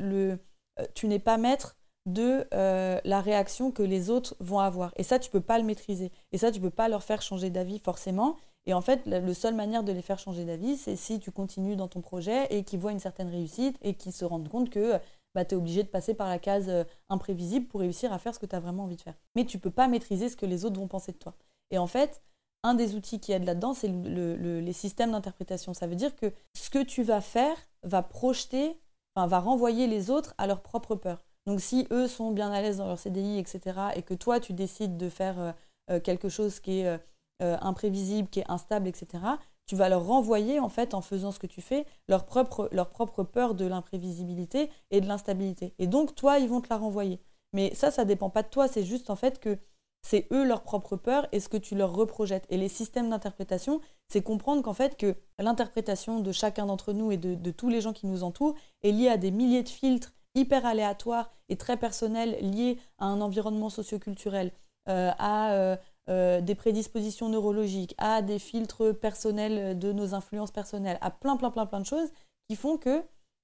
tu 0.95 1.07
n'es 1.09 1.19
pas 1.19 1.39
maître 1.39 1.77
de 2.07 2.47
la 2.53 3.21
réaction 3.21 3.71
que 3.71 3.83
les 3.83 4.11
autres 4.11 4.35
vont 4.41 4.61
avoir. 4.61 4.93
Et 4.97 5.03
ça, 5.03 5.19
tu 5.19 5.31
peux 5.31 5.41
pas 5.41 5.59
le 5.59 5.65
maîtriser. 5.65 6.11
Et 6.33 6.39
ça, 6.39 6.51
tu 6.51 6.61
peux 6.61 6.71
pas 6.71 6.89
leur 6.89 7.03
faire 7.03 7.23
changer 7.23 7.51
d'avis 7.51 7.79
forcément. 7.79 8.37
Et 8.69 8.75
en 8.75 8.83
fait, 8.83 9.01
la, 9.07 9.33
seule 9.33 9.55
manière 9.55 9.83
de 9.83 9.93
les 9.93 10.03
faire 10.03 10.19
changer 10.19 10.45
d'avis, 10.45 10.77
c'est 10.77 10.95
si 10.95 11.19
tu 11.21 11.31
continues 11.31 11.75
dans 11.75 11.89
ton 11.89 12.03
projet 12.03 12.47
et 12.51 12.65
qu'ils 12.65 12.79
voient 12.79 12.93
une 12.93 12.99
certaine 13.01 13.31
réussite 13.31 13.79
et 13.81 13.95
qu'ils 13.95 14.13
se 14.13 14.27
rendent 14.27 14.51
compte 14.51 14.69
que 14.69 14.99
bah, 15.39 15.45
tu 15.45 15.55
es 15.55 15.57
obligé 15.57 15.85
de 15.85 15.89
passer 15.89 16.15
par 16.15 16.27
la 16.27 16.41
case 16.41 16.69
euh, 16.69 16.83
imprévisible 17.11 17.69
pour 17.69 17.79
réussir 17.79 18.13
à 18.13 18.19
faire 18.19 18.35
ce 18.35 18.41
que 18.41 18.47
tu 18.47 18.57
as 18.57 18.59
vraiment 18.59 18.83
envie 18.83 18.97
de 18.97 19.03
faire. 19.03 19.15
Mais 19.37 19.45
tu 19.45 19.61
peux 19.61 19.71
pas 19.71 19.87
maîtriser 19.87 20.29
ce 20.29 20.35
que 20.35 20.47
les 20.47 20.65
autres 20.65 20.81
vont 20.81 20.89
penser 20.89 21.13
de 21.13 21.17
toi. 21.17 21.33
Et 21.71 21.79
en 21.79 21.87
fait, 21.87 22.23
un 22.65 22.75
des 22.75 22.97
outils 22.97 23.21
qui 23.21 23.31
aide 23.31 23.45
là-dedans, 23.45 23.73
c'est 23.73 23.87
les 23.87 24.73
systèmes 24.73 25.13
d'interprétation. 25.13 25.75
Ça 25.75 25.87
veut 25.87 25.95
dire 25.95 26.17
que 26.17 26.33
ce 26.57 26.71
que 26.71 26.83
tu 26.83 27.05
vas 27.05 27.21
faire 27.21 27.57
va 27.85 28.03
projeter, 28.03 28.81
va 29.15 29.39
renvoyer 29.39 29.87
les 29.87 30.11
autres 30.11 30.35
à 30.39 30.49
leur 30.49 30.61
propre 30.61 30.97
peur. 30.97 31.23
Donc 31.47 31.61
si 31.61 31.87
eux 31.93 32.09
sont 32.09 32.33
bien 32.33 32.51
à 32.51 32.61
l'aise 32.61 32.79
dans 32.79 32.89
leur 32.89 32.99
CDI, 32.99 33.39
etc., 33.39 33.79
et 33.95 34.03
que 34.03 34.15
toi, 34.15 34.41
tu 34.41 34.55
décides 34.55 34.97
de 34.97 35.09
faire 35.09 35.39
euh, 35.39 35.53
euh, 35.93 36.01
quelque 36.01 36.29
chose 36.29 36.59
qui 36.59 36.81
est 36.81 36.99
imprévisible, 37.41 38.29
qui 38.29 38.41
est 38.41 38.51
instable, 38.51 38.89
etc., 38.89 39.23
tu 39.69 39.77
vas 39.77 39.91
leur 39.91 40.07
renvoyer, 40.07 40.59
en 40.59 40.71
fait, 40.71 40.95
en 40.95 41.03
faisant 41.03 41.31
ce 41.31 41.39
que 41.39 41.47
tu 41.47 41.61
fais, 41.61 41.85
leur 42.09 42.25
propre, 42.25 43.23
peur 43.23 43.55
de 43.55 43.67
l'imprévisibilité 43.67 44.71
et 44.91 45.03
de 45.03 45.07
l'instabilité. 45.07 45.75
Et 45.79 45.87
donc, 45.87 46.15
toi, 46.15 46.39
ils 46.39 46.49
vont 46.49 46.63
te 46.63 46.71
la 46.71 46.79
renvoyer. 46.79 47.21
Mais 47.53 47.75
ça, 47.75 47.91
ça 47.91 48.07
dépend 48.07 48.31
pas 48.31 48.43
de 48.43 48.49
toi, 48.49 48.67
c'est 48.67 48.85
juste 48.85 49.11
en 49.11 49.17
fait 49.17 49.39
que 49.39 49.59
c'est 50.03 50.27
eux 50.33 50.45
leur 50.45 50.63
propre 50.63 50.97
peur 50.97 51.29
et 51.33 51.41
ce 51.41 51.51
que 51.51 51.59
tu 51.59 51.75
leur 51.75 51.93
reprojettes. 51.93 52.47
Et 52.49 52.57
les 52.57 52.69
systèmes 52.69 53.11
d'interprétation, 53.11 53.83
c'est 54.09 54.23
comprendre 54.23 54.63
qu'en 54.63 54.73
fait, 54.73 54.97
que 54.97 55.15
l'interprétation 55.39 56.21
de 56.21 56.33
chacun 56.33 56.65
d'entre 56.65 56.95
nous 56.95 57.13
et 57.13 57.19
de, 57.19 57.51
tous 57.51 57.69
les 57.69 57.83
gens 57.83 57.93
qui 57.93 58.07
nous 58.07 58.23
entourent 58.23 58.55
est 58.83 58.93
liée 58.93 59.09
à 59.09 59.19
des 59.19 59.31
milliers 59.31 59.63
de 59.63 59.69
filtres 59.69 60.15
hyper 60.35 60.65
aléatoires 60.65 61.31
et 61.51 61.57
très 61.57 61.77
personnels 61.77 62.39
liés 62.41 62.79
à 62.99 63.07
un 63.07 63.21
environnement 63.21 63.69
socioculturel, 63.69 64.53
euh, 64.89 65.11
à 65.19 65.53
euh, 65.53 65.77
euh, 66.09 66.41
des 66.41 66.55
prédispositions 66.55 67.29
neurologiques, 67.29 67.95
à 67.99 68.23
des 68.23 68.39
filtres 68.39 68.99
personnels 68.99 69.79
de 69.79 69.93
nos 69.93 70.15
influences 70.15 70.51
personnelles, 70.51 70.99
à 71.01 71.11
plein, 71.11 71.37
plein, 71.37 71.51
plein, 71.51 71.67
plein 71.67 71.81
de 71.81 71.87
choses 71.87 72.11
qui 72.49 72.57
font 72.57 72.79
que 72.79 73.03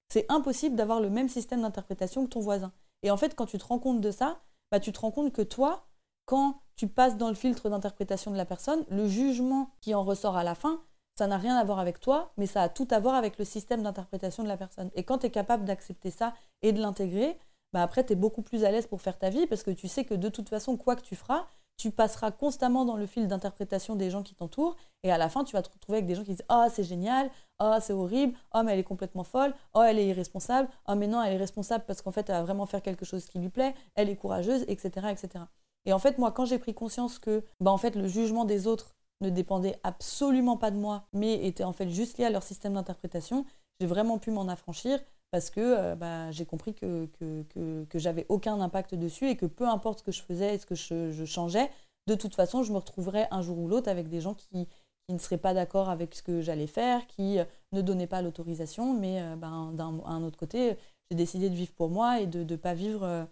c'est 0.08 0.26
impossible 0.30 0.76
d'avoir 0.76 1.00
le 1.00 1.10
même 1.10 1.28
système 1.28 1.62
d'interprétation 1.62 2.24
que 2.24 2.30
ton 2.30 2.40
voisin. 2.40 2.72
Et 3.02 3.10
en 3.10 3.16
fait, 3.16 3.34
quand 3.34 3.46
tu 3.46 3.58
te 3.58 3.64
rends 3.64 3.78
compte 3.78 4.00
de 4.00 4.10
ça, 4.10 4.40
bah, 4.70 4.80
tu 4.80 4.92
te 4.92 5.00
rends 5.00 5.10
compte 5.10 5.32
que 5.32 5.42
toi, 5.42 5.86
quand 6.26 6.60
tu 6.76 6.88
passes 6.88 7.16
dans 7.16 7.28
le 7.28 7.34
filtre 7.34 7.68
d'interprétation 7.68 8.30
de 8.30 8.36
la 8.36 8.44
personne, 8.44 8.84
le 8.88 9.06
jugement 9.06 9.70
qui 9.80 9.94
en 9.94 10.04
ressort 10.04 10.36
à 10.36 10.44
la 10.44 10.54
fin, 10.54 10.80
ça 11.16 11.26
n'a 11.26 11.38
rien 11.38 11.56
à 11.56 11.64
voir 11.64 11.78
avec 11.78 12.00
toi, 12.00 12.32
mais 12.36 12.46
ça 12.46 12.62
a 12.62 12.68
tout 12.68 12.88
à 12.90 12.98
voir 12.98 13.14
avec 13.14 13.38
le 13.38 13.44
système 13.44 13.82
d'interprétation 13.82 14.42
de 14.42 14.48
la 14.48 14.56
personne. 14.56 14.90
Et 14.94 15.04
quand 15.04 15.18
tu 15.18 15.26
es 15.26 15.30
capable 15.30 15.64
d'accepter 15.64 16.10
ça 16.10 16.34
et 16.62 16.72
de 16.72 16.80
l'intégrer, 16.80 17.38
bah 17.72 17.82
après, 17.82 18.04
tu 18.04 18.14
es 18.14 18.16
beaucoup 18.16 18.42
plus 18.42 18.64
à 18.64 18.70
l'aise 18.70 18.86
pour 18.86 19.00
faire 19.00 19.18
ta 19.18 19.30
vie 19.30 19.46
parce 19.46 19.62
que 19.62 19.70
tu 19.70 19.86
sais 19.86 20.04
que 20.04 20.14
de 20.14 20.28
toute 20.28 20.48
façon, 20.48 20.76
quoi 20.76 20.96
que 20.96 21.02
tu 21.02 21.14
feras, 21.14 21.46
tu 21.76 21.90
passeras 21.90 22.30
constamment 22.30 22.84
dans 22.84 22.96
le 22.96 23.06
fil 23.06 23.26
d'interprétation 23.26 23.96
des 23.96 24.10
gens 24.10 24.22
qui 24.22 24.34
t'entourent 24.34 24.76
et 25.02 25.10
à 25.10 25.18
la 25.18 25.28
fin 25.28 25.44
tu 25.44 25.52
vas 25.52 25.62
te 25.62 25.70
retrouver 25.70 25.98
avec 25.98 26.06
des 26.06 26.14
gens 26.14 26.22
qui 26.22 26.30
disent 26.30 26.44
oh 26.50 26.66
c'est 26.72 26.84
génial 26.84 27.30
oh 27.60 27.76
c'est 27.80 27.92
horrible 27.92 28.36
oh 28.54 28.62
mais 28.64 28.72
elle 28.72 28.78
est 28.78 28.84
complètement 28.84 29.24
folle 29.24 29.54
oh 29.74 29.82
elle 29.82 29.98
est 29.98 30.06
irresponsable 30.06 30.68
oh 30.88 30.94
mais 30.94 31.06
non 31.06 31.22
elle 31.22 31.34
est 31.34 31.38
responsable 31.38 31.84
parce 31.86 32.02
qu'en 32.02 32.12
fait 32.12 32.28
elle 32.28 32.36
va 32.36 32.42
vraiment 32.42 32.66
faire 32.66 32.82
quelque 32.82 33.04
chose 33.04 33.26
qui 33.26 33.38
lui 33.38 33.48
plaît 33.48 33.74
elle 33.96 34.08
est 34.08 34.16
courageuse 34.16 34.64
etc 34.68 35.08
etc 35.10 35.44
et 35.84 35.92
en 35.92 35.98
fait 35.98 36.18
moi 36.18 36.32
quand 36.32 36.44
j'ai 36.44 36.58
pris 36.58 36.74
conscience 36.74 37.18
que 37.18 37.44
bah 37.60 37.70
en 37.70 37.78
fait 37.78 37.96
le 37.96 38.06
jugement 38.06 38.44
des 38.44 38.66
autres 38.66 38.94
ne 39.20 39.30
dépendait 39.30 39.78
absolument 39.82 40.56
pas 40.56 40.70
de 40.70 40.76
moi 40.76 41.06
mais 41.12 41.46
était 41.46 41.64
en 41.64 41.72
fait 41.72 41.88
juste 41.88 42.18
lié 42.18 42.24
à 42.24 42.30
leur 42.30 42.42
système 42.42 42.74
d'interprétation 42.74 43.44
j'ai 43.80 43.86
vraiment 43.86 44.18
pu 44.18 44.30
m'en 44.30 44.48
affranchir 44.48 45.00
parce 45.34 45.50
que 45.50 45.60
euh, 45.60 45.96
bah, 45.96 46.30
j'ai 46.30 46.46
compris 46.46 46.74
que, 46.74 47.06
que, 47.18 47.84
que, 47.90 47.98
j'avais 47.98 48.24
aucun 48.28 48.60
impact 48.60 48.94
dessus 48.94 49.28
et 49.28 49.36
que 49.36 49.46
peu 49.46 49.66
importe 49.66 49.98
ce 49.98 50.04
que 50.04 50.12
je 50.12 50.22
faisais 50.22 50.54
et 50.54 50.58
ce 50.58 50.64
que 50.64 50.76
je, 50.76 51.24
changeais, 51.24 51.72
de 52.06 52.14
toute 52.14 52.36
façon, 52.36 52.62
je 52.62 52.70
me 52.70 52.78
retrouverais 52.78 53.26
un 53.32 53.42
jour 53.42 53.58
ou 53.58 53.66
l'autre 53.66 53.88
avec 53.88 54.08
des 54.08 54.20
gens 54.20 54.34
qui, 54.34 54.68
qui 55.08 55.12
ne 55.12 55.18
seraient 55.18 55.38
pas 55.38 55.52
d'accord 55.52 55.90
avec 55.90 56.14
ce 56.14 56.22
que 56.22 56.40
j'allais 56.40 56.68
faire, 56.68 57.04
qui 57.08 57.40
euh, 57.40 57.44
ne 57.72 57.80
donnaient 57.80 58.06
pas 58.06 58.22
l'autorisation, 58.22 58.94
mais 58.94 59.20
euh, 59.22 59.34
ben, 59.34 59.72
d'un 59.72 60.22
autre 60.22 60.38
côté, 60.38 60.76
j'ai 61.10 61.16
décidé 61.16 61.50
de 61.50 61.56
vivre 61.56 61.72
pour 61.72 61.90
moi 61.90 62.20
et 62.20 62.28
de 62.28 62.44
ne 62.44 62.56
pas, 62.56 62.74
vivre, 62.74 63.26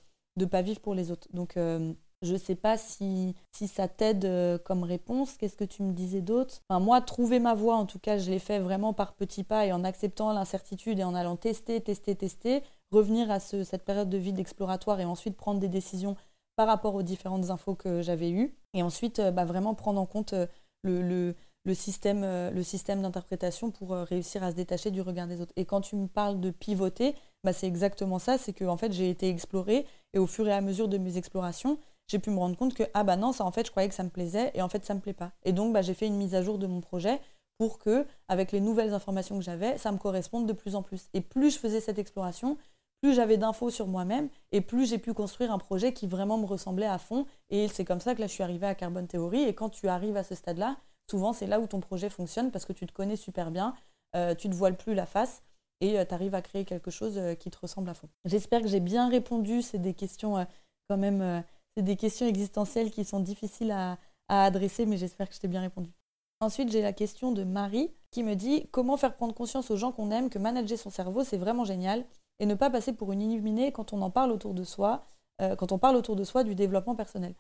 pas 0.50 0.62
vivre 0.62 0.80
pour 0.80 0.94
les 0.94 1.12
autres. 1.12 1.28
Donc, 1.32 1.56
je 2.22 2.32
ne 2.34 2.38
sais 2.38 2.54
pas 2.54 2.78
si, 2.78 3.34
si 3.52 3.68
ça 3.68 3.88
t'aide 3.88 4.24
euh, 4.24 4.58
comme 4.58 4.84
réponse. 4.84 5.36
Qu'est-ce 5.36 5.56
que 5.56 5.64
tu 5.64 5.82
me 5.82 5.92
disais 5.92 6.20
d'autre? 6.20 6.60
Enfin, 6.68 6.80
Moi, 6.80 7.00
trouver 7.00 7.40
ma 7.40 7.54
voie, 7.54 7.76
en 7.76 7.86
tout 7.86 7.98
cas, 7.98 8.18
je 8.18 8.30
l'ai 8.30 8.38
fait 8.38 8.58
vraiment 8.58 8.92
par 8.92 9.14
petits 9.14 9.44
pas 9.44 9.66
et 9.66 9.72
en 9.72 9.84
acceptant 9.84 10.32
l'incertitude 10.32 11.00
et 11.00 11.04
en 11.04 11.14
allant 11.14 11.36
tester, 11.36 11.80
tester, 11.80 12.14
tester, 12.14 12.62
revenir 12.92 13.30
à 13.30 13.40
cette 13.40 13.84
période 13.84 14.08
de 14.08 14.18
vide 14.18 14.38
exploratoire 14.38 15.00
et 15.00 15.04
ensuite 15.04 15.36
prendre 15.36 15.60
des 15.60 15.68
décisions 15.68 16.16
par 16.56 16.66
rapport 16.66 16.94
aux 16.94 17.02
différentes 17.02 17.50
infos 17.50 17.74
que 17.74 18.02
j'avais 18.02 18.30
eues. 18.30 18.54
Et 18.74 18.82
ensuite, 18.82 19.18
euh, 19.18 19.30
bah, 19.30 19.44
vraiment 19.44 19.74
prendre 19.74 20.00
en 20.00 20.06
compte 20.06 20.32
euh, 20.32 20.46
le, 20.84 21.34
le, 21.64 21.74
système, 21.74 22.22
le 22.22 22.62
système 22.62 23.02
d'interprétation 23.02 23.70
pour 23.70 23.90
réussir 23.90 24.42
à 24.42 24.50
se 24.50 24.56
détacher 24.56 24.90
du 24.90 25.00
regard 25.00 25.28
des 25.28 25.40
autres. 25.40 25.52
Et 25.56 25.64
quand 25.64 25.80
tu 25.80 25.94
me 25.94 26.08
parles 26.08 26.40
de 26.40 26.50
pivoter, 26.50 27.14
bah, 27.44 27.52
c'est 27.52 27.66
exactement 27.66 28.18
ça. 28.18 28.38
C'est 28.38 28.52
que 28.52 28.64
en 28.64 28.76
fait, 28.76 28.92
j'ai 28.92 29.10
été 29.10 29.28
explorée 29.28 29.86
et 30.12 30.18
au 30.18 30.26
fur 30.26 30.48
et 30.48 30.52
à 30.52 30.60
mesure 30.60 30.88
de 30.88 30.98
mes 30.98 31.16
explorations, 31.16 31.78
j'ai 32.12 32.18
pu 32.18 32.30
me 32.30 32.38
rendre 32.38 32.56
compte 32.56 32.74
que, 32.74 32.84
ah 32.94 33.02
bah 33.02 33.16
non, 33.16 33.32
ça 33.32 33.44
en 33.44 33.50
fait, 33.50 33.66
je 33.66 33.70
croyais 33.70 33.88
que 33.88 33.94
ça 33.94 34.04
me 34.04 34.10
plaisait 34.10 34.52
et 34.54 34.62
en 34.62 34.68
fait, 34.68 34.84
ça 34.84 34.94
me 34.94 35.00
plaît 35.00 35.12
pas. 35.12 35.32
Et 35.44 35.52
donc, 35.52 35.72
bah, 35.72 35.82
j'ai 35.82 35.94
fait 35.94 36.06
une 36.06 36.16
mise 36.16 36.34
à 36.34 36.42
jour 36.42 36.58
de 36.58 36.66
mon 36.66 36.80
projet 36.80 37.20
pour 37.58 37.78
que, 37.78 38.06
avec 38.28 38.52
les 38.52 38.60
nouvelles 38.60 38.92
informations 38.92 39.36
que 39.38 39.44
j'avais, 39.44 39.78
ça 39.78 39.90
me 39.92 39.98
corresponde 39.98 40.46
de 40.46 40.52
plus 40.52 40.76
en 40.76 40.82
plus. 40.82 41.08
Et 41.14 41.20
plus 41.20 41.54
je 41.54 41.58
faisais 41.58 41.80
cette 41.80 41.98
exploration, 41.98 42.58
plus 43.00 43.14
j'avais 43.14 43.36
d'infos 43.36 43.70
sur 43.70 43.86
moi-même 43.88 44.28
et 44.52 44.60
plus 44.60 44.88
j'ai 44.88 44.98
pu 44.98 45.12
construire 45.14 45.52
un 45.52 45.58
projet 45.58 45.92
qui 45.92 46.06
vraiment 46.06 46.38
me 46.38 46.46
ressemblait 46.46 46.86
à 46.86 46.98
fond. 46.98 47.26
Et 47.50 47.66
c'est 47.68 47.84
comme 47.84 48.00
ça 48.00 48.14
que 48.14 48.20
là, 48.20 48.26
je 48.26 48.32
suis 48.32 48.42
arrivée 48.42 48.66
à 48.66 48.74
Carbone 48.74 49.06
Theory. 49.06 49.42
Et 49.42 49.54
quand 49.54 49.70
tu 49.70 49.88
arrives 49.88 50.16
à 50.16 50.22
ce 50.22 50.34
stade-là, 50.34 50.76
souvent, 51.10 51.32
c'est 51.32 51.46
là 51.46 51.60
où 51.60 51.66
ton 51.66 51.80
projet 51.80 52.10
fonctionne 52.10 52.50
parce 52.50 52.64
que 52.64 52.72
tu 52.72 52.86
te 52.86 52.92
connais 52.92 53.16
super 53.16 53.50
bien. 53.50 53.74
tu 54.38 54.48
ne 54.48 54.54
voiles 54.54 54.76
plus 54.76 54.94
la 54.94 55.06
face 55.06 55.42
et 55.80 56.04
tu 56.06 56.14
arrives 56.14 56.34
à 56.34 56.42
créer 56.42 56.64
quelque 56.64 56.90
chose 56.90 57.20
qui 57.40 57.50
te 57.50 57.58
ressemble 57.58 57.88
à 57.88 57.94
fond. 57.94 58.08
J'espère 58.24 58.60
que 58.60 58.68
j'ai 58.68 58.80
bien 58.80 59.08
répondu. 59.08 59.62
C'est 59.62 59.78
des 59.78 59.94
questions 59.94 60.46
quand 60.88 60.96
même, 60.96 61.42
c'est 61.76 61.82
des 61.82 61.96
questions 61.96 62.26
existentielles 62.26 62.90
qui 62.90 63.04
sont 63.04 63.20
difficiles 63.20 63.70
à, 63.70 63.98
adresser, 64.28 64.86
mais 64.86 64.96
j'espère 64.96 65.28
que 65.28 65.34
je 65.34 65.40
t'ai 65.40 65.48
bien 65.48 65.60
répondu. 65.60 65.90
Ensuite, 66.40 66.72
j'ai 66.72 66.80
la 66.80 66.94
question 66.94 67.32
de 67.32 67.44
Marie 67.44 67.90
qui 68.10 68.22
me 68.22 68.34
dit 68.34 68.66
comment 68.70 68.96
faire 68.96 69.14
prendre 69.14 69.34
conscience 69.34 69.70
aux 69.70 69.76
gens 69.76 69.92
qu'on 69.92 70.10
aime 70.10 70.30
que 70.30 70.38
manager 70.38 70.78
son 70.78 70.88
cerveau, 70.88 71.22
c'est 71.22 71.36
vraiment 71.36 71.66
génial 71.66 72.06
et 72.38 72.46
ne 72.46 72.54
pas 72.54 72.70
passer 72.70 72.94
pour 72.94 73.12
une 73.12 73.20
illuminée 73.20 73.72
quand 73.72 73.92
on 73.92 74.00
en 74.00 74.10
parle 74.10 74.32
autour 74.32 74.54
de 74.54 74.64
soi, 74.64 75.04
euh, 75.42 75.54
quand 75.54 75.70
on 75.70 75.78
parle 75.78 75.96
autour 75.96 76.16
de 76.16 76.24
soi 76.24 76.44
du 76.44 76.54
développement 76.54 76.94
personnel? 76.94 77.34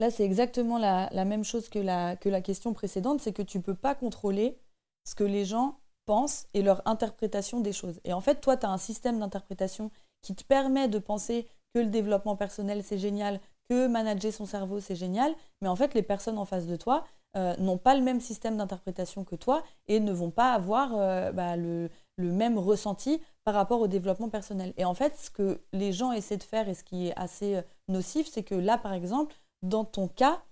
Là, 0.00 0.10
c'est 0.10 0.24
exactement 0.24 0.76
la, 0.76 1.08
même 1.24 1.44
chose 1.44 1.68
que 1.68 1.78
la, 1.78 2.16
que 2.16 2.28
la 2.28 2.40
question 2.40 2.72
précédente, 2.72 3.20
c'est 3.20 3.32
que 3.32 3.42
tu 3.42 3.58
ne 3.58 3.62
peux 3.62 3.76
pas 3.76 3.94
contrôler 3.94 4.58
ce 5.04 5.14
que 5.14 5.24
les 5.24 5.44
gens 5.44 5.78
pensent 6.04 6.46
et 6.52 6.62
leur 6.62 6.82
interprétation 6.86 7.60
des 7.60 7.72
choses. 7.72 8.00
Et 8.04 8.12
en 8.12 8.20
fait, 8.20 8.40
toi, 8.40 8.56
tu 8.56 8.66
as 8.66 8.70
un 8.70 8.78
système 8.78 9.20
d'interprétation 9.20 9.90
qui 10.20 10.34
te 10.34 10.42
permet 10.42 10.88
de 10.88 10.98
penser 10.98 11.46
que 11.74 11.80
le 11.80 11.86
développement 11.86 12.36
personnel, 12.36 12.82
c'est 12.82 12.98
génial, 12.98 13.40
que 13.68 13.86
manager 13.86 14.32
son 14.32 14.46
cerveau, 14.46 14.80
c'est 14.80 14.96
génial, 14.96 15.34
mais 15.60 15.68
en 15.68 15.76
fait, 15.76 15.94
les 15.94 16.02
personnes 16.02 16.38
en 16.38 16.44
face 16.44 16.66
de 16.66 16.76
toi 16.76 17.04
euh, 17.36 17.56
n'ont 17.56 17.78
pas 17.78 17.96
le 17.96 18.00
même 18.00 18.20
système 18.20 18.56
d'interprétation 18.56 19.24
que 19.24 19.34
toi 19.34 19.64
et 19.88 19.98
ne 19.98 20.12
vont 20.12 20.30
pas 20.30 20.52
avoir 20.52 20.94
euh, 20.94 21.32
bah, 21.32 21.56
le, 21.56 21.90
même 22.16 22.58
ressenti 22.58 23.20
par 23.42 23.54
rapport 23.54 23.80
au 23.80 23.88
développement 23.88 24.28
personnel. 24.28 24.72
Et 24.76 24.84
en 24.84 24.94
fait, 24.94 25.16
ce 25.16 25.30
que 25.30 25.60
les 25.72 25.92
gens 25.92 26.12
essaient 26.12 26.36
de 26.36 26.44
faire 26.44 26.68
et 26.68 26.74
ce 26.74 26.84
qui 26.84 27.08
est 27.08 27.18
assez 27.18 27.56
euh, 27.56 27.62
nocif, 27.88 28.28
c'est 28.30 28.44
que 28.44 28.54
là, 28.54 28.78
par 28.78 28.92
exemple, 28.92 29.34
dans 29.62 29.84
ton 29.84 30.08
cas, 30.08 30.42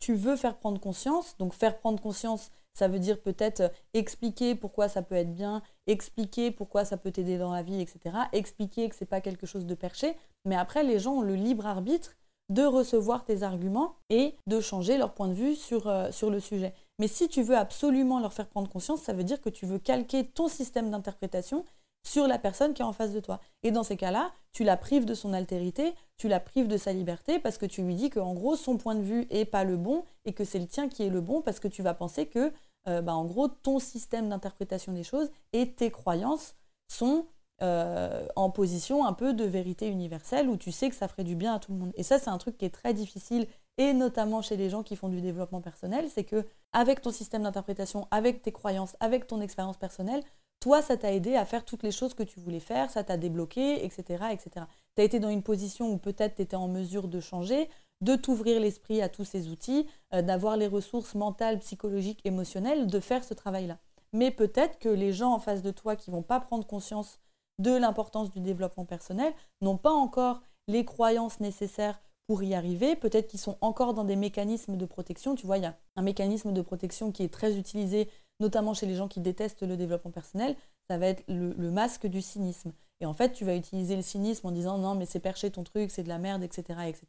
tu 0.00 0.14
veux 0.14 0.34
faire 0.34 0.56
prendre 0.56 0.80
conscience. 0.80 1.36
Donc, 1.38 1.54
faire 1.54 1.78
prendre 1.78 2.02
conscience, 2.02 2.50
ça 2.76 2.88
veut 2.88 2.98
dire 2.98 3.22
peut-être 3.22 3.70
expliquer 3.92 4.56
pourquoi 4.56 4.88
ça 4.88 5.00
peut 5.00 5.14
être 5.14 5.32
bien, 5.32 5.62
expliquer 5.86 6.50
pourquoi 6.50 6.84
ça 6.84 6.96
peut 6.96 7.12
t'aider 7.12 7.38
dans 7.38 7.52
la 7.52 7.62
vie, 7.62 7.80
etc. 7.80 8.16
Expliquer 8.32 8.88
que 8.88 8.96
ce 8.96 9.04
n'est 9.04 9.08
pas 9.08 9.20
quelque 9.20 9.46
chose 9.46 9.64
de 9.64 9.74
perché. 9.76 10.16
Mais 10.44 10.56
après, 10.56 10.82
les 10.82 10.98
gens 10.98 11.12
ont 11.12 11.22
le 11.22 11.36
libre 11.36 11.66
arbitre 11.66 12.16
de 12.48 12.62
recevoir 12.62 13.24
tes 13.24 13.42
arguments 13.42 13.96
et 14.10 14.34
de 14.46 14.60
changer 14.60 14.98
leur 14.98 15.14
point 15.14 15.28
de 15.28 15.34
vue 15.34 15.54
sur, 15.54 15.88
euh, 15.88 16.10
sur 16.10 16.30
le 16.30 16.40
sujet. 16.40 16.74
Mais 16.98 17.08
si 17.08 17.28
tu 17.28 17.42
veux 17.42 17.56
absolument 17.56 18.20
leur 18.20 18.32
faire 18.32 18.48
prendre 18.48 18.68
conscience, 18.68 19.00
ça 19.02 19.12
veut 19.12 19.24
dire 19.24 19.40
que 19.40 19.48
tu 19.48 19.66
veux 19.66 19.78
calquer 19.78 20.26
ton 20.26 20.48
système 20.48 20.90
d'interprétation 20.90 21.64
sur 22.06 22.28
la 22.28 22.38
personne 22.38 22.74
qui 22.74 22.82
est 22.82 22.84
en 22.84 22.92
face 22.92 23.12
de 23.12 23.20
toi. 23.20 23.40
Et 23.62 23.70
dans 23.70 23.82
ces 23.82 23.96
cas-là, 23.96 24.32
tu 24.52 24.62
la 24.62 24.76
prives 24.76 25.06
de 25.06 25.14
son 25.14 25.32
altérité, 25.32 25.94
tu 26.16 26.28
la 26.28 26.38
prives 26.38 26.68
de 26.68 26.76
sa 26.76 26.92
liberté 26.92 27.38
parce 27.38 27.58
que 27.58 27.66
tu 27.66 27.82
lui 27.82 27.94
dis 27.94 28.10
qu'en 28.10 28.34
gros, 28.34 28.56
son 28.56 28.76
point 28.76 28.94
de 28.94 29.02
vue 29.02 29.26
est 29.30 29.46
pas 29.46 29.64
le 29.64 29.76
bon 29.76 30.04
et 30.24 30.32
que 30.34 30.44
c'est 30.44 30.58
le 30.58 30.66
tien 30.66 30.88
qui 30.88 31.02
est 31.02 31.10
le 31.10 31.22
bon 31.22 31.40
parce 31.40 31.60
que 31.60 31.68
tu 31.68 31.82
vas 31.82 31.94
penser 31.94 32.26
que, 32.26 32.52
euh, 32.88 33.00
bah, 33.00 33.14
en 33.14 33.24
gros, 33.24 33.48
ton 33.48 33.78
système 33.78 34.28
d'interprétation 34.28 34.92
des 34.92 35.02
choses 35.02 35.30
et 35.54 35.72
tes 35.72 35.90
croyances 35.90 36.54
sont 36.88 37.26
euh, 37.62 38.26
en 38.34 38.50
position 38.50 39.06
un 39.06 39.12
peu 39.12 39.32
de 39.32 39.44
vérité 39.44 39.88
universelle 39.88 40.48
où 40.48 40.56
tu 40.56 40.72
sais 40.72 40.90
que 40.90 40.96
ça 40.96 41.06
ferait 41.08 41.24
du 41.24 41.36
bien 41.36 41.54
à 41.54 41.58
tout 41.58 41.72
le 41.72 41.78
monde. 41.78 41.92
Et 41.94 42.02
ça, 42.02 42.18
c'est 42.18 42.30
un 42.30 42.38
truc 42.38 42.58
qui 42.58 42.64
est 42.64 42.74
très 42.74 42.94
difficile, 42.94 43.46
et 43.78 43.92
notamment 43.92 44.42
chez 44.42 44.56
les 44.56 44.70
gens 44.70 44.82
qui 44.82 44.96
font 44.96 45.08
du 45.08 45.20
développement 45.20 45.60
personnel, 45.60 46.08
c'est 46.12 46.24
que 46.24 46.44
avec 46.72 47.00
ton 47.00 47.10
système 47.10 47.42
d'interprétation, 47.42 48.08
avec 48.10 48.42
tes 48.42 48.52
croyances, 48.52 48.96
avec 49.00 49.26
ton 49.26 49.40
expérience 49.40 49.76
personnelle, 49.76 50.22
toi, 50.60 50.80
ça 50.80 50.96
t'a 50.96 51.12
aidé 51.12 51.36
à 51.36 51.44
faire 51.44 51.64
toutes 51.64 51.82
les 51.82 51.92
choses 51.92 52.14
que 52.14 52.22
tu 52.22 52.40
voulais 52.40 52.60
faire, 52.60 52.90
ça 52.90 53.04
t'a 53.04 53.16
débloqué, 53.16 53.84
etc. 53.84 54.24
etc. 54.32 54.66
Tu 54.96 55.02
as 55.02 55.04
été 55.04 55.20
dans 55.20 55.28
une 55.28 55.42
position 55.42 55.92
où 55.92 55.98
peut-être 55.98 56.36
tu 56.36 56.42
étais 56.42 56.56
en 56.56 56.68
mesure 56.68 57.06
de 57.08 57.20
changer, 57.20 57.68
de 58.00 58.16
t'ouvrir 58.16 58.60
l'esprit 58.60 59.02
à 59.02 59.08
tous 59.08 59.24
ces 59.24 59.48
outils, 59.48 59.86
euh, 60.14 60.22
d'avoir 60.22 60.56
les 60.56 60.66
ressources 60.66 61.14
mentales, 61.14 61.58
psychologiques, 61.58 62.20
émotionnelles, 62.24 62.86
de 62.86 63.00
faire 63.00 63.24
ce 63.24 63.34
travail-là. 63.34 63.78
Mais 64.12 64.30
peut-être 64.30 64.78
que 64.78 64.88
les 64.88 65.12
gens 65.12 65.32
en 65.32 65.38
face 65.38 65.62
de 65.62 65.70
toi 65.70 65.96
qui 65.96 66.10
vont 66.10 66.22
pas 66.22 66.40
prendre 66.40 66.66
conscience 66.66 67.18
de 67.58 67.72
l'importance 67.76 68.30
du 68.30 68.40
développement 68.40 68.84
personnel 68.84 69.32
n'ont 69.60 69.76
pas 69.76 69.92
encore 69.92 70.42
les 70.66 70.84
croyances 70.84 71.40
nécessaires 71.40 72.00
pour 72.26 72.42
y 72.42 72.54
arriver. 72.54 72.96
Peut-être 72.96 73.28
qu'ils 73.28 73.40
sont 73.40 73.58
encore 73.60 73.94
dans 73.94 74.04
des 74.04 74.16
mécanismes 74.16 74.76
de 74.76 74.86
protection. 74.86 75.34
Tu 75.34 75.46
vois, 75.46 75.58
il 75.58 75.64
y 75.64 75.66
a 75.66 75.76
un 75.96 76.02
mécanisme 76.02 76.52
de 76.52 76.62
protection 76.62 77.12
qui 77.12 77.22
est 77.22 77.32
très 77.32 77.56
utilisé, 77.56 78.08
notamment 78.40 78.74
chez 78.74 78.86
les 78.86 78.94
gens 78.94 79.08
qui 79.08 79.20
détestent 79.20 79.62
le 79.62 79.76
développement 79.76 80.10
personnel. 80.10 80.56
Ça 80.88 80.98
va 80.98 81.06
être 81.06 81.24
le, 81.28 81.70
masque 81.70 82.06
du 82.06 82.22
cynisme. 82.22 82.72
Et 83.00 83.06
en 83.06 83.14
fait, 83.14 83.32
tu 83.32 83.44
vas 83.44 83.56
utiliser 83.56 83.96
le 83.96 84.02
cynisme 84.02 84.46
en 84.46 84.52
disant 84.52 84.78
non, 84.78 84.94
mais 84.94 85.06
c'est 85.06 85.20
perché 85.20 85.50
ton 85.50 85.64
truc, 85.64 85.90
c'est 85.90 86.02
de 86.02 86.08
la 86.08 86.18
merde, 86.18 86.42
etc. 86.42 86.80
etc. 86.86 87.06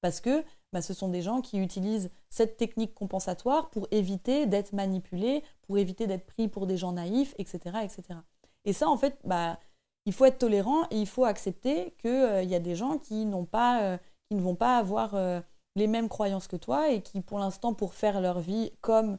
parce 0.00 0.20
que 0.20 0.44
bah, 0.72 0.82
ce 0.82 0.94
sont 0.94 1.08
des 1.08 1.22
gens 1.22 1.40
qui 1.40 1.58
utilisent 1.58 2.10
cette 2.28 2.56
technique 2.56 2.94
compensatoire 2.94 3.70
pour 3.70 3.86
éviter 3.90 4.46
d'être 4.46 4.72
manipulés, 4.72 5.42
pour 5.62 5.78
éviter 5.78 6.06
d'être 6.06 6.26
pris 6.26 6.48
pour 6.48 6.66
des 6.66 6.76
gens 6.76 6.92
naïfs, 6.92 7.34
etc. 7.38 7.76
etc. 7.82 8.20
Et 8.64 8.72
ça, 8.72 8.88
en 8.88 8.96
fait, 8.96 9.18
bah, 9.24 9.58
il 10.06 10.12
faut 10.12 10.24
être 10.24 10.38
tolérant 10.38 10.84
et 10.90 11.00
il 11.00 11.06
faut 11.06 11.24
accepter 11.24 11.94
qu'il 12.00 12.10
euh, 12.10 12.42
y 12.42 12.54
a 12.54 12.60
des 12.60 12.74
gens 12.74 12.98
qui, 12.98 13.24
n'ont 13.24 13.44
pas, 13.44 13.82
euh, 13.82 13.98
qui 14.28 14.36
ne 14.36 14.40
vont 14.40 14.54
pas 14.54 14.78
avoir 14.78 15.14
euh, 15.14 15.40
les 15.76 15.86
mêmes 15.86 16.08
croyances 16.08 16.48
que 16.48 16.56
toi 16.56 16.90
et 16.90 17.02
qui, 17.02 17.20
pour 17.20 17.38
l'instant, 17.38 17.74
pour 17.74 17.94
faire 17.94 18.20
leur 18.20 18.40
vie 18.40 18.72
comme 18.80 19.18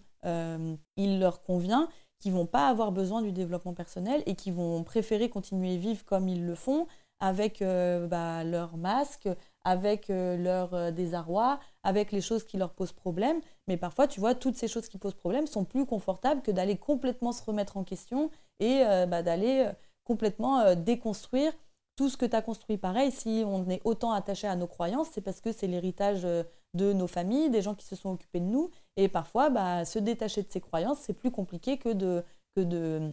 il 0.95 1.19
leur 1.19 1.41
convient, 1.41 1.89
qui 2.21 2.31
vont 2.31 2.45
pas 2.45 2.69
avoir 2.69 2.93
besoin 2.93 3.21
du 3.21 3.33
développement 3.33 3.73
personnel 3.73 4.23
et 4.25 4.35
qui 4.35 4.51
vont 4.51 4.81
préférer 4.85 5.27
continuer 5.27 5.73
à 5.73 5.77
vivre 5.77 6.05
comme 6.05 6.29
ils 6.29 6.45
le 6.45 6.55
font, 6.55 6.87
avec 7.19 7.61
bah, 7.61 8.45
leur 8.45 8.77
masque, 8.77 9.27
avec 9.65 10.05
leur 10.07 10.93
désarroi, 10.93 11.59
avec 11.83 12.13
les 12.13 12.21
choses 12.21 12.45
qui 12.45 12.55
leur 12.55 12.71
posent 12.71 12.93
problème. 12.93 13.41
Mais 13.67 13.75
parfois, 13.75 14.07
tu 14.07 14.21
vois, 14.21 14.33
toutes 14.33 14.55
ces 14.55 14.69
choses 14.69 14.87
qui 14.87 14.97
posent 14.97 15.13
problème 15.13 15.45
sont 15.45 15.65
plus 15.65 15.85
confortables 15.85 16.41
que 16.41 16.51
d'aller 16.51 16.77
complètement 16.77 17.33
se 17.33 17.43
remettre 17.43 17.75
en 17.75 17.83
question 17.83 18.31
et 18.61 18.81
bah, 19.09 19.23
d'aller 19.23 19.73
complètement 20.03 20.59
euh, 20.59 20.75
déconstruire 20.75 21.53
tout 21.95 22.09
ce 22.09 22.17
que 22.17 22.25
tu 22.25 22.35
as 22.35 22.41
construit. 22.41 22.77
Pareil, 22.77 23.11
si 23.11 23.43
on 23.45 23.69
est 23.69 23.81
autant 23.83 24.11
attaché 24.11 24.47
à 24.47 24.55
nos 24.55 24.67
croyances, 24.67 25.09
c'est 25.11 25.21
parce 25.21 25.41
que 25.41 25.51
c'est 25.51 25.67
l'héritage 25.67 26.25
euh, 26.25 26.43
de 26.73 26.91
nos 26.91 27.07
familles, 27.07 27.49
des 27.49 27.61
gens 27.61 27.75
qui 27.75 27.85
se 27.85 27.95
sont 27.95 28.09
occupés 28.09 28.39
de 28.39 28.45
nous. 28.45 28.71
Et 28.97 29.07
parfois, 29.07 29.49
bah, 29.49 29.85
se 29.85 29.99
détacher 29.99 30.41
de 30.41 30.51
ces 30.51 30.61
croyances, 30.61 30.99
c'est 30.99 31.13
plus 31.13 31.31
compliqué 31.31 31.77
que 31.77 31.89
de, 31.89 32.23
que, 32.55 32.61
de, 32.61 33.11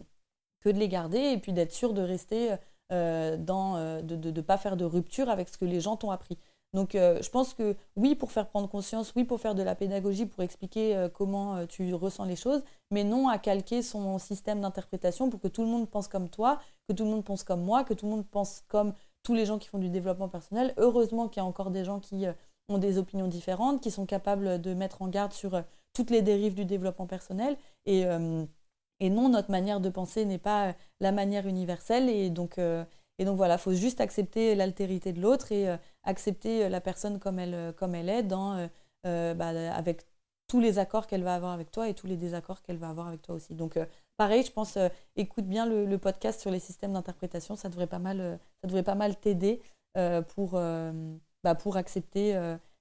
que 0.61 0.69
de 0.69 0.79
les 0.79 0.87
garder 0.87 1.19
et 1.19 1.37
puis 1.37 1.53
d'être 1.53 1.71
sûr 1.71 1.93
de 1.93 2.01
rester 2.01 2.55
euh, 2.91 3.37
dans, 3.37 4.01
de 4.01 4.31
ne 4.31 4.41
pas 4.41 4.57
faire 4.57 4.77
de 4.77 4.85
rupture 4.85 5.29
avec 5.29 5.49
ce 5.49 5.57
que 5.59 5.65
les 5.65 5.79
gens 5.79 5.95
t'ont 5.95 6.11
appris. 6.11 6.39
Donc 6.73 6.91
je 6.93 7.29
pense 7.29 7.53
que 7.53 7.75
oui, 7.97 8.15
pour 8.15 8.31
faire 8.31 8.47
prendre 8.47 8.69
conscience, 8.69 9.11
oui, 9.15 9.25
pour 9.25 9.41
faire 9.41 9.55
de 9.55 9.63
la 9.63 9.75
pédagogie, 9.75 10.25
pour 10.25 10.41
expliquer 10.41 11.07
comment 11.13 11.65
tu 11.67 11.93
ressens 11.93 12.23
les 12.23 12.37
choses, 12.37 12.63
mais 12.91 13.03
non 13.03 13.27
à 13.27 13.37
calquer 13.37 13.81
son 13.81 14.17
système 14.19 14.61
d'interprétation 14.61 15.29
pour 15.29 15.41
que 15.41 15.49
tout 15.49 15.63
le 15.63 15.67
monde 15.67 15.89
pense 15.89 16.07
comme 16.07 16.29
toi, 16.29 16.61
que 16.87 16.93
tout 16.93 17.03
le 17.03 17.09
monde 17.09 17.25
pense 17.25 17.43
comme 17.43 17.61
moi, 17.61 17.83
que 17.83 17.93
tout 17.93 18.05
le 18.05 18.11
monde 18.11 18.25
pense 18.25 18.63
comme 18.69 18.93
tous 19.23 19.33
les 19.33 19.45
gens 19.45 19.57
qui 19.57 19.67
font 19.67 19.79
du 19.79 19.89
développement 19.89 20.29
personnel. 20.29 20.73
Heureusement 20.77 21.27
qu'il 21.27 21.41
y 21.41 21.43
a 21.43 21.45
encore 21.45 21.71
des 21.71 21.85
gens 21.85 21.99
qui 21.99 22.25
euh, 22.25 22.33
ont 22.69 22.77
des 22.77 22.97
opinions 22.97 23.27
différentes, 23.27 23.81
qui 23.81 23.91
sont 23.91 24.05
capables 24.05 24.61
de 24.61 24.73
mettre 24.73 25.01
en 25.01 25.07
garde 25.07 25.33
sur 25.33 25.55
euh, 25.55 25.61
toutes 25.93 26.09
les 26.09 26.21
dérives 26.21 26.55
du 26.55 26.65
développement 26.65 27.07
personnel. 27.07 27.57
Et, 27.85 28.05
euh, 28.05 28.45
et 28.99 29.09
non, 29.09 29.29
notre 29.29 29.51
manière 29.51 29.79
de 29.79 29.89
penser 29.89 30.25
n'est 30.25 30.37
pas 30.37 30.73
la 30.99 31.11
manière 31.11 31.47
universelle. 31.47 32.09
Et 32.09 32.29
donc, 32.29 32.59
et 33.21 33.25
donc 33.25 33.37
voilà, 33.37 33.53
il 33.53 33.59
faut 33.59 33.73
juste 33.73 34.01
accepter 34.01 34.55
l'altérité 34.55 35.13
de 35.13 35.21
l'autre 35.21 35.51
et 35.51 35.67
accepter 36.03 36.67
la 36.67 36.81
personne 36.81 37.19
comme 37.19 37.37
elle, 37.37 37.73
comme 37.77 37.93
elle 37.93 38.09
est, 38.09 38.23
dans, 38.23 38.67
bah, 39.03 39.49
avec 39.73 40.05
tous 40.47 40.59
les 40.59 40.79
accords 40.79 41.07
qu'elle 41.07 41.23
va 41.23 41.35
avoir 41.35 41.53
avec 41.53 41.71
toi 41.71 41.87
et 41.87 41.93
tous 41.93 42.07
les 42.07 42.17
désaccords 42.17 42.61
qu'elle 42.61 42.77
va 42.77 42.89
avoir 42.89 43.07
avec 43.07 43.21
toi 43.21 43.35
aussi. 43.35 43.55
Donc 43.55 43.77
pareil, 44.21 44.43
je 44.43 44.51
pense, 44.51 44.77
euh, 44.77 44.87
écoute 45.15 45.45
bien 45.45 45.65
le, 45.65 45.97
podcast 45.97 46.39
sur 46.39 46.51
les 46.51 46.59
systèmes 46.59 46.93
d'interprétation, 46.93 47.55
ça 47.55 47.69
devrait 47.69 47.87
pas 47.87 47.97
mal, 47.97 48.21
euh, 48.21 48.37
ça 48.61 48.67
devrait 48.67 48.83
pas 48.83 48.93
mal 48.93 49.15
t'aider 49.15 49.63
euh, 49.97 50.21
pour, 50.21 50.51
bah, 51.43 51.55
pour 51.55 51.75
accepter 51.75 52.33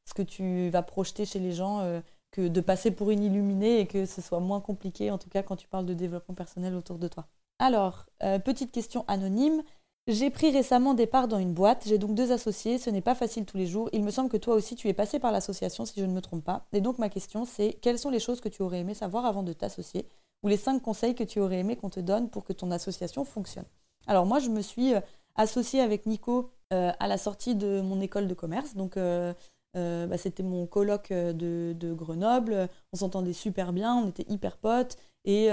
ce 0.04 0.12
que 0.12 0.20
tu 0.20 0.68
vas 0.68 0.82
projeter 0.82 1.24
chez 1.24 1.38
les 1.38 1.52
gens, 1.52 2.02
que 2.30 2.46
de 2.46 2.60
passer 2.60 2.90
pour 2.90 3.10
une 3.10 3.22
illuminée 3.22 3.80
et 3.80 3.86
que 3.86 4.04
ce 4.04 4.20
soit 4.20 4.40
moins 4.40 4.60
compliqué, 4.60 5.10
en 5.10 5.16
tout 5.16 5.30
cas 5.30 5.42
quand 5.42 5.56
tu 5.56 5.66
parles 5.66 5.86
de 5.86 5.94
développement 5.94 6.34
personnel 6.34 6.74
autour 6.74 6.98
de 6.98 7.08
toi. 7.08 7.26
Alors, 7.58 8.04
petite 8.44 8.70
question 8.70 9.06
anonyme. 9.08 9.62
J'ai 10.10 10.28
pris 10.28 10.50
récemment 10.50 10.94
des 10.94 11.06
parts 11.06 11.28
dans 11.28 11.38
une 11.38 11.52
boîte, 11.52 11.84
j'ai 11.86 11.96
donc 11.96 12.16
deux 12.16 12.32
associés, 12.32 12.78
ce 12.78 12.90
n'est 12.90 13.00
pas 13.00 13.14
facile 13.14 13.44
tous 13.44 13.56
les 13.56 13.66
jours. 13.66 13.88
Il 13.92 14.02
me 14.02 14.10
semble 14.10 14.28
que 14.28 14.36
toi 14.36 14.56
aussi 14.56 14.74
tu 14.74 14.88
es 14.88 14.92
passé 14.92 15.20
par 15.20 15.30
l'association 15.30 15.84
si 15.84 16.00
je 16.00 16.04
ne 16.04 16.12
me 16.12 16.20
trompe 16.20 16.44
pas. 16.44 16.66
Et 16.72 16.80
donc 16.80 16.98
ma 16.98 17.08
question 17.08 17.44
c'est 17.44 17.78
quelles 17.80 17.98
sont 17.98 18.10
les 18.10 18.18
choses 18.18 18.40
que 18.40 18.48
tu 18.48 18.62
aurais 18.62 18.80
aimé 18.80 18.94
savoir 18.94 19.24
avant 19.24 19.44
de 19.44 19.52
t'associer? 19.52 20.08
Ou 20.42 20.48
les 20.48 20.56
cinq 20.56 20.80
conseils 20.80 21.14
que 21.14 21.22
tu 21.22 21.38
aurais 21.38 21.58
aimé 21.58 21.76
qu'on 21.76 21.90
te 21.90 22.00
donne 22.00 22.28
pour 22.28 22.44
que 22.44 22.52
ton 22.52 22.72
association 22.72 23.24
fonctionne? 23.24 23.66
Alors 24.06 24.26
moi, 24.26 24.40
je 24.40 24.48
me 24.48 24.62
suis 24.62 24.94
euh, 24.94 25.00
associée 25.36 25.80
avec 25.80 26.06
Nico 26.06 26.50
euh, 26.72 26.90
à 26.98 27.06
la 27.06 27.18
sortie 27.18 27.54
de 27.54 27.80
mon 27.80 28.00
école 28.00 28.26
de 28.26 28.34
commerce. 28.34 28.74
Donc 28.74 28.96
euh, 28.96 29.32
bah, 29.74 30.18
c'était 30.18 30.42
mon 30.42 30.66
colloque 30.66 31.12
de, 31.12 31.94
Grenoble. 31.94 32.68
On 32.92 32.96
s'entendait 32.96 33.32
super 33.32 33.72
bien, 33.72 33.94
on 33.94 34.08
était 34.08 34.26
hyper 34.28 34.56
potes. 34.56 34.96
Et, 35.24 35.46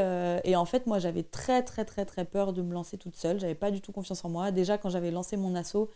et 0.43 0.55
en 0.55 0.65
fait, 0.65 0.87
moi, 0.87 0.99
j'avais 0.99 1.23
très 1.23 1.61
très 1.63 1.85
très 1.85 2.05
très 2.05 2.25
peur 2.25 2.53
de 2.53 2.61
me 2.61 2.73
lancer 2.73 2.97
toute 2.97 3.15
seule. 3.15 3.39
J'avais 3.39 3.55
pas 3.55 3.71
du 3.71 3.81
tout 3.81 3.91
confiance 3.91 4.23
en 4.23 4.29
moi. 4.29 4.51
Déjà, 4.51 4.77
quand 4.77 4.89
j'avais 4.89 5.11
lancé 5.11 5.37
mon 5.37 5.55
asso 5.55 5.89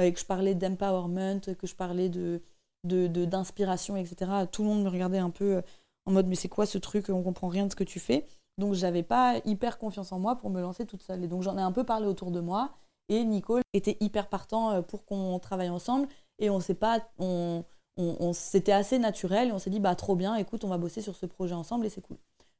et 0.00 0.12
que 0.12 0.20
je 0.20 0.24
parlais 0.24 0.54
d'empowerment, 0.54 1.40
que 1.40 1.66
je 1.66 1.74
parlais 1.74 2.08
de 2.08 2.40
d'inspiration, 2.84 3.96
etc. 3.96 4.30
Tout 4.50 4.62
le 4.62 4.68
monde 4.68 4.82
me 4.84 4.88
regardait 4.88 5.18
un 5.18 5.30
peu 5.30 5.62
en 6.06 6.12
mode 6.12 6.26
mais 6.26 6.36
c'est 6.36 6.48
quoi 6.48 6.66
ce 6.66 6.78
truc? 6.78 7.10
On 7.10 7.22
comprend 7.22 7.48
rien 7.48 7.66
de 7.66 7.70
ce 7.70 7.76
que 7.76 7.84
tu 7.84 8.00
fais. 8.00 8.26
Donc 8.58 8.74
j'avais 8.74 9.04
pas 9.04 9.36
hyper 9.44 9.78
confiance 9.78 10.12
en 10.12 10.18
moi 10.18 10.36
pour 10.36 10.50
me 10.50 10.60
lancer 10.60 10.84
toute 10.86 11.02
seule. 11.02 11.22
Et 11.24 11.28
donc 11.28 11.42
j'en 11.42 11.56
ai 11.58 11.62
un 11.62 11.72
peu 11.72 11.84
parlé 11.84 12.06
autour 12.06 12.30
de 12.30 12.40
moi. 12.40 12.72
Et 13.08 13.24
Nicole 13.24 13.62
était 13.72 13.96
hyper 14.00 14.28
partant 14.28 14.72
euh, 14.72 14.82
pour 14.82 15.04
qu'on 15.04 15.38
travaille 15.38 15.70
ensemble. 15.70 16.08
Et 16.38 16.50
on 16.50 16.60
s'est 16.60 16.74
pas, 16.74 17.00
on, 17.18 17.64
on, 17.96 18.32
c'était 18.32 18.72
assez 18.72 18.98
naturel. 18.98 19.48
Et 19.48 19.52
on 19.52 19.58
s'est 19.58 19.70
dit 19.70 19.80
bah 19.80 19.94
trop 19.94 20.16
bien, 20.16 20.34
écoute, 20.36 20.64
on 20.64 20.68
va 20.68 20.78
bosser 20.78 21.02
sur 21.02 21.16
ce 21.16 21.26
projet 21.26 21.54
ensemble 21.54 21.86
et 21.86 21.90
c'est 21.90 22.00
cool. 22.02 22.18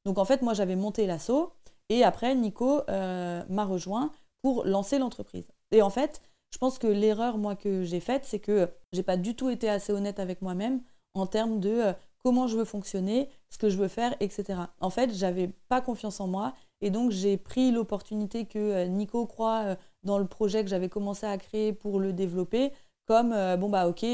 Donc 0.08 0.16
en 0.16 0.24
fait 0.24 0.40
moi 0.40 0.54
j'avais 0.54 0.74
monté 0.74 1.06
l'assaut 1.06 1.52
et 1.90 2.02
après 2.02 2.34
Nico 2.34 2.80
euh, 2.88 3.42
m'a 3.50 3.66
rejoint 3.66 4.10
pour 4.40 4.64
lancer 4.64 4.98
l'entreprise. 4.98 5.46
Et 5.70 5.82
en 5.82 5.90
fait 5.90 6.22
je 6.50 6.56
pense 6.56 6.78
que 6.78 6.86
l'erreur 6.86 7.36
moi 7.36 7.56
que 7.56 7.84
j'ai 7.84 8.00
faite 8.00 8.24
c'est 8.24 8.38
que 8.38 8.70
j'ai 8.94 9.02
pas 9.02 9.18
du 9.18 9.36
tout 9.36 9.50
été 9.50 9.68
assez 9.68 9.92
honnête 9.92 10.18
avec 10.18 10.40
moi-même 10.40 10.80
en 11.12 11.26
termes 11.26 11.60
de 11.60 11.68
euh, 11.68 11.92
comment 12.24 12.46
je 12.46 12.56
veux 12.56 12.64
fonctionner, 12.64 13.28
ce 13.50 13.58
que 13.58 13.68
je 13.68 13.76
veux 13.76 13.88
faire, 13.88 14.14
etc. 14.20 14.60
En 14.80 14.88
fait, 14.88 15.14
j'avais 15.14 15.48
pas 15.68 15.82
confiance 15.82 16.20
en 16.20 16.26
moi 16.26 16.54
et 16.80 16.88
donc 16.88 17.10
j'ai 17.10 17.36
pris 17.36 17.70
l'opportunité 17.70 18.46
que 18.46 18.58
euh, 18.58 18.86
Nico 18.86 19.26
croit 19.26 19.76
dans 20.04 20.18
le 20.18 20.26
projet 20.26 20.64
que 20.64 20.70
j'avais 20.70 20.88
commencé 20.88 21.26
à 21.26 21.36
créer 21.36 21.74
pour 21.74 22.00
le 22.00 22.14
développer 22.14 22.72
comme 23.04 23.34
bon 23.56 23.70
bah 23.70 23.88
ok 23.88 24.04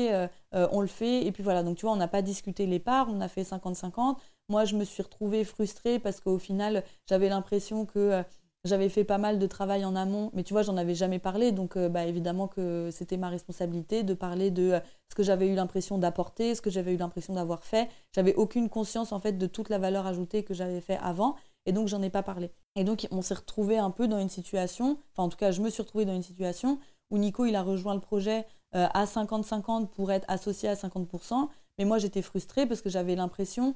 on 0.53 0.81
le 0.81 0.87
fait 0.87 1.27
et 1.27 1.33
puis 1.33 1.43
voilà 1.43 1.65
donc 1.65 1.77
tu 1.77 1.85
vois 1.85 1.93
on 1.93 1.97
n'a 1.97 2.07
pas 2.07 2.23
discuté 2.23 2.65
les 2.65 2.79
parts 2.79 3.09
on 3.11 3.21
a 3.21 3.27
fait 3.27 3.43
50-50 3.43 4.17
moi 4.49 4.65
je 4.65 4.77
me 4.77 4.85
suis 4.85 5.03
retrouvée 5.03 5.45
frustrée 5.45 5.99
parce 5.99 6.21
qu'au 6.21 6.39
final 6.39 6.85
j'avais 7.07 7.29
l'impression 7.29 7.87
que 7.87 8.25
j'avais 8.65 8.89
fait 8.89 9.05
pas 9.05 9.19
mal 9.19 9.39
de 9.39 9.47
travail 9.47 9.85
en 9.85 9.95
amont, 9.95 10.31
mais 10.33 10.43
tu 10.43 10.55
vois, 10.55 10.63
j'en 10.63 10.77
avais 10.79 10.95
jamais 10.95 11.19
parlé, 11.19 11.53
donc 11.53 11.77
euh, 11.77 11.91
bah, 11.91 12.07
évidemment 12.07 12.49
que 12.49 12.89
c'était 12.91 13.19
ma 13.19 13.29
responsabilité 13.29 14.03
de 14.03 14.15
parler 14.15 14.51
de 14.51 14.73
euh, 14.73 14.81
ce 15.11 15.15
que 15.15 15.23
j'avais 15.23 15.49
eu 15.49 15.55
l'impression 15.55 15.99
d'apporter, 15.99 16.55
ce 16.55 16.63
que 16.63 16.71
j'avais 16.71 16.95
eu 16.95 16.97
l'impression 16.97 17.35
d'avoir 17.35 17.63
fait. 17.65 17.91
J'avais 18.15 18.35
aucune 18.35 18.71
conscience 18.71 19.13
en 19.13 19.21
fait 19.21 19.33
de 19.33 19.47
toute 19.47 19.69
la 19.69 19.79
valeur 19.79 20.07
ajoutée 20.07 20.45
que 20.45 20.55
j'avais 20.55 20.81
fait 20.81 20.99
avant, 21.03 21.37
et 21.67 21.73
donc 21.73 21.89
j'en 21.89 22.01
ai 22.01 22.09
pas 22.09 22.23
parlé. 22.23 22.51
Et 22.75 22.85
donc 22.85 23.07
on 23.11 23.21
s'est 23.21 23.35
retrouvé 23.35 23.77
un 23.77 23.91
peu 23.91 24.09
dans 24.09 24.19
une 24.19 24.31
situation, 24.31 24.99
enfin 25.13 25.25
en 25.25 25.29
tout 25.29 25.37
cas 25.37 25.51
je 25.51 25.61
me 25.61 25.69
suis 25.69 25.83
retrouvée 25.83 26.07
dans 26.07 26.15
une 26.15 26.23
situation 26.23 26.79
où 27.11 27.19
Nico 27.19 27.45
il 27.45 27.57
a 27.57 27.63
rejoint 27.63 27.95
le 27.95 28.01
projet 28.01 28.47
euh, 28.75 28.87
à 28.95 29.05
50-50 29.05 29.89
pour 29.89 30.11
être 30.11 30.25
associé 30.29 30.71
à 30.71 30.75
50%, 30.75 31.49
mais 31.79 31.85
moi 31.85 31.99
j'étais 31.99 32.23
frustrée 32.23 32.65
parce 32.67 32.81
que 32.81 32.89
j'avais 32.89 33.15
l'impression 33.15 33.75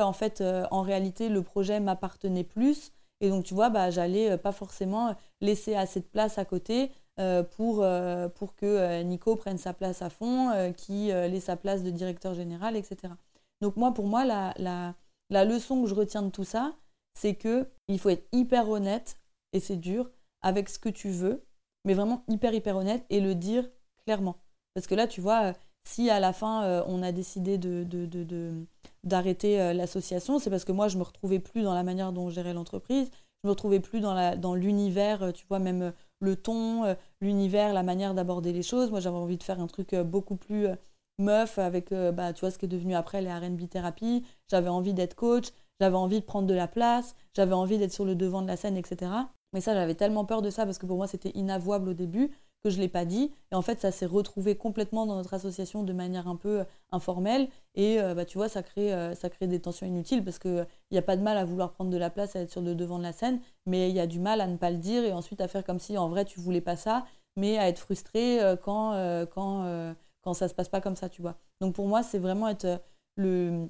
en 0.00 0.12
fait 0.12 0.42
en 0.70 0.82
réalité 0.82 1.28
le 1.28 1.42
projet 1.42 1.80
m'appartenait 1.80 2.44
plus 2.44 2.92
et 3.22 3.30
donc, 3.30 3.44
tu 3.44 3.54
vois, 3.54 3.70
bah, 3.70 3.90
j'allais 3.90 4.32
euh, 4.32 4.36
pas 4.36 4.52
forcément 4.52 5.14
laisser 5.40 5.74
assez 5.74 6.00
de 6.00 6.04
place 6.04 6.38
à 6.38 6.44
côté 6.44 6.90
euh, 7.20 7.44
pour, 7.44 7.82
euh, 7.82 8.28
pour 8.28 8.56
que 8.56 9.02
Nico 9.02 9.36
prenne 9.36 9.58
sa 9.58 9.72
place 9.72 10.02
à 10.02 10.10
fond, 10.10 10.72
qui 10.76 11.06
laisse 11.06 11.44
sa 11.44 11.56
place 11.56 11.82
de 11.84 11.90
directeur 11.90 12.34
général, 12.34 12.76
etc. 12.76 13.14
Donc, 13.60 13.76
moi, 13.76 13.94
pour 13.94 14.06
moi, 14.06 14.24
la 14.24 15.44
leçon 15.44 15.82
que 15.82 15.88
je 15.88 15.94
retiens 15.94 16.22
de 16.22 16.30
tout 16.30 16.44
ça, 16.44 16.74
c'est 17.14 17.34
que 17.34 17.68
il 17.88 17.98
faut 18.00 18.08
être 18.08 18.26
hyper 18.32 18.68
honnête, 18.68 19.16
et 19.52 19.60
c'est 19.60 19.76
dur, 19.76 20.10
avec 20.40 20.68
ce 20.68 20.78
que 20.78 20.88
tu 20.88 21.10
veux, 21.10 21.44
mais 21.84 21.94
vraiment 21.94 22.24
hyper, 22.28 22.52
hyper 22.52 22.76
honnête 22.76 23.04
et 23.08 23.20
le 23.20 23.36
dire 23.36 23.68
clairement. 24.04 24.36
Parce 24.74 24.88
que 24.88 24.96
là, 24.96 25.06
tu 25.06 25.20
vois, 25.20 25.52
si 25.84 26.10
à 26.10 26.18
la 26.18 26.32
fin, 26.32 26.82
on 26.88 27.02
a 27.02 27.12
décidé 27.12 27.56
de, 27.58 27.84
de, 27.84 28.06
de 28.06 28.66
d'arrêter 29.04 29.60
euh, 29.60 29.72
l'association, 29.72 30.38
c'est 30.38 30.50
parce 30.50 30.64
que 30.64 30.72
moi, 30.72 30.88
je 30.88 30.98
me 30.98 31.02
retrouvais 31.02 31.38
plus 31.38 31.62
dans 31.62 31.74
la 31.74 31.82
manière 31.82 32.12
dont 32.12 32.30
je 32.30 32.34
gérais 32.34 32.54
l'entreprise, 32.54 33.10
je 33.42 33.48
me 33.48 33.50
retrouvais 33.50 33.80
plus 33.80 34.00
dans, 34.00 34.14
la, 34.14 34.36
dans 34.36 34.54
l'univers, 34.54 35.22
euh, 35.22 35.32
tu 35.32 35.44
vois, 35.48 35.58
même 35.58 35.82
euh, 35.82 35.90
le 36.20 36.36
ton, 36.36 36.96
l'univers, 37.20 37.72
la 37.72 37.82
manière 37.82 38.14
d'aborder 38.14 38.52
les 38.52 38.62
choses. 38.62 38.90
Moi, 38.90 39.00
j'avais 39.00 39.16
envie 39.16 39.38
de 39.38 39.42
faire 39.42 39.60
un 39.60 39.66
truc 39.66 39.92
beaucoup 39.96 40.36
plus 40.36 40.68
meuf 41.18 41.58
avec, 41.58 41.92
bah, 41.92 42.32
tu 42.32 42.42
vois, 42.42 42.52
ce 42.52 42.58
qui 42.58 42.66
est 42.66 42.68
devenu 42.68 42.94
après 42.94 43.20
les 43.20 43.32
R&B 43.32 43.68
thérapie. 43.68 44.24
J'avais 44.48 44.68
envie 44.68 44.94
d'être 44.94 45.16
coach, 45.16 45.48
j'avais 45.80 45.96
envie 45.96 46.20
de 46.20 46.24
prendre 46.24 46.46
de 46.46 46.54
la 46.54 46.68
place, 46.68 47.16
j'avais 47.34 47.54
envie 47.54 47.76
d'être 47.76 47.92
sur 47.92 48.04
le 48.04 48.14
devant 48.14 48.40
de 48.40 48.46
la 48.46 48.56
scène, 48.56 48.76
etc. 48.76 49.10
Mais 49.52 49.60
ça, 49.60 49.74
j'avais 49.74 49.96
tellement 49.96 50.24
peur 50.24 50.42
de 50.42 50.50
ça 50.50 50.64
parce 50.64 50.78
que 50.78 50.86
pour 50.86 50.96
moi, 50.96 51.08
c'était 51.08 51.32
inavouable 51.34 51.88
au 51.88 51.94
début 51.94 52.30
que 52.62 52.70
je 52.70 52.76
ne 52.76 52.82
l'ai 52.82 52.88
pas 52.88 53.04
dit. 53.04 53.32
Et 53.50 53.54
en 53.54 53.62
fait, 53.62 53.80
ça 53.80 53.90
s'est 53.90 54.06
retrouvé 54.06 54.56
complètement 54.56 55.06
dans 55.06 55.16
notre 55.16 55.34
association 55.34 55.82
de 55.82 55.92
manière 55.92 56.28
un 56.28 56.36
peu 56.36 56.60
euh, 56.60 56.64
informelle. 56.90 57.48
Et 57.74 58.00
euh, 58.00 58.14
bah, 58.14 58.24
tu 58.24 58.38
vois, 58.38 58.48
ça 58.48 58.62
crée, 58.62 58.94
euh, 58.94 59.14
ça 59.14 59.28
crée 59.30 59.46
des 59.46 59.60
tensions 59.60 59.86
inutiles 59.86 60.24
parce 60.24 60.38
qu'il 60.38 60.66
n'y 60.90 60.98
a 60.98 61.02
pas 61.02 61.16
de 61.16 61.22
mal 61.22 61.36
à 61.36 61.44
vouloir 61.44 61.72
prendre 61.72 61.90
de 61.90 61.96
la 61.96 62.10
place, 62.10 62.36
à 62.36 62.40
être 62.40 62.50
sur 62.50 62.60
le 62.60 62.74
devant 62.74 62.98
de 62.98 63.02
la 63.02 63.12
scène, 63.12 63.40
mais 63.66 63.90
il 63.90 63.96
y 63.96 64.00
a 64.00 64.06
du 64.06 64.20
mal 64.20 64.40
à 64.40 64.46
ne 64.46 64.56
pas 64.56 64.70
le 64.70 64.78
dire 64.78 65.04
et 65.04 65.12
ensuite 65.12 65.40
à 65.40 65.48
faire 65.48 65.64
comme 65.64 65.80
si 65.80 65.98
en 65.98 66.08
vrai 66.08 66.24
tu 66.24 66.40
voulais 66.40 66.60
pas 66.60 66.76
ça, 66.76 67.04
mais 67.36 67.58
à 67.58 67.68
être 67.68 67.78
frustré 67.78 68.40
quand, 68.62 69.26
quand, 69.32 69.94
quand 70.20 70.34
ça 70.34 70.48
se 70.48 70.54
passe 70.54 70.68
pas 70.68 70.80
comme 70.80 70.96
ça, 70.96 71.08
tu 71.08 71.22
vois. 71.22 71.36
Donc 71.60 71.74
pour 71.74 71.88
moi, 71.88 72.02
c'est 72.02 72.18
vraiment 72.18 72.48
être 72.48 72.82
le 73.16 73.68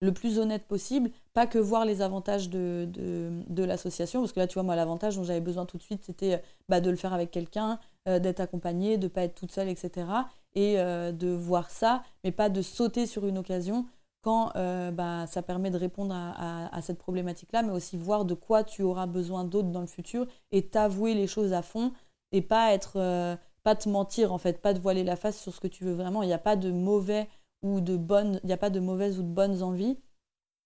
le 0.00 0.12
plus 0.12 0.38
honnête 0.38 0.66
possible, 0.66 1.10
pas 1.34 1.46
que 1.46 1.58
voir 1.58 1.84
les 1.84 2.02
avantages 2.02 2.48
de, 2.50 2.88
de, 2.88 3.64
l'association, 3.64 4.20
parce 4.20 4.32
que 4.32 4.40
là, 4.40 4.46
tu 4.46 4.54
vois, 4.54 4.62
moi, 4.62 4.76
l'avantage 4.76 5.16
dont 5.16 5.24
j'avais 5.24 5.40
besoin 5.40 5.66
tout 5.66 5.76
de 5.76 5.82
suite, 5.82 6.04
c'était 6.04 6.42
bah, 6.68 6.80
de 6.80 6.90
le 6.90 6.96
faire 6.96 7.12
avec 7.12 7.30
quelqu'un, 7.30 7.78
euh, 8.08 8.18
d'être 8.18 8.40
accompagnée, 8.40 8.96
de 8.96 9.04
ne 9.04 9.08
pas 9.08 9.22
être 9.22 9.34
toute 9.34 9.52
seule, 9.52 9.68
etc. 9.68 10.06
Et 10.54 10.78
euh, 10.78 11.12
de 11.12 11.28
voir 11.28 11.70
ça, 11.70 12.02
mais 12.24 12.32
pas 12.32 12.48
de 12.48 12.62
sauter 12.62 13.06
sur 13.06 13.26
une 13.26 13.38
occasion 13.38 13.86
quand 14.22 14.52
euh, 14.56 14.90
bah, 14.90 15.26
ça 15.26 15.42
permet 15.42 15.70
de 15.70 15.76
répondre 15.76 16.14
à, 16.14 16.80
cette 16.82 16.98
problématique-là, 16.98 17.62
mais 17.62 17.72
aussi 17.72 17.96
voir 17.96 18.24
de 18.24 18.34
quoi 18.34 18.64
tu 18.64 18.82
auras 18.82 19.06
besoin 19.06 19.44
d'autre 19.44 19.68
dans 19.68 19.80
le 19.80 19.86
futur 19.86 20.26
et 20.52 20.66
t'avouer 20.66 21.14
les 21.14 21.26
choses 21.26 21.52
à 21.52 21.62
fond 21.62 21.92
et 22.32 22.42
pas 22.42 22.72
être, 22.72 23.38
pas 23.62 23.74
te 23.76 23.88
mentir 23.88 24.32
en 24.32 24.38
fait, 24.38 24.60
pas 24.60 24.74
te 24.74 24.80
voiler 24.80 25.04
la 25.04 25.16
face 25.16 25.40
sur 25.40 25.54
ce 25.54 25.60
que 25.60 25.68
tu 25.68 25.84
veux 25.84 25.92
vraiment. 25.92 26.22
Il 26.22 26.26
n'y 26.26 26.32
a 26.32 26.38
pas 26.38 26.56
de 26.56 26.70
mauvais 26.70 27.28
ou 27.62 27.80
de 27.80 27.96
bonnes, 27.96 28.40
il 28.42 28.46
n'y 28.46 28.52
a 28.52 28.58
pas 28.58 28.70
de 28.70 28.80
mauvaises 28.80 29.18
ou 29.18 29.22
de 29.22 29.28
bonnes 29.28 29.62
envies, 29.62 29.98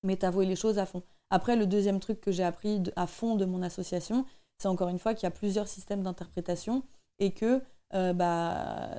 mais 0.02 0.16
t'avouer 0.16 0.46
les 0.46 0.56
choses 0.56 0.78
à 0.78 0.86
fond. 0.86 1.02
Après, 1.30 1.56
le 1.56 1.66
deuxième 1.66 2.00
truc 2.00 2.20
que 2.20 2.30
j'ai 2.30 2.44
appris 2.44 2.82
à 2.96 3.06
fond 3.06 3.36
de 3.36 3.44
mon 3.44 3.62
association, 3.62 4.26
c'est 4.58 4.68
encore 4.68 4.88
une 4.88 4.98
fois 4.98 5.14
qu'il 5.14 5.24
y 5.24 5.26
a 5.26 5.30
plusieurs 5.30 5.66
systèmes 5.66 6.02
d'interprétation 6.02 6.82
et 7.18 7.32
que 7.32 7.62
euh, 7.94 8.12
bah, 8.12 8.90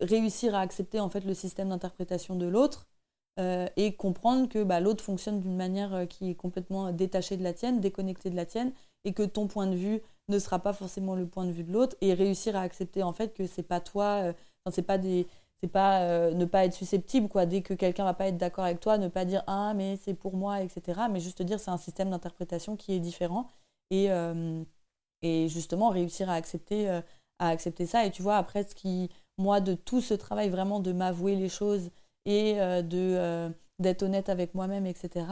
réussir 0.00 0.54
à 0.54 0.60
accepter 0.60 1.00
en 1.00 1.08
fait 1.08 1.24
le 1.24 1.34
système 1.34 1.70
d'interprétation 1.70 2.36
de 2.36 2.46
l'autre 2.46 2.86
euh, 3.38 3.66
et 3.76 3.94
comprendre 3.94 4.48
que 4.48 4.64
bah, 4.64 4.80
l'autre 4.80 5.04
fonctionne 5.04 5.40
d'une 5.40 5.56
manière 5.56 5.94
euh, 5.94 6.06
qui 6.06 6.30
est 6.30 6.34
complètement 6.34 6.92
détachée 6.92 7.36
de 7.36 7.44
la 7.44 7.52
tienne, 7.52 7.80
déconnectée 7.80 8.30
de 8.30 8.36
la 8.36 8.46
tienne, 8.46 8.72
et 9.04 9.12
que 9.12 9.22
ton 9.22 9.46
point 9.46 9.66
de 9.66 9.76
vue 9.76 10.02
ne 10.28 10.38
sera 10.38 10.58
pas 10.58 10.72
forcément 10.72 11.14
le 11.14 11.26
point 11.26 11.44
de 11.46 11.52
vue 11.52 11.64
de 11.64 11.72
l'autre, 11.72 11.96
et 12.00 12.14
réussir 12.14 12.56
à 12.56 12.62
accepter 12.62 13.02
en 13.02 13.12
fait 13.12 13.34
que 13.34 13.46
c'est 13.46 13.62
pas 13.62 13.80
toi, 13.80 14.32
enfin, 14.64 14.72
c'est 14.74 14.82
pas 14.82 14.98
des 14.98 15.28
c'est 15.60 15.68
pas 15.68 16.02
euh, 16.02 16.32
ne 16.32 16.44
pas 16.44 16.64
être 16.64 16.74
susceptible 16.74 17.28
quoi. 17.28 17.46
Dès 17.46 17.62
que 17.62 17.74
quelqu'un 17.74 18.04
va 18.04 18.14
pas 18.14 18.28
être 18.28 18.36
d'accord 18.36 18.64
avec 18.64 18.80
toi 18.80 18.98
ne 18.98 19.08
pas 19.08 19.24
dire 19.24 19.42
ah 19.46 19.74
mais 19.74 19.96
c'est 19.96 20.14
pour 20.14 20.36
moi 20.36 20.62
etc 20.62 21.00
mais 21.10 21.20
juste 21.20 21.42
dire 21.42 21.60
c'est 21.60 21.70
un 21.70 21.78
système 21.78 22.10
d'interprétation 22.10 22.76
qui 22.76 22.92
est 22.94 23.00
différent 23.00 23.48
et, 23.90 24.10
euh, 24.10 24.62
justement 25.22 25.90
réussir 25.90 26.30
à 26.30 26.34
accepter 26.34 26.88
euh, 26.88 27.00
à 27.38 27.48
accepter 27.48 27.86
ça 27.86 28.04
et 28.04 28.10
tu 28.10 28.22
vois 28.22 28.36
après 28.36 28.64
ce 28.64 28.74
qui 28.74 29.10
moi 29.38 29.60
de 29.60 29.74
tout 29.74 30.00
ce 30.00 30.14
travail 30.14 30.48
vraiment 30.48 30.80
de 30.80 30.92
m'avouer 30.92 31.36
les 31.36 31.48
choses 31.48 31.90
et 32.26 32.54
de 32.54 33.50
d'être 33.78 34.02
honnête 34.02 34.28
avec 34.28 34.54
moi-même 34.54 34.86
etc 34.86 35.26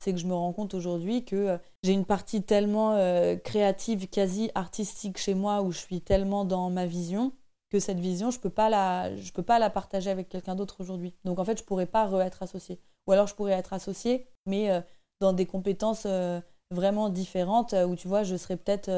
c'est 0.00 0.12
que 0.12 0.18
je 0.18 0.26
me 0.26 0.34
rends 0.34 0.52
compte 0.52 0.74
aujourd'hui 0.74 1.24
que 1.24 1.58
j'ai 1.84 1.92
une 1.92 2.04
partie 2.04 2.42
tellement 2.42 2.96
créative 3.44 4.08
quasi 4.08 4.50
artistique 4.54 5.18
chez 5.18 5.34
moi 5.34 5.62
où 5.62 5.70
je 5.70 5.78
suis 5.78 6.00
tellement 6.00 6.44
dans 6.44 6.68
ma 6.70 6.86
vision 6.86 7.32
que 7.72 7.80
cette 7.80 7.98
vision, 7.98 8.30
je 8.30 8.38
peux 8.38 8.50
pas 8.50 8.68
la, 8.68 9.16
je 9.16 9.32
peux 9.32 9.42
pas 9.42 9.58
la 9.58 9.70
partager 9.70 10.10
avec 10.10 10.28
quelqu'un 10.28 10.54
d'autre 10.54 10.76
aujourd'hui. 10.80 11.14
Donc 11.24 11.38
en 11.38 11.44
fait, 11.44 11.58
je 11.58 11.64
pourrais 11.64 11.86
pas 11.86 12.06
re-être 12.06 12.42
associé. 12.42 12.78
Ou 13.06 13.12
alors 13.12 13.26
je 13.26 13.34
pourrais 13.34 13.52
être 13.54 13.72
associé, 13.72 14.26
mais 14.44 14.70
euh, 14.70 14.80
dans 15.20 15.32
des 15.32 15.46
compétences 15.46 16.04
euh, 16.04 16.38
vraiment 16.70 17.08
différentes, 17.08 17.72
euh, 17.72 17.86
où 17.86 17.96
tu 17.96 18.08
vois, 18.08 18.24
je 18.24 18.36
serais 18.36 18.58
peut-être 18.58 18.90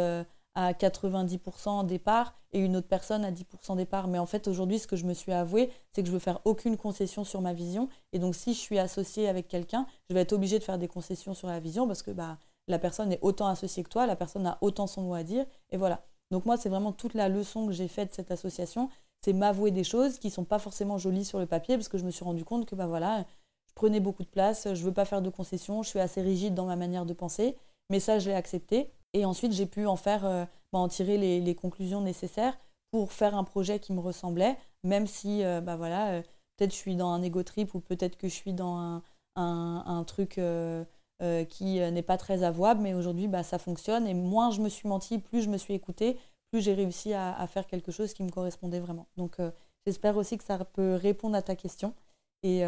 à 0.54 0.72
90% 0.72 1.86
départ 1.86 2.34
et 2.52 2.60
une 2.60 2.76
autre 2.76 2.86
personne 2.86 3.24
à 3.24 3.32
10% 3.32 3.76
départ. 3.76 4.08
Mais 4.08 4.18
en 4.18 4.26
fait, 4.26 4.46
aujourd'hui, 4.48 4.78
ce 4.78 4.86
que 4.86 4.96
je 4.96 5.04
me 5.04 5.14
suis 5.14 5.32
avoué, 5.32 5.70
c'est 5.92 6.02
que 6.02 6.08
je 6.08 6.12
veux 6.12 6.20
faire 6.20 6.40
aucune 6.44 6.76
concession 6.76 7.24
sur 7.24 7.40
ma 7.40 7.52
vision. 7.52 7.88
Et 8.12 8.18
donc, 8.18 8.34
si 8.34 8.54
je 8.54 8.58
suis 8.58 8.78
associé 8.78 9.28
avec 9.28 9.48
quelqu'un, 9.48 9.86
je 10.08 10.14
vais 10.14 10.20
être 10.20 10.32
obligé 10.32 10.58
de 10.58 10.64
faire 10.64 10.78
des 10.78 10.88
concessions 10.88 11.34
sur 11.34 11.48
la 11.48 11.58
vision 11.58 11.86
parce 11.86 12.02
que 12.02 12.12
bah, 12.12 12.38
la 12.68 12.78
personne 12.78 13.12
est 13.12 13.18
autant 13.22 13.46
associée 13.46 13.82
que 13.82 13.88
toi, 13.88 14.06
la 14.06 14.16
personne 14.16 14.46
a 14.46 14.58
autant 14.60 14.86
son 14.86 15.02
mot 15.02 15.14
à 15.14 15.22
dire. 15.22 15.44
Et 15.70 15.76
voilà. 15.76 16.04
Donc 16.30 16.46
moi, 16.46 16.56
c'est 16.56 16.68
vraiment 16.68 16.92
toute 16.92 17.14
la 17.14 17.28
leçon 17.28 17.66
que 17.66 17.72
j'ai 17.72 17.88
faite 17.88 18.10
de 18.10 18.14
cette 18.14 18.30
association, 18.30 18.88
c'est 19.24 19.32
m'avouer 19.32 19.70
des 19.70 19.84
choses 19.84 20.18
qui 20.18 20.30
sont 20.30 20.44
pas 20.44 20.58
forcément 20.58 20.98
jolies 20.98 21.24
sur 21.24 21.38
le 21.38 21.46
papier, 21.46 21.76
parce 21.76 21.88
que 21.88 21.98
je 21.98 22.04
me 22.04 22.10
suis 22.10 22.24
rendu 22.24 22.44
compte 22.44 22.66
que 22.66 22.74
bah 22.74 22.86
voilà, 22.86 23.24
je 23.68 23.74
prenais 23.74 24.00
beaucoup 24.00 24.22
de 24.22 24.28
place, 24.28 24.72
je 24.74 24.84
veux 24.84 24.92
pas 24.92 25.04
faire 25.04 25.22
de 25.22 25.30
concessions, 25.30 25.82
je 25.82 25.88
suis 25.88 26.00
assez 26.00 26.22
rigide 26.22 26.54
dans 26.54 26.66
ma 26.66 26.76
manière 26.76 27.06
de 27.06 27.12
penser, 27.12 27.56
mais 27.90 28.00
ça, 28.00 28.18
je 28.18 28.30
l'ai 28.30 28.36
accepté. 28.36 28.90
Et 29.14 29.24
ensuite, 29.24 29.52
j'ai 29.52 29.66
pu 29.66 29.86
en 29.86 29.96
faire, 29.96 30.26
euh, 30.26 30.44
bah, 30.72 30.80
en 30.80 30.88
tirer 30.88 31.16
les, 31.16 31.54
conclusions 31.54 32.00
nécessaires 32.00 32.58
pour 32.90 33.12
faire 33.12 33.36
un 33.36 33.44
projet 33.44 33.78
qui 33.78 33.92
me 33.92 34.00
ressemblait, 34.00 34.56
même 34.82 35.06
si, 35.06 35.44
euh, 35.44 35.60
bah 35.60 35.76
voilà, 35.76 36.14
euh, 36.14 36.22
peut-être 36.56 36.72
je 36.72 36.76
suis 36.76 36.96
dans 36.96 37.10
un 37.10 37.22
ego 37.22 37.42
trip 37.44 37.74
ou 37.74 37.80
peut-être 37.80 38.16
que 38.16 38.28
je 38.28 38.34
suis 38.34 38.52
dans 38.52 39.00
un, 39.36 40.04
truc 40.06 40.38
euh, 40.38 40.84
qui 41.48 41.78
n'est 41.78 42.02
pas 42.02 42.18
très 42.18 42.42
avouable, 42.42 42.82
mais 42.82 42.94
aujourd'hui, 42.94 43.28
bah, 43.28 43.44
ça 43.44 43.58
fonctionne. 43.58 44.06
Et 44.06 44.14
moins 44.14 44.50
je 44.50 44.60
me 44.60 44.68
suis 44.68 44.88
menti, 44.88 45.18
plus 45.18 45.42
je 45.42 45.48
me 45.48 45.58
suis 45.58 45.74
écoutée, 45.74 46.18
plus 46.50 46.60
j'ai 46.60 46.74
réussi 46.74 47.14
à, 47.14 47.46
faire 47.46 47.66
quelque 47.66 47.92
chose 47.92 48.14
qui 48.14 48.22
me 48.24 48.30
correspondait 48.30 48.80
vraiment. 48.80 49.06
Donc, 49.16 49.38
j'espère 49.86 50.16
aussi 50.16 50.38
que 50.38 50.44
ça 50.44 50.58
peut 50.64 50.94
répondre 50.94 51.36
à 51.36 51.42
ta 51.42 51.56
question. 51.56 51.94
Et, 52.42 52.64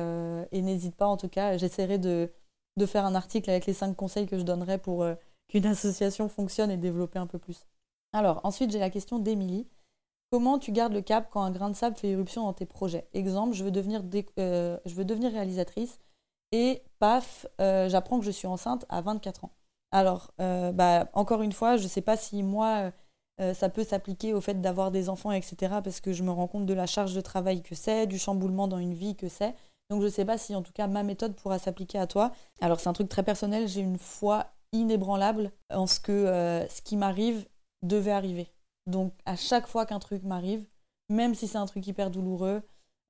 n'hésite 0.52 0.96
pas, 0.96 1.06
en 1.06 1.16
tout 1.16 1.28
cas, 1.28 1.56
j'essaierai 1.56 1.98
de, 1.98 2.30
de 2.76 2.86
faire 2.86 3.04
un 3.04 3.14
article 3.14 3.50
avec 3.50 3.66
les 3.66 3.74
cinq 3.74 3.94
conseils 3.96 4.26
que 4.26 4.38
je 4.38 4.42
donnerais 4.42 4.78
pour 4.78 5.04
qu'une 5.48 5.66
association 5.66 6.28
fonctionne 6.28 6.70
et 6.70 6.76
développer 6.76 7.18
un 7.18 7.26
peu 7.26 7.38
plus. 7.38 7.66
Alors, 8.12 8.40
ensuite, 8.44 8.70
j'ai 8.70 8.78
la 8.78 8.90
question 8.90 9.18
d'Émilie. 9.18 9.66
Comment 10.30 10.58
tu 10.58 10.72
gardes 10.72 10.92
le 10.92 11.02
cap 11.02 11.28
quand 11.30 11.42
un 11.42 11.50
grain 11.50 11.70
de 11.70 11.76
sable 11.76 11.96
fait 11.96 12.08
éruption 12.08 12.44
dans 12.44 12.52
tes 12.52 12.66
projets? 12.66 13.06
Exemple, 13.14 13.54
je 13.54 13.62
veux 13.64 13.70
devenir, 13.70 14.02
euh, 14.38 14.78
je 14.84 14.94
veux 14.94 15.04
devenir 15.04 15.32
réalisatrice 15.32 16.00
et 16.52 16.82
paf, 16.98 17.46
euh, 17.60 17.88
j'apprends 17.88 18.18
que 18.18 18.24
je 18.24 18.30
suis 18.30 18.46
enceinte 18.46 18.84
à 18.88 19.00
24 19.00 19.44
ans. 19.44 19.52
Alors, 19.92 20.32
bah, 20.38 21.08
encore 21.12 21.42
une 21.42 21.52
fois, 21.52 21.76
je 21.76 21.84
ne 21.84 21.88
sais 21.88 22.02
pas 22.02 22.16
si 22.16 22.42
moi, 22.42 22.90
ça 23.38 23.68
peut 23.68 23.84
s'appliquer 23.84 24.34
au 24.34 24.40
fait 24.40 24.60
d'avoir 24.60 24.90
des 24.90 25.08
enfants, 25.08 25.32
etc., 25.32 25.80
parce 25.82 26.00
que 26.00 26.12
je 26.12 26.22
me 26.22 26.30
rends 26.30 26.48
compte 26.48 26.66
de 26.66 26.74
la 26.74 26.86
charge 26.86 27.14
de 27.14 27.20
travail 27.20 27.62
que 27.62 27.74
c'est, 27.74 28.06
du 28.06 28.18
chamboulement 28.18 28.68
dans 28.68 28.78
une 28.78 28.94
vie 28.94 29.14
que 29.14 29.28
c'est. 29.28 29.54
Donc 29.90 30.00
je 30.00 30.06
ne 30.06 30.10
sais 30.10 30.24
pas 30.24 30.38
si 30.38 30.54
en 30.54 30.62
tout 30.62 30.72
cas 30.72 30.88
ma 30.88 31.02
méthode 31.02 31.34
pourra 31.36 31.58
s'appliquer 31.58 31.98
à 31.98 32.06
toi. 32.06 32.32
Alors 32.60 32.80
c'est 32.80 32.88
un 32.88 32.92
truc 32.92 33.08
très 33.08 33.22
personnel, 33.22 33.68
j'ai 33.68 33.80
une 33.80 33.98
foi 33.98 34.46
inébranlable 34.72 35.52
en 35.70 35.86
ce 35.86 36.00
que 36.00 36.12
euh, 36.12 36.66
ce 36.68 36.82
qui 36.82 36.96
m'arrive 36.96 37.46
devait 37.82 38.12
arriver. 38.12 38.52
Donc 38.86 39.12
à 39.24 39.36
chaque 39.36 39.66
fois 39.66 39.86
qu'un 39.86 39.98
truc 39.98 40.22
m'arrive, 40.22 40.66
même 41.08 41.34
si 41.34 41.46
c'est 41.46 41.58
un 41.58 41.66
truc 41.66 41.86
hyper 41.86 42.10
douloureux, 42.10 42.62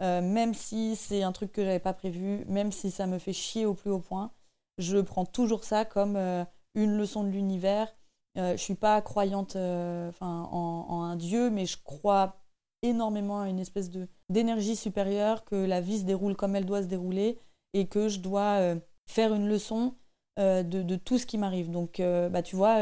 euh, 0.03 0.21
même 0.21 0.55
si 0.55 0.97
c'est 0.97 1.23
un 1.23 1.33
truc 1.33 1.53
que 1.53 1.65
j'avais 1.65 1.81
pas 1.81 1.95
prévu, 1.95 2.45
même 2.47 2.73
si 2.73 2.91
ça 2.91 3.07
me 3.07 3.19
fait 3.19 3.33
chier 3.33 3.67
au 3.67 3.75
plus 3.75 3.91
haut 3.91 4.01
point, 4.01 4.33
je 4.79 4.99
prends 4.99 5.25
toujours 5.25 5.65
ça 5.65 5.85
comme 5.85 6.17
euh, 6.17 6.45
une 6.75 6.97
leçon 6.97 7.25
de 7.25 7.31
l'univers. 7.31 7.95
je 8.37 8.57
suis 8.57 8.75
pas 8.75 9.01
croyante 9.01 9.57
en, 9.57 10.13
en, 10.21 11.03
un 11.03 11.17
dieu, 11.17 11.49
mais 11.49 11.65
je 11.65 11.79
crois 11.83 12.37
énormément 12.83 13.41
à 13.41 13.49
une 13.49 13.59
espèce 13.59 13.89
de 13.91 14.09
d'énergie 14.29 14.77
supérieure, 14.77 15.45
que 15.45 15.57
la 15.57 15.81
vie 15.81 16.01
se 16.01 16.05
déroule 16.05 16.37
comme 16.37 16.55
elle 16.55 16.67
doit 16.67 16.83
se 16.83 16.89
dérouler 16.89 17.39
et 17.73 17.87
que 17.87 18.09
je 18.09 18.21
dois 18.21 18.75
faire 19.07 19.33
une 19.33 19.49
leçon 19.49 19.95
de, 20.37 20.63
de, 20.63 20.97
tout 20.97 21.19
ce 21.19 21.27
qui 21.27 21.39
m'arrive. 21.39 21.71
Donc, 21.71 22.01
euh, 22.01 22.29
bah, 22.29 22.43
tu 22.43 22.57
vois, 22.57 22.79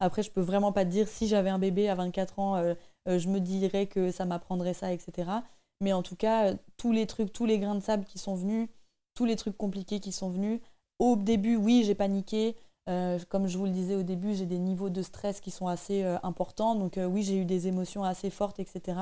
après, 0.00 0.22
je 0.22 0.30
peux 0.30 0.40
vraiment 0.40 0.72
pas 0.72 0.84
te 0.84 0.90
dire 0.90 1.08
si 1.08 1.28
j'avais 1.28 1.50
un 1.50 1.58
bébé 1.58 1.88
à 1.88 1.94
24 1.94 2.38
ans, 2.38 2.74
je 3.06 3.28
me 3.28 3.40
dirais 3.40 3.86
que 3.86 4.10
ça 4.10 4.24
m'apprendrait 4.24 4.74
ça, 4.74 4.92
etc. 4.92 5.30
Mais 5.80 5.92
en 5.92 6.02
tout 6.02 6.16
cas, 6.16 6.54
tous 6.76 6.92
les 6.92 7.06
trucs, 7.06 7.32
tous 7.32 7.46
les 7.46 7.58
grains 7.58 7.74
de 7.74 7.80
sable 7.80 8.04
qui 8.04 8.18
sont 8.18 8.34
venus, 8.34 8.68
tous 9.14 9.24
les 9.24 9.36
trucs 9.36 9.56
compliqués 9.56 10.00
qui 10.00 10.12
sont 10.12 10.28
venus, 10.28 10.60
au 10.98 11.16
début, 11.16 11.56
oui, 11.56 11.82
j'ai 11.84 11.94
paniqué. 11.94 12.56
comme 13.28 13.46
je 13.46 13.58
vous 13.58 13.66
le 13.66 13.72
disais 13.72 13.94
au 13.94 14.02
début, 14.02 14.34
j'ai 14.34 14.46
des 14.46 14.58
niveaux 14.58 14.90
de 14.90 15.02
stress 15.02 15.40
qui 15.40 15.50
sont 15.50 15.68
assez 15.68 16.02
importants. 16.22 16.74
Donc 16.74 16.98
oui, 16.98 17.22
j'ai 17.22 17.36
eu 17.36 17.44
des 17.44 17.68
émotions 17.68 18.04
assez 18.04 18.30
fortes, 18.30 18.60
etc. 18.60 18.98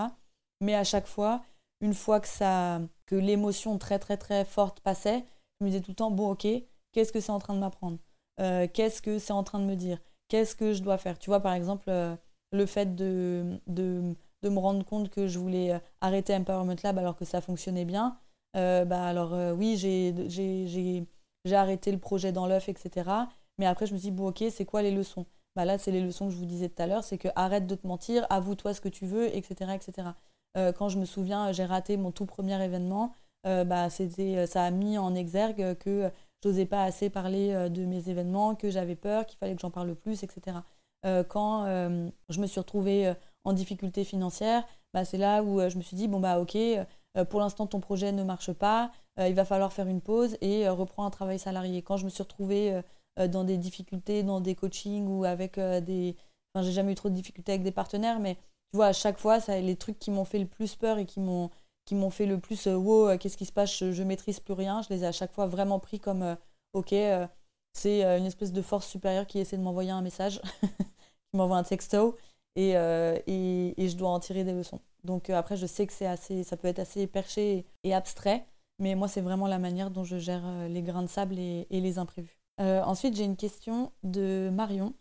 Mais 0.60 0.74
à 0.74 0.84
chaque 0.84 1.06
fois, 1.06 1.42
une 1.80 1.94
fois 1.94 2.20
que, 2.20 2.28
ça, 2.28 2.80
que 3.06 3.14
l'émotion 3.14 3.78
très 3.78 3.98
très 3.98 4.16
très 4.16 4.44
forte 4.44 4.80
passait, 4.80 5.24
je 5.60 5.64
me 5.64 5.70
disais 5.70 5.82
tout 5.82 5.92
le 5.92 5.96
temps, 5.96 6.10
bon 6.10 6.32
ok, 6.32 6.46
qu'est-ce 6.92 7.12
que 7.12 7.20
c'est 7.20 7.32
en 7.32 7.38
train 7.38 7.54
de 7.54 7.60
m'apprendre? 7.60 7.98
Euh, 8.40 8.66
Qu'est-ce 8.72 9.02
que 9.02 9.18
c'est 9.18 9.32
en 9.32 9.42
train 9.42 9.58
de 9.58 9.64
me 9.64 9.74
dire? 9.74 9.98
Qu'est-ce 10.28 10.54
que 10.54 10.72
je 10.72 10.82
dois 10.82 10.98
faire? 10.98 11.18
Tu 11.18 11.30
vois, 11.30 11.40
par 11.40 11.52
exemple, 11.52 11.88
euh, 11.88 12.14
le 12.52 12.66
fait 12.66 12.94
de, 12.94 13.60
de, 13.66 14.14
de, 14.42 14.48
me 14.48 14.58
rendre 14.58 14.84
compte 14.84 15.10
que 15.10 15.26
je 15.26 15.38
voulais 15.38 15.72
euh, 15.72 15.78
arrêter 16.00 16.34
Empowerment 16.34 16.76
Lab 16.82 16.98
alors 16.98 17.16
que 17.16 17.24
ça 17.24 17.40
fonctionnait 17.40 17.84
bien, 17.84 18.18
bah 18.54 19.04
alors 19.06 19.34
oui, 19.56 19.76
j'ai 19.76 21.04
arrêté 21.52 21.92
le 21.92 21.98
projet 21.98 22.32
dans 22.32 22.46
l'œuf, 22.46 22.68
etc. 22.68 23.08
Mais 23.58 23.66
après, 23.66 23.86
je 23.86 23.94
me 23.94 23.98
suis 23.98 24.10
dit, 24.10 24.16
bon 24.16 24.28
ok, 24.28 24.44
c'est 24.50 24.64
quoi 24.64 24.82
les 24.82 24.90
leçons? 24.90 25.26
Bah 25.54 25.64
là, 25.64 25.78
c'est 25.78 25.92
les 25.92 26.00
leçons 26.00 26.26
que 26.26 26.32
je 26.32 26.38
vous 26.38 26.44
disais 26.44 26.68
tout 26.68 26.82
à 26.82 26.86
l'heure, 26.88 27.04
c'est 27.04 27.18
que 27.18 27.28
arrête 27.36 27.68
de 27.68 27.76
te 27.76 27.86
mentir, 27.86 28.26
avoue-toi 28.30 28.74
ce 28.74 28.80
que 28.80 28.88
tu 28.88 29.06
veux, 29.06 29.34
etc. 29.36 29.74
etc. 29.74 30.08
Quand 30.76 30.88
je 30.88 30.98
me 30.98 31.04
souviens, 31.04 31.52
j'ai 31.52 31.64
raté 31.64 31.96
mon 31.96 32.10
tout 32.10 32.26
premier 32.26 32.60
événement, 32.64 33.12
bah, 33.44 33.88
ça 33.90 34.64
a 34.64 34.70
mis 34.72 34.98
en 34.98 35.14
exergue 35.14 35.76
que 35.78 36.10
j'osais 36.42 36.66
pas 36.66 36.84
assez 36.84 37.10
parler 37.10 37.52
euh, 37.52 37.68
de 37.68 37.84
mes 37.84 38.08
événements, 38.08 38.54
que 38.54 38.70
j'avais 38.70 38.96
peur, 38.96 39.26
qu'il 39.26 39.38
fallait 39.38 39.54
que 39.54 39.60
j'en 39.60 39.70
parle 39.70 39.94
plus, 39.94 40.22
etc. 40.22 40.58
quand 41.28 41.64
je 42.28 42.40
me 42.40 42.46
suis 42.46 42.58
retrouvée 42.58 43.14
en 43.44 43.52
difficulté 43.52 44.04
financière, 44.04 44.64
bah, 44.92 45.04
c'est 45.04 45.18
là 45.18 45.42
où 45.42 45.60
je 45.68 45.76
me 45.76 45.82
suis 45.82 45.96
dit, 45.96 46.08
bon 46.08 46.18
bah 46.18 46.40
ok, 46.40 46.58
pour 47.30 47.40
l'instant 47.40 47.66
ton 47.66 47.78
projet 47.80 48.10
ne 48.10 48.24
marche 48.24 48.52
pas, 48.52 48.90
il 49.16 49.34
va 49.34 49.44
falloir 49.44 49.72
faire 49.72 49.86
une 49.86 50.00
pause 50.00 50.36
et 50.40 50.68
reprendre 50.68 51.06
un 51.06 51.10
travail 51.10 51.38
salarié. 51.38 51.82
Quand 51.82 51.96
je 51.98 52.04
me 52.04 52.10
suis 52.10 52.22
retrouvée 52.22 52.80
dans 53.16 53.44
des 53.44 53.58
difficultés, 53.58 54.24
dans 54.24 54.40
des 54.40 54.56
coachings 54.56 55.06
ou 55.06 55.24
avec 55.24 55.58
des... 55.58 56.16
Enfin, 56.52 56.64
j'ai 56.64 56.72
jamais 56.72 56.92
eu 56.92 56.96
trop 56.96 57.10
de 57.10 57.14
difficultés 57.14 57.52
avec 57.52 57.62
des 57.62 57.70
partenaires, 57.70 58.18
mais 58.18 58.34
tu 58.70 58.76
vois, 58.76 58.86
à 58.86 58.92
chaque 58.92 59.18
fois, 59.18 59.40
ça, 59.40 59.58
les 59.60 59.76
trucs 59.76 59.98
qui 59.98 60.10
m'ont 60.10 60.24
fait 60.24 60.38
le 60.38 60.46
plus 60.46 60.74
peur 60.74 60.98
et 60.98 61.06
qui 61.06 61.20
m'ont 61.20 61.50
qui 61.88 61.94
m'ont 61.94 62.10
fait 62.10 62.26
le 62.26 62.38
plus 62.38 62.66
euh, 62.66 62.76
wow, 62.76 63.08
euh, 63.08 63.16
qu'est-ce 63.16 63.38
qui 63.38 63.46
se 63.46 63.52
passe, 63.52 63.78
je, 63.78 64.02
maîtrise 64.02 64.40
plus 64.40 64.52
rien, 64.52 64.82
je 64.82 64.90
les 64.90 65.04
ai 65.04 65.06
à 65.06 65.12
chaque 65.12 65.32
fois 65.32 65.46
vraiment 65.46 65.78
pris 65.78 65.98
comme 65.98 66.22
euh, 66.22 66.34
ok, 66.74 66.94
c'est 67.72 68.02
une 68.02 68.26
espèce 68.26 68.52
de 68.52 68.60
force 68.60 68.86
supérieure 68.86 69.26
qui 69.26 69.38
essaie 69.38 69.56
de 69.56 69.62
m'envoyer 69.62 69.90
un 69.90 70.02
message, 70.02 70.42
qui 70.62 71.36
m'envoie 71.36 71.56
un 71.56 71.62
texto 71.62 72.18
et, 72.56 72.72
et, 72.72 73.82
et, 73.82 73.88
je 73.88 73.96
dois 73.96 74.10
en 74.10 74.20
tirer 74.20 74.44
des 74.44 74.52
leçons. 74.52 74.80
Donc 75.04 75.30
après, 75.30 75.56
je 75.56 75.64
sais 75.64 75.86
que 75.86 75.94
c'est 75.94 76.06
assez, 76.06 76.44
ça 76.44 76.58
peut 76.58 76.68
être 76.68 76.78
assez 76.78 77.06
perché 77.06 77.64
et 77.84 77.94
abstrait, 77.94 78.44
mais 78.78 78.94
moi, 78.94 79.08
c'est 79.08 79.22
vraiment 79.22 79.46
la 79.46 79.58
manière 79.58 79.90
dont 79.90 80.04
je 80.04 80.18
gère 80.18 80.44
les 80.68 80.82
grains 80.82 81.02
de 81.02 81.08
sable 81.08 81.38
et, 81.38 81.66
et 81.70 81.80
les 81.80 81.98
imprévus. 81.98 82.38
ensuite, 82.58 83.16
j'ai 83.16 83.24
une 83.24 83.36
question 83.36 83.92
de 84.02 84.50
Marion 84.52 84.92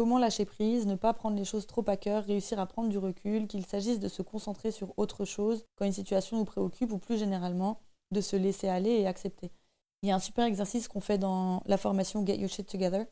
Comment 0.00 0.18
lâcher 0.18 0.46
prise, 0.46 0.86
ne 0.86 0.94
pas 0.94 1.12
prendre 1.12 1.36
les 1.36 1.44
choses 1.44 1.66
trop 1.66 1.84
à 1.86 1.98
cœur, 1.98 2.24
réussir 2.24 2.58
à 2.58 2.64
prendre 2.64 2.88
du 2.88 2.96
recul, 2.96 3.46
qu'il 3.46 3.66
s'agisse 3.66 4.00
de 4.00 4.08
se 4.08 4.22
concentrer 4.22 4.70
sur 4.70 4.94
autre 4.96 5.26
chose 5.26 5.66
quand 5.76 5.84
une 5.84 5.92
situation 5.92 6.38
nous 6.38 6.46
préoccupe 6.46 6.90
ou 6.90 6.96
plus 6.96 7.18
généralement 7.18 7.82
de 8.10 8.22
se 8.22 8.34
laisser 8.34 8.66
aller 8.66 8.92
et 8.92 9.06
accepter. 9.06 9.50
Il 10.02 10.08
y 10.08 10.10
a 10.10 10.14
un 10.14 10.18
super 10.18 10.46
exercice 10.46 10.88
qu'on 10.88 11.02
fait 11.02 11.18
dans 11.18 11.62
la 11.66 11.76
formation 11.76 12.24
Get 12.24 12.38
Your 12.38 12.48
Shit 12.48 12.66
Together 12.66 13.04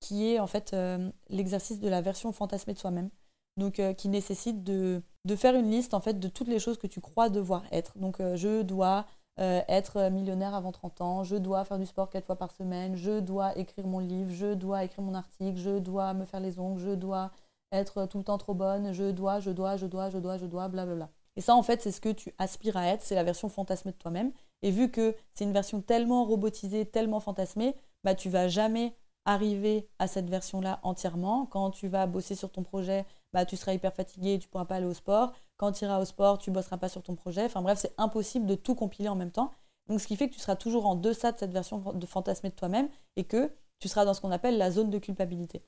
qui 0.00 0.26
est 0.26 0.38
en 0.38 0.46
fait 0.46 0.74
euh, 0.74 1.10
l'exercice 1.30 1.80
de 1.80 1.88
la 1.88 2.02
version 2.02 2.30
fantasmée 2.30 2.74
de 2.74 2.78
soi-même. 2.78 3.08
Donc 3.56 3.80
euh, 3.80 3.94
qui 3.94 4.10
nécessite 4.10 4.62
de, 4.62 5.00
faire 5.36 5.54
une 5.54 5.70
liste 5.70 5.94
en 5.94 6.00
fait 6.00 6.20
de 6.20 6.28
toutes 6.28 6.48
les 6.48 6.58
choses 6.58 6.76
que 6.76 6.86
tu 6.86 7.00
crois 7.00 7.30
devoir 7.30 7.64
être. 7.72 7.96
Donc 7.96 8.20
euh, 8.20 8.36
je 8.36 8.60
dois 8.60 9.06
euh, 9.40 9.62
être 9.68 10.10
millionnaire 10.10 10.54
avant 10.54 10.70
30 10.72 11.00
ans, 11.00 11.24
je 11.24 11.36
dois 11.36 11.64
faire 11.64 11.78
du 11.78 11.86
sport 11.86 12.08
quatre 12.08 12.26
fois 12.26 12.36
par 12.36 12.52
semaine, 12.52 12.94
je 12.94 13.18
dois 13.18 13.56
écrire 13.58 13.86
mon 13.86 13.98
livre, 13.98 14.32
je 14.32 14.54
dois 14.54 14.84
écrire 14.84 15.02
mon 15.02 15.14
article, 15.14 15.58
je 15.58 15.78
dois 15.78 16.14
me 16.14 16.24
faire 16.24 16.40
les 16.40 16.58
ongles, 16.60 16.80
je 16.80 16.90
dois 16.90 17.32
être 17.72 18.06
tout 18.06 18.18
le 18.18 18.24
temps 18.24 18.38
trop 18.38 18.54
bonne, 18.54 18.92
je 18.92 19.10
dois, 19.10 19.40
je 19.40 19.50
dois, 19.50 19.76
je 19.76 19.86
dois, 19.86 20.10
je 20.10 20.18
dois, 20.18 20.38
je 20.38 20.46
dois, 20.46 20.68
blablabla. 20.68 21.10
Et 21.36 21.40
ça, 21.40 21.56
en 21.56 21.62
fait, 21.62 21.82
c'est 21.82 21.90
ce 21.90 22.00
que 22.00 22.10
tu 22.10 22.32
aspires 22.38 22.76
à 22.76 22.86
être, 22.86 23.02
c'est 23.02 23.16
la 23.16 23.24
version 23.24 23.48
fantasmée 23.48 23.92
de 23.92 23.96
toi-même. 23.96 24.32
Et 24.62 24.70
vu 24.70 24.90
que 24.90 25.14
c'est 25.34 25.44
une 25.44 25.52
version 25.52 25.80
tellement 25.80 26.24
robotisée, 26.24 26.86
tellement 26.86 27.20
fantasmée, 27.20 27.74
bah, 28.04 28.14
tu 28.14 28.28
vas 28.28 28.48
jamais 28.48 28.94
arriver 29.24 29.88
à 29.98 30.06
cette 30.06 30.30
version-là 30.30 30.80
entièrement. 30.82 31.46
Quand 31.46 31.70
tu 31.70 31.88
vas 31.88 32.06
bosser 32.06 32.34
sur 32.34 32.52
ton 32.52 32.62
projet, 32.62 33.04
bah, 33.34 33.44
tu 33.44 33.56
seras 33.56 33.74
hyper 33.74 33.92
fatigué, 33.92 34.38
tu 34.38 34.48
pourras 34.48 34.64
pas 34.64 34.76
aller 34.76 34.86
au 34.86 34.94
sport. 34.94 35.32
Quand 35.56 35.72
tu 35.72 35.84
iras 35.84 36.00
au 36.00 36.04
sport, 36.04 36.38
tu 36.38 36.52
bosseras 36.52 36.78
pas 36.78 36.88
sur 36.88 37.02
ton 37.02 37.16
projet. 37.16 37.44
Enfin 37.44 37.62
bref, 37.62 37.80
c'est 37.80 37.92
impossible 37.98 38.46
de 38.46 38.54
tout 38.54 38.76
compiler 38.76 39.08
en 39.08 39.16
même 39.16 39.32
temps. 39.32 39.50
Donc 39.88 40.00
ce 40.00 40.06
qui 40.06 40.14
fait 40.14 40.28
que 40.28 40.34
tu 40.34 40.40
seras 40.40 40.54
toujours 40.54 40.86
en 40.86 40.94
deçà 40.94 41.32
de 41.32 41.38
cette 41.38 41.50
version 41.50 41.78
de 41.78 42.06
fantasmer 42.06 42.50
de 42.50 42.54
toi-même 42.54 42.88
et 43.16 43.24
que 43.24 43.50
tu 43.80 43.88
seras 43.88 44.04
dans 44.04 44.14
ce 44.14 44.20
qu'on 44.20 44.30
appelle 44.30 44.56
la 44.56 44.70
zone 44.70 44.88
de 44.88 44.98
culpabilité. 44.98 45.62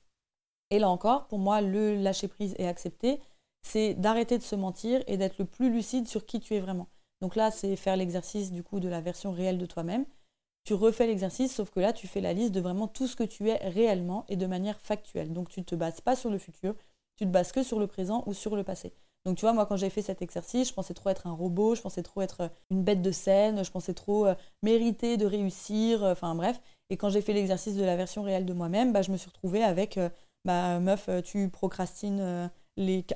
Et 0.69 0.79
là 0.79 0.89
encore, 0.89 1.27
pour 1.27 1.39
moi, 1.39 1.59
le 1.59 1.95
lâcher 1.95 2.29
prise 2.29 2.55
et 2.57 2.67
accepter, 2.67 3.19
c'est 3.63 3.95
d'arrêter 3.95 4.37
de 4.37 4.43
se 4.43 4.55
mentir 4.55 5.03
et 5.05 5.17
d'être 5.17 5.37
le 5.37 5.45
plus 5.45 5.69
lucide 5.69 6.07
sur 6.07 6.25
qui 6.25 6.39
tu 6.39 6.55
es 6.55 6.61
vraiment. 6.61 6.87
Donc 7.19 7.35
là, 7.35 7.51
c'est 7.51 7.75
faire 7.75 7.97
l'exercice 7.97 8.53
du 8.53 8.63
coup 8.63 8.79
de 8.79 8.87
la 8.87 9.01
version 9.01 9.33
réelle 9.33 9.57
de 9.57 9.65
toi-même. 9.65 10.05
Tu 10.63 10.73
refais 10.73 11.07
l'exercice, 11.07 11.53
sauf 11.53 11.69
que 11.69 11.81
là, 11.81 11.91
tu 11.91 12.07
fais 12.07 12.21
la 12.21 12.31
liste 12.31 12.53
de 12.53 12.61
vraiment 12.61 12.87
tout 12.87 13.07
ce 13.07 13.17
que 13.17 13.23
tu 13.23 13.49
es 13.49 13.57
réellement 13.57 14.23
et 14.29 14.37
de 14.37 14.45
manière 14.45 14.79
factuelle. 14.79 15.33
Donc 15.33 15.49
tu 15.49 15.59
ne 15.59 15.65
te 15.65 15.75
bases 15.75 15.99
pas 15.99 16.15
sur 16.15 16.29
le 16.29 16.37
futur, 16.37 16.75
tu 17.17 17.25
te 17.25 17.29
bases 17.29 17.51
que 17.51 17.63
sur 17.63 17.79
le 17.79 17.87
présent 17.87 18.23
ou 18.25 18.33
sur 18.33 18.55
le 18.55 18.63
passé. 18.63 18.93
Donc 19.27 19.35
tu 19.35 19.41
vois, 19.41 19.51
moi 19.51 19.65
quand 19.65 19.75
j'ai 19.75 19.89
fait 19.89 20.01
cet 20.01 20.21
exercice, 20.21 20.69
je 20.69 20.73
pensais 20.73 20.93
trop 20.93 21.09
être 21.09 21.27
un 21.27 21.33
robot, 21.33 21.75
je 21.75 21.81
pensais 21.81 22.01
trop 22.01 22.21
être 22.21 22.41
euh, 22.41 22.47
une 22.69 22.81
bête 22.81 23.01
de 23.01 23.11
scène, 23.11 23.61
je 23.61 23.69
pensais 23.69 23.93
trop 23.93 24.25
euh, 24.25 24.35
mériter 24.63 25.17
de 25.17 25.25
réussir, 25.25 26.01
euh, 26.01 26.13
enfin 26.13 26.33
bref. 26.33 26.61
Et 26.89 26.95
quand 26.95 27.09
j'ai 27.09 27.19
fait 27.19 27.33
l'exercice 27.33 27.75
de 27.75 27.83
la 27.83 27.97
version 27.97 28.23
réelle 28.23 28.45
de 28.45 28.53
moi-même, 28.53 28.93
bah, 28.93 29.01
je 29.01 29.11
me 29.11 29.17
suis 29.17 29.27
retrouvée 29.27 29.63
avec, 29.63 29.99
bah 30.45 30.79
meuf, 30.79 31.09
tu 31.25 31.49
procrastines 31.49 32.49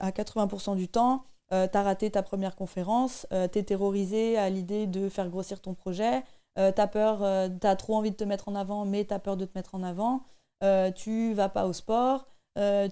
à 0.01 0.11
80% 0.11 0.75
du 0.75 0.89
temps, 0.89 1.23
t'as 1.49 1.81
raté 1.81 2.11
ta 2.11 2.21
première 2.21 2.57
conférence, 2.57 3.25
t'es 3.53 3.63
terrorisé 3.63 4.37
à 4.37 4.49
l'idée 4.49 4.87
de 4.87 5.07
faire 5.07 5.29
grossir 5.29 5.61
ton 5.61 5.73
projet, 5.73 6.25
t'as 6.55 6.87
peur, 6.87 7.19
t'as 7.61 7.77
trop 7.77 7.95
envie 7.95 8.11
de 8.11 8.17
te 8.17 8.25
mettre 8.25 8.49
en 8.49 8.55
avant, 8.55 8.83
mais 8.83 9.05
t'as 9.05 9.19
peur 9.19 9.37
de 9.37 9.45
te 9.45 9.57
mettre 9.57 9.73
en 9.73 9.83
avant, 9.83 10.23
tu 10.95 11.33
vas 11.33 11.47
pas 11.47 11.65
au 11.65 11.71
sport, 11.71 12.27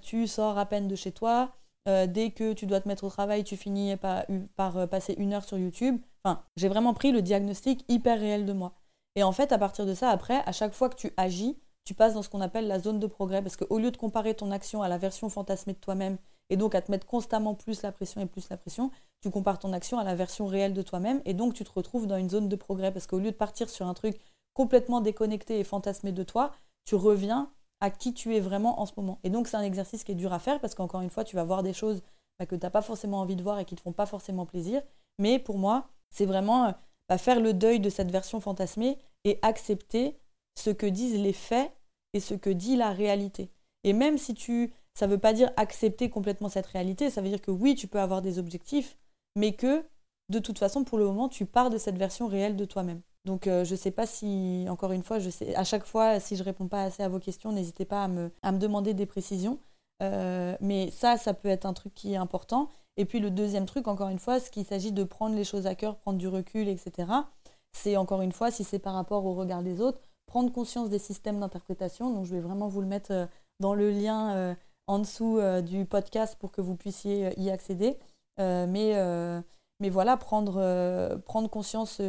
tu 0.01 0.27
sors 0.27 0.57
à 0.57 0.65
peine 0.65 0.87
de 0.87 0.95
chez 0.95 1.11
toi, 1.11 1.51
euh, 1.87 2.07
dès 2.07 2.31
que 2.31 2.53
tu 2.53 2.65
dois 2.65 2.81
te 2.81 2.87
mettre 2.87 3.03
au 3.03 3.09
travail, 3.09 3.43
tu 3.43 3.57
finis 3.57 3.95
par, 3.95 4.25
par 4.55 4.77
euh, 4.77 4.87
passer 4.87 5.15
une 5.17 5.33
heure 5.33 5.43
sur 5.43 5.57
YouTube. 5.57 5.99
Enfin, 6.23 6.43
j'ai 6.57 6.67
vraiment 6.67 6.93
pris 6.93 7.11
le 7.11 7.21
diagnostic 7.21 7.83
hyper 7.87 8.19
réel 8.19 8.45
de 8.45 8.53
moi. 8.53 8.73
Et 9.15 9.23
en 9.23 9.31
fait, 9.31 9.51
à 9.51 9.57
partir 9.57 9.85
de 9.85 9.93
ça, 9.93 10.09
après, 10.09 10.43
à 10.45 10.51
chaque 10.51 10.73
fois 10.73 10.89
que 10.89 10.95
tu 10.95 11.11
agis, 11.17 11.57
tu 11.85 11.93
passes 11.93 12.13
dans 12.13 12.21
ce 12.21 12.29
qu'on 12.29 12.41
appelle 12.41 12.67
la 12.67 12.79
zone 12.79 12.99
de 12.99 13.07
progrès. 13.07 13.41
Parce 13.41 13.55
qu'au 13.55 13.79
lieu 13.79 13.91
de 13.91 13.97
comparer 13.97 14.35
ton 14.35 14.51
action 14.51 14.83
à 14.83 14.89
la 14.89 14.97
version 14.97 15.29
fantasmée 15.29 15.73
de 15.73 15.79
toi-même, 15.79 16.17
et 16.51 16.57
donc 16.57 16.75
à 16.75 16.81
te 16.81 16.91
mettre 16.91 17.07
constamment 17.07 17.55
plus 17.55 17.81
la 17.81 17.91
pression 17.91 18.21
et 18.21 18.25
plus 18.25 18.49
la 18.49 18.57
pression, 18.57 18.91
tu 19.21 19.29
compares 19.31 19.59
ton 19.59 19.73
action 19.73 19.97
à 19.99 20.03
la 20.03 20.15
version 20.15 20.47
réelle 20.47 20.73
de 20.73 20.81
toi-même, 20.81 21.21
et 21.25 21.33
donc 21.33 21.53
tu 21.53 21.63
te 21.63 21.71
retrouves 21.71 22.07
dans 22.07 22.17
une 22.17 22.29
zone 22.29 22.49
de 22.49 22.55
progrès. 22.55 22.91
Parce 22.91 23.07
qu'au 23.07 23.19
lieu 23.19 23.31
de 23.31 23.35
partir 23.35 23.69
sur 23.69 23.87
un 23.87 23.93
truc 23.93 24.19
complètement 24.53 25.01
déconnecté 25.01 25.59
et 25.59 25.63
fantasmé 25.63 26.11
de 26.11 26.23
toi, 26.23 26.51
tu 26.85 26.95
reviens 26.95 27.51
à 27.81 27.89
qui 27.89 28.13
tu 28.13 28.35
es 28.35 28.39
vraiment 28.39 28.81
en 28.81 28.85
ce 28.85 28.93
moment. 28.97 29.19
Et 29.23 29.29
donc, 29.29 29.47
c'est 29.47 29.57
un 29.57 29.63
exercice 29.63 30.03
qui 30.03 30.11
est 30.11 30.15
dur 30.15 30.33
à 30.33 30.39
faire 30.39 30.59
parce 30.59 30.75
qu'encore 30.75 31.01
une 31.01 31.09
fois, 31.09 31.23
tu 31.23 31.35
vas 31.35 31.43
voir 31.43 31.63
des 31.63 31.73
choses 31.73 32.01
bah, 32.37 32.45
que 32.45 32.55
tu 32.55 32.65
n'as 32.65 32.69
pas 32.69 32.81
forcément 32.81 33.19
envie 33.19 33.35
de 33.35 33.43
voir 33.43 33.59
et 33.59 33.65
qui 33.65 33.73
ne 33.73 33.77
te 33.77 33.83
font 33.83 33.93
pas 33.93 34.05
forcément 34.05 34.45
plaisir. 34.45 34.81
Mais 35.17 35.39
pour 35.39 35.57
moi, 35.57 35.87
c'est 36.09 36.25
vraiment 36.25 36.65
euh, 36.65 36.71
bah, 37.07 37.17
faire 37.17 37.39
le 37.39 37.53
deuil 37.53 37.79
de 37.79 37.89
cette 37.89 38.11
version 38.11 38.39
fantasmée 38.39 38.97
et 39.23 39.39
accepter 39.41 40.17
ce 40.55 40.69
que 40.69 40.85
disent 40.85 41.19
les 41.19 41.33
faits 41.33 41.71
et 42.13 42.19
ce 42.19 42.33
que 42.33 42.49
dit 42.49 42.75
la 42.75 42.91
réalité. 42.91 43.51
Et 43.83 43.93
même 43.93 44.17
si 44.17 44.33
tu... 44.33 44.73
Ça 44.95 45.07
ne 45.07 45.11
veut 45.13 45.19
pas 45.19 45.31
dire 45.31 45.51
accepter 45.55 46.09
complètement 46.09 46.49
cette 46.49 46.65
réalité, 46.65 47.09
ça 47.09 47.21
veut 47.21 47.29
dire 47.29 47.41
que 47.41 47.51
oui, 47.51 47.75
tu 47.75 47.87
peux 47.87 48.01
avoir 48.01 48.21
des 48.21 48.37
objectifs, 48.37 48.97
mais 49.37 49.53
que 49.53 49.85
de 50.29 50.39
toute 50.39 50.59
façon, 50.59 50.83
pour 50.83 50.97
le 50.97 51.05
moment, 51.05 51.29
tu 51.29 51.45
pars 51.45 51.69
de 51.69 51.77
cette 51.77 51.97
version 51.97 52.27
réelle 52.27 52.57
de 52.57 52.65
toi-même. 52.65 53.01
Donc 53.25 53.47
euh, 53.47 53.65
je 53.65 53.71
ne 53.71 53.77
sais 53.77 53.91
pas 53.91 54.05
si, 54.05 54.65
encore 54.69 54.91
une 54.91 55.03
fois, 55.03 55.19
je 55.19 55.29
sais, 55.29 55.55
à 55.55 55.63
chaque 55.63 55.85
fois, 55.85 56.19
si 56.19 56.35
je 56.35 56.43
réponds 56.43 56.67
pas 56.67 56.83
assez 56.83 57.03
à 57.03 57.09
vos 57.09 57.19
questions, 57.19 57.51
n'hésitez 57.51 57.85
pas 57.85 58.03
à 58.03 58.07
me, 58.07 58.31
demander 58.53 58.93
des 58.93 59.05
précisions. 59.05 59.59
Euh, 60.01 60.55
mais 60.61 60.91
ça, 60.91 61.17
ça 61.17 61.33
peut 61.33 61.49
être 61.49 61.65
un 61.65 61.73
truc 61.73 61.93
qui 61.93 62.13
est 62.13 62.17
important. 62.17 62.69
Et 62.97 63.05
puis 63.05 63.19
le 63.19 63.29
deuxième 63.31 63.65
truc, 63.65 63.87
encore 63.87 64.09
une 64.09 64.19
fois, 64.19 64.39
ce 64.39 64.49
qu'il 64.49 64.65
s'agit 64.65 64.91
de 64.91 65.03
prendre 65.03 65.35
les 65.35 65.43
choses 65.43 65.67
à 65.67 65.75
cœur, 65.75 65.97
prendre 65.97 66.17
du 66.17 66.27
recul, 66.27 66.67
etc. 66.69 67.11
C'est 67.73 67.97
encore 67.97 68.21
une 68.21 68.31
fois, 68.31 68.51
si 68.51 68.63
c'est 68.63 68.79
par 68.79 68.93
rapport 68.93 69.25
au 69.25 69.33
regard 69.33 69.63
des 69.63 69.81
autres, 69.81 69.99
prendre 70.25 70.51
conscience 70.51 70.89
des 70.89 70.99
systèmes 70.99 71.39
d'interprétation. 71.39 72.13
Donc 72.13 72.25
je 72.25 72.33
vais 72.33 72.41
vraiment 72.41 72.67
vous 72.67 72.81
le 72.81 72.87
mettre 72.87 73.11
euh, 73.11 73.25
dans 73.59 73.73
le 73.73 73.91
lien 73.91 74.55
en 74.87 74.99
dessous 74.99 75.39
du 75.63 75.85
podcast 75.85 76.37
pour 76.39 76.51
que 76.51 76.61
vous 76.61 76.75
puissiez 76.75 77.37
y 77.37 77.49
accéder. 77.49 77.97
mais, 78.37 78.95
mais 79.81 79.89
voilà, 79.89 80.15
prendre 80.15 81.19
conscience 81.49 81.99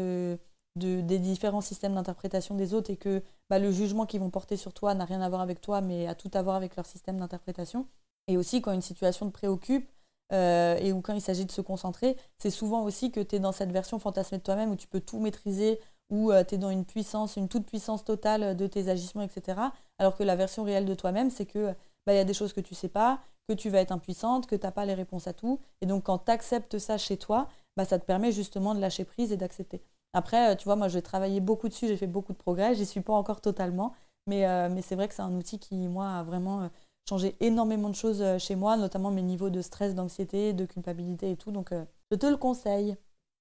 des 0.76 1.18
différents 1.18 1.60
systèmes 1.60 1.94
d'interprétation 1.94 2.54
des 2.54 2.74
autres 2.74 2.90
et 2.90 2.96
que 2.96 3.22
bah, 3.48 3.58
le 3.58 3.72
jugement 3.72 4.06
qu'ils 4.06 4.20
vont 4.20 4.30
porter 4.30 4.56
sur 4.56 4.72
toi 4.72 4.94
n'a 4.94 5.04
rien 5.04 5.20
à 5.20 5.28
voir 5.28 5.40
avec 5.40 5.60
toi, 5.60 5.80
mais 5.80 6.06
a 6.06 6.14
tout 6.14 6.30
à 6.32 6.42
voir 6.42 6.56
avec 6.56 6.76
leur 6.76 6.86
système 6.86 7.18
d'interprétation. 7.18 7.86
Et 8.28 8.36
aussi, 8.36 8.62
quand 8.62 8.72
une 8.72 8.82
situation 8.82 9.26
te 9.26 9.32
préoccupe 9.32 9.90
euh, 10.32 10.76
et 10.76 10.92
ou 10.92 11.00
quand 11.00 11.14
il 11.14 11.20
s'agit 11.20 11.44
de 11.44 11.50
se 11.50 11.60
concentrer, 11.60 12.16
c'est 12.38 12.50
souvent 12.50 12.84
aussi 12.84 13.10
que 13.10 13.20
tu 13.20 13.36
es 13.36 13.38
dans 13.40 13.52
cette 13.52 13.72
version 13.72 13.98
fantasmée 13.98 14.38
de 14.38 14.42
toi-même 14.42 14.70
où 14.70 14.76
tu 14.76 14.86
peux 14.86 15.00
tout 15.00 15.18
maîtriser, 15.18 15.80
où 16.10 16.30
euh, 16.30 16.44
tu 16.44 16.54
es 16.54 16.58
dans 16.58 16.70
une 16.70 16.84
puissance, 16.84 17.36
une 17.36 17.48
toute 17.48 17.66
puissance 17.66 18.04
totale 18.04 18.56
de 18.56 18.66
tes 18.66 18.88
agissements, 18.88 19.22
etc. 19.22 19.58
Alors 19.98 20.16
que 20.16 20.22
la 20.22 20.36
version 20.36 20.62
réelle 20.62 20.86
de 20.86 20.94
toi-même, 20.94 21.30
c'est 21.30 21.46
que 21.46 21.74
bah, 22.06 22.14
il 22.14 22.16
y 22.16 22.20
a 22.20 22.24
des 22.24 22.34
choses 22.34 22.52
que 22.52 22.60
tu 22.60 22.74
sais 22.74 22.88
pas, 22.88 23.20
que 23.48 23.54
tu 23.54 23.70
vas 23.70 23.80
être 23.80 23.92
impuissante, 23.92 24.46
que 24.46 24.54
tu 24.54 24.64
n'as 24.64 24.72
pas 24.72 24.84
les 24.84 24.94
réponses 24.94 25.26
à 25.26 25.32
tout. 25.32 25.60
Et 25.80 25.86
donc, 25.86 26.04
quand 26.04 26.18
tu 26.18 26.30
acceptes 26.30 26.78
ça 26.78 26.98
chez 26.98 27.16
toi, 27.16 27.48
bah, 27.76 27.84
ça 27.84 27.98
te 27.98 28.04
permet 28.04 28.32
justement 28.32 28.74
de 28.74 28.80
lâcher 28.80 29.04
prise 29.04 29.32
et 29.32 29.36
d'accepter. 29.36 29.82
Après, 30.12 30.52
euh, 30.52 30.56
tu 30.56 30.64
vois, 30.64 30.76
moi, 30.76 30.88
j'ai 30.88 31.02
travaillé 31.02 31.40
beaucoup 31.40 31.68
dessus, 31.68 31.86
j'ai 31.86 31.96
fait 31.96 32.06
beaucoup 32.06 32.32
de 32.32 32.38
progrès. 32.38 32.74
J'y 32.74 32.86
suis 32.86 33.00
pas 33.00 33.12
encore 33.12 33.40
totalement, 33.40 33.92
mais, 34.26 34.46
euh, 34.46 34.68
mais 34.70 34.82
c'est 34.82 34.96
vrai 34.96 35.08
que 35.08 35.14
c'est 35.14 35.22
un 35.22 35.34
outil 35.34 35.58
qui, 35.58 35.74
moi, 35.88 36.08
a 36.08 36.22
vraiment 36.22 36.62
euh, 36.62 36.68
changé 37.08 37.36
énormément 37.40 37.88
de 37.88 37.94
choses 37.94 38.24
chez 38.38 38.56
moi, 38.56 38.76
notamment 38.76 39.10
mes 39.10 39.22
niveaux 39.22 39.50
de 39.50 39.62
stress, 39.62 39.94
d'anxiété, 39.94 40.52
de 40.52 40.64
culpabilité 40.64 41.30
et 41.30 41.36
tout. 41.36 41.52
Donc, 41.52 41.72
je 42.10 42.16
te 42.16 42.26
le 42.26 42.36
conseille. 42.36 42.96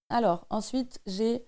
Alors, 0.10 0.46
ensuite, 0.50 1.00
j'ai 1.06 1.46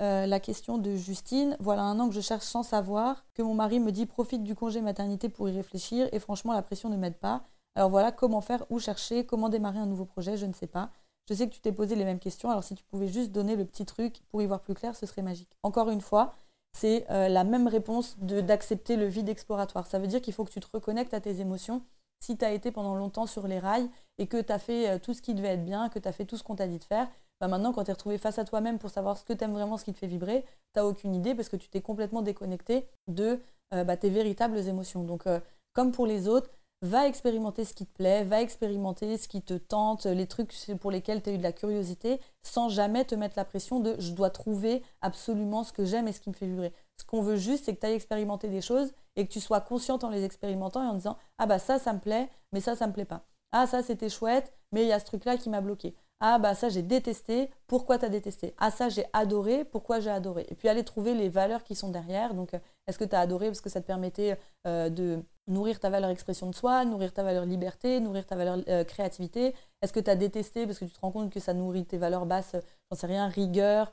la 0.00 0.38
question 0.38 0.76
de 0.78 0.94
Justine. 0.96 1.56
Voilà 1.60 1.82
un 1.82 1.98
an 1.98 2.08
que 2.08 2.14
je 2.14 2.20
cherche 2.20 2.44
sans 2.44 2.62
savoir, 2.62 3.24
que 3.34 3.42
mon 3.42 3.54
mari 3.54 3.80
me 3.80 3.90
dit 3.90 4.06
profite 4.06 4.44
du 4.44 4.54
congé 4.54 4.82
maternité 4.82 5.28
pour 5.28 5.48
y 5.48 5.52
réfléchir, 5.52 6.08
et 6.12 6.18
franchement, 6.20 6.52
la 6.52 6.62
pression 6.62 6.90
ne 6.90 6.96
m'aide 6.96 7.16
pas. 7.16 7.42
Alors 7.74 7.90
voilà, 7.90 8.12
comment 8.12 8.40
faire, 8.40 8.64
où 8.70 8.78
chercher, 8.78 9.24
comment 9.26 9.48
démarrer 9.48 9.78
un 9.78 9.86
nouveau 9.86 10.04
projet, 10.04 10.36
je 10.36 10.46
ne 10.46 10.52
sais 10.52 10.66
pas. 10.68 10.90
Je 11.28 11.34
sais 11.34 11.48
que 11.48 11.54
tu 11.54 11.60
t'es 11.60 11.72
posé 11.72 11.96
les 11.96 12.04
mêmes 12.04 12.18
questions, 12.18 12.50
alors 12.50 12.64
si 12.64 12.74
tu 12.74 12.84
pouvais 12.84 13.08
juste 13.08 13.32
donner 13.32 13.56
le 13.56 13.64
petit 13.64 13.86
truc 13.86 14.22
pour 14.30 14.42
y 14.42 14.46
voir 14.46 14.60
plus 14.60 14.74
clair, 14.74 14.94
ce 14.94 15.06
serait 15.06 15.22
magique. 15.22 15.56
Encore 15.62 15.90
une 15.90 16.02
fois, 16.02 16.34
c'est 16.74 17.06
euh, 17.10 17.28
la 17.28 17.44
même 17.44 17.68
réponse 17.68 18.18
d'accepter 18.18 18.96
le 18.96 19.06
vide 19.06 19.28
exploratoire. 19.28 19.86
Ça 19.86 19.98
veut 19.98 20.06
dire 20.06 20.20
qu'il 20.20 20.34
faut 20.34 20.44
que 20.44 20.50
tu 20.50 20.60
te 20.60 20.66
reconnectes 20.72 21.14
à 21.14 21.20
tes 21.20 21.40
émotions. 21.40 21.82
Si 22.20 22.36
tu 22.36 22.44
as 22.44 22.52
été 22.52 22.70
pendant 22.72 22.94
longtemps 22.94 23.26
sur 23.26 23.46
les 23.46 23.58
rails 23.58 23.88
et 24.18 24.26
que 24.26 24.40
tu 24.40 24.52
as 24.52 24.58
fait 24.58 24.90
euh, 24.90 24.98
tout 24.98 25.14
ce 25.14 25.22
qui 25.22 25.34
devait 25.34 25.48
être 25.48 25.64
bien, 25.64 25.88
que 25.88 25.98
tu 25.98 26.08
as 26.08 26.12
fait 26.12 26.24
tout 26.24 26.36
ce 26.36 26.42
qu'on 26.42 26.56
t'a 26.56 26.66
dit 26.66 26.78
de 26.78 26.84
faire, 26.84 27.08
bah 27.40 27.48
maintenant, 27.48 27.72
quand 27.72 27.84
tu 27.84 27.90
es 27.90 27.92
retrouvé 27.92 28.18
face 28.18 28.38
à 28.38 28.44
toi-même 28.44 28.78
pour 28.78 28.90
savoir 28.90 29.16
ce 29.16 29.24
que 29.24 29.32
tu 29.32 29.44
aimes 29.44 29.52
vraiment, 29.52 29.76
ce 29.76 29.84
qui 29.84 29.92
te 29.92 29.98
fait 29.98 30.06
vibrer, 30.06 30.44
tu 30.72 30.80
n'as 30.80 30.84
aucune 30.84 31.14
idée 31.14 31.34
parce 31.34 31.48
que 31.48 31.56
tu 31.56 31.68
t'es 31.68 31.80
complètement 31.80 32.22
déconnecté 32.22 32.86
de 33.06 33.40
euh, 33.72 33.84
bah, 33.84 33.96
tes 33.96 34.10
véritables 34.10 34.58
émotions. 34.58 35.04
Donc, 35.04 35.24
comme 35.72 35.92
pour 35.92 36.06
les 36.06 36.28
autres, 36.28 36.50
va 36.84 37.06
expérimenter 37.08 37.64
ce 37.64 37.72
qui 37.72 37.86
te 37.86 37.92
plaît, 37.94 38.24
va 38.24 38.42
expérimenter 38.42 39.16
ce 39.16 39.26
qui 39.26 39.42
te 39.42 39.54
tente, 39.54 40.04
les 40.06 40.26
trucs 40.26 40.54
pour 40.80 40.90
lesquels 40.90 41.22
tu 41.22 41.30
as 41.30 41.32
eu 41.32 41.38
de 41.38 41.42
la 41.42 41.52
curiosité, 41.52 42.20
sans 42.42 42.68
jamais 42.68 43.04
te 43.04 43.14
mettre 43.14 43.34
la 43.36 43.44
pression 43.44 43.80
de 43.80 43.96
je 43.98 44.12
dois 44.12 44.30
trouver 44.30 44.82
absolument 45.00 45.64
ce 45.64 45.72
que 45.72 45.84
j'aime 45.84 46.08
et 46.08 46.12
ce 46.12 46.20
qui 46.20 46.28
me 46.28 46.34
fait 46.34 46.46
vibrer. 46.46 46.72
Ce 46.98 47.04
qu'on 47.04 47.22
veut 47.22 47.36
juste, 47.36 47.64
c'est 47.64 47.74
que 47.74 47.80
tu 47.80 47.86
ailles 47.86 47.94
expérimenter 47.94 48.48
des 48.48 48.60
choses 48.60 48.92
et 49.16 49.26
que 49.26 49.32
tu 49.32 49.40
sois 49.40 49.60
consciente 49.60 50.04
en 50.04 50.10
les 50.10 50.24
expérimentant 50.24 50.82
et 50.82 50.86
en 50.86 50.94
disant 50.94 51.16
ah 51.38 51.46
bah 51.46 51.58
ça, 51.58 51.78
ça 51.78 51.92
me 51.92 52.00
plaît, 52.00 52.28
mais 52.52 52.60
ça, 52.60 52.76
ça 52.76 52.86
me 52.86 52.92
plaît 52.92 53.04
pas. 53.04 53.24
Ah 53.52 53.66
ça, 53.66 53.82
c'était 53.82 54.10
chouette, 54.10 54.52
mais 54.72 54.82
il 54.82 54.88
y 54.88 54.92
a 54.92 55.00
ce 55.00 55.06
truc-là 55.06 55.38
qui 55.38 55.48
m'a 55.48 55.60
bloqué. 55.60 55.94
Ah 56.20 56.38
bah 56.38 56.54
ça 56.54 56.68
j'ai 56.68 56.82
détesté, 56.82 57.50
pourquoi 57.66 57.98
tu 57.98 58.04
as 58.06 58.08
détesté 58.08 58.54
Ah 58.58 58.70
ça 58.70 58.88
j'ai 58.88 59.04
adoré, 59.12 59.64
pourquoi 59.64 60.00
j'ai 60.00 60.10
adoré? 60.10 60.46
Et 60.48 60.54
puis 60.54 60.68
aller 60.68 60.84
trouver 60.84 61.12
les 61.14 61.28
valeurs 61.28 61.64
qui 61.64 61.74
sont 61.74 61.90
derrière. 61.90 62.34
Donc 62.34 62.54
euh, 62.54 62.58
est-ce 62.86 62.98
que 62.98 63.04
tu 63.04 63.14
as 63.14 63.20
adoré 63.20 63.48
parce 63.48 63.60
que 63.60 63.68
ça 63.68 63.80
te 63.80 63.86
permettait 63.86 64.38
euh, 64.66 64.88
de 64.88 65.22
nourrir 65.46 65.80
ta 65.80 65.90
valeur 65.90 66.10
expression 66.10 66.48
de 66.48 66.54
soi, 66.54 66.84
nourrir 66.84 67.12
ta 67.12 67.22
valeur 67.22 67.44
liberté, 67.44 68.00
nourrir 68.00 68.26
ta 68.26 68.36
valeur 68.36 68.58
euh, 68.68 68.84
créativité 68.84 69.54
Est-ce 69.82 69.92
que 69.92 70.00
tu 70.00 70.10
as 70.10 70.16
détesté 70.16 70.66
parce 70.66 70.78
que 70.78 70.84
tu 70.84 70.92
te 70.92 71.00
rends 71.00 71.10
compte 71.10 71.32
que 71.32 71.40
ça 71.40 71.54
nourrit 71.54 71.84
tes 71.84 71.98
valeurs 71.98 72.26
basses, 72.26 72.56
j'en 72.90 72.96
sais 72.96 73.06
rien, 73.06 73.28
rigueur, 73.28 73.92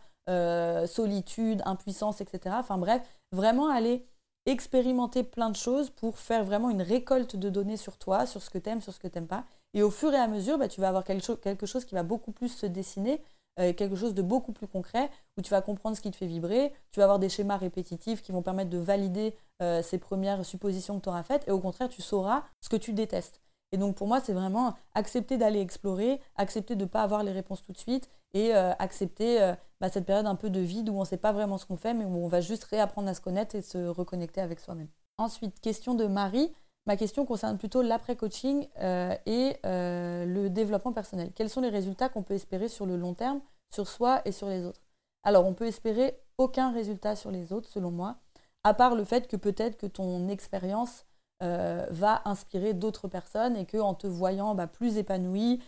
solitude, 0.88 1.62
impuissance, 1.66 2.22
etc. 2.22 2.56
Enfin 2.60 2.78
bref, 2.78 3.02
vraiment 3.34 3.70
aller 3.70 4.06
expérimenter 4.46 5.24
plein 5.24 5.50
de 5.50 5.56
choses 5.56 5.90
pour 5.90 6.18
faire 6.18 6.44
vraiment 6.44 6.70
une 6.70 6.82
récolte 6.82 7.36
de 7.36 7.50
données 7.50 7.78
sur 7.78 7.98
toi, 7.98 8.26
sur 8.26 8.42
ce 8.42 8.50
que 8.50 8.58
tu 8.58 8.70
aimes, 8.70 8.82
sur 8.82 8.94
ce 8.94 9.00
que 9.00 9.08
tu 9.08 9.18
n'aimes 9.18 9.28
pas. 9.28 9.46
Et 9.74 9.84
au 9.84 9.92
fur 9.92 10.14
et 10.14 10.18
à 10.18 10.28
mesure, 10.28 10.58
bah, 10.58 10.68
tu 10.68 10.82
vas 10.82 10.90
avoir 10.90 11.04
quelque 11.04 11.66
chose, 11.66 11.86
qui 11.86 11.96
va 11.96 12.04
beaucoup 12.04 12.32
plus 12.32 12.50
se 12.50 12.66
dessiner, 12.66 13.22
euh, 13.60 13.74
quelque 13.74 13.96
chose 13.96 14.14
de 14.14 14.22
beaucoup 14.22 14.54
plus 14.54 14.68
concret, 14.68 15.10
où 15.38 15.42
tu 15.42 15.50
vas 15.50 15.62
comprendre 15.62 15.96
ce 15.96 16.02
qui 16.02 16.12
te 16.12 16.16
fait 16.16 16.28
vibrer, 16.28 16.74
tu 16.92 17.00
vas 17.00 17.04
avoir 17.06 17.20
des 17.20 17.30
schémas 17.30 17.58
répétitifs 17.58 18.22
qui 18.22 18.32
vont 18.32 18.42
permettre 18.42 18.70
de 18.70 18.78
valider 18.78 19.36
euh, 19.62 19.82
ces 19.82 19.98
premières 19.98 20.46
suppositions 20.46 20.98
que 20.98 21.04
tu 21.04 21.10
auras 21.10 21.24
faites, 21.24 21.48
et 21.48 21.52
au 21.52 21.60
contraire, 21.60 21.90
tu 21.90 22.02
sauras 22.02 22.44
ce 22.62 22.70
que 22.70 22.76
tu 22.78 22.94
détestes. 22.94 23.42
Et 23.74 23.78
donc 23.78 23.96
pour 23.96 24.08
moi, 24.08 24.20
c'est 24.20 24.34
vraiment 24.34 24.76
accepter 24.96 25.38
d'aller 25.38 25.62
explorer, 25.62 26.20
accepter 26.36 26.76
de 26.76 26.84
ne 26.84 26.90
pas 26.90 27.04
avoir 27.04 27.24
les 27.24 27.32
réponses 27.32 27.62
tout 27.62 27.72
de 27.72 27.78
suite, 27.78 28.10
et 28.34 28.56
euh, 28.56 28.72
accepter 28.80 29.54
bah, 29.82 29.90
cette 29.90 30.06
période 30.06 30.26
un 30.26 30.36
peu 30.36 30.50
de 30.50 30.62
vide 30.62 30.90
où 30.90 30.96
on 30.96 31.02
ne 31.02 31.06
sait 31.06 31.18
pas 31.18 31.34
vraiment 31.34 31.58
ce 31.58 31.66
qu'on 31.66 31.76
fait, 31.76 31.94
mais 31.94 32.06
où 32.06 32.16
on 32.16 32.28
va 32.28 32.40
juste 32.40 32.64
réapprendre 32.66 33.10
à 33.10 33.14
se 33.14 33.20
connaître 33.20 33.56
et 33.56 33.62
se 33.62 33.88
reconnecter 33.88 34.40
avec 34.40 34.62
soi-même. 34.62 34.88
Ensuite, 35.18 35.60
question 35.60 35.94
de 35.94 36.06
Marie. 36.06 36.52
Ma 36.88 36.98
question 36.98 37.26
concerne 37.26 37.58
plutôt 37.58 37.84
l'après-coaching 37.84 38.68
euh, 38.80 39.16
et 39.28 39.56
euh, 39.66 40.26
le 40.26 40.50
développement 40.50 40.94
personnel. 40.94 41.32
Quels 41.36 41.50
sont 41.50 41.62
les 41.62 41.70
résultats 41.70 42.10
qu'on 42.10 42.24
peut 42.24 42.34
espérer 42.34 42.70
sur 42.70 42.88
le 42.88 42.98
long 42.98 43.14
terme, 43.14 43.40
sur 43.70 43.88
soi 43.88 44.22
et 44.26 44.32
sur 44.32 44.48
les 44.48 44.66
autres? 44.66 44.82
Alors, 45.24 45.46
on 45.46 45.54
peut 45.54 45.68
espérer 45.68 46.20
aucun 46.40 46.72
résultat 46.72 47.16
sur 47.16 47.30
les 47.30 47.54
autres, 47.54 47.70
selon 47.70 47.92
moi, 47.92 48.18
à 48.64 48.74
part 48.74 48.96
le 48.96 49.04
fait 49.04 49.28
que 49.28 49.38
peut-être 49.38 49.78
que 49.78 49.86
ton 49.86 50.28
expérience 50.28 51.06
euh, 51.44 51.86
va 51.92 52.24
inspirer 52.26 52.74
d'autres 52.74 53.08
personnes 53.08 53.56
et 53.56 53.66
qu'en 53.66 53.94
te 53.94 54.08
voyant 54.08 54.56
bah, 54.56 54.68
plus 54.68 54.98
épanoui, 54.98 55.62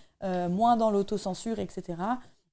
moins 0.49 0.77
dans 0.77 0.89
l'autocensure, 0.89 1.59
etc., 1.59 1.97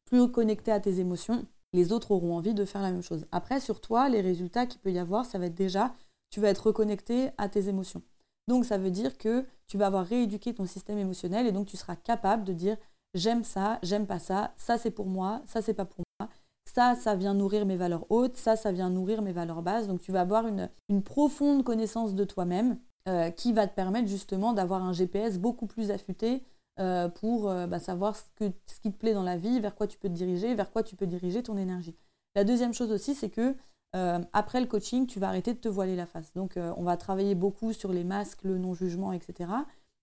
plus 0.04 0.28
connecté 0.28 0.72
à 0.72 0.80
tes 0.80 0.98
émotions, 0.98 1.46
les 1.72 1.92
autres 1.92 2.10
auront 2.10 2.36
envie 2.36 2.52
de 2.52 2.64
faire 2.64 2.82
la 2.82 2.90
même 2.90 3.02
chose. 3.02 3.26
Après, 3.30 3.60
sur 3.60 3.80
toi, 3.80 4.08
les 4.08 4.20
résultats 4.20 4.66
qu'il 4.66 4.80
peut 4.80 4.90
y 4.90 4.98
avoir, 4.98 5.24
ça 5.24 5.38
va 5.38 5.46
être 5.46 5.54
déjà, 5.54 5.94
tu 6.30 6.40
vas 6.40 6.48
être 6.48 6.66
reconnecté 6.66 7.30
à 7.38 7.48
tes 7.48 7.68
émotions. 7.68 8.02
Donc 8.48 8.64
ça 8.64 8.78
veut 8.78 8.90
dire 8.90 9.18
que 9.18 9.44
tu 9.66 9.78
vas 9.78 9.86
avoir 9.86 10.04
rééduqué 10.06 10.54
ton 10.54 10.66
système 10.66 10.98
émotionnel 10.98 11.46
et 11.46 11.52
donc 11.52 11.66
tu 11.66 11.76
seras 11.76 11.96
capable 11.96 12.44
de 12.44 12.52
dire 12.52 12.76
j'aime 13.14 13.44
ça, 13.44 13.78
j'aime 13.82 14.06
pas 14.06 14.18
ça, 14.18 14.52
ça 14.56 14.78
c'est 14.78 14.90
pour 14.90 15.06
moi, 15.06 15.42
ça 15.46 15.62
c'est 15.62 15.74
pas 15.74 15.84
pour 15.84 16.04
moi. 16.18 16.28
Ça, 16.72 16.94
ça 16.94 17.16
vient 17.16 17.34
nourrir 17.34 17.66
mes 17.66 17.76
valeurs 17.76 18.06
hautes, 18.10 18.36
ça, 18.36 18.54
ça 18.54 18.70
vient 18.70 18.90
nourrir 18.90 19.22
mes 19.22 19.32
valeurs 19.32 19.62
basses. 19.62 19.88
Donc 19.88 20.00
tu 20.00 20.12
vas 20.12 20.20
avoir 20.20 20.46
une, 20.46 20.68
profonde 21.02 21.64
connaissance 21.64 22.14
de 22.14 22.24
toi-même 22.24 22.78
euh, 23.08 23.30
qui 23.30 23.52
va 23.52 23.66
te 23.66 23.74
permettre 23.74 24.08
justement 24.08 24.52
d'avoir 24.52 24.84
un 24.84 24.92
GPS 24.92 25.38
beaucoup 25.38 25.66
plus 25.66 25.90
affûté 25.90 26.44
euh, 26.78 27.08
pour 27.08 27.50
euh, 27.50 27.66
bah, 27.66 27.80
savoir 27.80 28.14
ce, 28.16 28.22
qui 28.82 28.92
te 28.92 28.96
plaît 28.96 29.14
dans 29.14 29.24
la 29.24 29.36
vie, 29.36 29.58
vers 29.58 29.74
quoi 29.74 29.86
tu 29.86 29.98
peux 29.98 30.08
te 30.08 30.14
diriger, 30.14 30.54
vers 30.54 30.70
quoi 30.70 30.82
tu 30.82 30.94
peux 30.96 31.06
diriger 31.06 31.42
ton 31.42 31.56
énergie. 31.56 31.96
La 32.36 32.44
deuxième 32.44 32.72
chose 32.72 32.92
aussi, 32.92 33.14
c'est 33.14 33.30
que 33.30 33.56
euh, 33.96 34.20
après 34.32 34.60
le 34.60 34.66
coaching, 34.66 35.06
tu 35.06 35.18
vas 35.18 35.28
arrêter 35.28 35.52
de 35.52 35.58
te 35.58 35.68
voiler 35.68 35.96
la 35.96 36.06
face. 36.06 36.32
Donc, 36.34 36.56
euh, 36.56 36.72
on 36.76 36.84
va 36.84 36.96
travailler 36.96 37.34
beaucoup 37.34 37.72
sur 37.72 37.92
les 37.92 38.04
masques, 38.04 38.44
le 38.44 38.58
non-jugement, 38.58 39.12
etc. 39.12 39.50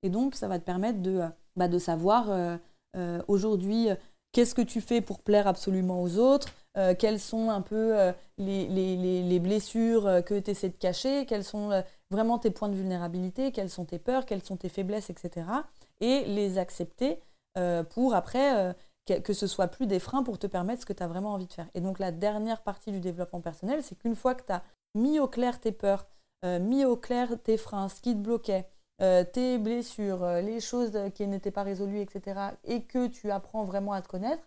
Et 0.03 0.09
donc, 0.09 0.35
ça 0.35 0.47
va 0.47 0.59
te 0.59 0.65
permettre 0.65 1.01
de, 1.01 1.19
euh, 1.19 1.29
bah, 1.55 1.67
de 1.67 1.79
savoir 1.79 2.59
aujourd'hui 3.27 3.89
qu'est-ce 4.31 4.55
que 4.55 4.61
tu 4.63 4.81
fais 4.81 5.01
pour 5.01 5.21
plaire 5.21 5.45
absolument 5.45 6.01
aux 6.01 6.17
autres, 6.17 6.49
quelles 6.97 7.19
sont 7.19 7.51
un 7.51 7.61
peu 7.61 7.93
les, 8.39 8.67
les, 8.67 9.21
les, 9.21 9.39
blessures 9.39 10.23
que 10.25 10.39
tu 10.39 10.49
essaies 10.49 10.69
de 10.69 10.77
cacher, 10.77 11.27
quels 11.27 11.43
sont 11.43 11.83
vraiment 12.09 12.39
tes 12.39 12.49
points 12.49 12.69
de 12.69 12.73
vulnérabilité, 12.73 13.51
quelles 13.51 13.69
sont 13.69 13.85
tes 13.85 13.99
peurs, 13.99 14.25
quelles 14.25 14.41
sont 14.41 14.57
tes 14.57 14.69
faiblesses, 14.69 15.11
etc. 15.11 15.45
Et 16.01 16.25
les 16.25 16.57
accepter 16.57 17.19
pour 17.91 18.15
après 18.15 18.75
que 19.23 19.33
ce 19.33 19.47
soit 19.47 19.67
plus 19.67 19.87
des 19.87 19.99
freins 19.99 20.23
pour 20.23 20.39
te 20.39 20.47
permettre 20.47 20.81
ce 20.81 20.85
que 20.85 20.93
tu 20.93 21.03
as 21.03 21.07
vraiment 21.07 21.33
envie 21.33 21.47
de 21.47 21.53
faire. 21.53 21.67
Et 21.73 21.81
donc 21.81 21.99
la 21.99 22.11
dernière 22.11 22.61
partie 22.61 22.91
du 22.91 22.99
développement 22.99 23.41
personnel, 23.41 23.83
c'est 23.83 23.95
qu'une 23.95 24.15
fois 24.15 24.35
que 24.35 24.45
tu 24.45 24.51
as 24.51 24.63
mis 24.95 25.19
au 25.19 25.27
clair 25.27 25.59
tes 25.59 25.71
peurs, 25.71 26.07
mis 26.43 26.85
au 26.85 26.97
clair 26.97 27.41
tes 27.43 27.57
freins, 27.57 27.89
ce 27.89 28.01
qui 28.01 28.13
te 28.13 28.19
bloquait, 28.19 28.69
tes 28.99 29.57
blessures, 29.57 30.25
les 30.25 30.59
choses 30.59 30.97
qui 31.13 31.27
n'étaient 31.27 31.51
pas 31.51 31.63
résolues, 31.63 31.99
etc., 32.01 32.39
et 32.63 32.83
que 32.83 33.07
tu 33.07 33.31
apprends 33.31 33.63
vraiment 33.63 33.93
à 33.93 34.01
te 34.01 34.07
connaître, 34.07 34.43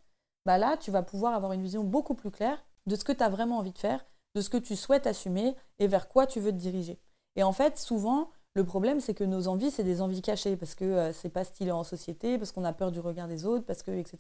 bah 0.47 0.59
là, 0.59 0.77
tu 0.77 0.91
vas 0.91 1.03
pouvoir 1.03 1.35
avoir 1.35 1.53
une 1.53 1.63
vision 1.63 1.85
beaucoup 1.85 2.15
plus 2.15 2.31
claire 2.31 2.65
de 2.87 2.97
ce 2.97 3.05
que 3.05 3.13
tu 3.13 3.23
as 3.23 3.29
vraiment 3.29 3.59
envie 3.59 3.73
de 3.73 3.79
faire, 3.79 4.05
de 4.35 4.41
ce 4.41 4.51
que 4.51 4.57
tu 4.57 4.77
souhaites 4.77 5.07
assumer 5.07 5.55
et 5.79 5.87
vers 5.87 6.09
quoi 6.09 6.27
tu 6.27 6.41
veux 6.41 6.53
te 6.53 6.57
diriger. 6.57 6.99
Et 7.37 7.43
en 7.43 7.53
fait, 7.53 7.79
souvent, 7.79 8.31
le 8.55 8.65
problème, 8.65 9.01
c'est 9.01 9.15
que 9.15 9.23
nos 9.23 9.47
envies, 9.47 9.71
c'est 9.71 9.85
des 9.85 10.03
envies 10.03 10.23
cachées 10.23 10.57
parce 10.57 10.75
que 10.75 10.85
euh, 10.85 11.13
c'est 11.13 11.29
pas 11.29 11.45
stylé 11.45 11.71
en 11.71 11.85
société, 11.85 12.37
parce 12.37 12.51
qu'on 12.51 12.65
a 12.65 12.73
peur 12.73 12.91
du 12.91 12.99
regard 12.99 13.29
des 13.29 13.47
autres, 13.47 13.65
parce 13.65 13.83
que, 13.83 13.93
etc.. 13.93 14.19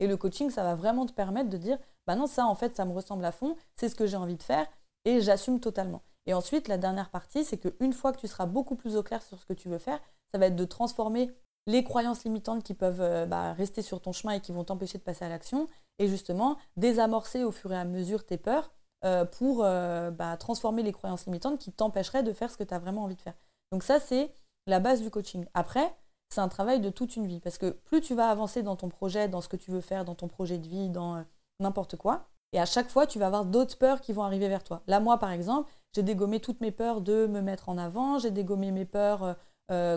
Et 0.00 0.06
le 0.06 0.16
coaching, 0.18 0.50
ça 0.50 0.64
va 0.64 0.74
vraiment 0.74 1.06
te 1.06 1.12
permettre 1.12 1.48
de 1.48 1.56
dire, 1.56 1.78
bah 2.06 2.14
non, 2.14 2.26
ça, 2.26 2.46
en 2.46 2.54
fait, 2.54 2.76
ça 2.76 2.84
me 2.84 2.92
ressemble 2.92 3.24
à 3.24 3.32
fond, 3.32 3.56
c'est 3.76 3.88
ce 3.88 3.94
que 3.94 4.06
j'ai 4.06 4.16
envie 4.16 4.36
de 4.36 4.42
faire 4.42 4.66
et 5.06 5.22
j'assume 5.22 5.60
totalement. 5.60 6.02
Et 6.26 6.34
ensuite, 6.34 6.68
la 6.68 6.76
dernière 6.76 7.08
partie, 7.08 7.42
c'est 7.42 7.56
qu'une 7.56 7.94
fois 7.94 8.12
que 8.12 8.20
tu 8.20 8.28
seras 8.28 8.44
beaucoup 8.44 8.76
plus 8.76 8.96
au 8.96 9.02
clair 9.02 9.22
sur 9.22 9.38
ce 9.38 9.46
que 9.46 9.54
tu 9.54 9.70
veux 9.70 9.78
faire, 9.78 9.98
ça 10.30 10.38
va 10.38 10.46
être 10.46 10.56
de 10.56 10.64
transformer 10.66 11.30
les 11.66 11.84
croyances 11.84 12.24
limitantes 12.24 12.62
qui 12.62 12.74
peuvent 12.74 13.00
euh, 13.00 13.24
bah, 13.24 13.54
rester 13.54 13.80
sur 13.80 14.02
ton 14.02 14.12
chemin 14.12 14.34
et 14.34 14.40
qui 14.40 14.52
vont 14.52 14.64
t'empêcher 14.64 14.98
de 14.98 15.02
passer 15.02 15.24
à 15.24 15.30
l'action, 15.30 15.68
et 15.98 16.06
justement 16.06 16.58
désamorcer 16.76 17.44
au 17.44 17.50
fur 17.50 17.72
et 17.72 17.78
à 17.78 17.84
mesure 17.84 18.24
tes 18.24 18.36
peurs 18.36 18.72
euh, 19.04 19.24
pour 19.24 19.62
euh, 19.62 20.10
bah, 20.10 20.36
transformer 20.36 20.82
les 20.82 20.90
croyances 20.90 21.26
limitantes 21.26 21.60
qui 21.60 21.70
t'empêcheraient 21.70 22.24
de 22.24 22.32
faire 22.32 22.50
ce 22.50 22.56
que 22.56 22.64
tu 22.64 22.74
as 22.74 22.80
vraiment 22.80 23.04
envie 23.04 23.14
de 23.14 23.20
faire. 23.20 23.36
Donc 23.70 23.84
ça, 23.84 24.00
c'est 24.00 24.32
la 24.66 24.80
base 24.80 25.02
du 25.02 25.10
coaching. 25.10 25.46
Après, 25.54 25.94
c'est 26.30 26.40
un 26.40 26.48
travail 26.48 26.80
de 26.80 26.90
toute 26.90 27.14
une 27.14 27.26
vie, 27.26 27.38
parce 27.38 27.58
que 27.58 27.70
plus 27.70 28.00
tu 28.00 28.16
vas 28.16 28.28
avancer 28.28 28.64
dans 28.64 28.74
ton 28.74 28.88
projet, 28.88 29.28
dans 29.28 29.40
ce 29.40 29.48
que 29.48 29.56
tu 29.56 29.70
veux 29.70 29.80
faire, 29.80 30.04
dans 30.04 30.16
ton 30.16 30.26
projet 30.26 30.58
de 30.58 30.66
vie, 30.66 30.88
dans 30.88 31.14
euh, 31.14 31.22
n'importe 31.60 31.96
quoi, 31.96 32.26
et 32.52 32.58
à 32.58 32.66
chaque 32.66 32.88
fois, 32.88 33.06
tu 33.06 33.20
vas 33.20 33.26
avoir 33.26 33.44
d'autres 33.44 33.78
peurs 33.78 34.00
qui 34.00 34.12
vont 34.12 34.24
arriver 34.24 34.48
vers 34.48 34.64
toi. 34.64 34.82
Là, 34.88 34.98
moi, 34.98 35.18
par 35.18 35.30
exemple, 35.30 35.70
j'ai 35.94 36.02
dégommé 36.02 36.40
toutes 36.40 36.60
mes 36.60 36.72
peurs 36.72 37.00
de 37.00 37.26
me 37.26 37.40
mettre 37.40 37.68
en 37.68 37.78
avant, 37.78 38.18
j'ai 38.18 38.30
dégommé 38.30 38.72
mes 38.72 38.86
peurs, 38.86 39.36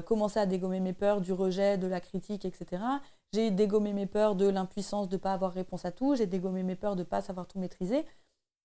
commencé 0.06 0.38
à 0.38 0.46
dégommer 0.46 0.82
mes 0.82 0.92
peurs 0.92 1.22
du 1.22 1.32
rejet, 1.32 1.78
de 1.78 1.88
la 1.88 2.02
critique, 2.02 2.44
etc. 2.44 2.84
J'ai 3.34 3.52
dégommé 3.52 3.94
mes 3.94 4.06
peurs 4.06 4.36
de 4.36 4.48
l'impuissance 4.48 5.08
de 5.08 5.16
ne 5.16 5.22
pas 5.22 5.32
avoir 5.32 5.54
réponse 5.54 5.86
à 5.86 5.92
tout, 5.92 6.16
j'ai 6.16 6.28
dégommé 6.28 6.64
mes 6.64 6.76
peurs 6.76 6.98
de 6.98 7.02
ne 7.02 7.06
pas 7.06 7.22
savoir 7.22 7.48
tout 7.48 7.58
maîtriser. 7.58 8.06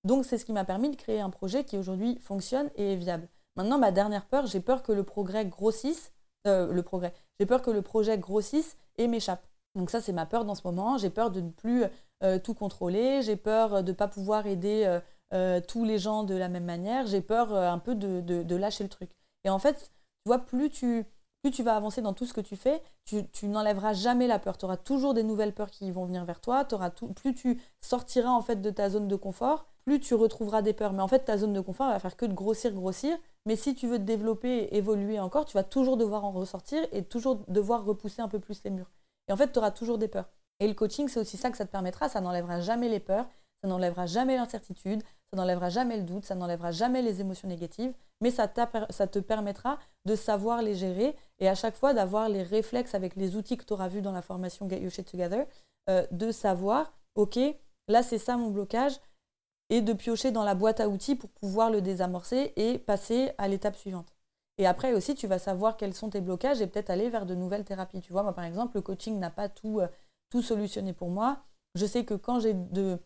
Donc 0.06 0.24
c'est 0.24 0.38
ce 0.38 0.44
qui 0.44 0.52
m'a 0.52 0.64
permis 0.64 0.88
de 0.90 0.94
créer 0.94 1.20
un 1.20 1.30
projet 1.30 1.64
qui 1.64 1.76
aujourd'hui 1.76 2.16
fonctionne 2.20 2.70
et 2.76 2.92
est 2.92 2.96
viable. 2.96 3.28
Maintenant, 3.56 3.76
ma 3.76 3.90
dernière 3.90 4.24
peur, 4.26 4.46
j'ai 4.46 4.60
peur 4.60 4.84
que 4.84 4.92
le 4.92 5.02
progrès 5.02 5.46
grossisse, 5.46 6.12
euh, 6.46 6.72
le 6.72 6.82
progrès, 6.84 7.12
j'ai 7.40 7.46
peur 7.46 7.60
que 7.60 7.72
le 7.72 7.82
projet 7.82 8.16
grossisse 8.16 8.76
et 8.98 9.08
m'échappe. 9.08 9.44
Donc 9.74 9.90
ça, 9.90 10.00
c'est 10.00 10.12
ma 10.12 10.24
peur 10.24 10.44
dans 10.44 10.54
ce 10.54 10.62
moment. 10.64 10.96
J'ai 10.96 11.10
peur 11.10 11.32
de 11.32 11.40
ne 11.40 11.50
plus 11.50 11.84
euh, 12.22 12.38
tout 12.38 12.54
contrôler, 12.54 13.20
j'ai 13.22 13.34
peur 13.34 13.82
de 13.82 13.90
ne 13.90 13.96
pas 13.96 14.06
pouvoir 14.06 14.46
aider 14.46 15.00
euh, 15.32 15.60
tous 15.66 15.84
les 15.84 15.98
gens 15.98 16.22
de 16.22 16.36
la 16.36 16.48
même 16.48 16.66
manière, 16.66 17.08
j'ai 17.08 17.20
peur 17.20 17.52
un 17.52 17.78
peu 17.80 17.96
de, 17.96 18.54
lâcher 18.54 18.84
le 18.84 18.90
truc. 18.90 19.10
Et 19.42 19.50
en 19.50 19.58
fait, 19.58 19.74
tu 19.74 20.26
vois, 20.26 20.38
plus 20.38 20.70
tu, 20.70 21.04
plus 21.46 21.52
tu 21.52 21.62
vas 21.62 21.76
avancer 21.76 22.02
dans 22.02 22.12
tout 22.12 22.26
ce 22.26 22.34
que 22.34 22.40
tu 22.40 22.56
fais, 22.56 22.82
tu, 23.04 23.46
n'enlèveras 23.46 23.92
jamais 23.92 24.26
la 24.26 24.40
peur. 24.40 24.58
Tu 24.58 24.64
auras 24.64 24.76
toujours 24.76 25.14
des 25.14 25.22
nouvelles 25.22 25.54
peurs 25.54 25.70
qui 25.70 25.92
vont 25.92 26.04
venir 26.04 26.24
vers 26.24 26.40
toi. 26.40 26.66
Auras 26.72 26.90
tout, 26.90 27.06
plus 27.12 27.36
tu 27.36 27.62
sortiras 27.80 28.30
en 28.30 28.42
fait 28.42 28.60
de 28.60 28.68
ta 28.68 28.90
zone 28.90 29.06
de 29.06 29.14
confort, 29.14 29.68
plus 29.84 30.00
tu 30.00 30.14
retrouveras 30.14 30.60
des 30.60 30.72
peurs. 30.72 30.92
Mais 30.92 31.02
en 31.02 31.06
fait, 31.06 31.20
ta 31.20 31.38
zone 31.38 31.52
de 31.52 31.60
confort 31.60 31.88
va 31.88 32.00
faire 32.00 32.16
que 32.16 32.26
de 32.26 32.34
grossir, 32.34 32.72
grossir. 32.72 33.16
Mais 33.44 33.54
si 33.54 33.76
tu 33.76 33.86
veux 33.86 33.98
te 33.98 34.02
développer 34.02 34.48
et 34.48 34.76
évoluer 34.76 35.20
encore, 35.20 35.44
tu 35.44 35.54
vas 35.54 35.62
toujours 35.62 35.96
devoir 35.96 36.24
en 36.24 36.32
ressortir 36.32 36.84
et 36.90 37.04
toujours 37.04 37.44
devoir 37.46 37.84
repousser 37.84 38.22
un 38.22 38.28
peu 38.28 38.40
plus 38.40 38.60
les 38.64 38.70
murs. 38.70 38.90
Et 39.28 39.32
en 39.32 39.36
fait, 39.36 39.52
tu 39.52 39.60
auras 39.60 39.70
toujours 39.70 39.98
des 39.98 40.08
peurs. 40.08 40.28
Et 40.58 40.66
le 40.66 40.74
coaching, 40.74 41.06
c'est 41.06 41.20
aussi 41.20 41.36
ça 41.36 41.52
que 41.52 41.56
ça 41.56 41.64
te 41.64 41.70
permettra. 41.70 42.08
Ça 42.08 42.20
n'enlèvera 42.20 42.58
jamais 42.58 42.88
les 42.88 42.98
peurs, 42.98 43.28
ça 43.62 43.68
n'enlèvera 43.68 44.06
jamais 44.06 44.34
l'incertitude, 44.34 45.04
ça 45.30 45.36
n'enlèvera 45.36 45.68
jamais 45.68 45.96
le 45.96 46.02
doute, 46.02 46.24
ça 46.24 46.34
n'enlèvera 46.34 46.72
jamais 46.72 47.02
les 47.02 47.20
émotions 47.20 47.46
négatives, 47.46 47.94
mais 48.20 48.30
ça, 48.30 48.48
te 48.48 49.18
permettra 49.18 49.78
de 50.04 50.16
savoir 50.16 50.62
les 50.62 50.74
gérer 50.74 51.16
et 51.38 51.48
à 51.48 51.54
chaque 51.54 51.76
fois 51.76 51.92
d'avoir 51.92 52.28
les 52.28 52.42
réflexes 52.42 52.94
avec 52.94 53.16
les 53.16 53.36
outils 53.36 53.56
que 53.56 53.64
tu 53.64 53.72
auras 53.72 53.88
vus 53.88 54.02
dans 54.02 54.12
la 54.12 54.22
formation 54.22 54.68
Get 54.68 54.80
Your 54.80 54.90
Shit 54.90 55.10
Together, 55.10 55.46
euh, 55.90 56.06
de 56.10 56.32
savoir, 56.32 56.92
ok, 57.14 57.38
là 57.88 58.02
c'est 58.02 58.18
ça 58.18 58.36
mon 58.36 58.50
blocage, 58.50 58.94
et 59.68 59.82
de 59.82 59.92
piocher 59.92 60.30
dans 60.30 60.44
la 60.44 60.54
boîte 60.54 60.80
à 60.80 60.88
outils 60.88 61.16
pour 61.16 61.28
pouvoir 61.30 61.70
le 61.70 61.80
désamorcer 61.80 62.52
et 62.56 62.78
passer 62.78 63.32
à 63.36 63.48
l'étape 63.48 63.76
suivante. 63.76 64.14
Et 64.58 64.66
après 64.66 64.94
aussi, 64.94 65.14
tu 65.14 65.26
vas 65.26 65.40
savoir 65.40 65.76
quels 65.76 65.92
sont 65.92 66.08
tes 66.08 66.20
blocages 66.20 66.62
et 66.62 66.66
peut-être 66.66 66.88
aller 66.88 67.10
vers 67.10 67.26
de 67.26 67.34
nouvelles 67.34 67.64
thérapies. 67.64 68.00
Tu 68.00 68.12
vois, 68.12 68.22
moi 68.22 68.32
par 68.32 68.44
exemple, 68.44 68.76
le 68.76 68.82
coaching 68.82 69.18
n'a 69.18 69.28
pas 69.28 69.48
tout, 69.48 69.80
euh, 69.80 69.88
tout 70.30 70.40
solutionné 70.40 70.92
pour 70.92 71.10
moi. 71.10 71.42
Je 71.74 71.84
sais 71.84 72.04
que 72.04 72.14
quand 72.14 72.40
j'ai 72.40 72.54
de, 72.54 72.98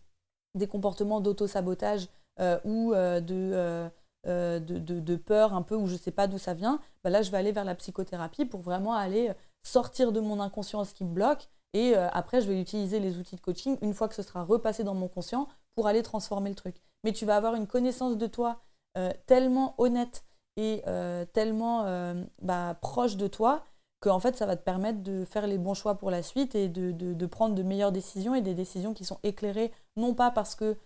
des 0.54 0.68
comportements 0.68 1.20
d'auto-sabotage 1.20 2.08
euh, 2.40 2.60
ou 2.64 2.92
de, 2.94 3.90
de, 4.26 4.78
de, 4.78 5.16
peur 5.16 5.54
un 5.54 5.62
peu, 5.62 5.74
où 5.74 5.86
je 5.86 5.94
ne 5.94 5.98
sais 5.98 6.10
pas 6.10 6.26
d'où 6.26 6.38
ça 6.38 6.54
vient, 6.54 6.80
bah 7.02 7.10
là 7.10 7.22
je 7.22 7.30
vais 7.30 7.38
aller 7.38 7.52
vers 7.52 7.64
la 7.64 7.74
psychothérapie 7.74 8.44
pour 8.44 8.60
vraiment 8.60 8.94
aller 8.94 9.32
sortir 9.62 10.12
de 10.12 10.20
mon 10.20 10.40
inconscient 10.40 10.84
ce 10.84 10.94
qui 10.94 11.04
me 11.04 11.12
bloque. 11.12 11.48
Et 11.72 11.94
après, 11.94 12.40
je 12.40 12.48
vais 12.48 12.60
utiliser 12.60 13.00
les 13.00 13.18
outils 13.18 13.36
de 13.36 13.40
coaching 13.40 13.78
une 13.80 13.94
fois 13.94 14.08
que 14.08 14.14
ce 14.14 14.22
sera 14.22 14.42
repassé 14.42 14.84
dans 14.84 14.94
mon 14.94 15.08
conscient 15.08 15.48
pour 15.74 15.86
aller 15.86 16.02
transformer 16.02 16.50
le 16.50 16.56
truc. 16.56 16.76
Mais 17.04 17.12
tu 17.12 17.24
vas 17.24 17.36
avoir 17.36 17.54
une 17.54 17.66
connaissance 17.66 18.18
de 18.18 18.26
toi 18.26 18.60
euh, 18.98 19.10
tellement 19.26 19.74
honnête 19.78 20.24
et 20.56 20.82
euh, 20.88 21.24
tellement 21.24 21.84
euh, 21.84 22.24
bah, 22.42 22.76
proche 22.80 23.16
de 23.16 23.28
toi 23.28 23.64
que 24.00 24.10
fait, 24.18 24.34
ça 24.34 24.46
va 24.46 24.56
te 24.56 24.64
permettre 24.64 25.02
de 25.02 25.24
faire 25.24 25.46
les 25.46 25.58
bons 25.58 25.74
choix 25.74 25.94
pour 25.94 26.10
la 26.10 26.22
suite 26.22 26.54
et 26.54 26.68
de, 26.68 26.90
de, 26.90 27.26
prendre 27.26 27.54
de 27.54 27.62
meilleures 27.62 27.92
décisions 27.92 28.34
et 28.34 28.40
des 28.40 28.54
décisions 28.54 28.94
qui 28.94 29.04
sont 29.04 29.18
éclairées, 29.22 29.72
non 29.96 30.14
pas 30.14 30.30
parce 30.30 30.54
que 30.54 30.76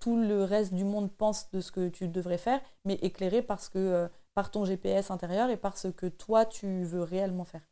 tout 0.00 0.16
le 0.16 0.42
reste 0.42 0.74
du 0.74 0.84
monde 0.84 1.10
pense 1.12 1.50
de 1.50 1.60
ce 1.60 1.70
que 1.72 1.88
tu 1.88 2.08
devrais 2.08 2.38
faire, 2.38 2.60
mais 2.84 2.94
éclairées 2.94 3.42
parce 3.42 3.68
que, 3.68 4.08
par 4.34 4.50
ton 4.50 4.64
GPS 4.64 5.10
intérieur 5.10 5.50
et 5.50 5.56
parce 5.56 5.90
que 5.92 6.06
toi, 6.06 6.46
tu 6.46 6.84
veux 6.84 7.02
réellement 7.02 7.44
faire. 7.44 7.62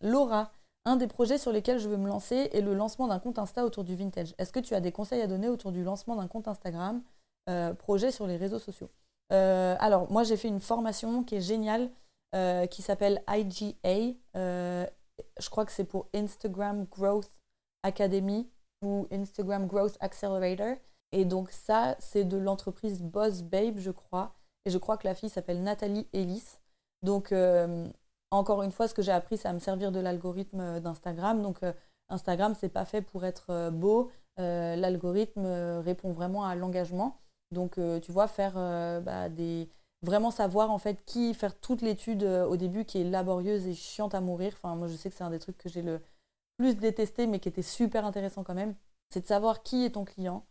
Laura, 0.00 0.50
un 0.88 0.96
des 0.96 1.06
projets 1.06 1.36
sur 1.36 1.52
lesquels 1.52 1.78
je 1.78 1.88
veux 1.88 1.98
me 1.98 2.08
lancer 2.08 2.48
est 2.52 2.62
le 2.62 2.72
lancement 2.74 3.08
d'un 3.08 3.18
compte 3.18 3.38
Insta 3.38 3.64
autour 3.64 3.84
du 3.84 3.94
vintage. 3.94 4.34
Est-ce 4.38 4.52
que 4.52 4.60
tu 4.60 4.74
as 4.74 4.80
des 4.80 4.90
conseils 4.90 5.20
à 5.20 5.26
donner 5.26 5.48
autour 5.48 5.70
du 5.70 5.84
lancement 5.84 6.16
d'un 6.16 6.28
compte 6.28 6.48
Instagram, 6.48 7.02
euh, 7.50 7.74
projet 7.74 8.10
sur 8.10 8.26
les 8.26 8.38
réseaux 8.38 8.58
sociaux? 8.58 8.88
Euh, 9.30 9.76
Alors, 9.80 10.10
moi, 10.10 10.24
j'ai 10.24 10.38
fait 10.38 10.48
une 10.48 10.60
formation 10.60 11.22
qui 11.24 11.36
est 11.36 11.40
géniale, 11.42 11.90
euh, 12.34 12.66
qui 12.66 12.80
s'appelle 12.80 13.22
IGA. 13.28 14.16
je 14.34 15.50
crois 15.50 15.66
que 15.66 15.72
c'est 15.72 15.84
pour 15.84 16.08
Instagram 16.14 16.86
Growth 16.90 17.30
Academy 17.82 18.48
ou 18.82 19.06
Instagram 19.12 19.66
Growth 19.66 19.96
Accelerator. 20.00 20.76
Et 21.12 21.24
donc 21.24 21.50
ça, 21.50 21.96
c'est 21.98 22.24
de 22.24 22.36
l'entreprise 22.36 23.02
Boss 23.02 23.42
Babe, 23.42 23.78
je 23.78 23.90
crois. 23.90 24.34
Et 24.64 24.70
je 24.70 24.78
crois 24.78 24.96
que 24.96 25.06
la 25.06 25.14
fille 25.14 25.30
s'appelle 25.30 25.62
Nathalie 25.62 26.06
Ellis. 26.12 26.58
Donc 27.02 27.32
encore 28.30 28.62
une 28.62 28.72
fois, 28.72 28.88
ce 28.88 28.94
que 28.94 29.02
j'ai 29.02 29.12
appris, 29.12 29.36
c'est 29.36 29.48
à 29.48 29.52
me 29.52 29.58
servir 29.58 29.92
de 29.92 30.00
l'algorithme 30.00 30.60
euh, 30.60 30.80
d'Instagram. 30.80 31.42
Donc, 31.42 31.62
euh, 31.62 31.72
Instagram, 32.10 32.54
c'est 32.58 32.68
pas 32.68 32.84
fait 32.84 33.02
pour 33.02 33.24
être 33.24 33.46
euh, 33.50 33.70
beau. 33.70 34.10
L'algorithme 34.40 35.46
répond 35.80 36.12
vraiment 36.12 36.44
à 36.44 36.54
l'engagement. 36.54 37.18
Donc, 37.50 37.72
tu 38.02 38.12
vois, 38.12 38.28
faire 38.28 38.54
bah, 39.02 39.28
des 39.28 39.68
vraiment 40.02 40.30
savoir 40.30 40.70
en 40.70 40.78
fait 40.78 41.04
qui 41.06 41.34
faire 41.34 41.58
toute 41.58 41.82
l'étude 41.82 42.22
au 42.22 42.56
début 42.56 42.84
qui 42.84 43.00
est 43.00 43.04
laborieuse 43.04 43.66
et 43.66 43.74
chiante 43.74 44.14
à 44.14 44.20
mourir. 44.20 44.52
Enfin, 44.54 44.76
moi, 44.76 44.86
je 44.86 44.94
sais 44.94 45.10
que 45.10 45.16
c'est 45.16 45.24
un 45.24 45.30
des 45.30 45.40
trucs 45.40 45.58
que 45.58 45.68
j'ai 45.68 45.82
le 45.82 46.00
plus 46.58 46.76
détesté, 46.76 47.26
mais 47.26 47.38
qui 47.38 47.48
était 47.48 47.62
super 47.62 48.04
intéressant 48.04 48.44
quand 48.44 48.54
même. 48.54 48.74
C'est 49.10 49.22
de 49.22 49.26
savoir 49.26 49.62
qui 49.62 49.84
est 49.84 49.90
ton 49.90 50.04
client, 50.04 50.44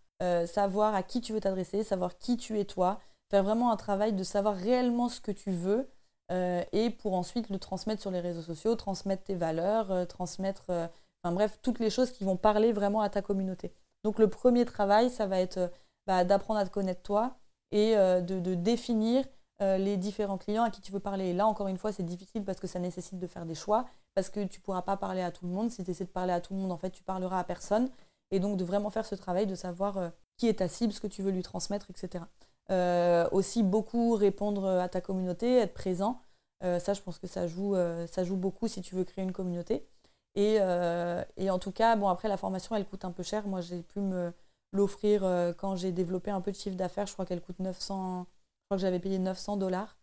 savoir 0.48 0.96
à 0.96 1.04
qui 1.04 1.22
tu 1.22 1.34
veux 1.34 1.40
t'adresser, 1.40 1.84
savoir 1.84 2.18
qui 2.18 2.38
tu 2.38 2.60
es 2.60 2.66
toi, 2.66 3.00
faire 3.30 3.44
vraiment 3.44 3.72
un 3.72 3.78
travail 3.78 4.14
de 4.14 4.24
savoir 4.24 4.56
réellement 4.56 5.10
ce 5.10 5.22
que 5.22 5.32
tu 5.32 5.52
veux 5.52 5.88
euh, 6.32 6.64
et 6.74 6.90
pour 6.90 7.14
ensuite 7.14 7.50
le 7.50 7.58
transmettre 7.58 8.02
sur 8.02 8.12
les 8.12 8.20
réseaux 8.20 8.42
sociaux, 8.42 8.76
transmettre 8.76 9.24
tes 9.24 9.36
valeurs, 9.36 9.92
euh, 9.92 10.06
transmettre, 10.06 10.66
euh, 10.70 10.88
enfin 11.24 11.34
bref, 11.34 11.60
toutes 11.62 11.80
les 11.80 11.90
choses 11.90 12.12
qui 12.12 12.24
vont 12.24 12.36
parler 12.38 12.74
vraiment 12.74 13.02
à 13.02 13.10
ta 13.10 13.22
communauté. 13.22 13.74
Donc 14.04 14.20
le 14.20 14.30
premier 14.30 14.66
travail, 14.66 15.10
ça 15.10 15.26
va 15.26 15.40
être 15.40 15.72
bah, 16.06 16.24
d'apprendre 16.24 16.60
à 16.60 16.66
te 16.66 16.70
connaître 16.70 17.02
toi 17.02 17.38
et 17.72 17.96
de, 17.96 18.56
définir 18.56 19.26
les 19.60 19.98
différents 19.98 20.38
clients 20.38 20.64
à 20.64 20.70
qui 20.70 20.82
tu 20.82 20.92
veux 20.92 21.00
parler. 21.00 21.28
Et 21.28 21.34
là, 21.34 21.48
encore 21.48 21.68
une 21.68 21.78
fois, 21.78 21.92
c'est 21.92 22.04
difficile 22.04 22.44
parce 22.44 22.60
que 22.60 22.68
ça 22.68 22.80
nécessite 22.80 23.18
de 23.18 23.28
faire 23.28 23.46
des 23.46 23.56
choix, 23.56 23.86
parce 24.14 24.30
que 24.30 24.44
tu 24.44 24.60
ne 24.60 24.64
pourras 24.64 24.84
pas 24.84 24.98
parler 24.98 25.22
à 25.22 25.32
tout 25.32 25.48
le 25.48 25.52
monde. 25.52 25.72
Si 25.72 25.84
tu 25.84 25.92
essaies 25.92 26.06
de 26.06 26.10
parler 26.10 26.34
à 26.34 26.42
tout 26.42 26.54
le 26.54 26.60
monde, 26.60 26.72
en 26.72 26.78
fait, 26.78 26.92
tu 26.92 27.04
parleras 27.04 27.40
à 27.40 27.44
personne. 27.44 27.90
Et 28.30 28.40
donc 28.40 28.58
de 28.58 28.64
vraiment 28.64 28.90
faire 28.90 29.06
ce 29.06 29.16
travail 29.16 29.48
de 29.48 29.56
savoir 29.56 30.12
qui 30.38 30.48
est 30.48 30.60
ta 30.60 30.68
cible, 30.68 30.94
ce 30.94 31.00
que 31.00 31.08
tu 31.08 31.22
veux 31.22 31.32
lui 31.32 31.44
transmettre, 31.44 31.90
etc. 31.90 32.24
Euh, 32.70 33.28
aussi 33.32 33.64
beaucoup 33.64 34.16
répondre 34.16 34.68
à 34.68 34.90
ta 34.90 35.02
communauté, 35.02 35.58
être 35.58 35.74
présent. 35.74 36.22
Euh, 36.64 36.80
ça, 36.80 36.94
je 36.94 37.02
pense 37.02 37.18
que 37.20 37.28
ça 37.28 37.48
joue, 37.48 37.76
euh, 37.76 38.08
ça 38.08 38.24
joue 38.24 38.36
beaucoup 38.36 38.68
si 38.68 38.82
tu 38.82 38.96
veux 38.96 39.04
créer 39.04 39.24
une 39.24 39.32
communauté. 39.32 39.88
Et, 40.36 40.58
et, 41.38 41.50
en 41.50 41.58
tout 41.58 41.72
cas, 41.72 41.96
bon, 41.96 42.10
après, 42.10 42.28
la 42.28 42.38
formation, 42.38 42.76
elle 42.76 42.86
coûte 42.86 43.06
un 43.06 43.12
peu 43.12 43.24
cher. 43.24 43.48
Moi, 43.48 43.62
j'ai 43.62 43.82
pu 43.82 44.00
me 44.02 44.32
l'offrir 44.72 45.22
quand 45.58 45.76
j'ai 45.76 45.92
développé 45.92 46.30
un 46.30 46.42
peu 46.42 46.52
de 46.52 46.56
chiffre 46.56 46.76
d'affaires. 46.76 47.08
Je 47.08 47.14
crois 47.14 47.26
qu'elle 47.26 47.42
coûte 47.42 47.58
900, 47.58 48.28
je 48.28 48.37
crois 48.68 48.78
que 48.78 48.82
j'avais 48.82 49.00
payé 49.00 49.20
900 49.20 49.58
dollars. 49.58 49.98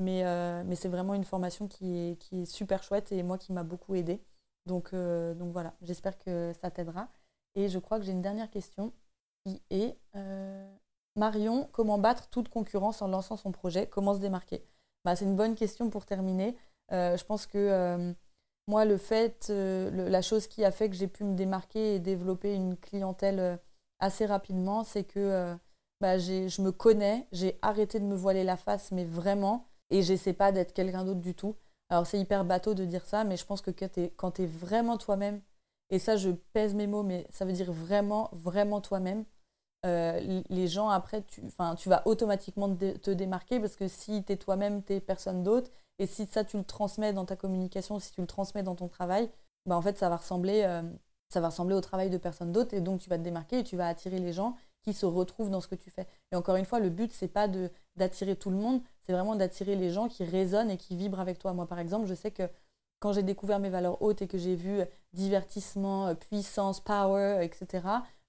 Mais, 0.00 0.22
mais 0.64 0.76
c'est 0.76 0.88
vraiment 0.88 1.14
une 1.14 1.24
formation 1.24 1.66
qui 1.66 1.96
est, 1.96 2.16
qui 2.20 2.42
est 2.42 2.44
super 2.44 2.84
chouette 2.84 3.10
et 3.10 3.24
moi 3.24 3.36
qui 3.36 3.52
m'a 3.52 3.64
beaucoup 3.64 3.96
aidé. 3.96 4.22
Donc, 4.66 4.94
donc 4.94 5.52
voilà, 5.52 5.74
j'espère 5.82 6.16
que 6.18 6.52
ça 6.60 6.70
t'aidera. 6.70 7.08
Et 7.56 7.68
je 7.68 7.80
crois 7.80 7.98
que 7.98 8.04
j'ai 8.04 8.12
une 8.12 8.22
dernière 8.22 8.48
question 8.48 8.92
qui 9.44 9.60
est 9.70 9.96
Marion, 11.16 11.68
comment 11.72 11.98
battre 11.98 12.28
toute 12.28 12.48
concurrence 12.48 13.02
en 13.02 13.08
lançant 13.08 13.36
son 13.36 13.50
projet? 13.50 13.88
Comment 13.88 14.14
se 14.14 14.20
démarquer? 14.20 14.64
Bah, 15.04 15.16
C'est 15.16 15.24
une 15.24 15.34
bonne 15.34 15.56
question 15.56 15.90
pour 15.90 16.06
terminer. 16.06 16.56
je 16.92 17.24
pense 17.24 17.46
que 17.46 18.14
moi, 18.68 18.84
le 18.84 18.98
fait, 18.98 19.48
la 19.48 20.22
chose 20.22 20.46
qui 20.46 20.64
a 20.64 20.70
fait 20.70 20.88
que 20.90 20.94
j'ai 20.94 21.08
pu 21.08 21.24
me 21.24 21.34
démarquer 21.34 21.96
et 21.96 21.98
développer 21.98 22.54
une 22.54 22.76
clientèle 22.76 23.58
assez 23.98 24.26
rapidement, 24.26 24.84
c'est 24.84 25.04
que 25.04 25.56
bah, 26.00 26.18
je 26.18 26.62
me 26.62 26.70
connais, 26.70 27.26
j'ai 27.32 27.58
arrêté 27.62 27.98
de 28.00 28.04
me 28.04 28.14
voiler 28.14 28.44
la 28.44 28.56
face, 28.56 28.92
mais 28.92 29.04
vraiment, 29.04 29.66
et 29.90 30.02
j'essaie 30.02 30.32
pas 30.32 30.52
d'être 30.52 30.72
quelqu'un 30.72 31.04
d'autre 31.04 31.20
du 31.20 31.34
tout. 31.34 31.56
Alors 31.90 32.06
c'est 32.06 32.20
hyper 32.20 32.44
bateau 32.44 32.74
de 32.74 32.84
dire 32.84 33.06
ça, 33.06 33.24
mais 33.24 33.36
je 33.36 33.44
pense 33.46 33.62
que 33.62 33.70
quand 34.16 34.30
tu 34.32 34.42
es, 34.42 34.46
vraiment 34.46 34.98
toi-même, 34.98 35.40
et 35.90 35.98
ça 35.98 36.16
je 36.16 36.30
pèse 36.30 36.74
mes 36.74 36.86
mots, 36.86 37.02
mais 37.02 37.26
ça 37.30 37.44
veut 37.44 37.52
dire 37.52 37.72
vraiment, 37.72 38.28
vraiment 38.32 38.80
toi-même, 38.80 39.24
euh, 39.86 40.42
les 40.48 40.68
gens 40.68 40.90
après, 40.90 41.22
tu, 41.22 41.40
vas 41.88 42.02
automatiquement 42.06 42.74
te 42.76 43.10
démarquer 43.10 43.60
parce 43.60 43.76
que 43.76 43.88
si 43.88 44.24
tu 44.24 44.32
es 44.32 44.36
toi-même, 44.36 44.82
tu 44.84 45.00
personne 45.00 45.42
d'autre, 45.42 45.70
et 45.98 46.06
si 46.06 46.26
ça 46.26 46.44
tu 46.44 46.58
le 46.58 46.64
transmets 46.64 47.12
dans 47.12 47.24
ta 47.24 47.36
communication, 47.36 47.98
si 47.98 48.12
tu 48.12 48.20
le 48.20 48.26
transmets 48.26 48.62
dans 48.62 48.74
ton 48.74 48.88
travail, 48.88 49.30
bah 49.66 49.76
en 49.76 49.82
fait 49.82 49.98
ça 49.98 50.08
va 50.08 50.16
ressembler, 50.16 50.62
euh, 50.64 50.82
ça 51.30 51.40
va 51.40 51.48
ressembler 51.48 51.74
au 51.74 51.80
travail 51.80 52.10
de 52.10 52.18
personne 52.18 52.52
d'autre, 52.52 52.74
et 52.74 52.80
donc 52.80 53.00
tu 53.00 53.08
vas 53.08 53.18
te 53.18 53.22
démarquer 53.22 53.60
et 53.60 53.64
tu 53.64 53.76
vas 53.76 53.88
attirer 53.88 54.18
les 54.18 54.32
gens 54.32 54.56
se 54.94 55.06
retrouvent 55.06 55.50
dans 55.50 55.60
ce 55.60 55.68
que 55.68 55.74
tu 55.74 55.90
fais. 55.90 56.06
Et 56.32 56.36
encore 56.36 56.56
une 56.56 56.64
fois, 56.64 56.80
le 56.80 56.90
but, 56.90 57.12
c'est 57.12 57.28
pas 57.28 57.48
d'attirer 57.96 58.36
tout 58.36 58.50
le 58.50 58.56
monde, 58.56 58.80
c'est 59.02 59.12
vraiment 59.12 59.36
d'attirer 59.36 59.76
les 59.76 59.90
gens 59.90 60.08
qui 60.08 60.24
résonnent 60.24 60.70
et 60.70 60.76
qui 60.76 60.96
vibrent 60.96 61.20
avec 61.20 61.38
toi. 61.38 61.52
Moi, 61.52 61.66
par 61.66 61.78
exemple, 61.78 62.06
je 62.06 62.14
sais 62.14 62.30
que 62.30 62.44
quand 63.00 63.12
j'ai 63.12 63.22
découvert 63.22 63.58
mes 63.58 63.70
valeurs 63.70 64.02
hautes 64.02 64.22
et 64.22 64.26
que 64.26 64.38
j'ai 64.38 64.56
vu 64.56 64.80
divertissement, 65.12 66.14
puissance, 66.14 66.80
power, 66.80 67.38
etc., 67.42 67.80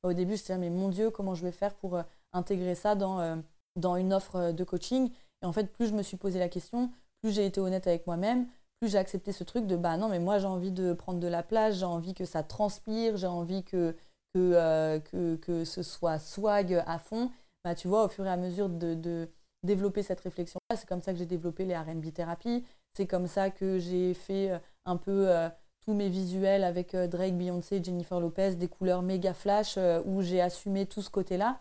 au 0.03 0.13
début, 0.13 0.35
je 0.35 0.41
me 0.41 0.43
disais, 0.43 0.57
mais 0.57 0.69
mon 0.69 0.89
Dieu, 0.89 1.09
comment 1.09 1.35
je 1.35 1.43
vais 1.43 1.51
faire 1.51 1.73
pour 1.75 1.97
euh, 1.97 2.03
intégrer 2.31 2.75
ça 2.75 2.95
dans, 2.95 3.19
euh, 3.19 3.35
dans 3.75 3.95
une 3.97 4.13
offre 4.13 4.35
euh, 4.37 4.51
de 4.51 4.63
coaching? 4.63 5.11
Et 5.41 5.45
en 5.45 5.51
fait, 5.51 5.71
plus 5.71 5.87
je 5.87 5.93
me 5.93 6.03
suis 6.03 6.17
posé 6.17 6.39
la 6.39 6.49
question, 6.49 6.89
plus 7.21 7.31
j'ai 7.31 7.45
été 7.45 7.59
honnête 7.59 7.85
avec 7.87 8.07
moi-même, 8.07 8.47
plus 8.79 8.89
j'ai 8.89 8.97
accepté 8.97 9.33
ce 9.33 9.43
truc 9.43 9.67
de, 9.67 9.75
bah 9.75 9.97
non, 9.97 10.07
mais 10.07 10.19
moi, 10.19 10.39
j'ai 10.39 10.47
envie 10.47 10.71
de 10.71 10.93
prendre 10.93 11.19
de 11.19 11.27
la 11.27 11.43
place, 11.43 11.75
j'ai 11.75 11.85
envie 11.85 12.13
que 12.13 12.25
ça 12.25 12.43
transpire, 12.43 13.17
j'ai 13.17 13.27
envie 13.27 13.63
que 13.63 13.95
que, 14.33 14.53
euh, 14.55 14.99
que, 14.99 15.35
que, 15.37 15.65
ce 15.65 15.83
soit 15.83 16.19
swag 16.19 16.83
à 16.85 16.99
fond, 16.99 17.31
bah, 17.63 17.75
tu 17.75 17.87
vois, 17.87 18.05
au 18.05 18.07
fur 18.07 18.25
et 18.25 18.29
à 18.29 18.37
mesure 18.37 18.69
de, 18.69 18.93
de 18.93 19.29
développer 19.63 20.03
cette 20.03 20.21
réflexion-là, 20.21 20.77
c'est 20.77 20.87
comme 20.87 21.01
ça 21.01 21.11
que 21.11 21.19
j'ai 21.19 21.25
développé 21.25 21.65
les 21.65 21.75
RB 21.75 22.13
thérapies, 22.13 22.63
c'est 22.93 23.07
comme 23.07 23.27
ça 23.27 23.49
que 23.49 23.79
j'ai 23.79 24.13
fait 24.13 24.51
euh, 24.51 24.59
un 24.85 24.97
peu 24.97 25.29
euh, 25.29 25.49
tous 25.85 25.93
mes 25.93 26.09
visuels 26.09 26.63
avec 26.63 26.95
Drake, 26.95 27.37
Beyoncé, 27.37 27.83
Jennifer 27.83 28.19
Lopez, 28.19 28.55
des 28.55 28.67
couleurs 28.67 29.01
méga 29.01 29.33
flash, 29.33 29.77
où 30.05 30.21
j'ai 30.21 30.41
assumé 30.41 30.85
tout 30.85 31.01
ce 31.01 31.09
côté-là. 31.09 31.59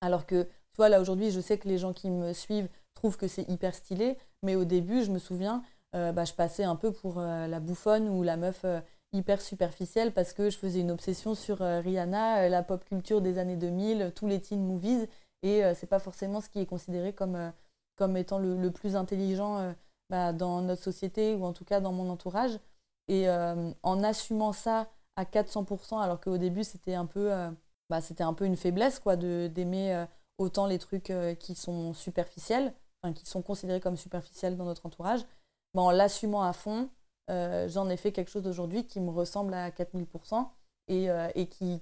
Alors 0.00 0.26
que, 0.26 0.44
tu 0.44 0.76
vois, 0.76 0.88
là 0.88 1.00
aujourd'hui, 1.00 1.30
je 1.30 1.40
sais 1.40 1.58
que 1.58 1.66
les 1.66 1.78
gens 1.78 1.92
qui 1.92 2.10
me 2.10 2.32
suivent 2.32 2.68
trouvent 2.94 3.16
que 3.16 3.26
c'est 3.26 3.48
hyper 3.48 3.74
stylé, 3.74 4.16
mais 4.42 4.54
au 4.54 4.64
début, 4.64 5.02
je 5.02 5.10
me 5.10 5.18
souviens, 5.18 5.62
bah, 5.92 6.24
je 6.24 6.34
passais 6.34 6.62
un 6.62 6.76
peu 6.76 6.92
pour 6.92 7.20
la 7.20 7.58
bouffonne 7.58 8.08
ou 8.08 8.22
la 8.22 8.36
meuf 8.36 8.64
hyper 9.12 9.40
superficielle 9.40 10.12
parce 10.12 10.32
que 10.32 10.50
je 10.50 10.58
faisais 10.58 10.80
une 10.80 10.90
obsession 10.90 11.34
sur 11.34 11.62
euh, 11.62 11.80
Rihanna, 11.80 12.44
euh, 12.44 12.48
la 12.48 12.62
pop 12.62 12.84
culture 12.84 13.20
des 13.20 13.38
années 13.38 13.56
2000, 13.56 14.12
tous 14.14 14.26
les 14.26 14.40
teen 14.40 14.64
movies, 14.64 15.08
et 15.42 15.64
euh, 15.64 15.74
c'est 15.74 15.86
pas 15.86 15.98
forcément 15.98 16.40
ce 16.40 16.48
qui 16.48 16.60
est 16.60 16.66
considéré 16.66 17.12
comme, 17.12 17.52
comme 17.96 18.16
étant 18.16 18.38
le, 18.38 18.70
plus 18.70 18.96
intelligent 18.96 19.74
bah, 20.10 20.32
dans 20.32 20.60
notre 20.62 20.82
société 20.82 21.34
ou 21.34 21.44
en 21.44 21.52
tout 21.52 21.64
cas 21.64 21.80
dans 21.80 21.92
mon 21.92 22.10
entourage. 22.10 22.58
Et 23.10 23.26
en 23.30 24.04
assumant 24.04 24.52
ça 24.52 24.88
à 25.16 25.24
400%, 25.24 25.98
alors 26.02 26.20
qu'au 26.20 26.36
début 26.36 26.62
c'était 26.62 26.94
un 26.94 27.06
peu, 27.06 27.30
bah, 27.88 28.00
un 28.18 28.34
peu 28.34 28.44
une 28.44 28.56
faiblesse 28.56 28.98
quoi, 28.98 29.16
d'aimer 29.16 30.04
autant 30.36 30.66
les 30.66 30.78
trucs 30.78 31.10
qui 31.38 31.54
sont 31.54 31.94
superficiels, 31.94 32.74
qui 33.14 33.24
sont 33.24 33.40
considérés 33.40 33.80
comme 33.80 33.96
superficiels 33.96 34.58
dans 34.58 34.66
notre 34.66 34.84
entourage, 34.84 35.22
bah, 35.72 35.80
en 35.80 35.90
l'assumant 35.90 36.42
à 36.42 36.52
fond, 36.52 36.90
euh, 37.30 37.68
j'en 37.68 37.88
ai 37.88 37.96
fait 37.96 38.12
quelque 38.12 38.30
chose 38.30 38.46
aujourd'hui 38.46 38.86
qui 38.86 39.00
me 39.00 39.10
ressemble 39.10 39.52
à 39.54 39.70
4000% 39.70 40.48
et, 40.88 41.10
euh, 41.10 41.28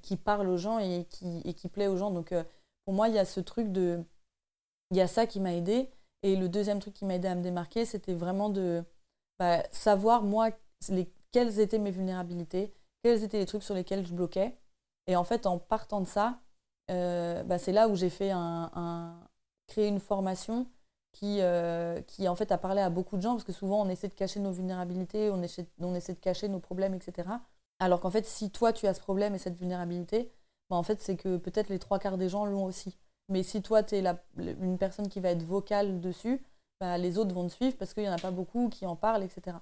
qui, 0.02 0.16
parle 0.16 0.48
aux 0.48 0.56
gens 0.56 0.78
et 0.78 1.06
qui, 1.08 1.68
plaît 1.68 1.86
aux 1.86 1.96
gens. 1.96 2.10
Donc 2.10 2.32
euh, 2.32 2.42
pour 2.84 2.94
moi, 2.94 3.08
il 3.08 3.14
y 3.14 3.18
a 3.18 3.24
ce 3.24 3.40
truc 3.40 3.70
de... 3.72 4.02
Il 4.90 4.96
y 4.96 5.00
a 5.00 5.08
ça 5.08 5.26
qui 5.26 5.40
m'a 5.40 5.54
aidé. 5.54 5.90
Et 6.22 6.36
le 6.36 6.48
deuxième 6.48 6.80
truc 6.80 6.94
qui 6.94 7.04
m'a 7.04 7.14
aidé 7.14 7.28
à 7.28 7.34
me 7.34 7.42
démarquer, 7.42 7.84
c'était 7.84 8.14
vraiment 8.14 8.48
de 8.48 8.82
bah, 9.38 9.62
savoir, 9.70 10.22
moi, 10.22 10.50
les, 10.88 11.08
quelles 11.32 11.60
étaient 11.60 11.78
mes 11.78 11.90
vulnérabilités, 11.90 12.72
quels 13.02 13.22
étaient 13.22 13.38
les 13.38 13.46
trucs 13.46 13.62
sur 13.62 13.74
lesquels 13.74 14.06
je 14.06 14.14
bloquais. 14.14 14.56
Et 15.06 15.14
en 15.14 15.24
fait, 15.24 15.46
en 15.46 15.58
partant 15.58 16.00
de 16.00 16.06
ça, 16.06 16.40
bah, 16.88 17.58
c'est 17.58 17.72
là 17.72 17.88
où 17.88 17.94
j'ai 17.94 18.10
fait 18.10 18.30
un, 18.30 18.70
un, 18.74 19.20
créer 19.68 19.88
une 19.88 20.00
formation 20.00 20.66
qui, 21.16 21.40
euh, 21.40 22.02
qui 22.02 22.28
en 22.28 22.36
fait 22.36 22.52
a 22.52 22.58
parlé 22.58 22.82
à 22.82 22.90
beaucoup 22.90 23.16
de 23.16 23.22
gens, 23.22 23.32
parce 23.32 23.44
que 23.44 23.52
souvent 23.52 23.80
on 23.80 23.88
essaie 23.88 24.08
de 24.08 24.14
cacher 24.14 24.38
nos 24.38 24.52
vulnérabilités, 24.52 25.30
on 25.30 25.42
essaie, 25.42 25.64
de 26.12 26.18
cacher 26.20 26.48
nos 26.48 26.60
problèmes, 26.60 26.92
etc. 26.92 27.28
Alors 27.78 28.00
qu'en 28.00 28.10
fait, 28.10 28.26
si 28.26 28.50
toi 28.50 28.74
tu 28.74 28.86
as 28.86 28.92
ce 28.92 29.00
problème 29.00 29.34
et 29.34 29.38
cette 29.38 29.56
vulnérabilité, 29.56 30.30
bah, 30.68 30.76
en 30.76 30.82
fait 30.82 31.00
c'est 31.00 31.16
que 31.16 31.38
peut-être 31.38 31.70
les 31.70 31.78
trois 31.78 31.98
quarts 31.98 32.18
des 32.18 32.28
gens 32.28 32.44
l'ont 32.44 32.64
aussi. 32.66 32.98
Mais 33.30 33.42
si 33.42 33.62
toi 33.62 33.82
tu 33.82 33.94
es 33.96 34.04
une 34.36 34.76
personne 34.76 35.08
qui 35.08 35.20
va 35.20 35.30
être 35.30 35.42
vocale 35.42 36.00
dessus, 36.00 36.44
bah, 36.80 36.98
les 36.98 37.16
autres 37.16 37.34
vont 37.34 37.46
te 37.46 37.52
suivre 37.52 37.76
parce 37.78 37.94
qu'il 37.94 38.02
n'y 38.02 38.10
en 38.10 38.14
a 38.14 38.18
pas 38.18 38.30
beaucoup 38.30 38.68
qui 38.68 38.84
en 38.84 38.94
parlent, 38.94 39.22
etc. 39.22 39.56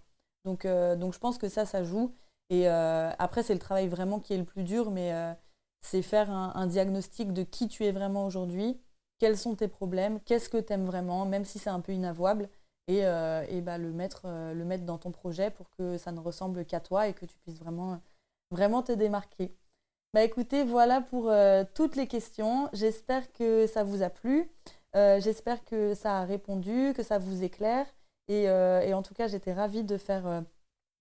Donc, 0.44 0.64
euh, 0.64 0.96
donc 0.96 1.14
je 1.14 1.20
pense 1.20 1.38
que 1.38 1.48
ça, 1.48 1.66
ça 1.66 1.84
joue. 1.84 2.12
Et 2.50 2.68
euh, 2.68 3.10
après, 3.20 3.44
c'est 3.44 3.54
le 3.54 3.60
travail 3.60 3.86
vraiment 3.86 4.18
qui 4.18 4.34
est 4.34 4.38
le 4.38 4.44
plus 4.44 4.64
dur, 4.64 4.90
mais 4.90 5.12
c'est 5.82 6.02
faire 6.02 6.30
un, 6.30 6.66
diagnostic 6.66 7.32
de 7.32 7.44
qui 7.44 7.68
tu 7.68 7.84
es 7.84 7.92
vraiment 7.92 8.26
aujourd'hui 8.26 8.80
quels 9.18 9.36
sont 9.36 9.54
tes 9.54 9.68
problèmes, 9.68 10.20
qu'est-ce 10.20 10.48
que 10.48 10.58
tu 10.58 10.72
aimes 10.72 10.86
vraiment, 10.86 11.26
même 11.26 11.44
si 11.44 11.58
c'est 11.58 11.70
un 11.70 11.80
peu 11.80 11.92
inavouable, 11.92 12.48
et, 12.86 13.06
euh, 13.06 13.44
et 13.48 13.60
bah, 13.60 13.78
le, 13.78 13.92
mettre, 13.92 14.22
euh, 14.26 14.52
le 14.52 14.64
mettre 14.64 14.84
dans 14.84 14.98
ton 14.98 15.10
projet 15.10 15.50
pour 15.50 15.70
que 15.70 15.96
ça 15.96 16.12
ne 16.12 16.20
ressemble 16.20 16.64
qu'à 16.64 16.80
toi 16.80 17.08
et 17.08 17.14
que 17.14 17.24
tu 17.24 17.36
puisses 17.38 17.58
vraiment, 17.58 18.00
vraiment 18.50 18.82
te 18.82 18.92
démarquer. 18.92 19.54
Bah 20.12 20.22
écoutez, 20.22 20.64
voilà 20.64 21.00
pour 21.00 21.28
euh, 21.30 21.64
toutes 21.74 21.96
les 21.96 22.06
questions. 22.06 22.68
J'espère 22.72 23.32
que 23.32 23.66
ça 23.66 23.82
vous 23.82 24.02
a 24.02 24.10
plu. 24.10 24.50
J'espère 24.94 25.64
que 25.64 25.92
ça 25.94 26.20
a 26.20 26.24
répondu, 26.24 26.92
que 26.94 27.02
ça 27.02 27.18
vous 27.18 27.42
éclaire. 27.42 27.84
Et, 28.28 28.44
et 28.44 28.94
en 28.94 29.02
tout 29.02 29.12
cas, 29.12 29.26
j'étais 29.26 29.52
ravie 29.52 29.82
de 29.82 29.96
faire 29.96 30.44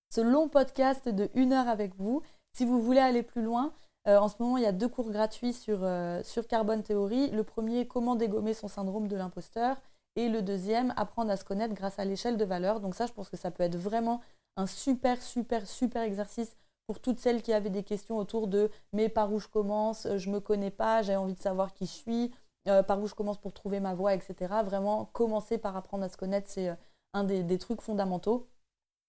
ce 0.09 0.19
long 0.19 0.49
podcast 0.49 1.09
de 1.09 1.29
une 1.35 1.53
heure 1.53 1.67
avec 1.67 1.93
vous. 1.95 2.23
Si 2.57 2.65
vous 2.65 2.81
voulez 2.81 2.99
aller 2.99 3.21
plus 3.21 3.43
loin, 3.43 3.71
euh, 4.07 4.17
en 4.17 4.27
ce 4.27 4.35
moment, 4.39 4.57
il 4.57 4.63
y 4.63 4.67
a 4.67 4.71
deux 4.71 4.89
cours 4.89 5.11
gratuits 5.11 5.53
sur, 5.53 5.79
euh, 5.83 6.21
Carbone 6.49 6.83
Theory. 6.83 7.31
Le 7.31 7.43
premier, 7.43 7.87
comment 7.87 8.15
dégommer 8.15 8.53
son 8.53 8.67
syndrome 8.67 9.07
de 9.07 9.15
l'imposteur. 9.15 9.77
Et 10.15 10.29
le 10.29 10.41
deuxième, 10.41 10.93
apprendre 10.97 11.31
à 11.31 11.37
se 11.37 11.45
connaître 11.45 11.73
grâce 11.73 11.99
à 11.99 12.05
l'échelle 12.05 12.37
de 12.37 12.45
valeur. 12.45 12.79
Donc 12.79 12.95
ça, 12.95 13.05
je 13.05 13.13
pense 13.13 13.29
que 13.29 13.37
ça 13.37 13.49
peut 13.51 13.63
être 13.63 13.77
vraiment 13.77 14.21
un 14.57 14.67
super, 14.67 15.21
super, 15.21 15.67
super 15.67 16.03
exercice 16.03 16.55
pour 16.87 16.99
toutes 16.99 17.19
celles 17.19 17.41
qui 17.41 17.53
avaient 17.53 17.69
des 17.69 17.83
questions 17.83 18.17
autour 18.17 18.47
de 18.47 18.69
mais 18.91 19.09
par 19.09 19.31
où 19.31 19.39
je 19.39 19.47
commence, 19.47 20.07
je 20.17 20.29
me 20.29 20.39
connais 20.39 20.69
pas, 20.69 21.01
j'ai 21.01 21.15
envie 21.15 21.33
de 21.33 21.39
savoir 21.39 21.73
qui 21.73 21.85
je 21.85 21.91
suis, 21.91 22.31
euh, 22.67 22.83
par 22.83 23.01
où 23.01 23.07
je 23.07 23.15
commence 23.15 23.37
pour 23.37 23.53
trouver 23.53 23.79
ma 23.79 23.93
voie, 23.93 24.13
etc. 24.13 24.53
Vraiment, 24.63 25.05
commencer 25.13 25.57
par 25.57 25.75
apprendre 25.75 26.03
à 26.03 26.09
se 26.09 26.17
connaître, 26.17 26.47
c'est 26.49 26.75
un 27.13 27.23
des, 27.23 27.57
trucs 27.57 27.81
fondamentaux. 27.81 28.47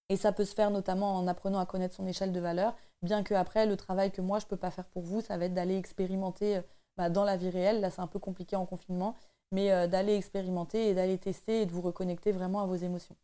Et 0.08 0.16
ça 0.16 0.32
peut 0.32 0.44
se 0.44 0.54
faire 0.54 0.70
notamment 0.70 1.16
en 1.16 1.26
apprenant 1.26 1.58
à 1.58 1.66
connaître 1.66 1.94
son 1.94 2.06
échelle 2.06 2.32
de 2.32 2.40
valeur, 2.40 2.76
bien 3.02 3.22
que 3.22 3.34
après 3.34 3.66
le 3.66 3.76
travail 3.76 4.10
que 4.10 4.20
moi 4.20 4.38
je 4.38 4.44
ne 4.44 4.50
peux 4.50 4.56
pas 4.56 4.70
faire 4.70 4.86
pour 4.86 5.02
vous, 5.02 5.20
ça 5.20 5.38
va 5.38 5.46
être 5.46 5.54
d'aller 5.54 5.76
expérimenter 5.76 6.58
euh, 6.58 6.62
bah, 6.96 7.10
dans 7.10 7.24
la 7.24 7.36
vie 7.36 7.50
réelle. 7.50 7.80
Là, 7.80 7.90
c'est 7.90 8.02
un 8.02 8.06
peu 8.06 8.18
compliqué 8.18 8.56
en 8.56 8.66
confinement, 8.66 9.16
mais 9.52 9.72
euh, 9.72 9.86
d'aller 9.86 10.14
expérimenter 10.14 10.88
et 10.88 10.94
d'aller 10.94 11.18
tester 11.18 11.62
et 11.62 11.66
de 11.66 11.72
vous 11.72 11.80
reconnecter 11.80 12.32
vraiment 12.32 12.62
à 12.62 12.66
vos 12.66 12.76
émotions. 12.76 13.16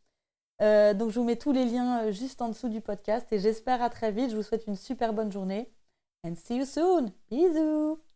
Euh, 0.63 0.95
donc, 0.95 1.11
je 1.11 1.19
vous 1.19 1.25
mets 1.25 1.37
tous 1.37 1.53
les 1.53 1.65
liens 1.65 2.11
juste 2.11 2.43
en 2.43 2.49
dessous 2.49 2.69
du 2.69 2.81
podcast 2.81 3.33
et 3.33 3.39
j'espère 3.39 3.83
à 3.83 3.91
très 3.91 4.13
vite. 4.13 4.31
Je 4.31 4.37
vous 4.37 4.43
souhaite 4.43 4.67
une 4.67 4.77
super 4.77 5.13
bonne 5.13 5.33
journée. 5.33 5.71
And 6.25 6.35
see 6.37 6.57
you 6.59 6.67
soon. 6.67 7.13
Bisous 7.31 8.10